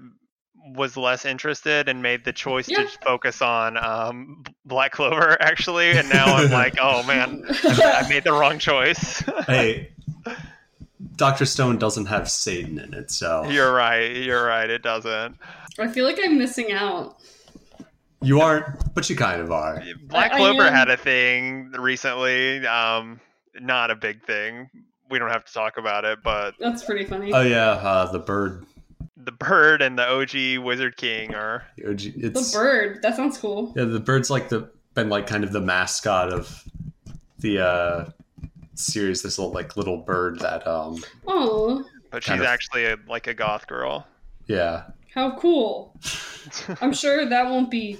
was 0.76 0.96
less 0.96 1.24
interested 1.24 1.88
and 1.88 2.02
made 2.02 2.24
the 2.24 2.32
choice 2.32 2.68
Yeah. 2.68 2.82
to 2.84 2.88
focus 3.04 3.40
on 3.42 3.76
um, 3.76 4.44
Black 4.64 4.92
Clover 4.92 5.36
actually, 5.42 5.90
and 5.92 6.08
now 6.08 6.26
I'm 6.36 6.50
like, 6.52 6.76
oh 6.80 7.02
man, 7.04 7.44
I 7.64 8.06
made 8.08 8.24
the 8.24 8.32
wrong 8.32 8.58
choice. 8.58 9.20
hey, 9.46 9.90
Doctor 11.16 11.46
Stone 11.46 11.78
doesn't 11.78 12.06
have 12.06 12.30
Satan 12.30 12.78
in 12.78 12.94
it, 12.94 13.10
so 13.10 13.48
you're 13.48 13.72
right. 13.72 14.14
You're 14.14 14.44
right. 14.44 14.68
It 14.70 14.82
doesn't. 14.82 15.36
I 15.78 15.88
feel 15.88 16.04
like 16.04 16.18
I'm 16.22 16.36
missing 16.38 16.72
out. 16.72 17.16
You 18.22 18.40
aren't, 18.40 18.94
but 18.94 19.08
you 19.10 19.16
kind 19.16 19.40
of 19.40 19.50
are. 19.50 19.82
Black 20.04 20.32
I- 20.32 20.34
I 20.34 20.38
Clover 20.38 20.62
am- 20.64 20.72
had 20.72 20.90
a 20.90 20.96
thing 20.96 21.70
recently. 21.78 22.66
Um, 22.66 23.20
not 23.60 23.90
a 23.90 23.94
big 23.96 24.24
thing. 24.24 24.68
We 25.10 25.18
don't 25.18 25.30
have 25.30 25.44
to 25.44 25.52
talk 25.52 25.76
about 25.76 26.04
it, 26.04 26.20
but 26.22 26.54
That's 26.60 26.84
pretty 26.84 27.04
funny. 27.04 27.32
Oh 27.32 27.40
yeah, 27.42 27.70
uh, 27.72 28.10
the 28.12 28.18
bird. 28.20 28.64
the 29.16 29.32
bird 29.32 29.82
and 29.82 29.98
the 29.98 30.06
OG 30.08 30.58
Wizard 30.64 30.96
King 30.96 31.34
are. 31.34 31.64
the 31.76 32.12
It's 32.16 32.52
bird. 32.54 33.02
That 33.02 33.16
sounds 33.16 33.36
cool. 33.38 33.72
yeah, 33.76 33.84
the 33.84 34.00
bird's 34.00 34.30
like 34.30 34.48
the 34.50 34.70
been 34.94 35.08
like 35.08 35.26
kind 35.26 35.44
of 35.44 35.52
the 35.52 35.60
mascot 35.60 36.32
of 36.32 36.64
the 37.38 37.58
uh 37.64 38.10
series. 38.74 39.22
This 39.22 39.38
little 39.38 39.52
like 39.52 39.76
little 39.76 39.98
bird 39.98 40.38
that 40.40 40.66
um 40.66 41.02
Oh, 41.26 41.84
But 42.10 42.22
she's 42.22 42.34
of. 42.40 42.42
actually 42.46 42.84
a, 42.86 42.96
like 43.08 43.26
a 43.26 43.34
goth 43.34 43.66
girl. 43.66 44.06
yeah 44.46 44.84
how 45.14 45.36
cool. 45.36 45.96
I'm 46.80 46.92
sure 46.94 47.26
that 47.26 47.46
won't 47.46 47.68
be. 47.70 47.98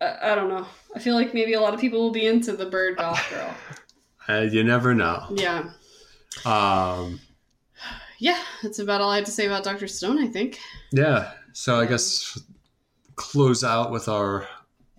I, 0.00 0.32
I 0.32 0.34
don't 0.34 0.48
know. 0.48 0.66
I 0.94 0.98
feel 0.98 1.14
like 1.14 1.32
maybe 1.34 1.54
a 1.54 1.60
lot 1.60 1.74
of 1.74 1.80
people 1.80 2.00
will 2.00 2.10
be 2.12 2.26
into 2.26 2.52
the 2.54 2.66
bird 2.66 2.96
goth 2.98 3.24
girl. 3.30 3.54
uh, 4.28 4.42
you 4.42 4.62
never 4.64 4.94
know. 4.94 5.26
Yeah. 5.30 5.70
Um 6.44 7.20
Yeah, 8.18 8.40
that's 8.62 8.78
about 8.78 9.00
all 9.00 9.10
I 9.10 9.16
have 9.16 9.24
to 9.26 9.30
say 9.30 9.46
about 9.46 9.64
Dr. 9.64 9.86
Stone, 9.88 10.18
I 10.18 10.26
think. 10.26 10.58
yeah, 10.92 11.32
so 11.52 11.78
I 11.80 11.86
guess 11.86 12.38
close 13.14 13.64
out 13.64 13.90
with 13.90 14.08
our 14.08 14.46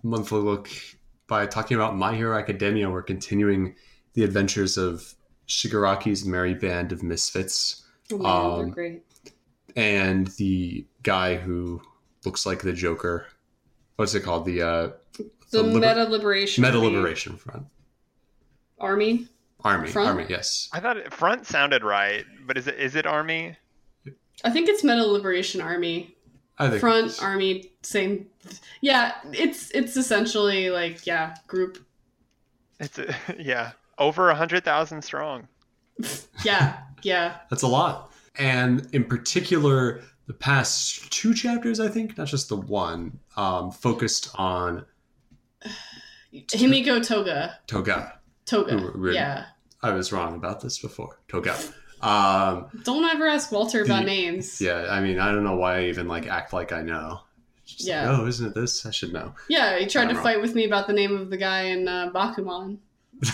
monthly 0.02 0.40
look 0.40 0.68
by 1.26 1.46
talking 1.46 1.76
about 1.76 1.96
My 1.96 2.14
Hero 2.14 2.36
Academia. 2.38 2.88
We're 2.90 3.02
continuing 3.02 3.74
the 4.14 4.24
adventures 4.24 4.76
of 4.78 5.14
Shigaraki's 5.46 6.24
merry 6.24 6.54
band 6.54 6.90
of 6.92 7.02
misfits. 7.02 7.84
Oh, 8.12 8.18
man, 8.18 8.22
they're 8.56 8.64
Um, 8.66 8.70
great. 8.70 9.02
and 9.76 10.26
the 10.38 10.86
guy 11.02 11.36
who 11.36 11.80
looks 12.24 12.46
like 12.46 12.62
the 12.62 12.72
Joker. 12.72 13.26
What's 13.98 14.14
it 14.14 14.20
called? 14.20 14.44
The 14.44 14.62
uh, 14.62 14.90
The, 15.50 15.60
liber- 15.60 15.80
Meta 15.80 16.04
Liberation 16.04 16.62
Meta 16.62 16.76
Army. 16.78 16.90
Liberation 16.94 17.36
Front 17.36 17.66
Army. 18.78 19.26
Army. 19.64 19.88
Front? 19.90 20.08
Army. 20.08 20.26
Yes. 20.28 20.68
I 20.72 20.78
thought 20.78 20.96
it, 20.98 21.12
front 21.12 21.46
sounded 21.46 21.82
right, 21.82 22.24
but 22.46 22.56
is 22.56 22.68
it 22.68 22.76
is 22.76 22.94
it 22.94 23.06
army? 23.06 23.56
I 24.44 24.50
think 24.50 24.68
it's 24.68 24.84
Meta 24.84 25.04
Liberation 25.04 25.60
Army. 25.60 26.14
I 26.58 26.68
think 26.68 26.80
Front 26.80 27.20
Army, 27.20 27.72
same. 27.82 28.26
Yeah, 28.82 29.14
it's 29.32 29.72
it's 29.72 29.96
essentially 29.96 30.70
like 30.70 31.04
yeah, 31.04 31.34
group. 31.48 31.84
It's 32.78 33.00
a, 33.00 33.12
yeah, 33.36 33.72
over 33.98 34.30
a 34.30 34.34
hundred 34.36 34.64
thousand 34.64 35.02
strong. 35.02 35.48
Yeah, 36.44 36.76
yeah. 37.02 37.38
that's 37.50 37.64
a 37.64 37.66
lot. 37.66 38.12
And 38.36 38.88
in 38.92 39.02
particular, 39.02 40.02
the 40.28 40.34
past 40.34 41.10
two 41.10 41.34
chapters, 41.34 41.80
I 41.80 41.88
think, 41.88 42.16
not 42.16 42.28
just 42.28 42.48
the 42.48 42.56
one, 42.56 43.18
um, 43.36 43.72
focused 43.72 44.30
on 44.36 44.84
Himiko 46.32 47.04
Toga. 47.04 47.58
Toga. 47.66 48.20
Toga. 48.46 48.74
Ooh, 48.76 48.92
really? 48.94 49.16
Yeah. 49.16 49.46
I 49.82 49.90
was 49.92 50.12
wrong 50.12 50.34
about 50.36 50.60
this 50.60 50.78
before. 50.78 51.18
Toga. 51.28 51.56
Um, 52.00 52.68
Don't 52.84 53.04
ever 53.04 53.26
ask 53.26 53.50
Walter 53.50 53.82
about 53.82 54.00
The- 54.00 54.06
names. 54.06 54.60
yeah, 54.60 54.86
I 54.90 55.00
mean, 55.00 55.18
I 55.18 55.32
don't 55.32 55.44
know 55.44 55.56
why 55.56 55.78
I 55.78 55.84
even 55.86 56.06
like 56.08 56.26
act 56.28 56.52
like 56.52 56.72
I 56.72 56.82
know. 56.82 57.20
Yeah. 57.78 58.10
Like, 58.10 58.20
oh, 58.20 58.26
isn't 58.26 58.46
it 58.46 58.54
this? 58.54 58.86
I 58.86 58.90
should 58.90 59.12
know. 59.12 59.34
Yeah, 59.48 59.78
he 59.78 59.86
tried 59.86 60.06
to 60.08 60.14
don't 60.14 60.22
fight 60.22 60.40
with 60.40 60.54
me 60.54 60.64
about 60.64 60.86
the 60.86 60.92
name 60.94 61.16
of 61.16 61.28
the 61.30 61.36
guy 61.36 61.62
in 61.64 61.86
uh, 61.88 62.10
Bakuman 62.14 62.78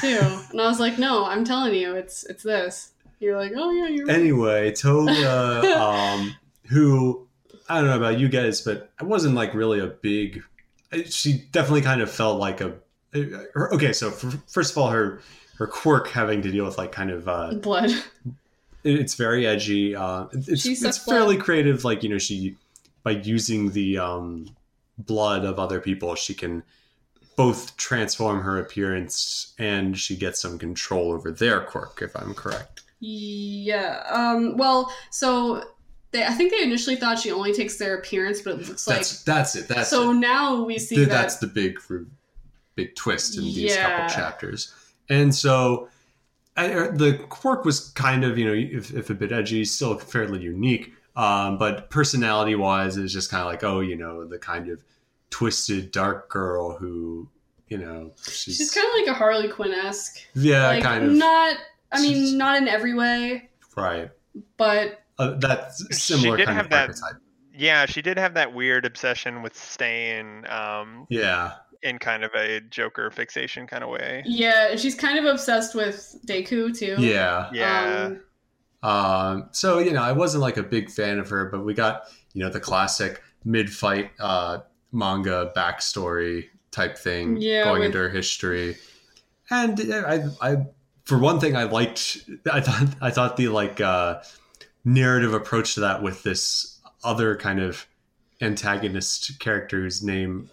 too, 0.01 0.19
and 0.51 0.61
I 0.61 0.67
was 0.67 0.81
like, 0.81 0.99
"No, 0.99 1.25
I'm 1.27 1.45
telling 1.45 1.75
you, 1.75 1.95
it's 1.95 2.25
it's 2.25 2.43
this." 2.43 2.93
You're 3.21 3.37
like, 3.37 3.53
"Oh 3.55 3.71
yeah, 3.71 3.87
you're 3.89 4.07
right." 4.07 4.17
anyway, 4.17 4.73
Toga, 4.73 5.81
um, 5.81 6.35
who 6.69 7.27
I 7.69 7.81
don't 7.81 7.89
know 7.91 7.97
about 7.97 8.19
you 8.19 8.29
guys, 8.29 8.61
but 8.61 8.91
I 9.01 9.05
wasn't 9.05 9.35
like 9.35 9.55
really 9.55 9.81
a 9.81 9.87
big. 9.87 10.43
She 11.07 11.45
definitely 11.53 11.83
kind 11.83 12.01
of 12.01 12.11
felt 12.11 12.39
like 12.39 12.61
a. 12.61 12.75
her- 13.13 13.73
Okay, 13.75 13.93
so 13.93 14.09
f 14.09 14.25
first 14.49 14.73
of 14.73 14.79
all, 14.79 14.91
her 14.91 15.21
her 15.59 15.67
quirk 15.67 16.09
having 16.09 16.43
to 16.43 16.51
deal 16.51 16.65
with 16.65 16.79
like 16.79 16.93
kind 16.93 17.11
of 17.11 17.29
uh, 17.29 17.55
blood. 17.55 17.91
it- 17.91 19.01
it's 19.01 19.15
very 19.15 19.47
edgy. 19.47 19.95
Uh, 19.97 20.27
it's 20.33 20.67
it's 20.67 20.99
fairly 20.99 21.37
blood. 21.37 21.45
creative. 21.45 21.85
Like 21.85 22.03
you 22.03 22.09
know, 22.11 22.19
she 22.19 22.57
by 23.03 23.13
using 23.13 23.71
the 23.73 23.99
um, 23.99 24.47
blood 24.99 25.45
of 25.45 25.59
other 25.59 25.81
people, 25.81 26.15
she 26.15 26.35
can 26.35 26.63
both 27.37 27.77
transform 27.77 28.41
her 28.43 28.59
appearance 28.61 29.55
and 29.59 29.99
she 29.99 30.15
gets 30.17 30.41
some 30.41 30.57
control 30.59 31.11
over 31.13 31.33
their 31.33 31.61
quirk. 31.61 32.01
If 32.03 32.15
I'm 32.17 32.35
correct. 32.35 32.83
Yeah. 33.01 34.03
Um. 34.11 34.57
Well, 34.57 34.93
so 35.11 35.63
they, 36.15 36.25
I 36.25 36.31
think 36.31 36.51
they 36.53 36.63
initially 36.63 36.97
thought 36.97 37.19
she 37.19 37.31
only 37.33 37.53
takes 37.53 37.77
their 37.77 37.97
appearance, 37.99 38.41
but 38.41 38.55
it 38.61 38.69
looks 38.69 38.87
like 38.89 38.97
That's 38.99 39.23
that's 39.25 39.57
it. 39.57 39.69
That's 39.69 39.91
so 39.91 40.13
it. 40.13 40.15
now 40.15 40.65
we 40.65 40.79
see 40.79 40.97
Th- 40.97 41.09
that 41.09 41.15
that's 41.15 41.37
the 41.37 41.47
big 41.49 41.79
big 42.77 42.95
twist 42.95 43.37
in 43.37 43.45
these 43.45 43.75
Yeah. 43.75 43.91
couple 44.09 44.15
chapters 44.15 44.73
and 45.11 45.35
so 45.35 45.89
I, 46.57 46.69
the 46.89 47.19
quirk 47.29 47.65
was 47.65 47.91
kind 47.91 48.25
of 48.25 48.39
you 48.39 48.47
know 48.47 48.55
if, 48.55 48.93
if 48.95 49.11
a 49.11 49.15
bit 49.15 49.33
edgy 49.33 49.65
still 49.65 49.99
fairly 49.99 50.41
unique 50.41 50.93
um, 51.17 51.59
but 51.59 51.91
personality 51.91 52.55
wise 52.57 52.97
it's 52.97 53.13
just 53.13 53.31
kind 53.31 53.43
of 53.43 53.47
like 53.49 53.63
oh 53.65 53.81
you 53.81 53.97
know 53.97 54.25
the 54.25 54.39
kind 54.39 54.69
of 54.71 54.83
twisted 55.31 55.91
dark 55.93 56.29
girl 56.31 56.77
who 56.77 57.29
you 57.69 57.79
know 57.79 58.11
she's, 58.29 58.57
she's 58.57 58.73
kind 58.73 58.87
of 58.89 58.95
like 58.95 59.07
a 59.09 59.15
Harley 59.19 59.49
Quinn 59.49 59.73
esque. 59.73 60.19
yeah 60.35 60.69
like 60.69 60.83
kind 60.83 61.05
of 61.05 61.13
not. 61.13 61.57
I 61.93 62.01
mean, 62.03 62.37
not 62.37 62.57
in 62.61 62.67
every 62.67 62.93
way, 62.95 63.51
right 63.77 64.11
but 64.57 65.04
uh, 65.19 65.35
that's 65.39 65.85
similar 66.05 66.37
kind 66.45 66.61
of 66.61 66.69
that- 66.71 66.89
archetype 66.89 67.21
Yeah, 67.57 67.87
she 67.87 68.03
did 68.03 68.19
have 68.19 68.35
that 68.35 68.53
weird 68.55 68.85
obsession 68.85 69.43
with 69.43 69.57
staying 69.57 70.45
um, 70.49 71.07
yeah 71.11 71.55
in 71.83 71.99
kind 71.99 72.25
of 72.25 72.31
a 72.35 72.61
Joker 72.61 73.11
fixation 73.11 73.67
kind 73.67 73.85
of 73.85 73.91
way. 73.91 74.23
yeah, 74.27 74.75
she's 74.77 74.95
kind 74.95 75.19
of 75.19 75.27
obsessed 75.27 75.75
with 75.75 76.17
Deku 76.27 76.77
too. 76.77 76.97
yeah 76.99 77.51
Yeah, 77.53 78.05
Um, 78.07 78.21
Um, 78.91 79.49
so 79.53 79.79
you 79.79 79.93
know, 79.93 80.03
I 80.03 80.13
wasn't 80.13 80.43
like 80.43 80.57
a 80.57 80.63
big 80.63 80.91
fan 80.91 81.19
of 81.19 81.29
her, 81.31 81.47
but 81.51 81.65
we 81.65 81.75
got 81.75 82.05
you 82.33 82.43
know 82.43 82.51
the 82.51 82.61
classic 82.61 83.23
mid-fight 83.45 84.11
uh, 84.19 84.59
manga 84.93 85.53
backstory 85.57 86.47
type 86.71 86.97
thing 86.99 87.37
Yeah, 87.37 87.65
going 87.65 87.81
with- 87.81 87.87
into 87.87 87.99
her 87.99 88.09
history, 88.09 88.77
and 89.51 89.79
I, 89.93 90.25
I, 90.41 90.57
for 91.05 91.19
one 91.19 91.39
thing, 91.39 91.55
I 91.57 91.65
liked. 91.65 92.25
I 92.51 92.61
thought 92.61 92.89
I 93.03 93.11
thought 93.11 93.37
the 93.37 93.49
like 93.49 93.81
uh, 93.81 94.23
narrative 94.85 95.33
approach 95.35 95.75
to 95.75 95.81
that 95.81 96.03
with 96.03 96.23
this 96.23 96.79
other 97.03 97.37
kind 97.37 97.61
of 97.61 97.87
antagonist 98.41 99.39
character 99.41 99.81
whose 99.81 100.03
name, 100.03 100.51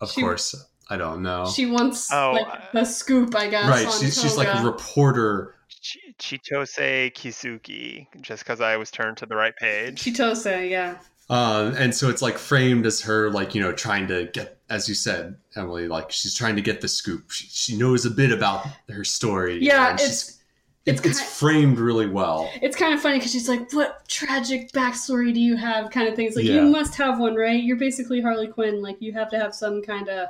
of 0.00 0.10
She- 0.10 0.20
course, 0.20 0.54
I 0.88 0.96
don't 0.96 1.22
know. 1.22 1.46
she 1.46 1.66
wants 1.66 2.12
Oh, 2.12 2.32
like 2.32 2.46
uh, 2.46 2.58
the 2.72 2.84
scoop, 2.84 3.34
I 3.36 3.48
guess. 3.48 3.68
right, 3.68 3.86
on 3.86 4.00
she's, 4.00 4.20
she's 4.20 4.36
like 4.36 4.48
a 4.48 4.64
reporter. 4.64 5.54
Ch- 5.80 5.98
Chitose 6.18 7.12
Kizuki, 7.14 8.06
just 8.20 8.42
because 8.44 8.60
I 8.60 8.76
was 8.76 8.90
turned 8.90 9.16
to 9.18 9.26
the 9.26 9.36
right 9.36 9.54
page. 9.56 10.02
Chitose, 10.02 10.68
yeah. 10.68 10.96
Um, 11.30 11.74
and 11.76 11.94
so 11.94 12.10
it's 12.10 12.22
like 12.22 12.38
framed 12.38 12.86
as 12.86 13.00
her 13.02 13.30
like 13.30 13.54
you 13.54 13.62
know 13.62 13.70
trying 13.72 14.08
to 14.08 14.28
get 14.32 14.58
as 14.68 14.88
you 14.88 14.96
said 14.96 15.36
emily 15.54 15.86
like 15.86 16.10
she's 16.10 16.34
trying 16.34 16.56
to 16.56 16.60
get 16.62 16.80
the 16.80 16.88
scoop 16.88 17.30
she, 17.30 17.46
she 17.46 17.76
knows 17.76 18.04
a 18.04 18.10
bit 18.10 18.32
about 18.32 18.66
her 18.88 19.04
story 19.04 19.54
you 19.54 19.68
know, 19.68 19.74
Yeah, 19.76 19.90
and 19.90 20.00
it's 20.00 20.08
she's- 20.08 20.39
it's 20.86 21.04
it's, 21.04 21.20
framed 21.20 21.78
really 21.78 22.06
well 22.06 22.50
it's 22.62 22.74
kind 22.74 22.94
of 22.94 23.00
funny 23.02 23.18
because 23.18 23.32
she's 23.32 23.48
like, 23.48 23.70
"What 23.72 24.08
tragic 24.08 24.72
backstory 24.72 25.32
do 25.34 25.40
you 25.40 25.56
have?" 25.56 25.90
Kind 25.90 26.08
of 26.08 26.16
things. 26.16 26.34
Like 26.36 26.46
Yeah. 26.46 26.54
you 26.54 26.62
must 26.62 26.94
have 26.96 27.18
one, 27.20 27.34
right? 27.34 27.62
You're 27.62 27.76
basically 27.76 28.20
Harley 28.20 28.46
Quinn. 28.46 28.80
Like 28.82 28.96
you 29.00 29.12
have 29.12 29.28
to 29.30 29.38
have 29.38 29.54
some 29.54 29.82
kind 29.82 30.08
of, 30.08 30.28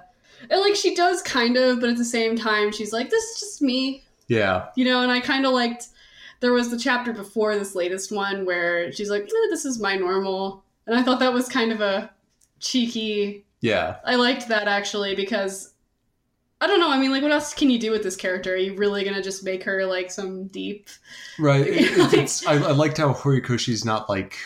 and 0.50 0.60
like 0.60 0.74
she 0.74 0.94
does 0.94 1.22
kind 1.22 1.56
of, 1.56 1.80
but 1.80 1.88
at 1.90 1.96
the 1.96 2.04
same 2.04 2.36
time, 2.36 2.72
she's 2.72 2.92
like, 2.92 3.10
"This 3.10 3.22
is 3.24 3.40
just 3.40 3.62
me," 3.62 4.02
yeah 4.26 4.66
you 4.76 4.84
know. 4.84 5.02
And 5.02 5.10
I 5.12 5.20
kind 5.20 5.46
of 5.46 5.52
liked. 5.52 5.86
There 6.40 6.52
was 6.52 6.70
the 6.70 6.78
chapter 6.78 7.12
before 7.12 7.54
this 7.56 7.74
latest 7.74 8.10
one 8.10 8.44
where 8.44 8.90
she's 8.92 9.10
like, 9.10 9.22
eh, 9.24 9.46
"This 9.50 9.64
is 9.64 9.78
my 9.78 9.94
normal," 9.96 10.64
and 10.86 10.98
I 10.98 11.02
thought 11.02 11.20
that 11.20 11.32
was 11.32 11.48
kind 11.48 11.70
of 11.70 11.80
a 11.80 12.10
cheeky. 12.58 13.44
yeah 13.60 13.96
I 14.04 14.16
liked 14.16 14.48
that 14.48 14.66
actually 14.68 15.14
because. 15.14 15.69
I 16.60 16.66
don't 16.66 16.80
know. 16.80 16.90
I 16.90 16.98
mean, 16.98 17.10
like, 17.10 17.22
what 17.22 17.32
else 17.32 17.54
can 17.54 17.70
you 17.70 17.78
do 17.78 17.90
with 17.90 18.02
this 18.02 18.16
character? 18.16 18.52
Are 18.52 18.56
you 18.56 18.74
really 18.76 19.04
gonna 19.04 19.22
just 19.22 19.44
make 19.44 19.62
her 19.64 19.86
like 19.86 20.10
some 20.10 20.46
deep 20.48 20.88
right 21.38 21.66
it, 21.66 21.98
Like- 21.98 22.12
it, 22.14 22.18
it's 22.18 22.46
I, 22.46 22.54
I 22.54 22.72
liked 22.72 22.98
how 22.98 23.12
horikoshi's 23.14 23.84
not 23.84 24.08
like 24.08 24.36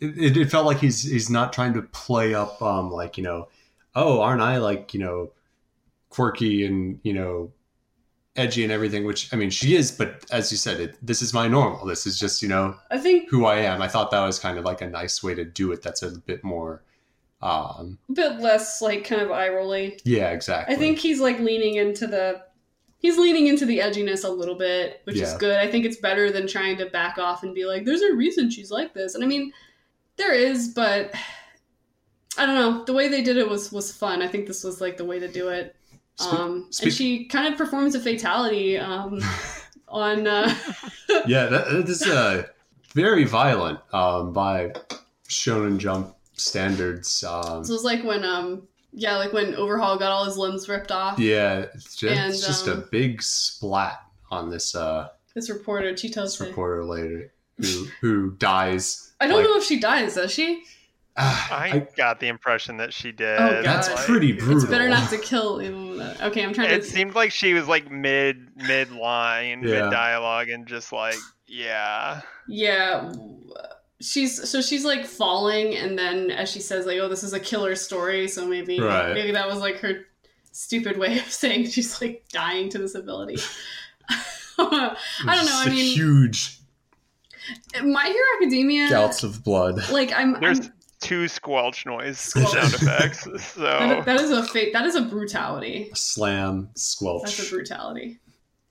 it, 0.00 0.18
it, 0.18 0.36
it 0.36 0.50
felt 0.50 0.66
like 0.66 0.78
he's 0.78 1.02
he's 1.02 1.30
not 1.30 1.52
trying 1.52 1.74
to 1.74 1.82
play 1.82 2.34
up 2.34 2.60
um 2.60 2.90
like 2.90 3.16
you 3.16 3.24
know 3.24 3.48
oh 3.94 4.20
aren't 4.20 4.42
i 4.42 4.58
like 4.58 4.92
you 4.92 5.00
know 5.00 5.30
quirky 6.10 6.66
and 6.66 7.00
you 7.02 7.12
know 7.12 7.50
edgy 8.36 8.64
and 8.64 8.72
everything, 8.72 9.04
which 9.04 9.32
I 9.32 9.36
mean 9.36 9.50
she 9.50 9.76
is, 9.76 9.92
but 9.92 10.24
as 10.32 10.50
you 10.50 10.58
said, 10.58 10.80
it, 10.80 10.96
this 11.00 11.22
is 11.22 11.32
my 11.32 11.46
normal. 11.46 11.86
This 11.86 12.04
is 12.06 12.18
just 12.18 12.42
you 12.42 12.48
know 12.48 12.76
I 12.90 12.98
think 12.98 13.30
who 13.30 13.44
I 13.44 13.58
am. 13.58 13.80
I 13.80 13.88
thought 13.88 14.10
that 14.10 14.24
was 14.24 14.38
kind 14.38 14.58
of 14.58 14.64
like 14.64 14.80
a 14.80 14.88
nice 14.88 15.22
way 15.22 15.34
to 15.34 15.44
do 15.44 15.72
it. 15.72 15.82
That's 15.82 16.02
a 16.02 16.10
bit 16.10 16.42
more, 16.42 16.82
um, 17.44 17.98
a 18.08 18.12
bit 18.12 18.40
less 18.40 18.80
like 18.80 19.04
kind 19.04 19.20
of 19.22 19.30
eye 19.30 19.48
rolly. 19.50 19.98
yeah, 20.04 20.30
exactly. 20.30 20.74
I 20.74 20.78
think 20.78 20.98
he's 20.98 21.20
like 21.20 21.38
leaning 21.40 21.74
into 21.76 22.06
the 22.06 22.42
he's 22.98 23.18
leaning 23.18 23.48
into 23.48 23.66
the 23.66 23.78
edginess 23.80 24.24
a 24.24 24.28
little 24.28 24.54
bit, 24.54 25.02
which 25.04 25.16
is 25.18 25.34
good. 25.34 25.58
I 25.58 25.70
think 25.70 25.84
it's 25.84 25.98
better 25.98 26.32
than 26.32 26.46
trying 26.46 26.78
to 26.78 26.86
back 26.86 27.18
off 27.18 27.42
and 27.42 27.54
be 27.54 27.66
like, 27.66 27.84
"There's 27.84 28.00
a 28.00 28.14
reason 28.14 28.50
she's 28.50 28.70
like 28.70 28.94
this." 28.94 29.14
And 29.14 29.22
I 29.22 29.26
mean, 29.26 29.52
there 30.16 30.32
is, 30.32 30.68
but 30.68 31.12
I 32.38 32.46
don't 32.46 32.54
know. 32.56 32.84
The 32.84 32.92
way 32.94 33.08
they 33.08 33.22
did 33.22 33.36
it 33.36 33.48
was 33.48 33.70
was 33.70 33.92
fun. 33.92 34.22
I 34.22 34.26
think 34.28 34.46
this 34.46 34.64
was 34.64 34.80
like 34.80 34.96
the 34.96 35.04
way 35.04 35.18
to 35.18 35.28
do 35.28 35.48
it. 35.48 35.76
Spe- 36.16 36.32
Um, 36.32 36.66
speak- 36.70 36.86
and 36.86 36.94
she 36.94 37.24
kind 37.26 37.46
of 37.52 37.58
performs 37.58 37.94
a 37.94 38.00
fatality 38.00 38.78
um, 38.78 39.20
on. 39.88 40.26
Uh, 40.26 40.52
yeah, 41.26 41.46
that, 41.46 41.68
that 41.70 41.88
is 41.88 42.02
uh, 42.02 42.44
very 42.94 43.24
violent 43.24 43.80
um, 43.92 44.32
by 44.32 44.72
Shonen 45.28 45.78
Jump 45.78 46.14
standards. 46.34 47.22
Um, 47.24 47.64
so 47.64 47.72
it 47.72 47.74
was 47.76 47.84
like 47.84 48.02
when 48.04 48.24
um 48.24 48.66
yeah 48.92 49.16
like 49.16 49.32
when 49.32 49.54
Overhaul 49.54 49.98
got 49.98 50.12
all 50.12 50.24
his 50.24 50.36
limbs 50.36 50.68
ripped 50.68 50.92
off. 50.92 51.18
yeah, 51.18 51.66
it's 51.74 51.96
just, 51.96 52.16
And, 52.16 52.32
it's 52.32 52.46
just 52.46 52.66
a 52.68 52.74
um, 52.74 52.88
big 52.90 53.22
splat 53.22 54.00
on 54.30 54.50
this 54.50 54.74
uh, 54.74 55.08
This 55.34 55.50
reporter 55.50 55.92
Cheetos. 55.92 56.14
this 56.14 56.40
reporter 56.40 56.84
later 56.84 57.32
who 57.58 57.86
who 58.00 58.30
dies. 58.32 59.12
I 59.20 59.26
don't 59.26 59.36
like- 59.38 59.44
know 59.46 59.56
if 59.56 59.64
she 59.64 59.78
dies. 59.78 60.14
Does 60.16 60.32
she? 60.32 60.64
I, 61.16 61.70
I- 61.72 61.88
got 61.96 62.18
the 62.18 62.26
impression 62.26 62.76
that 62.78 62.92
she 62.92 63.12
did. 63.12 63.38
Oh, 63.38 63.48
God. 63.62 63.64
that's 63.64 63.88
Like, 63.88 63.98
pretty 63.98 64.32
brutal. 64.32 64.56
It's 64.62 64.64
better 64.70 64.88
not 64.88 65.08
to 65.10 65.18
kill 65.18 65.58
him. 65.58 66.00
Okay, 66.20 66.42
I'm 66.42 66.52
trying 66.52 66.70
It 66.72 66.82
to. 66.82 66.88
seemed 66.88 67.14
like 67.14 67.30
she 67.30 67.54
was 67.54 67.68
like 67.68 67.88
mid 67.90 68.48
mid 68.56 68.90
line, 68.90 69.62
Yeah. 69.62 69.82
mid 69.82 69.90
dialogue, 69.92 70.48
and 70.48 70.66
just 70.66 70.92
like 70.92 71.14
yeah. 71.46 72.20
Yeah, 72.48 73.12
she's 74.04 74.48
so 74.48 74.60
she's 74.60 74.84
like 74.84 75.04
falling, 75.06 75.74
and 75.76 75.98
then 75.98 76.30
as 76.30 76.50
she 76.50 76.60
says, 76.60 76.86
like, 76.86 76.98
"Oh, 76.98 77.08
this 77.08 77.22
is 77.24 77.32
a 77.32 77.40
killer 77.40 77.74
story," 77.74 78.28
so 78.28 78.46
maybe 78.46 78.78
Right. 78.80 79.14
maybe 79.14 79.32
that 79.32 79.46
was 79.48 79.58
like 79.58 79.78
her 79.78 80.06
stupid 80.52 80.98
way 80.98 81.18
of 81.18 81.24
saying 81.30 81.68
she's 81.70 82.00
like 82.00 82.24
dying 82.30 82.68
to 82.70 82.78
this 82.78 82.94
ability. 82.94 83.38
I 84.58 84.94
don't 85.24 85.46
know. 85.46 85.62
i 85.64 85.68
mean, 85.68 85.94
huge 85.94 86.60
My 87.82 88.04
Hero 88.04 88.24
Academia. 88.40 88.88
gouts 88.88 89.22
of 89.22 89.42
blood. 89.44 89.90
Like 89.90 90.12
I'm. 90.12 90.38
There's 90.40 90.60
I'm 90.60 90.72
two 91.00 91.28
squelch 91.28 91.84
noise 91.84 92.18
Squelch. 92.18 92.52
sound 92.52 92.74
effects. 92.74 93.26
So 93.54 93.60
that, 93.62 94.04
that 94.06 94.20
is 94.20 94.30
a 94.30 94.42
fate. 94.44 94.72
That 94.72 94.86
is 94.86 94.94
a 94.94 95.02
brutality. 95.02 95.90
Slam, 95.94 96.70
squelch. 96.76 97.24
That's 97.24 97.48
a 97.48 97.50
brutality. 97.54 98.20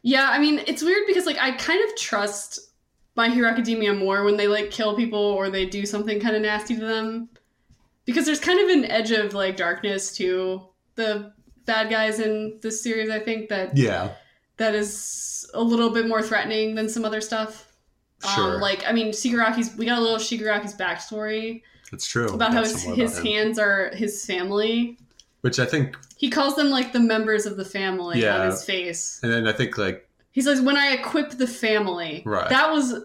Yeah, 0.03 0.29
I 0.29 0.39
mean, 0.39 0.61
it's 0.67 0.81
weird 0.81 1.03
because 1.07 1.25
like 1.25 1.37
I 1.39 1.51
kind 1.57 1.83
of 1.87 1.95
trust 1.95 2.59
My 3.15 3.29
Hero 3.29 3.47
Academia 3.49 3.93
more 3.93 4.23
when 4.23 4.37
they 4.37 4.47
like 4.47 4.71
kill 4.71 4.95
people 4.95 5.19
or 5.19 5.49
they 5.49 5.65
do 5.65 5.85
something 5.85 6.19
kind 6.19 6.35
of 6.35 6.41
nasty 6.41 6.75
to 6.75 6.81
them. 6.85 7.29
Because 8.05 8.25
there's 8.25 8.39
kind 8.39 8.59
of 8.59 8.69
an 8.75 8.85
edge 8.85 9.11
of 9.11 9.33
like 9.33 9.55
darkness 9.55 10.15
to 10.17 10.61
the 10.95 11.31
bad 11.65 11.89
guys 11.89 12.19
in 12.19 12.59
this 12.61 12.81
series, 12.83 13.09
I 13.09 13.19
think 13.19 13.49
that 13.49 13.77
yeah, 13.77 14.11
that 14.57 14.75
is 14.75 15.49
a 15.53 15.61
little 15.61 15.89
bit 15.91 16.07
more 16.07 16.21
threatening 16.21 16.75
than 16.75 16.89
some 16.89 17.05
other 17.05 17.21
stuff. 17.21 17.71
sure. 18.35 18.55
Um, 18.55 18.61
like 18.61 18.83
I 18.87 18.91
mean, 18.91 19.09
Shigaraki's 19.11 19.75
we 19.77 19.85
got 19.85 19.99
a 19.99 20.01
little 20.01 20.17
Shigaraki's 20.17 20.75
backstory 20.75 21.61
That's 21.91 22.05
true. 22.07 22.27
about 22.27 22.53
how 22.53 22.61
That's 22.63 22.83
his, 22.83 22.95
his 22.95 23.11
about 23.13 23.25
him. 23.27 23.33
hands 23.33 23.59
are 23.59 23.91
his 23.93 24.25
family. 24.25 24.97
Which 25.41 25.59
I 25.59 25.65
think, 25.65 25.97
He 26.17 26.29
calls 26.29 26.55
them 26.55 26.69
like 26.69 26.93
the 26.93 27.01
members 27.01 27.45
of 27.45 27.57
the 27.57 27.65
family 27.65 28.21
Yeah. 28.21 28.39
on 28.39 28.45
his 28.51 28.63
face. 28.63 29.19
and 29.23 29.31
then 29.31 29.47
I 29.47 29.51
think 29.53 29.77
like 29.77 30.09
He 30.33 30.41
says, 30.41 30.59
"When 30.61 30.75
I 30.77 30.87
equip 30.93 31.31
the 31.31 31.47
family." 31.47 32.21
Right. 32.25 32.49
That 32.49 32.69
was 32.71 32.95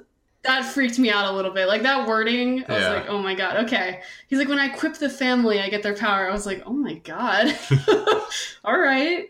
that 0.42 0.64
freaked 0.64 0.98
me 0.98 1.10
out 1.10 1.32
a 1.32 1.36
little 1.36 1.50
bit. 1.52 1.66
Like 1.68 1.82
that 1.82 2.06
wording, 2.08 2.64
I 2.68 2.72
was 2.72 2.82
Yeah. 2.82 2.92
like, 2.94 3.08
"Oh 3.08 3.18
my 3.22 3.34
god, 3.34 3.64
okay." 3.66 4.00
He's 4.28 4.38
like, 4.38 4.48
"When 4.48 4.58
I 4.58 4.66
equip 4.66 4.94
the 4.94 5.08
family, 5.10 5.60
I 5.60 5.68
get 5.68 5.82
their 5.82 5.94
power." 5.96 6.28
I 6.28 6.32
was 6.32 6.46
like, 6.46 6.62
"Oh 6.66 6.72
my 6.72 6.94
god." 6.94 7.56
All 8.64 8.78
right. 8.78 9.28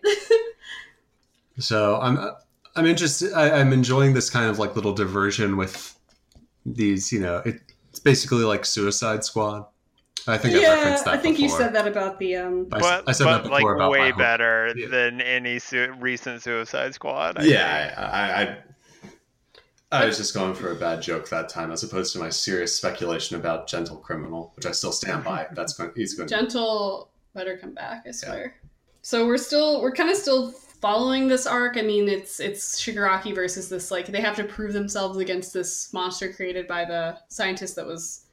so. 1.59 1.99
I'm 2.01 2.19
I'm 2.77 2.87
interested. 2.87 3.33
I, 3.33 3.59
I'm 3.61 3.73
enjoying 3.73 4.15
this 4.15 4.31
kind 4.31 4.49
of 4.49 4.59
like 4.59 4.77
little 4.77 4.93
diversion 4.93 5.57
with 5.57 5.99
these. 6.65 7.13
You 7.13 7.21
know, 7.21 7.43
it, 7.45 7.61
it's 7.91 7.99
basically 7.99 8.45
like 8.45 8.65
Suicide 8.65 9.25
Squad. 9.25 9.67
I 10.27 10.37
think 10.37 10.57
I 10.57 10.75
referenced 10.75 11.05
that. 11.05 11.15
I 11.15 11.19
think 11.19 11.39
you 11.39 11.49
said 11.49 11.73
that 11.75 11.87
about 11.87 12.19
the 12.19 12.37
um. 12.37 12.65
But, 12.65 13.09
I 13.09 13.13
said 13.13 13.25
but 13.25 13.45
that 13.45 13.51
like 13.51 13.61
before 13.61 13.77
about 13.77 13.91
way 13.91 14.11
my 14.11 14.19
better 14.19 14.73
Yeah. 14.77 14.89
than 14.89 15.21
any 15.21 15.59
su- 15.59 15.95
recent 16.01 16.43
Suicide 16.43 16.95
Squad. 16.95 17.39
I 17.39 17.45
yeah, 17.45 17.95
I, 17.97 18.03
I, 18.03 18.43
I, 18.43 20.03
I 20.03 20.05
was 20.07 20.19
just 20.19 20.35
going 20.35 20.55
for 20.55 20.71
a 20.73 20.75
bad 20.75 21.01
joke 21.01 21.29
that 21.31 21.49
time, 21.49 21.71
as 21.71 21.83
opposed 21.83 22.13
to 22.13 22.19
my 22.19 22.29
serious 22.29 22.75
speculation 22.75 23.37
about 23.37 23.69
Gentle 23.69 23.97
Criminal, 23.97 24.53
which 24.57 24.67
I 24.67 24.73
still 24.73 24.93
stand 24.93 25.25
by. 25.25 25.47
That's 25.53 25.73
going. 25.73 25.93
He's 25.97 26.15
going. 26.15 26.29
Gentle 26.29 27.11
better 27.35 27.57
come 27.57 27.75
back, 27.75 28.05
I 28.07 28.11
swear. 28.11 28.55
So 29.03 29.27
we're 29.27 29.39
still 29.39 29.81
we're 29.81 29.93
kind 29.93 30.11
of 30.11 30.17
still 30.17 30.51
following 30.51 31.27
this 31.29 31.47
arc. 31.47 31.77
I 31.77 31.83
mean, 31.83 32.09
it's 32.09 32.39
it's 32.41 32.81
Shigaraki 32.83 33.35
versus 33.35 33.69
this 33.69 33.91
like 33.91 34.07
they 34.07 34.21
have 34.21 34.37
to 34.37 34.45
prove 34.45 34.73
themselves 34.73 35.19
against 35.19 35.55
this 35.55 35.93
monster 35.95 36.33
created 36.33 36.67
by 36.67 36.85
the 36.85 37.19
scientist 37.29 37.77
that 37.77 37.87
was 37.87 38.27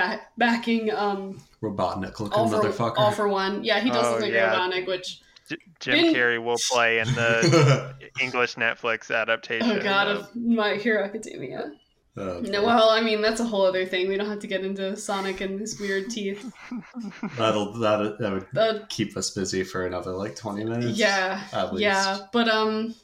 back, 0.00 0.36
backing 0.38 0.90
um 0.90 1.40
Robotnik 1.62 2.20
looking 2.20 2.32
all 2.38 2.48
for 2.48 2.62
motherfucker. 2.62 2.98
all 2.98 3.12
for 3.12 3.28
one. 3.28 3.64
Yeah, 3.64 3.80
he 3.80 3.90
does 3.90 4.06
Oh, 4.06 4.12
look 4.12 4.20
like 4.22 4.32
yeah. 4.32 4.54
Robotnik, 4.54 4.86
which 4.86 5.20
J- 5.48 5.56
Jim 5.80 5.94
Didn't- 5.94 6.14
Carrey 6.14 6.42
will 6.44 6.58
play 6.70 6.98
in 7.00 7.06
the 7.14 7.94
English 8.20 8.54
Netflix 8.56 9.14
adaptation. 9.14 9.70
oh 9.70 9.82
god 9.82 10.08
of- 10.08 10.18
of 10.20 10.36
My 10.36 10.74
Hero 10.76 11.02
Academia. 11.04 11.72
Oh, 12.16 12.40
No, 12.40 12.64
well, 12.64 12.90
I 12.90 13.00
mean 13.00 13.22
that's 13.22 13.38
a 13.40 13.44
whole 13.44 13.64
other 13.64 13.86
thing. 13.86 14.08
We 14.08 14.16
don't 14.16 14.28
have 14.28 14.40
to 14.40 14.46
get 14.48 14.64
into 14.64 14.96
Sonic 14.96 15.40
and 15.40 15.60
his 15.60 15.78
weird 15.80 16.10
teeth. 16.10 16.52
that'll 17.36 17.72
that 17.74 18.18
that 18.18 18.32
would 18.32 18.46
Uh, 18.58 18.78
keep 18.88 19.16
us 19.16 19.30
busy 19.30 19.62
for 19.64 19.86
another 19.86 20.10
like 20.12 20.34
twenty 20.36 20.64
minutes. 20.64 20.98
yeah, 20.98 21.42
at 21.52 21.72
least. 21.72 21.82
yeah, 21.82 22.18
but 22.32 22.48
um, 22.48 22.94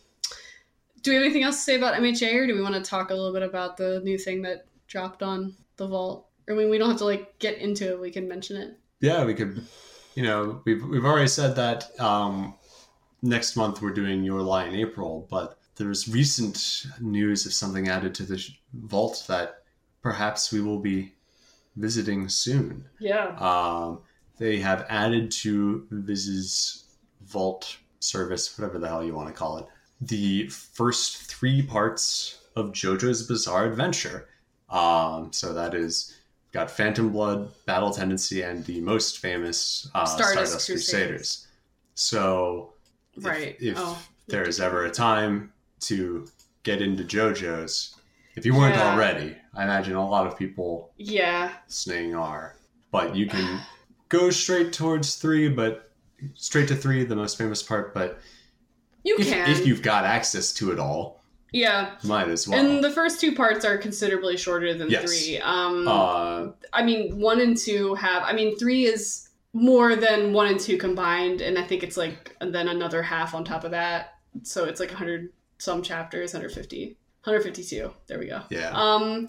do 1.02 1.10
we 1.10 1.14
have 1.16 1.24
anything 1.24 1.44
else 1.44 1.56
to 1.56 1.62
say 1.62 1.76
about 1.76 1.94
MHA, 1.94 2.34
or 2.34 2.46
do 2.46 2.54
we 2.54 2.62
want 2.62 2.74
to 2.74 2.80
talk 2.82 3.10
a 3.10 3.14
little 3.14 3.32
bit 3.32 3.42
about 3.42 3.76
the 3.76 4.00
new 4.04 4.18
thing 4.18 4.42
that 4.42 4.66
dropped 4.88 5.22
on 5.22 5.54
the 5.76 5.86
vault? 5.86 6.26
I 6.48 6.52
mean, 6.52 6.70
we 6.70 6.78
don't 6.78 6.90
have 6.90 6.98
to 6.98 7.04
like 7.04 7.38
get 7.38 7.58
into 7.58 7.90
it. 7.92 8.00
We 8.00 8.10
can 8.10 8.28
mention 8.28 8.56
it. 8.56 8.78
yeah, 9.00 9.24
we 9.24 9.34
could. 9.34 9.64
You 10.14 10.22
know, 10.22 10.62
we've 10.64 10.84
we've 10.84 11.04
already 11.04 11.28
said 11.28 11.56
that 11.56 11.98
um, 12.00 12.54
next 13.22 13.56
month 13.56 13.82
we're 13.82 13.92
doing 13.92 14.22
Your 14.22 14.42
Lie 14.42 14.66
in 14.66 14.74
April, 14.74 15.26
but 15.30 15.58
there's 15.76 16.08
recent 16.08 16.86
news 17.00 17.46
of 17.46 17.52
something 17.52 17.88
added 17.88 18.14
to 18.16 18.22
the 18.22 18.40
vault 18.74 19.24
that 19.26 19.64
perhaps 20.02 20.52
we 20.52 20.60
will 20.60 20.78
be 20.78 21.14
visiting 21.76 22.28
soon. 22.28 22.84
Yeah. 23.00 23.34
Um, 23.38 24.02
they 24.38 24.58
have 24.60 24.86
added 24.88 25.30
to 25.42 25.86
Viz's 25.90 26.84
vault 27.22 27.76
service, 27.98 28.56
whatever 28.56 28.78
the 28.78 28.86
hell 28.86 29.02
you 29.02 29.14
want 29.14 29.28
to 29.28 29.34
call 29.34 29.58
it, 29.58 29.66
the 30.00 30.46
first 30.48 31.22
three 31.22 31.62
parts 31.62 32.38
of 32.54 32.70
JoJo's 32.70 33.24
Bizarre 33.24 33.66
Adventure. 33.66 34.28
Um, 34.70 35.32
so 35.32 35.52
that 35.54 35.74
is 35.74 36.16
got 36.54 36.70
Phantom 36.70 37.10
Blood, 37.10 37.52
Battle 37.66 37.90
Tendency, 37.92 38.42
and 38.42 38.64
the 38.64 38.80
most 38.80 39.18
famous 39.18 39.90
uh, 39.94 40.06
Stardust 40.06 40.30
Stardust, 40.32 40.66
Crusaders. 40.66 40.88
Crusaders. 40.90 41.46
So 41.94 42.72
if- 43.16 43.24
Right. 43.24 43.56
if 43.60 43.74
oh. 43.76 44.00
there 44.28 44.44
is 44.48 44.60
ever 44.60 44.84
a 44.86 44.90
time 44.90 45.52
to 45.80 46.26
get 46.62 46.80
into 46.80 47.02
JoJo's, 47.04 47.96
if 48.36 48.46
you 48.46 48.54
weren't 48.54 48.76
Yeah. 48.76 48.92
already, 48.92 49.36
I 49.52 49.64
imagine 49.64 49.94
a 49.96 50.08
lot 50.08 50.26
of 50.28 50.38
people 50.38 50.92
Yeah. 50.96 51.52
listening 51.66 52.14
are. 52.14 52.56
But 52.92 53.16
you 53.16 53.26
can 53.26 53.60
go 54.08 54.30
straight 54.30 54.72
towards 54.72 55.16
three, 55.16 55.48
but 55.48 55.90
straight 56.34 56.68
to 56.68 56.76
three, 56.76 57.04
the 57.04 57.16
most 57.16 57.36
famous 57.36 57.62
part. 57.64 57.92
But 57.92 58.20
You 59.02 59.16
if, 59.18 59.26
can. 59.28 59.50
if 59.50 59.66
you've 59.66 59.82
got 59.82 60.04
access 60.04 60.52
to 60.54 60.70
it 60.72 60.78
all, 60.78 61.20
yeah. 61.54 61.94
might 62.02 62.28
as 62.28 62.48
well. 62.48 62.58
And 62.58 62.82
the 62.82 62.90
first 62.90 63.20
two 63.20 63.32
parts 63.34 63.64
are 63.64 63.78
considerably 63.78 64.36
shorter 64.36 64.74
than 64.74 64.90
Yes. 64.90 65.04
three. 65.04 65.38
Um, 65.38 65.86
uh, 65.88 66.48
I 66.72 66.82
mean, 66.82 67.18
one 67.20 67.40
and 67.40 67.56
two 67.56 67.94
have. 67.94 68.22
I 68.24 68.32
mean, 68.32 68.58
three 68.58 68.84
is 68.86 69.28
more 69.52 69.94
than 69.94 70.32
one 70.32 70.48
and 70.48 70.58
two 70.58 70.76
combined, 70.76 71.40
and 71.40 71.56
I 71.56 71.62
think 71.62 71.82
it's 71.84 71.96
like 71.96 72.36
and 72.40 72.52
then 72.54 72.68
another 72.68 73.02
half 73.02 73.34
on 73.34 73.44
top 73.44 73.62
of 73.64 73.70
that. 73.70 74.14
So 74.42 74.64
it's 74.64 74.80
like 74.80 74.90
100 74.90 75.32
some 75.58 75.80
chapters, 75.80 76.32
150, 76.34 76.96
152. 77.22 77.90
There 78.08 78.18
we 78.18 78.26
go. 78.26 78.42
yeah, 78.50 78.70
Um, 78.74 79.28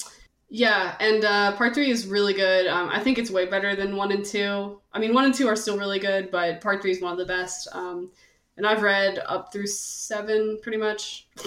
yeah, 0.50 0.96
and 1.00 1.24
uh, 1.24 1.56
part 1.56 1.76
three 1.76 1.92
is 1.92 2.08
really 2.08 2.34
good. 2.34 2.66
Um, 2.66 2.90
I 2.92 3.00
think 3.04 3.20
it's 3.20 3.30
way 3.30 3.46
better 3.46 3.76
than 3.76 3.96
one 3.96 4.12
and 4.12 4.26
two. 4.26 4.82
I 4.92 4.98
mean, 5.00 5.14
one 5.14 5.26
and 5.26 5.34
two 5.34 5.48
are 5.48 5.56
still 5.56 5.78
really 5.78 6.00
good, 6.00 6.32
but 6.32 6.60
part 6.62 6.82
three 6.82 6.92
is 6.92 7.02
one 7.02 7.12
of 7.12 7.20
the 7.20 7.26
best. 7.26 7.68
Um, 7.72 8.12
and 8.58 8.66
I've 8.66 8.82
read 8.82 9.20
up 9.28 9.54
through 9.54 9.68
seven, 9.68 10.58
pretty 10.64 10.78
much. 10.80 11.28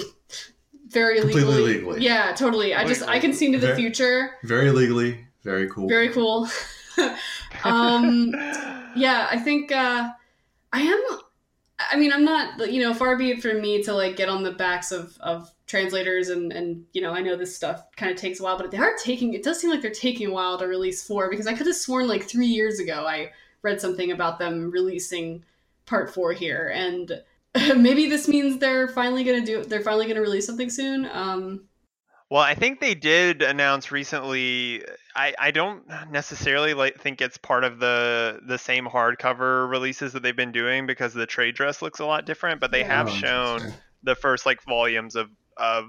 Very 0.88 1.20
Completely 1.20 1.42
legally. 1.54 1.74
legally. 1.74 2.00
Yeah, 2.04 2.32
totally. 2.34 2.74
I 2.74 2.84
just 2.86 3.02
I 3.02 3.18
can 3.18 3.32
see 3.32 3.46
into 3.46 3.58
the 3.58 3.68
very- 3.68 3.78
future. 3.78 4.30
very 4.42 4.70
legally, 4.70 5.26
very 5.42 5.68
cool. 5.68 5.88
Very 5.88 6.08
cool. 6.08 6.48
um, 7.64 8.30
yeah, 8.96 9.28
I 9.30 9.38
think 9.38 9.72
uh, 9.72 10.10
I 10.72 10.80
am. 10.80 11.02
I 11.92 11.96
mean, 11.96 12.12
I'm 12.12 12.24
not, 12.24 12.72
you 12.72 12.82
know, 12.82 12.92
far 12.92 13.16
be 13.16 13.30
it 13.30 13.40
from 13.40 13.60
me 13.60 13.82
to 13.84 13.94
like 13.94 14.16
get 14.16 14.28
on 14.28 14.42
the 14.42 14.50
backs 14.50 14.90
of, 14.90 15.16
of 15.20 15.48
translators 15.68 16.28
and, 16.28 16.52
and, 16.52 16.84
you 16.92 17.00
know, 17.00 17.12
I 17.14 17.20
know 17.20 17.36
this 17.36 17.54
stuff 17.54 17.84
kind 17.94 18.10
of 18.10 18.18
takes 18.18 18.40
a 18.40 18.42
while, 18.42 18.58
but 18.58 18.72
they 18.72 18.78
are 18.78 18.96
taking, 18.96 19.32
it 19.32 19.44
does 19.44 19.60
seem 19.60 19.70
like 19.70 19.80
they're 19.80 19.92
taking 19.92 20.26
a 20.26 20.32
while 20.32 20.58
to 20.58 20.66
release 20.66 21.06
four 21.06 21.30
because 21.30 21.46
I 21.46 21.52
could 21.54 21.68
have 21.68 21.76
sworn 21.76 22.08
like 22.08 22.24
three 22.24 22.48
years 22.48 22.80
ago 22.80 23.06
I 23.06 23.30
read 23.62 23.80
something 23.80 24.10
about 24.10 24.40
them 24.40 24.72
releasing 24.72 25.44
part 25.86 26.12
four 26.12 26.32
here. 26.32 26.72
And 26.74 27.22
maybe 27.76 28.08
this 28.08 28.28
means 28.28 28.58
they're 28.58 28.88
finally 28.88 29.24
going 29.24 29.44
to 29.44 29.46
do, 29.46 29.64
they're 29.64 29.82
finally 29.82 30.06
going 30.06 30.16
to 30.16 30.22
release 30.22 30.46
something 30.46 30.70
soon. 30.70 31.08
Um, 31.12 31.68
Well, 32.30 32.42
I 32.42 32.54
think 32.54 32.80
they 32.80 32.94
did 32.94 33.42
announce 33.42 33.90
recently. 33.90 34.84
I, 35.16 35.34
I 35.38 35.50
don't 35.50 35.82
necessarily 36.10 36.74
like 36.74 37.00
think 37.00 37.20
it's 37.20 37.38
part 37.38 37.64
of 37.64 37.80
the 37.80 38.40
the 38.46 38.58
same 38.58 38.86
hardcover 38.86 39.68
releases 39.68 40.12
that 40.12 40.22
they've 40.22 40.36
been 40.36 40.52
doing 40.52 40.86
because 40.86 41.14
the 41.14 41.26
trade 41.26 41.54
dress 41.54 41.82
looks 41.82 42.00
a 42.00 42.06
lot 42.06 42.26
different. 42.26 42.60
But 42.60 42.70
they 42.70 42.84
have 42.84 43.08
Oh, 43.08 43.12
shown 43.12 43.72
the 44.02 44.14
first 44.14 44.46
like 44.46 44.62
volumes 44.62 45.16
of 45.16 45.28
of 45.56 45.86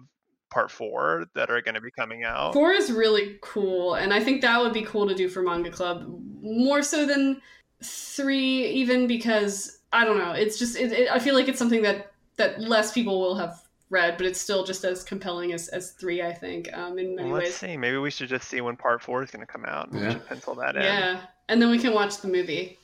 part 0.50 0.72
four 0.72 1.26
that 1.36 1.52
are 1.52 1.62
going 1.62 1.76
to 1.76 1.82
be 1.82 1.91
coming 1.91 2.24
out. 2.24 2.54
Four 2.54 2.72
is 2.72 2.91
really 2.91 3.38
cool, 3.41 3.96
and 3.96 4.14
I 4.14 4.20
think 4.24 4.41
that 4.41 4.60
would 4.60 4.74
be 4.74 4.82
cool 4.84 5.08
to 5.08 5.14
do 5.14 5.30
for 5.30 5.44
Manga 5.44 5.70
Club 5.70 6.06
more 6.41 6.82
so 6.82 7.06
than 7.06 7.41
three, 7.84 8.66
even 8.68 9.08
because 9.08 9.79
I 9.91 10.06
don't 10.06 10.18
know. 10.18 10.32
It's 10.34 10.60
just 10.60 10.76
it, 10.78 10.91
it, 10.91 11.11
I 11.11 11.20
feel 11.20 11.34
like 11.36 11.48
it's 11.48 11.60
something 11.60 11.82
that 11.84 12.11
that 12.38 12.61
less 12.61 12.91
people 12.94 13.20
will 13.20 13.36
have 13.36 13.60
read, 13.90 14.18
but 14.18 14.26
it's 14.28 14.40
still 14.40 14.64
just 14.64 14.84
as 14.86 15.03
compelling 15.03 15.52
as, 15.53 15.68
as 15.70 15.91
three. 15.94 16.22
I 16.22 16.34
think 16.34 16.72
um, 16.74 16.99
in 16.99 17.16
many 17.16 17.30
Well, 17.30 17.40
let's 17.40 17.48
ways. 17.49 17.56
see. 17.56 17.78
Maybe 17.78 17.98
we 17.98 18.11
should 18.11 18.30
just 18.30 18.48
see 18.48 18.61
when 18.61 18.76
part 18.76 19.02
four 19.02 19.24
is 19.24 19.32
going 19.32 19.45
to 19.45 19.52
come 19.52 19.66
out. 19.66 19.91
and 19.91 20.02
We 20.06 20.11
should 20.11 20.26
pencil 20.28 20.56
that 20.56 20.76
in. 20.76 20.84
Yeah, 20.84 21.22
and 21.49 21.61
then 21.61 21.70
we 21.72 21.80
can 21.80 21.94
watch 21.94 22.18
the 22.22 22.28
movie, 22.28 22.78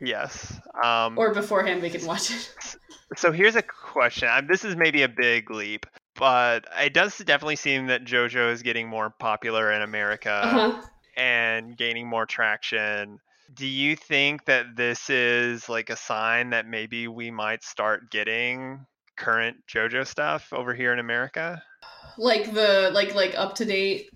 Yes. 0.00 0.58
Um, 0.82 1.18
or 1.18 1.34
beforehand 1.34 1.82
we 1.82 1.90
can 1.90 2.04
watch 2.06 2.30
it. 2.30 2.76
So 3.16 3.32
here's 3.32 3.56
a 3.56 3.62
question. 3.62 4.28
This 4.48 4.64
is 4.64 4.76
maybe 4.76 5.02
a 5.02 5.08
big 5.08 5.50
leap, 5.50 5.84
but 6.14 6.64
it 6.80 6.94
does 6.94 7.18
definitely 7.18 7.56
seem 7.56 7.88
that 7.88 8.04
JoJo 8.04 8.52
is 8.52 8.62
getting 8.62 8.88
more 8.88 9.10
popular 9.10 9.72
in 9.72 9.82
America 9.82 10.30
Uh-huh. 10.44 10.80
and 11.16 11.76
gaining 11.76 12.06
more 12.06 12.24
traction. 12.24 13.18
Do 13.54 13.66
you 13.66 13.96
think 13.96 14.44
that 14.44 14.76
this 14.76 15.10
is 15.10 15.68
like 15.68 15.90
a 15.90 15.96
sign 15.96 16.50
that 16.50 16.66
maybe 16.66 17.08
we 17.08 17.30
might 17.30 17.64
start 17.64 18.10
getting 18.10 18.86
current 19.16 19.56
JoJo 19.68 20.06
stuff 20.06 20.52
over 20.52 20.72
here 20.72 20.92
in 20.92 20.98
America? 20.98 21.62
Like 22.16 22.52
the 22.54 22.90
like 22.92 23.14
like 23.14 23.36
up 23.36 23.54
to 23.56 23.64
date 23.64 24.10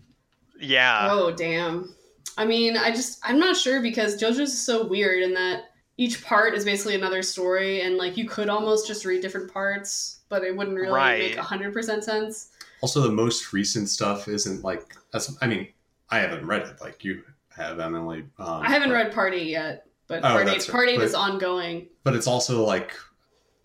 Yeah. 0.61 1.09
oh 1.11 1.31
damn. 1.33 1.95
I 2.37 2.45
mean, 2.45 2.77
I 2.77 2.91
just 2.91 3.19
I'm 3.25 3.39
not 3.39 3.57
sure 3.57 3.81
because 3.83 4.21
JoJo's 4.21 4.57
so 4.57 4.87
weird 4.87 5.23
in 5.23 5.35
that 5.35 5.65
each 5.97 6.25
part 6.25 6.55
is 6.55 6.65
basically 6.65 6.97
another 6.97 7.23
story, 7.23 7.83
and 7.83 7.97
like 7.97 8.17
you 8.17 8.29
could 8.29 8.49
almost 8.49 8.87
just 8.87 9.05
read 9.05 9.21
different 9.23 9.53
parts, 9.53 10.21
but 10.29 10.43
it 10.43 10.57
wouldn't 10.57 10.77
really 10.77 10.93
Right. 10.93 11.19
make 11.31 11.37
hundred 11.37 11.73
percent 11.73 12.03
sense. 12.05 12.51
Also, 12.81 13.01
the 13.01 13.11
most 13.13 13.53
recent 13.53 13.89
stuff 13.89 14.27
isn't 14.29 14.63
like 14.65 14.95
as 15.13 15.37
I 15.41 15.47
mean, 15.47 15.69
I 16.11 16.19
haven't 16.19 16.47
read 16.47 16.63
it 16.63 16.81
like 16.81 17.05
you 17.05 17.23
have, 17.57 17.81
Emily. 17.81 18.25
Um, 18.39 18.63
I 18.63 18.69
haven't 18.69 18.89
but- 18.91 18.95
read 18.95 19.13
Party 19.13 19.39
yet, 19.43 19.87
but 20.09 20.19
Oh, 20.19 20.29
Part 20.29 20.49
Eight 20.49 20.53
right. 20.53 20.69
Part 20.71 20.89
But- 20.97 21.05
is 21.05 21.15
ongoing. 21.15 21.89
but 22.03 22.15
it's 22.15 22.27
also 22.27 22.65
like 22.65 22.93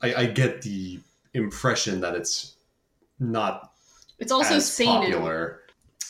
I, 0.02 0.14
I 0.16 0.26
get 0.28 0.62
the 0.62 1.00
impression 1.34 2.00
that 2.02 2.16
it's 2.16 2.56
not 3.20 3.74
It's 4.20 4.32
also 4.32 4.60
seinen. 4.60 5.02
popular. 5.12 5.62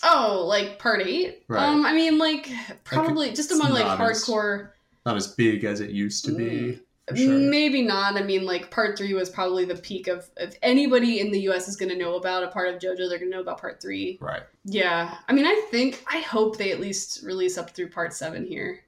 Oh, 0.04 0.46
like 0.48 0.80
Party. 0.80 1.36
Right. 1.48 1.64
Um, 1.68 1.86
I 1.86 1.94
mean, 1.94 2.18
like 2.18 2.50
probably 2.84 3.34
just 3.34 3.52
among 3.52 3.72
like 3.72 3.84
not 3.86 4.00
as- 4.00 4.24
hardcore. 4.24 4.70
not 5.06 5.16
as 5.18 5.28
big 5.28 5.64
as 5.64 5.80
it 5.82 5.90
used 5.90 6.24
to 6.26 6.32
Mm. 6.32 6.38
be. 6.38 6.80
For 7.10 7.16
sure. 7.16 7.38
Maybe 7.38 7.82
not. 7.82 8.16
I 8.16 8.24
mean, 8.24 8.46
like 8.46 8.72
part 8.72 8.98
three 8.98 9.14
was 9.14 9.30
probably 9.30 9.66
the 9.66 9.76
peak 9.76 10.08
of 10.08 10.30
if 10.38 10.56
anybody 10.62 11.20
in 11.20 11.32
the 11.32 11.40
U.S. 11.42 11.68
is 11.68 11.76
going 11.76 11.90
to 11.90 11.98
know 11.98 12.16
about 12.16 12.44
a 12.44 12.48
part 12.50 12.70
of 12.70 12.76
JoJo, 12.82 12.98
they're 12.98 13.18
going 13.20 13.32
to 13.32 13.38
know 13.38 13.42
about 13.42 13.60
part 13.60 13.82
three. 13.82 14.18
Right. 14.22 14.44
Yeah, 14.66 15.16
I 15.28 15.34
mean, 15.34 15.46
I 15.46 15.66
think 15.72 16.04
I 16.08 16.20
hope 16.20 16.58
they 16.58 16.72
at 16.72 16.80
least 16.80 17.24
release 17.24 17.58
up 17.58 17.72
through 17.72 17.90
part 17.90 18.14
seven 18.14 18.46
here. 18.46 18.82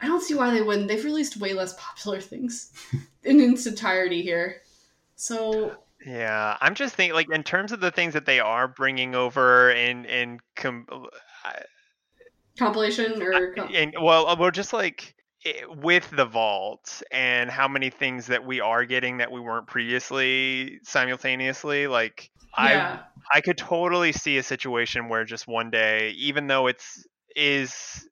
I 0.00 0.06
don't 0.06 0.22
see 0.22 0.34
why 0.34 0.50
they 0.50 0.62
wouldn't. 0.62 0.88
They've 0.88 1.04
released 1.04 1.36
way 1.36 1.52
less 1.52 1.74
popular 1.78 2.20
things 2.20 2.72
in 3.24 3.40
its 3.40 3.66
entirety 3.66 4.22
here. 4.22 4.62
So 5.16 5.76
Yeah, 6.06 6.56
I'm 6.60 6.74
just 6.74 6.94
thinking, 6.94 7.14
like, 7.14 7.30
in 7.30 7.42
terms 7.42 7.72
of 7.72 7.80
the 7.80 7.90
things 7.90 8.14
that 8.14 8.24
they 8.24 8.40
are 8.40 8.66
bringing 8.68 9.14
over 9.14 9.70
and 9.72 10.06
and 10.06 10.40
com- 10.56 10.86
I- 11.44 11.64
compilation 12.58 13.22
or 13.22 13.52
com- 13.54 13.70
and 13.74 13.94
well, 14.00 14.26
uh, 14.26 14.36
we're 14.38 14.50
just 14.50 14.72
like 14.72 15.14
i- 15.46 15.64
with 15.68 16.08
the 16.10 16.24
vault 16.24 17.02
and 17.10 17.50
how 17.50 17.68
many 17.68 17.90
things 17.90 18.26
that 18.28 18.44
we 18.44 18.60
are 18.60 18.84
getting 18.84 19.18
that 19.18 19.30
we 19.32 19.40
weren't 19.40 19.66
previously 19.66 20.80
simultaneously. 20.84 21.86
Like, 21.86 22.30
yeah, 22.56 22.98
I 22.98 23.00
I 23.32 23.40
could 23.40 23.58
totally 23.58 24.12
see 24.12 24.38
a 24.38 24.42
situation 24.42 25.08
where 25.08 25.24
just 25.24 25.46
one 25.46 25.70
day, 25.70 26.10
even 26.10 26.46
though 26.46 26.66
it's 26.66 27.06
is, 27.36 28.08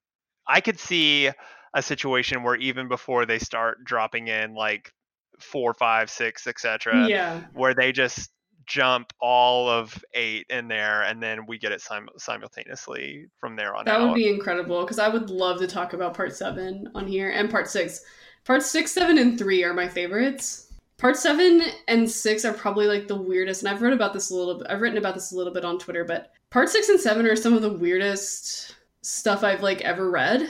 I 0.47 0.61
could 0.61 0.79
see 0.81 1.31
a 1.75 1.83
situation 1.83 2.43
where 2.43 2.57
even 2.57 2.89
before 2.89 3.27
they 3.27 3.39
start 3.39 3.85
dropping 3.85 4.29
in 4.29 4.55
like 4.55 4.93
four, 5.41 5.75
five, 5.75 6.11
six, 6.11 6.47
etc 6.47 7.11
yeah, 7.11 7.41
where 7.53 7.75
they 7.75 7.93
just 7.93 8.31
jump 8.69 9.13
all 9.21 9.69
of 9.69 10.05
eight 10.13 10.47
in 10.51 10.69
there 10.69 11.03
and 11.03 11.23
then 11.23 11.47
we 11.47 11.59
get 11.59 11.73
it 11.73 11.81
sim- 11.81 12.09
simultaneously 12.19 13.27
from 13.41 13.57
there 13.57 13.75
on 13.75 13.87
that 13.87 14.01
out. 14.01 14.09
would 14.09 14.15
be 14.15 14.29
incredible 14.29 14.83
because 14.83 14.99
I 14.99 15.09
would 15.09 15.31
love 15.31 15.59
to 15.61 15.67
talk 15.67 15.95
about 15.95 16.15
part 16.15 16.37
seven 16.37 16.89
on 16.95 17.07
here 17.07 17.31
and 17.31 17.51
part 17.51 17.69
six. 17.69 18.05
Part 18.45 18.63
six, 18.63 18.93
seven, 18.93 19.19
and 19.19 19.39
three 19.39 19.65
are 19.65 19.75
my 19.75 19.89
favorites. 19.89 20.73
Part 20.99 21.17
seven 21.17 21.63
and 21.87 22.11
six 22.11 22.45
are 22.45 22.53
probably 22.53 22.87
like 22.87 23.09
the 23.09 23.17
weirdest, 23.17 23.63
and 23.63 23.71
I've 23.71 23.83
read 23.83 23.93
about 23.93 24.13
this 24.13 24.31
a 24.31 24.35
little 24.35 24.59
bit. 24.59 24.67
I've 24.69 24.81
written 24.81 24.99
about 24.99 25.15
this 25.15 25.33
a 25.33 25.37
little 25.37 25.53
bit 25.53 25.65
on 25.65 25.79
Twitter, 25.79 26.05
but 26.05 26.33
part 26.51 26.69
six 26.69 26.89
and 26.89 27.01
seven 27.01 27.27
are 27.27 27.37
some 27.37 27.55
of 27.55 27.63
the 27.63 27.73
weirdest 27.73 28.75
stuff 29.03 29.45
I've 29.45 29.63
like 29.63 29.81
ever 29.83 30.11
read, 30.11 30.49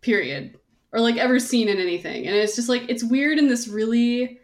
period, 0.00 0.58
or 0.92 1.00
like 1.00 1.16
ever 1.16 1.38
seen 1.38 1.68
in 1.68 1.78
anything. 1.78 2.26
And 2.26 2.36
it's 2.36 2.56
just 2.56 2.68
like 2.68 2.84
it's 2.88 3.04
weird 3.04 3.38
in 3.38 3.48
this 3.48 3.68
really 3.68 4.40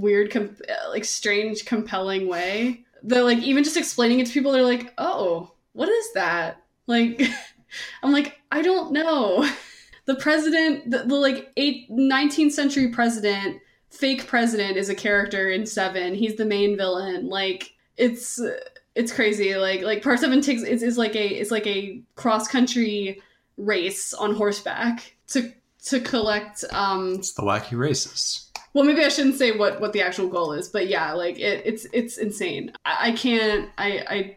weird, 0.00 0.30
com- 0.30 0.56
like 0.90 1.04
strange, 1.04 1.64
compelling 1.64 2.28
way. 2.28 2.84
That 3.04 3.24
like 3.24 3.38
even 3.38 3.64
just 3.64 3.76
explaining 3.76 4.20
it 4.20 4.26
to 4.26 4.32
people, 4.32 4.52
they're 4.52 4.62
like, 4.62 4.92
"Oh, 4.98 5.52
what 5.72 5.88
is 5.88 6.12
that?" 6.14 6.62
Like, 6.86 7.22
I'm 8.02 8.12
like, 8.12 8.40
I 8.50 8.62
don't 8.62 8.92
know. 8.92 9.48
The 10.06 10.14
president, 10.14 10.88
the, 10.88 10.98
the 10.98 11.16
like 11.16 11.50
eight, 11.56 11.90
19th 11.90 12.52
century 12.52 12.92
president 12.92 13.60
fake 13.90 14.26
president 14.26 14.76
is 14.76 14.88
a 14.88 14.94
character 14.94 15.50
in 15.50 15.64
seven 15.66 16.14
he's 16.14 16.36
the 16.36 16.44
main 16.44 16.76
villain 16.76 17.28
like 17.28 17.72
it's 17.96 18.40
it's 18.94 19.12
crazy 19.12 19.54
like 19.56 19.82
like 19.82 20.02
part 20.02 20.18
seven 20.18 20.40
takes 20.40 20.62
is, 20.62 20.82
is 20.82 20.98
like 20.98 21.14
a 21.14 21.26
it's 21.26 21.50
like 21.50 21.66
a 21.66 22.02
cross 22.14 22.46
country 22.48 23.20
race 23.56 24.12
on 24.12 24.34
horseback 24.34 25.14
to 25.28 25.52
to 25.84 26.00
collect 26.00 26.64
um 26.72 27.14
It's 27.14 27.32
the 27.32 27.42
wacky 27.42 27.78
races. 27.78 28.45
Well 28.76 28.84
maybe 28.84 29.02
i 29.02 29.08
shouldn't 29.08 29.36
say 29.36 29.52
what 29.52 29.80
what 29.80 29.94
the 29.94 30.02
actual 30.02 30.28
goal 30.28 30.52
is 30.52 30.68
but 30.68 30.86
yeah 30.86 31.14
like 31.14 31.38
it, 31.38 31.62
it's 31.64 31.86
it's 31.94 32.18
insane. 32.18 32.72
I, 32.84 33.08
I 33.08 33.12
can't 33.12 33.70
I, 33.78 34.04
I 34.06 34.36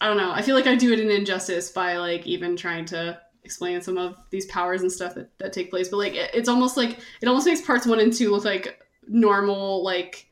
i 0.00 0.08
don't 0.08 0.16
know. 0.16 0.32
I 0.32 0.42
feel 0.42 0.56
like 0.56 0.66
i 0.66 0.74
do 0.74 0.92
it 0.92 0.98
an 0.98 1.08
injustice 1.08 1.70
by 1.70 1.96
like 1.96 2.26
even 2.26 2.56
trying 2.56 2.84
to 2.86 3.20
explain 3.44 3.80
some 3.80 3.96
of 3.96 4.16
these 4.30 4.46
powers 4.46 4.82
and 4.82 4.90
stuff 4.90 5.14
that, 5.14 5.30
that 5.38 5.52
take 5.52 5.70
place 5.70 5.88
but 5.88 5.98
like 5.98 6.16
it, 6.16 6.32
it's 6.34 6.48
almost 6.48 6.76
like 6.76 6.98
it 7.22 7.28
almost 7.28 7.46
makes 7.46 7.60
parts 7.60 7.86
one 7.86 8.00
and 8.00 8.12
two 8.12 8.32
look 8.32 8.44
like 8.44 8.80
normal 9.06 9.84
like 9.84 10.26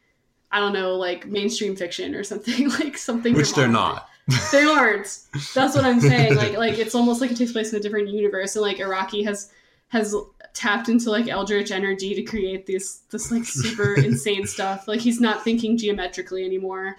i 0.50 0.58
don't 0.58 0.72
know 0.72 0.96
like 0.96 1.24
mainstream 1.28 1.76
fiction 1.76 2.16
or 2.16 2.24
something 2.24 2.68
like 2.80 2.98
something 2.98 3.34
Which 3.34 3.54
they're 3.54 3.68
not. 3.68 4.08
they 4.52 4.64
aren't. 4.64 5.16
That's 5.54 5.76
what 5.76 5.84
i'm 5.84 6.00
saying. 6.00 6.34
Like 6.34 6.56
like 6.56 6.78
it's 6.80 6.96
almost 6.96 7.20
like 7.20 7.30
it 7.30 7.36
takes 7.36 7.52
place 7.52 7.72
in 7.72 7.78
a 7.78 7.82
different 7.82 8.08
universe 8.08 8.56
and 8.56 8.62
like 8.62 8.78
Araki 8.78 9.24
has 9.24 9.52
has 9.90 10.12
tapped 10.54 10.88
into 10.88 11.10
like 11.10 11.28
eldritch 11.28 11.70
energy 11.70 12.14
to 12.14 12.22
create 12.22 12.66
this 12.66 13.02
this 13.10 13.30
like 13.30 13.44
super 13.44 13.94
insane 13.98 14.46
stuff. 14.46 14.88
Like 14.88 15.00
he's 15.00 15.20
not 15.20 15.44
thinking 15.44 15.76
geometrically 15.76 16.44
anymore. 16.44 16.96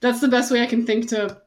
That's 0.00 0.20
the 0.20 0.28
best 0.28 0.50
way 0.52 0.62
i 0.62 0.66
can 0.66 0.86
think 0.86 1.08
to 1.08 1.40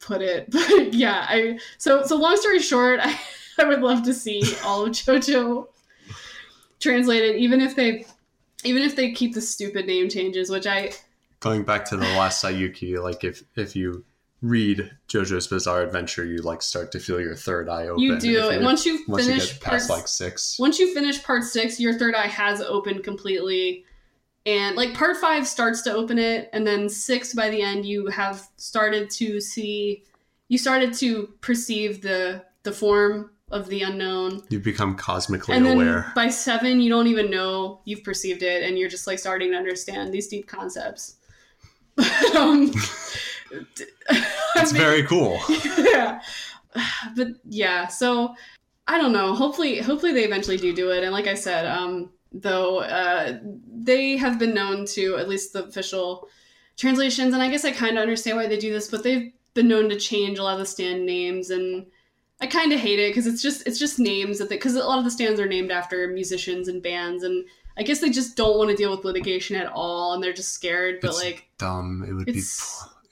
put 0.00 0.20
it. 0.20 0.48
But 0.52 0.92
yeah 0.94 1.26
i 1.28 1.58
so 1.78 2.04
so 2.04 2.16
long 2.16 2.36
story 2.36 2.58
short 2.60 3.00
i, 3.02 3.18
I 3.58 3.64
would 3.64 3.80
love 3.80 4.02
to 4.04 4.14
see 4.14 4.42
all 4.64 4.84
of 4.84 4.90
jojo 4.90 5.68
translated 6.80 7.36
even 7.36 7.60
if 7.60 7.76
they 7.76 8.04
even 8.64 8.82
if 8.82 8.96
they 8.96 9.12
keep 9.12 9.34
the 9.34 9.40
stupid 9.40 9.86
name 9.86 10.08
changes 10.08 10.50
which 10.50 10.66
i 10.66 10.90
Going 11.44 11.62
back 11.62 11.84
to 11.90 11.98
the 11.98 12.04
last 12.16 12.42
Saiyuki, 12.42 12.98
like 13.02 13.22
if 13.22 13.44
if 13.54 13.76
you 13.76 14.02
read 14.44 14.90
JoJo's 15.08 15.46
Bizarre 15.46 15.82
Adventure, 15.82 16.24
you 16.24 16.38
like 16.38 16.60
start 16.60 16.92
to 16.92 17.00
feel 17.00 17.18
your 17.18 17.34
third 17.34 17.68
eye 17.68 17.88
open. 17.88 18.02
you 18.02 18.18
do 18.18 18.50
and 18.50 18.62
once 18.62 18.84
you 18.84 19.02
once 19.08 19.24
you 19.24 19.32
finish 19.32 19.60
past 19.60 19.88
parts- 19.88 19.90
like 19.90 20.06
six. 20.06 20.58
once 20.58 20.78
you 20.78 20.92
finish 20.92 21.22
part 21.22 21.44
six, 21.44 21.80
your 21.80 21.94
third 21.94 22.14
eye 22.14 22.26
has 22.26 22.60
opened 22.60 23.02
completely. 23.02 23.84
And 24.46 24.76
like 24.76 24.92
part 24.92 25.16
five 25.16 25.46
starts 25.46 25.80
to 25.82 25.94
open 25.94 26.18
it, 26.18 26.50
and 26.52 26.66
then 26.66 26.90
six 26.90 27.32
by 27.32 27.48
the 27.48 27.62
end, 27.62 27.86
you 27.86 28.08
have 28.08 28.46
started 28.58 29.08
to 29.12 29.40
see, 29.40 30.04
you 30.48 30.58
started 30.58 30.92
to 30.94 31.32
perceive 31.40 32.02
the 32.02 32.44
the 32.62 32.72
form 32.72 33.30
of 33.50 33.68
the 33.68 33.82
unknown. 33.82 34.42
You've 34.50 34.62
become 34.62 34.96
cosmically 34.96 35.54
and 35.54 35.66
aware. 35.66 36.12
by 36.14 36.28
seven, 36.28 36.82
you 36.82 36.90
don't 36.90 37.06
even 37.06 37.30
know 37.30 37.80
you've 37.86 38.04
perceived 38.04 38.42
it, 38.42 38.62
and 38.62 38.78
you're 38.78 38.90
just 38.90 39.06
like 39.06 39.18
starting 39.18 39.52
to 39.52 39.56
understand 39.56 40.12
these 40.12 40.28
deep 40.28 40.46
concepts. 40.46 41.16
um, 42.36 42.70
It's 44.56 44.72
very 44.72 45.02
cool. 45.04 45.40
yeah, 45.78 46.20
but 47.16 47.28
yeah. 47.44 47.86
So 47.86 48.34
I 48.86 48.98
don't 48.98 49.12
know. 49.12 49.34
Hopefully, 49.34 49.80
hopefully 49.80 50.12
they 50.12 50.24
eventually 50.24 50.56
do 50.56 50.74
do 50.74 50.90
it. 50.90 51.04
And 51.04 51.12
like 51.12 51.26
I 51.26 51.34
said, 51.34 51.66
um, 51.66 52.10
though 52.32 52.80
uh, 52.80 53.38
they 53.66 54.16
have 54.16 54.38
been 54.38 54.54
known 54.54 54.86
to 54.86 55.16
at 55.16 55.28
least 55.28 55.52
the 55.52 55.64
official 55.64 56.28
translations, 56.76 57.34
and 57.34 57.42
I 57.42 57.50
guess 57.50 57.64
I 57.64 57.70
kind 57.70 57.96
of 57.96 58.02
understand 58.02 58.36
why 58.36 58.46
they 58.46 58.58
do 58.58 58.72
this, 58.72 58.90
but 58.90 59.02
they've 59.02 59.32
been 59.54 59.68
known 59.68 59.88
to 59.88 59.96
change 59.96 60.38
a 60.38 60.42
lot 60.42 60.54
of 60.54 60.60
the 60.60 60.66
stand 60.66 61.06
names 61.06 61.50
and. 61.50 61.86
I 62.40 62.46
kind 62.46 62.72
of 62.72 62.80
hate 62.80 62.98
it 62.98 63.10
because 63.10 63.28
it's 63.28 63.40
just 63.40 63.66
it's 63.66 63.78
just 63.78 64.00
names 64.00 64.38
that 64.38 64.48
because 64.48 64.74
a 64.74 64.84
lot 64.84 64.98
of 64.98 65.04
the 65.04 65.10
stands 65.10 65.38
are 65.40 65.46
named 65.46 65.70
after 65.70 66.08
musicians 66.08 66.66
and 66.66 66.82
bands 66.82 67.22
and 67.22 67.44
I 67.76 67.82
guess 67.84 68.00
they 68.00 68.10
just 68.10 68.36
don't 68.36 68.58
want 68.58 68.70
to 68.70 68.76
deal 68.76 68.90
with 68.90 69.04
litigation 69.04 69.56
at 69.56 69.70
all 69.72 70.12
and 70.12 70.22
they're 70.22 70.32
just 70.32 70.52
scared 70.52 70.98
but 71.00 71.10
It's 71.10 71.22
like 71.22 71.48
Dumb. 71.58 72.04
It 72.06 72.12
would 72.12 72.26
be. 72.26 72.42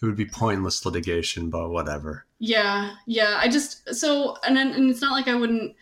It 0.02 0.06
would 0.06 0.16
be 0.16 0.26
pointless 0.26 0.84
litigation, 0.84 1.48
but 1.48 1.70
whatever. 1.70 2.26
Yeah, 2.40 2.94
yeah. 3.06 3.38
I 3.40 3.48
just 3.48 3.94
so 3.94 4.36
and 4.44 4.56
then 4.56 4.72
and 4.72 4.90
it's 4.90 5.00
not 5.00 5.12
like 5.12 5.28
I 5.28 5.36
wouldn't 5.36 5.76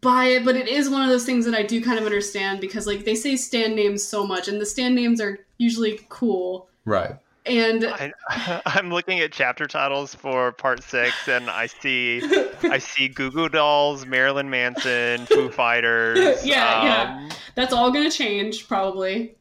buy 0.00 0.24
it, 0.24 0.44
but 0.44 0.56
it 0.56 0.66
is 0.66 0.90
one 0.90 1.02
of 1.02 1.08
those 1.08 1.24
things 1.24 1.44
that 1.44 1.54
I 1.54 1.62
do 1.62 1.82
kind 1.82 1.98
of 1.98 2.04
understand 2.04 2.60
because 2.60 2.88
like 2.88 3.04
they 3.04 3.14
say 3.14 3.36
stand 3.36 3.76
names 3.76 4.02
so 4.02 4.26
much, 4.26 4.48
and 4.48 4.60
the 4.60 4.66
stand 4.66 4.96
names 4.96 5.20
are 5.20 5.38
usually 5.58 6.00
cool. 6.08 6.68
Right. 6.84 7.16
And 7.46 7.84
I, 7.84 8.12
I'm 8.66 8.90
looking 8.90 9.20
at 9.20 9.30
chapter 9.30 9.66
titles 9.66 10.14
for 10.14 10.50
part 10.50 10.82
six, 10.82 11.28
and 11.28 11.48
I 11.48 11.66
see 11.66 12.22
I 12.64 12.78
see 12.78 13.08
Goo 13.08 13.30
Goo 13.30 13.48
Dolls, 13.48 14.06
Marilyn 14.06 14.50
Manson, 14.50 15.26
Foo 15.26 15.50
Fighters. 15.52 16.44
Yeah, 16.44 16.82
yeah. 16.82 17.16
um, 17.16 17.28
that's 17.54 17.72
all 17.72 17.92
gonna 17.92 18.10
change 18.10 18.66
probably, 18.66 19.36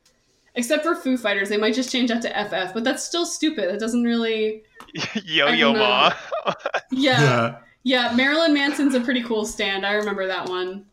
except 0.56 0.84
for 0.84 0.95
Foo 0.95 1.18
Fighters. 1.18 1.49
They 1.49 1.57
might 1.57 1.73
just 1.73 1.91
change 1.91 2.10
that 2.10 2.22
to 2.23 2.30
FF, 2.30 2.73
but 2.73 2.84
that's 2.84 3.03
still 3.03 3.26
stupid. 3.26 3.73
It 3.73 3.80
doesn't 3.80 4.03
really. 4.03 4.64
Yo 5.26 5.48
Yo 5.49 5.73
don't 5.73 5.80
Ma. 5.80 6.14
Yeah, 6.91 7.57
yeah. 7.84 8.14
Marilyn 8.15 8.53
Manson's 8.53 8.95
a 8.95 9.02
pretty 9.02 9.23
cool 9.23 9.45
stand. 9.45 9.86
I 9.86 9.94
remember 9.94 10.27
that 10.27 10.49
one. 10.49 10.86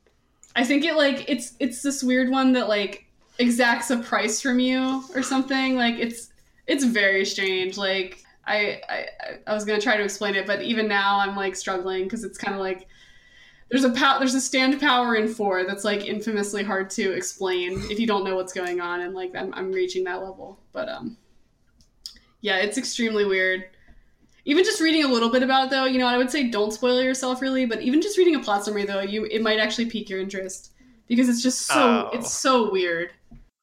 I 0.54 0.64
think 0.64 0.84
it 0.84 0.94
like 0.96 1.24
it's 1.28 1.54
it's 1.60 1.82
this 1.82 2.02
weird 2.02 2.30
one 2.30 2.52
that 2.52 2.68
like 2.68 3.06
exacts 3.38 3.90
a 3.90 3.98
price 3.98 4.40
from 4.40 4.58
you 4.58 5.02
or 5.14 5.22
something. 5.22 5.76
Like 5.76 5.94
it's 5.96 6.30
it's 6.66 6.84
very 6.84 7.24
strange. 7.24 7.78
Like 7.78 8.22
I 8.46 8.80
I, 8.88 9.06
I 9.46 9.54
was 9.54 9.64
gonna 9.64 9.80
try 9.80 9.96
to 9.96 10.04
explain 10.04 10.34
it, 10.34 10.46
but 10.46 10.62
even 10.62 10.88
now 10.88 11.20
I'm 11.20 11.36
like 11.36 11.56
struggling 11.56 12.04
because 12.04 12.24
it's 12.24 12.38
kind 12.38 12.54
of 12.54 12.60
like 12.60 12.88
there's 13.72 13.84
a 13.84 13.90
pow- 13.90 14.18
there's 14.18 14.34
a 14.34 14.40
stand 14.40 14.78
power 14.78 15.16
in 15.16 15.26
four 15.26 15.64
that's 15.64 15.82
like 15.82 16.04
infamously 16.04 16.62
hard 16.62 16.90
to 16.90 17.12
explain 17.12 17.80
if 17.90 17.98
you 17.98 18.06
don't 18.06 18.22
know 18.22 18.36
what's 18.36 18.52
going 18.52 18.80
on, 18.82 19.00
and 19.00 19.14
like 19.14 19.34
I'm 19.34 19.52
I'm 19.54 19.72
reaching 19.72 20.04
that 20.04 20.22
level. 20.22 20.60
But 20.72 20.90
um, 20.90 21.16
yeah, 22.42 22.58
it's 22.58 22.76
extremely 22.76 23.24
weird. 23.24 23.64
Even 24.44 24.62
just 24.62 24.80
reading 24.80 25.04
a 25.04 25.08
little 25.08 25.30
bit 25.30 25.42
about 25.42 25.66
it, 25.66 25.70
though, 25.70 25.84
you 25.86 25.98
know, 25.98 26.06
I 26.06 26.18
would 26.18 26.30
say 26.30 26.50
don't 26.50 26.72
spoil 26.72 27.00
yourself 27.00 27.40
really, 27.40 27.64
but 27.64 27.80
even 27.80 28.02
just 28.02 28.18
reading 28.18 28.34
a 28.34 28.40
plot 28.40 28.64
summary, 28.64 28.84
though, 28.84 29.00
you 29.00 29.24
it 29.24 29.40
might 29.40 29.58
actually 29.58 29.86
pique 29.86 30.10
your 30.10 30.20
interest 30.20 30.72
because 31.08 31.28
it's 31.30 31.42
just 31.42 31.62
so 31.62 32.10
Oh. 32.12 32.18
it's 32.18 32.30
so 32.32 32.70
weird. 32.70 33.10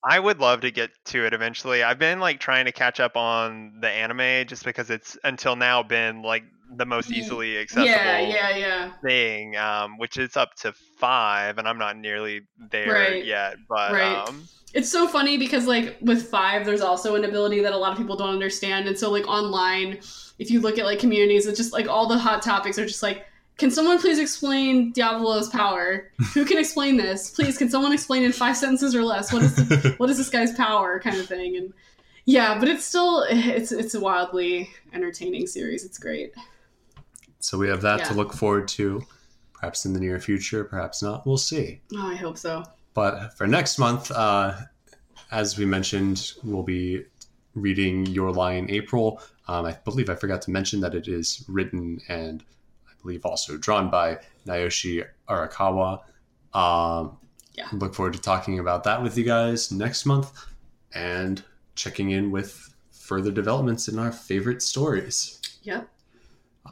I 0.09 0.19
would 0.19 0.39
love 0.39 0.61
to 0.61 0.71
get 0.71 0.91
to 1.05 1.25
it 1.25 1.33
eventually. 1.33 1.83
I've 1.83 1.99
been 1.99 2.19
like 2.19 2.39
trying 2.39 2.65
to 2.65 2.71
catch 2.71 2.99
up 3.01 3.17
on 3.17 3.73
the 3.81 3.89
anime 3.89 4.47
just 4.47 4.63
because 4.63 4.89
it's 4.89 5.17
until 5.25 5.55
now 5.57 5.83
been 5.83 6.21
like 6.21 6.45
the 6.75 6.85
most 6.85 7.11
easily 7.11 7.57
accessible 7.57 7.89
Yeah, 7.89 8.19
yeah, 8.19 8.55
yeah. 8.57 8.91
thing, 9.03 9.55
um, 9.57 9.97
which 9.97 10.17
is 10.17 10.37
up 10.37 10.53
to 10.61 10.73
five, 10.97 11.57
and 11.57 11.67
I'm 11.67 11.77
not 11.77 11.97
nearly 11.97 12.41
there 12.71 12.91
Right. 12.91 13.25
yet. 13.25 13.55
But 13.67 13.93
Right. 13.93 14.15
um, 14.27 14.47
It's 14.73 14.89
so 14.91 15.07
funny 15.07 15.37
because 15.37 15.65
like 15.65 15.97
with 16.01 16.29
five, 16.29 16.63
there's 16.65 16.81
also 16.81 17.15
an 17.15 17.25
ability 17.25 17.59
that 17.61 17.73
a 17.73 17.77
lot 17.77 17.91
of 17.91 17.97
people 17.97 18.15
don't 18.15 18.29
understand, 18.29 18.87
and 18.87 18.97
so 18.97 19.09
like 19.09 19.27
online, 19.27 19.99
if 20.37 20.51
you 20.51 20.59
look 20.61 20.77
at 20.77 20.85
like 20.85 20.99
communities, 20.99 21.47
it's 21.47 21.57
just 21.57 21.73
like 21.73 21.87
all 21.87 22.07
the 22.07 22.19
hot 22.19 22.41
topics 22.43 22.77
are 22.77 22.85
just 22.85 23.01
like, 23.01 23.25
can 23.57 23.71
someone 23.71 23.99
please 23.99 24.19
explain 24.19 24.93
Diavolo's 24.93 25.49
power? 25.49 26.11
Who 26.33 26.45
can 26.45 26.57
explain 26.59 26.97
this? 26.97 27.29
Please, 27.31 27.57
can 27.57 27.69
someone 27.69 27.91
explain 27.91 28.23
in 28.23 28.31
five 28.31 28.55
sentences 28.55 28.95
or 28.95 29.03
less 29.03 29.33
what 29.33 29.41
is 29.41 29.55
the, 29.55 29.93
what 29.97 30.09
is 30.09 30.17
this 30.17 30.29
guy's 30.29 30.53
power 30.53 30.99
kind 30.99 31.17
of 31.17 31.25
thing? 31.25 31.57
And 31.57 31.73
yeah, 32.25 32.59
but 32.59 32.67
it's 32.69 32.85
still 32.85 33.25
it's 33.27 33.71
it's 33.71 33.95
a 33.95 33.99
wildly 33.99 34.69
entertaining 34.93 35.47
series. 35.47 35.83
It's 35.83 35.97
great. 35.97 36.31
So 37.39 37.57
we 37.57 37.67
have 37.69 37.81
that 37.81 38.05
to 38.05 38.13
look 38.13 38.33
forward 38.33 38.67
to, 38.69 39.01
perhaps 39.53 39.85
in 39.85 39.93
the 39.93 39.99
near 39.99 40.19
future, 40.19 40.63
perhaps 40.63 41.01
not. 41.01 41.25
We'll 41.25 41.37
see. 41.37 41.81
Oh, 41.95 42.07
I 42.07 42.15
hope 42.15 42.37
so. 42.37 42.63
But 42.93 43.37
for 43.37 43.47
next 43.47 43.77
month, 43.79 44.11
uh, 44.11 44.55
as 45.31 45.57
we 45.57 45.65
mentioned, 45.65 46.33
we'll 46.43 46.63
be 46.63 47.05
reading 47.55 48.05
Your 48.07 48.31
Lie 48.31 48.53
in 48.53 48.69
April. 48.69 49.21
Um, 49.47 49.65
I 49.65 49.71
believe 49.85 50.09
I 50.09 50.15
forgot 50.15 50.41
to 50.43 50.51
mention 50.51 50.81
that 50.81 50.93
it 50.93 51.07
is 51.07 51.45
written 51.47 51.99
and 52.09 52.43
I 52.87 52.91
believe 53.01 53.25
also 53.25 53.57
drawn 53.57 53.89
by 53.89 54.19
Naoshi 54.45 55.05
Arakawa. 55.29 56.01
Um, 56.53 57.17
Yeah. 57.53 57.67
Look 57.73 57.93
forward 57.95 58.13
to 58.13 58.21
talking 58.21 58.59
about 58.59 58.83
that 58.85 59.01
with 59.03 59.17
you 59.17 59.23
guys 59.25 59.71
next 59.71 60.05
month 60.05 60.31
and 60.93 61.43
checking 61.75 62.11
in 62.11 62.31
with 62.31 62.73
further 62.91 63.31
developments 63.31 63.87
in 63.87 63.97
our 63.99 64.11
favorite 64.11 64.61
stories. 64.61 65.39
Yep. 65.63 65.87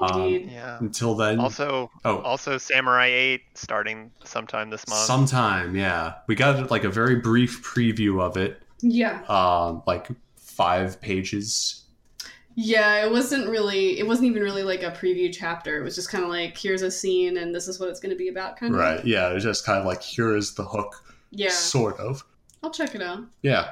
Um, 0.01 0.49
yeah. 0.49 0.77
until 0.79 1.15
then, 1.15 1.39
Also, 1.39 1.89
oh, 2.05 2.19
also 2.19 2.57
Samurai 2.57 3.07
Eight 3.07 3.41
starting 3.55 4.11
sometime 4.23 4.69
this 4.69 4.87
month. 4.87 5.01
sometime, 5.01 5.75
yeah, 5.75 6.15
we 6.27 6.35
got 6.35 6.69
like 6.71 6.83
a 6.83 6.89
very 6.89 7.15
brief 7.15 7.63
preview 7.63 8.21
of 8.21 8.37
it, 8.37 8.61
yeah. 8.81 9.21
um, 9.27 9.83
like 9.87 10.07
five 10.35 10.99
pages. 11.01 11.83
Yeah, 12.59 13.05
it 13.05 13.11
wasn't 13.11 13.47
really. 13.49 13.99
It 13.99 14.07
wasn't 14.07 14.29
even 14.29 14.41
really 14.41 14.63
like 14.63 14.81
a 14.81 14.89
preview 14.89 15.31
chapter. 15.31 15.79
It 15.79 15.83
was 15.83 15.93
just 15.93 16.09
kind 16.09 16.23
of 16.23 16.31
like, 16.31 16.57
here's 16.57 16.81
a 16.81 16.89
scene, 16.89 17.37
and 17.37 17.53
this 17.53 17.67
is 17.67 17.79
what 17.79 17.87
it's 17.89 17.99
going 17.99 18.09
to 18.09 18.15
be 18.17 18.29
about, 18.29 18.57
kind 18.57 18.73
of. 18.73 18.79
Right. 18.79 19.05
Yeah. 19.05 19.29
It's 19.29 19.43
just 19.43 19.63
kind 19.63 19.77
of 19.77 19.85
like 19.85 20.01
here 20.01 20.35
is 20.35 20.55
the 20.55 20.63
hook, 20.63 21.03
Yeah, 21.29 21.49
sort 21.49 21.99
of. 21.99 22.23
I'll 22.63 22.71
check 22.71 22.95
it 22.95 23.01
out. 23.03 23.19
Yeah. 23.43 23.67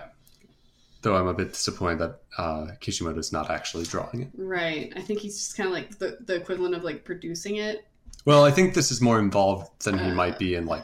Though 1.06 1.15
I'm 1.15 1.27
a 1.27 1.34
bit 1.36 1.53
disappointed 1.53 1.99
that 1.99 2.19
uh, 2.40 2.65
Kishimoto's 2.82 3.32
not 3.32 3.52
actually 3.52 3.84
drawing 3.86 4.23
it. 4.23 4.30
Right. 4.36 4.91
I 4.95 5.02
think 5.02 5.19
he's 5.19 5.36
just 5.38 5.56
kind 5.56 5.68
of 5.68 5.73
like 5.73 5.99
the, 5.99 6.18
the 6.26 6.34
equivalent 6.36 6.73
of 6.73 6.84
like 6.84 7.03
producing 7.06 7.57
it 7.57 7.86
Well, 8.26 8.44
I 8.44 8.49
think 8.49 8.73
this 8.73 8.90
is 8.91 9.02
more 9.02 9.19
involved 9.19 9.84
than 9.86 9.99
he 9.99 10.10
Uh, 10.10 10.15
might 10.15 10.40
be 10.40 10.56
in 10.56 10.65
like 10.65 10.84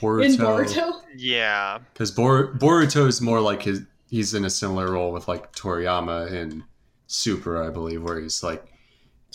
Boruto. 0.00 0.24
in 0.24 0.32
Boruto. 0.32 0.74
Boruto. 0.74 1.00
yeah. 1.16 1.78
Because 1.92 2.10
Bor- 2.10 2.52
Boruto 2.54 3.06
is 3.06 3.20
more 3.20 3.40
like 3.40 3.62
his. 3.62 3.82
He's 4.10 4.34
in 4.34 4.44
a 4.44 4.50
similar 4.50 4.90
role 4.92 5.12
with 5.12 5.28
like 5.28 5.52
Toriyama 5.54 6.32
in 6.32 6.64
Super, 7.06 7.62
I 7.62 7.70
believe, 7.70 8.02
where 8.02 8.20
he's 8.20 8.42
like 8.42 8.64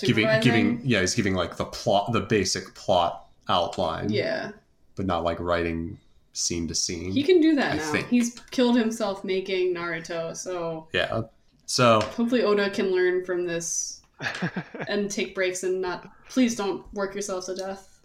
giving 0.02 0.28
giving 0.42 0.82
yeah 0.84 1.00
he's 1.02 1.16
giving 1.16 1.34
like 1.34 1.56
the 1.58 1.66
plot 1.66 2.12
the 2.14 2.22
basic 2.22 2.74
plot 2.76 3.28
outline 3.48 4.10
Yeah, 4.12 4.52
but 4.96 5.06
not 5.06 5.24
like 5.24 5.40
writing 5.40 5.98
scene 6.40 6.68
to 6.68 6.76
scene 6.76 7.12
he 7.12 7.24
can 7.24 7.40
do 7.42 7.56
that 7.56 7.74
I 7.74 7.76
now. 7.78 7.92
think. 7.92 8.08
He's 8.08 8.40
killed 8.52 8.78
himself 8.78 9.24
making 9.24 9.74
Naruto, 9.76 10.36
so 10.36 10.88
yeah 10.94 11.22
so 11.66 12.02
hopefully 12.02 12.44
Oda 12.44 12.70
can 12.70 12.92
learn 12.92 13.24
from 13.24 13.46
this 13.46 14.02
and 14.88 15.10
take 15.10 15.34
breaks 15.36 15.64
and 15.64 15.80
not. 15.82 16.10
Please 16.28 16.56
don't 16.56 16.84
work 16.94 17.16
yourself 17.16 17.46
to 17.46 17.56
death, 17.56 18.02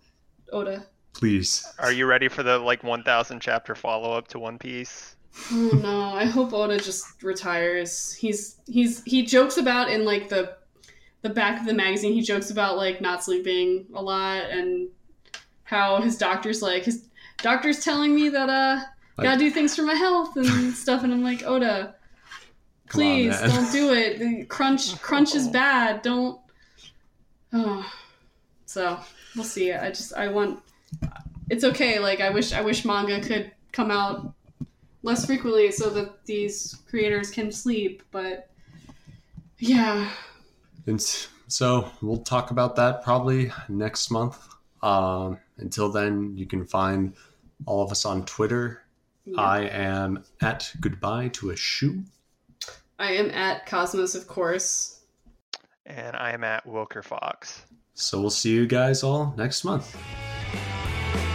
Oda. 0.52 0.86
please 1.12 1.66
Are 1.78 1.90
you 1.92 2.06
ready 2.06 2.28
for 2.28 2.42
the 2.42 2.58
like 2.58 2.84
1,000 2.84 3.40
chapter 3.40 3.74
follow 3.74 4.12
up 4.12 4.28
to 4.28 4.38
One 4.38 4.58
Piece? 4.58 5.16
Oh 5.50 5.70
no, 5.82 6.14
I 6.14 6.24
hope 6.26 6.52
Oda 6.52 6.78
just 6.78 7.22
retires. 7.22 8.12
He's 8.12 8.60
he's 8.66 9.02
he 9.04 9.24
jokes 9.24 9.56
about 9.56 9.90
in 9.90 10.04
like 10.04 10.28
the 10.28 10.56
the 11.22 11.30
back 11.30 11.58
of 11.58 11.66
the 11.66 11.74
magazine, 11.74 12.12
he 12.12 12.20
jokes 12.20 12.50
about 12.50 12.76
like 12.76 13.00
not 13.00 13.24
sleeping 13.24 13.86
a 13.94 14.02
lot 14.02 14.44
and 14.50 14.88
how 15.64 16.00
his 16.02 16.18
doctor's 16.18 16.60
like 16.62 16.84
his 16.84 17.08
doctor's 17.44 17.84
telling 17.84 18.14
me 18.14 18.30
that 18.30 18.48
uh 18.48 18.84
Like- 19.16 19.24
gotta 19.24 19.38
do 19.38 19.50
things 19.50 19.76
for 19.76 19.82
my 19.82 19.94
health 19.94 20.36
and 20.36 20.74
stuff 20.84 21.04
and 21.04 21.12
I'm 21.12 21.22
like, 21.22 21.42
Oda, 21.44 21.94
Come 22.88 23.00
on, 23.02 23.06
please 23.06 23.38
don't 23.40 23.72
do 23.72 23.92
it. 23.92 24.48
Crunch 24.48 25.00
crunch 25.08 25.34
is 25.34 25.48
bad. 25.48 26.02
Don't 26.02 26.40
Oh 27.52 27.84
so 28.66 28.98
we'll 29.36 29.44
see. 29.44 29.72
I 29.72 29.88
just 29.90 30.14
I 30.14 30.28
want 30.28 30.60
it's 31.50 31.64
okay, 31.64 31.98
like 31.98 32.20
I 32.20 32.30
wish 32.30 32.52
I 32.52 32.62
wish 32.62 32.84
manga 32.84 33.20
could 33.20 33.52
come 33.72 33.90
out 33.90 34.32
less 35.02 35.26
frequently 35.26 35.70
so 35.70 35.90
that 35.90 36.24
these 36.24 36.76
creators 36.88 37.30
can 37.30 37.52
sleep 37.52 38.02
but 38.10 38.48
yeah 39.58 40.08
and 40.86 41.00
so 41.48 41.90
we'll 42.00 42.22
talk 42.22 42.50
about 42.52 42.74
that 42.76 43.02
probably 43.04 43.52
next 43.68 44.10
month 44.10 44.38
um 44.82 45.36
until 45.58 45.90
then 45.90 46.34
you 46.36 46.46
can 46.46 46.64
find 46.64 47.12
all 47.66 47.82
of 47.82 47.90
us 47.90 48.04
on 48.04 48.24
twitter 48.24 48.82
i 49.38 49.60
am 49.62 50.22
at 50.42 50.70
goodbye 50.80 51.28
to 51.28 51.50
a 51.50 51.56
shoe 51.56 52.02
I 52.98 53.12
am 53.12 53.30
at 53.32 53.66
cosmos 53.66 54.14
of 54.14 54.26
course 54.28 55.00
And 55.84 56.14
I 56.16 56.30
am 56.30 56.44
at 56.44 56.64
Wilker 56.66 57.02
Fox. 57.02 57.64
so 57.94 58.20
we'll 58.20 58.30
see 58.30 58.52
you 58.54 58.66
guys 58.66 59.02
all 59.02 59.34
next 59.36 59.64
month 59.64 59.96
Bye. 60.52 61.30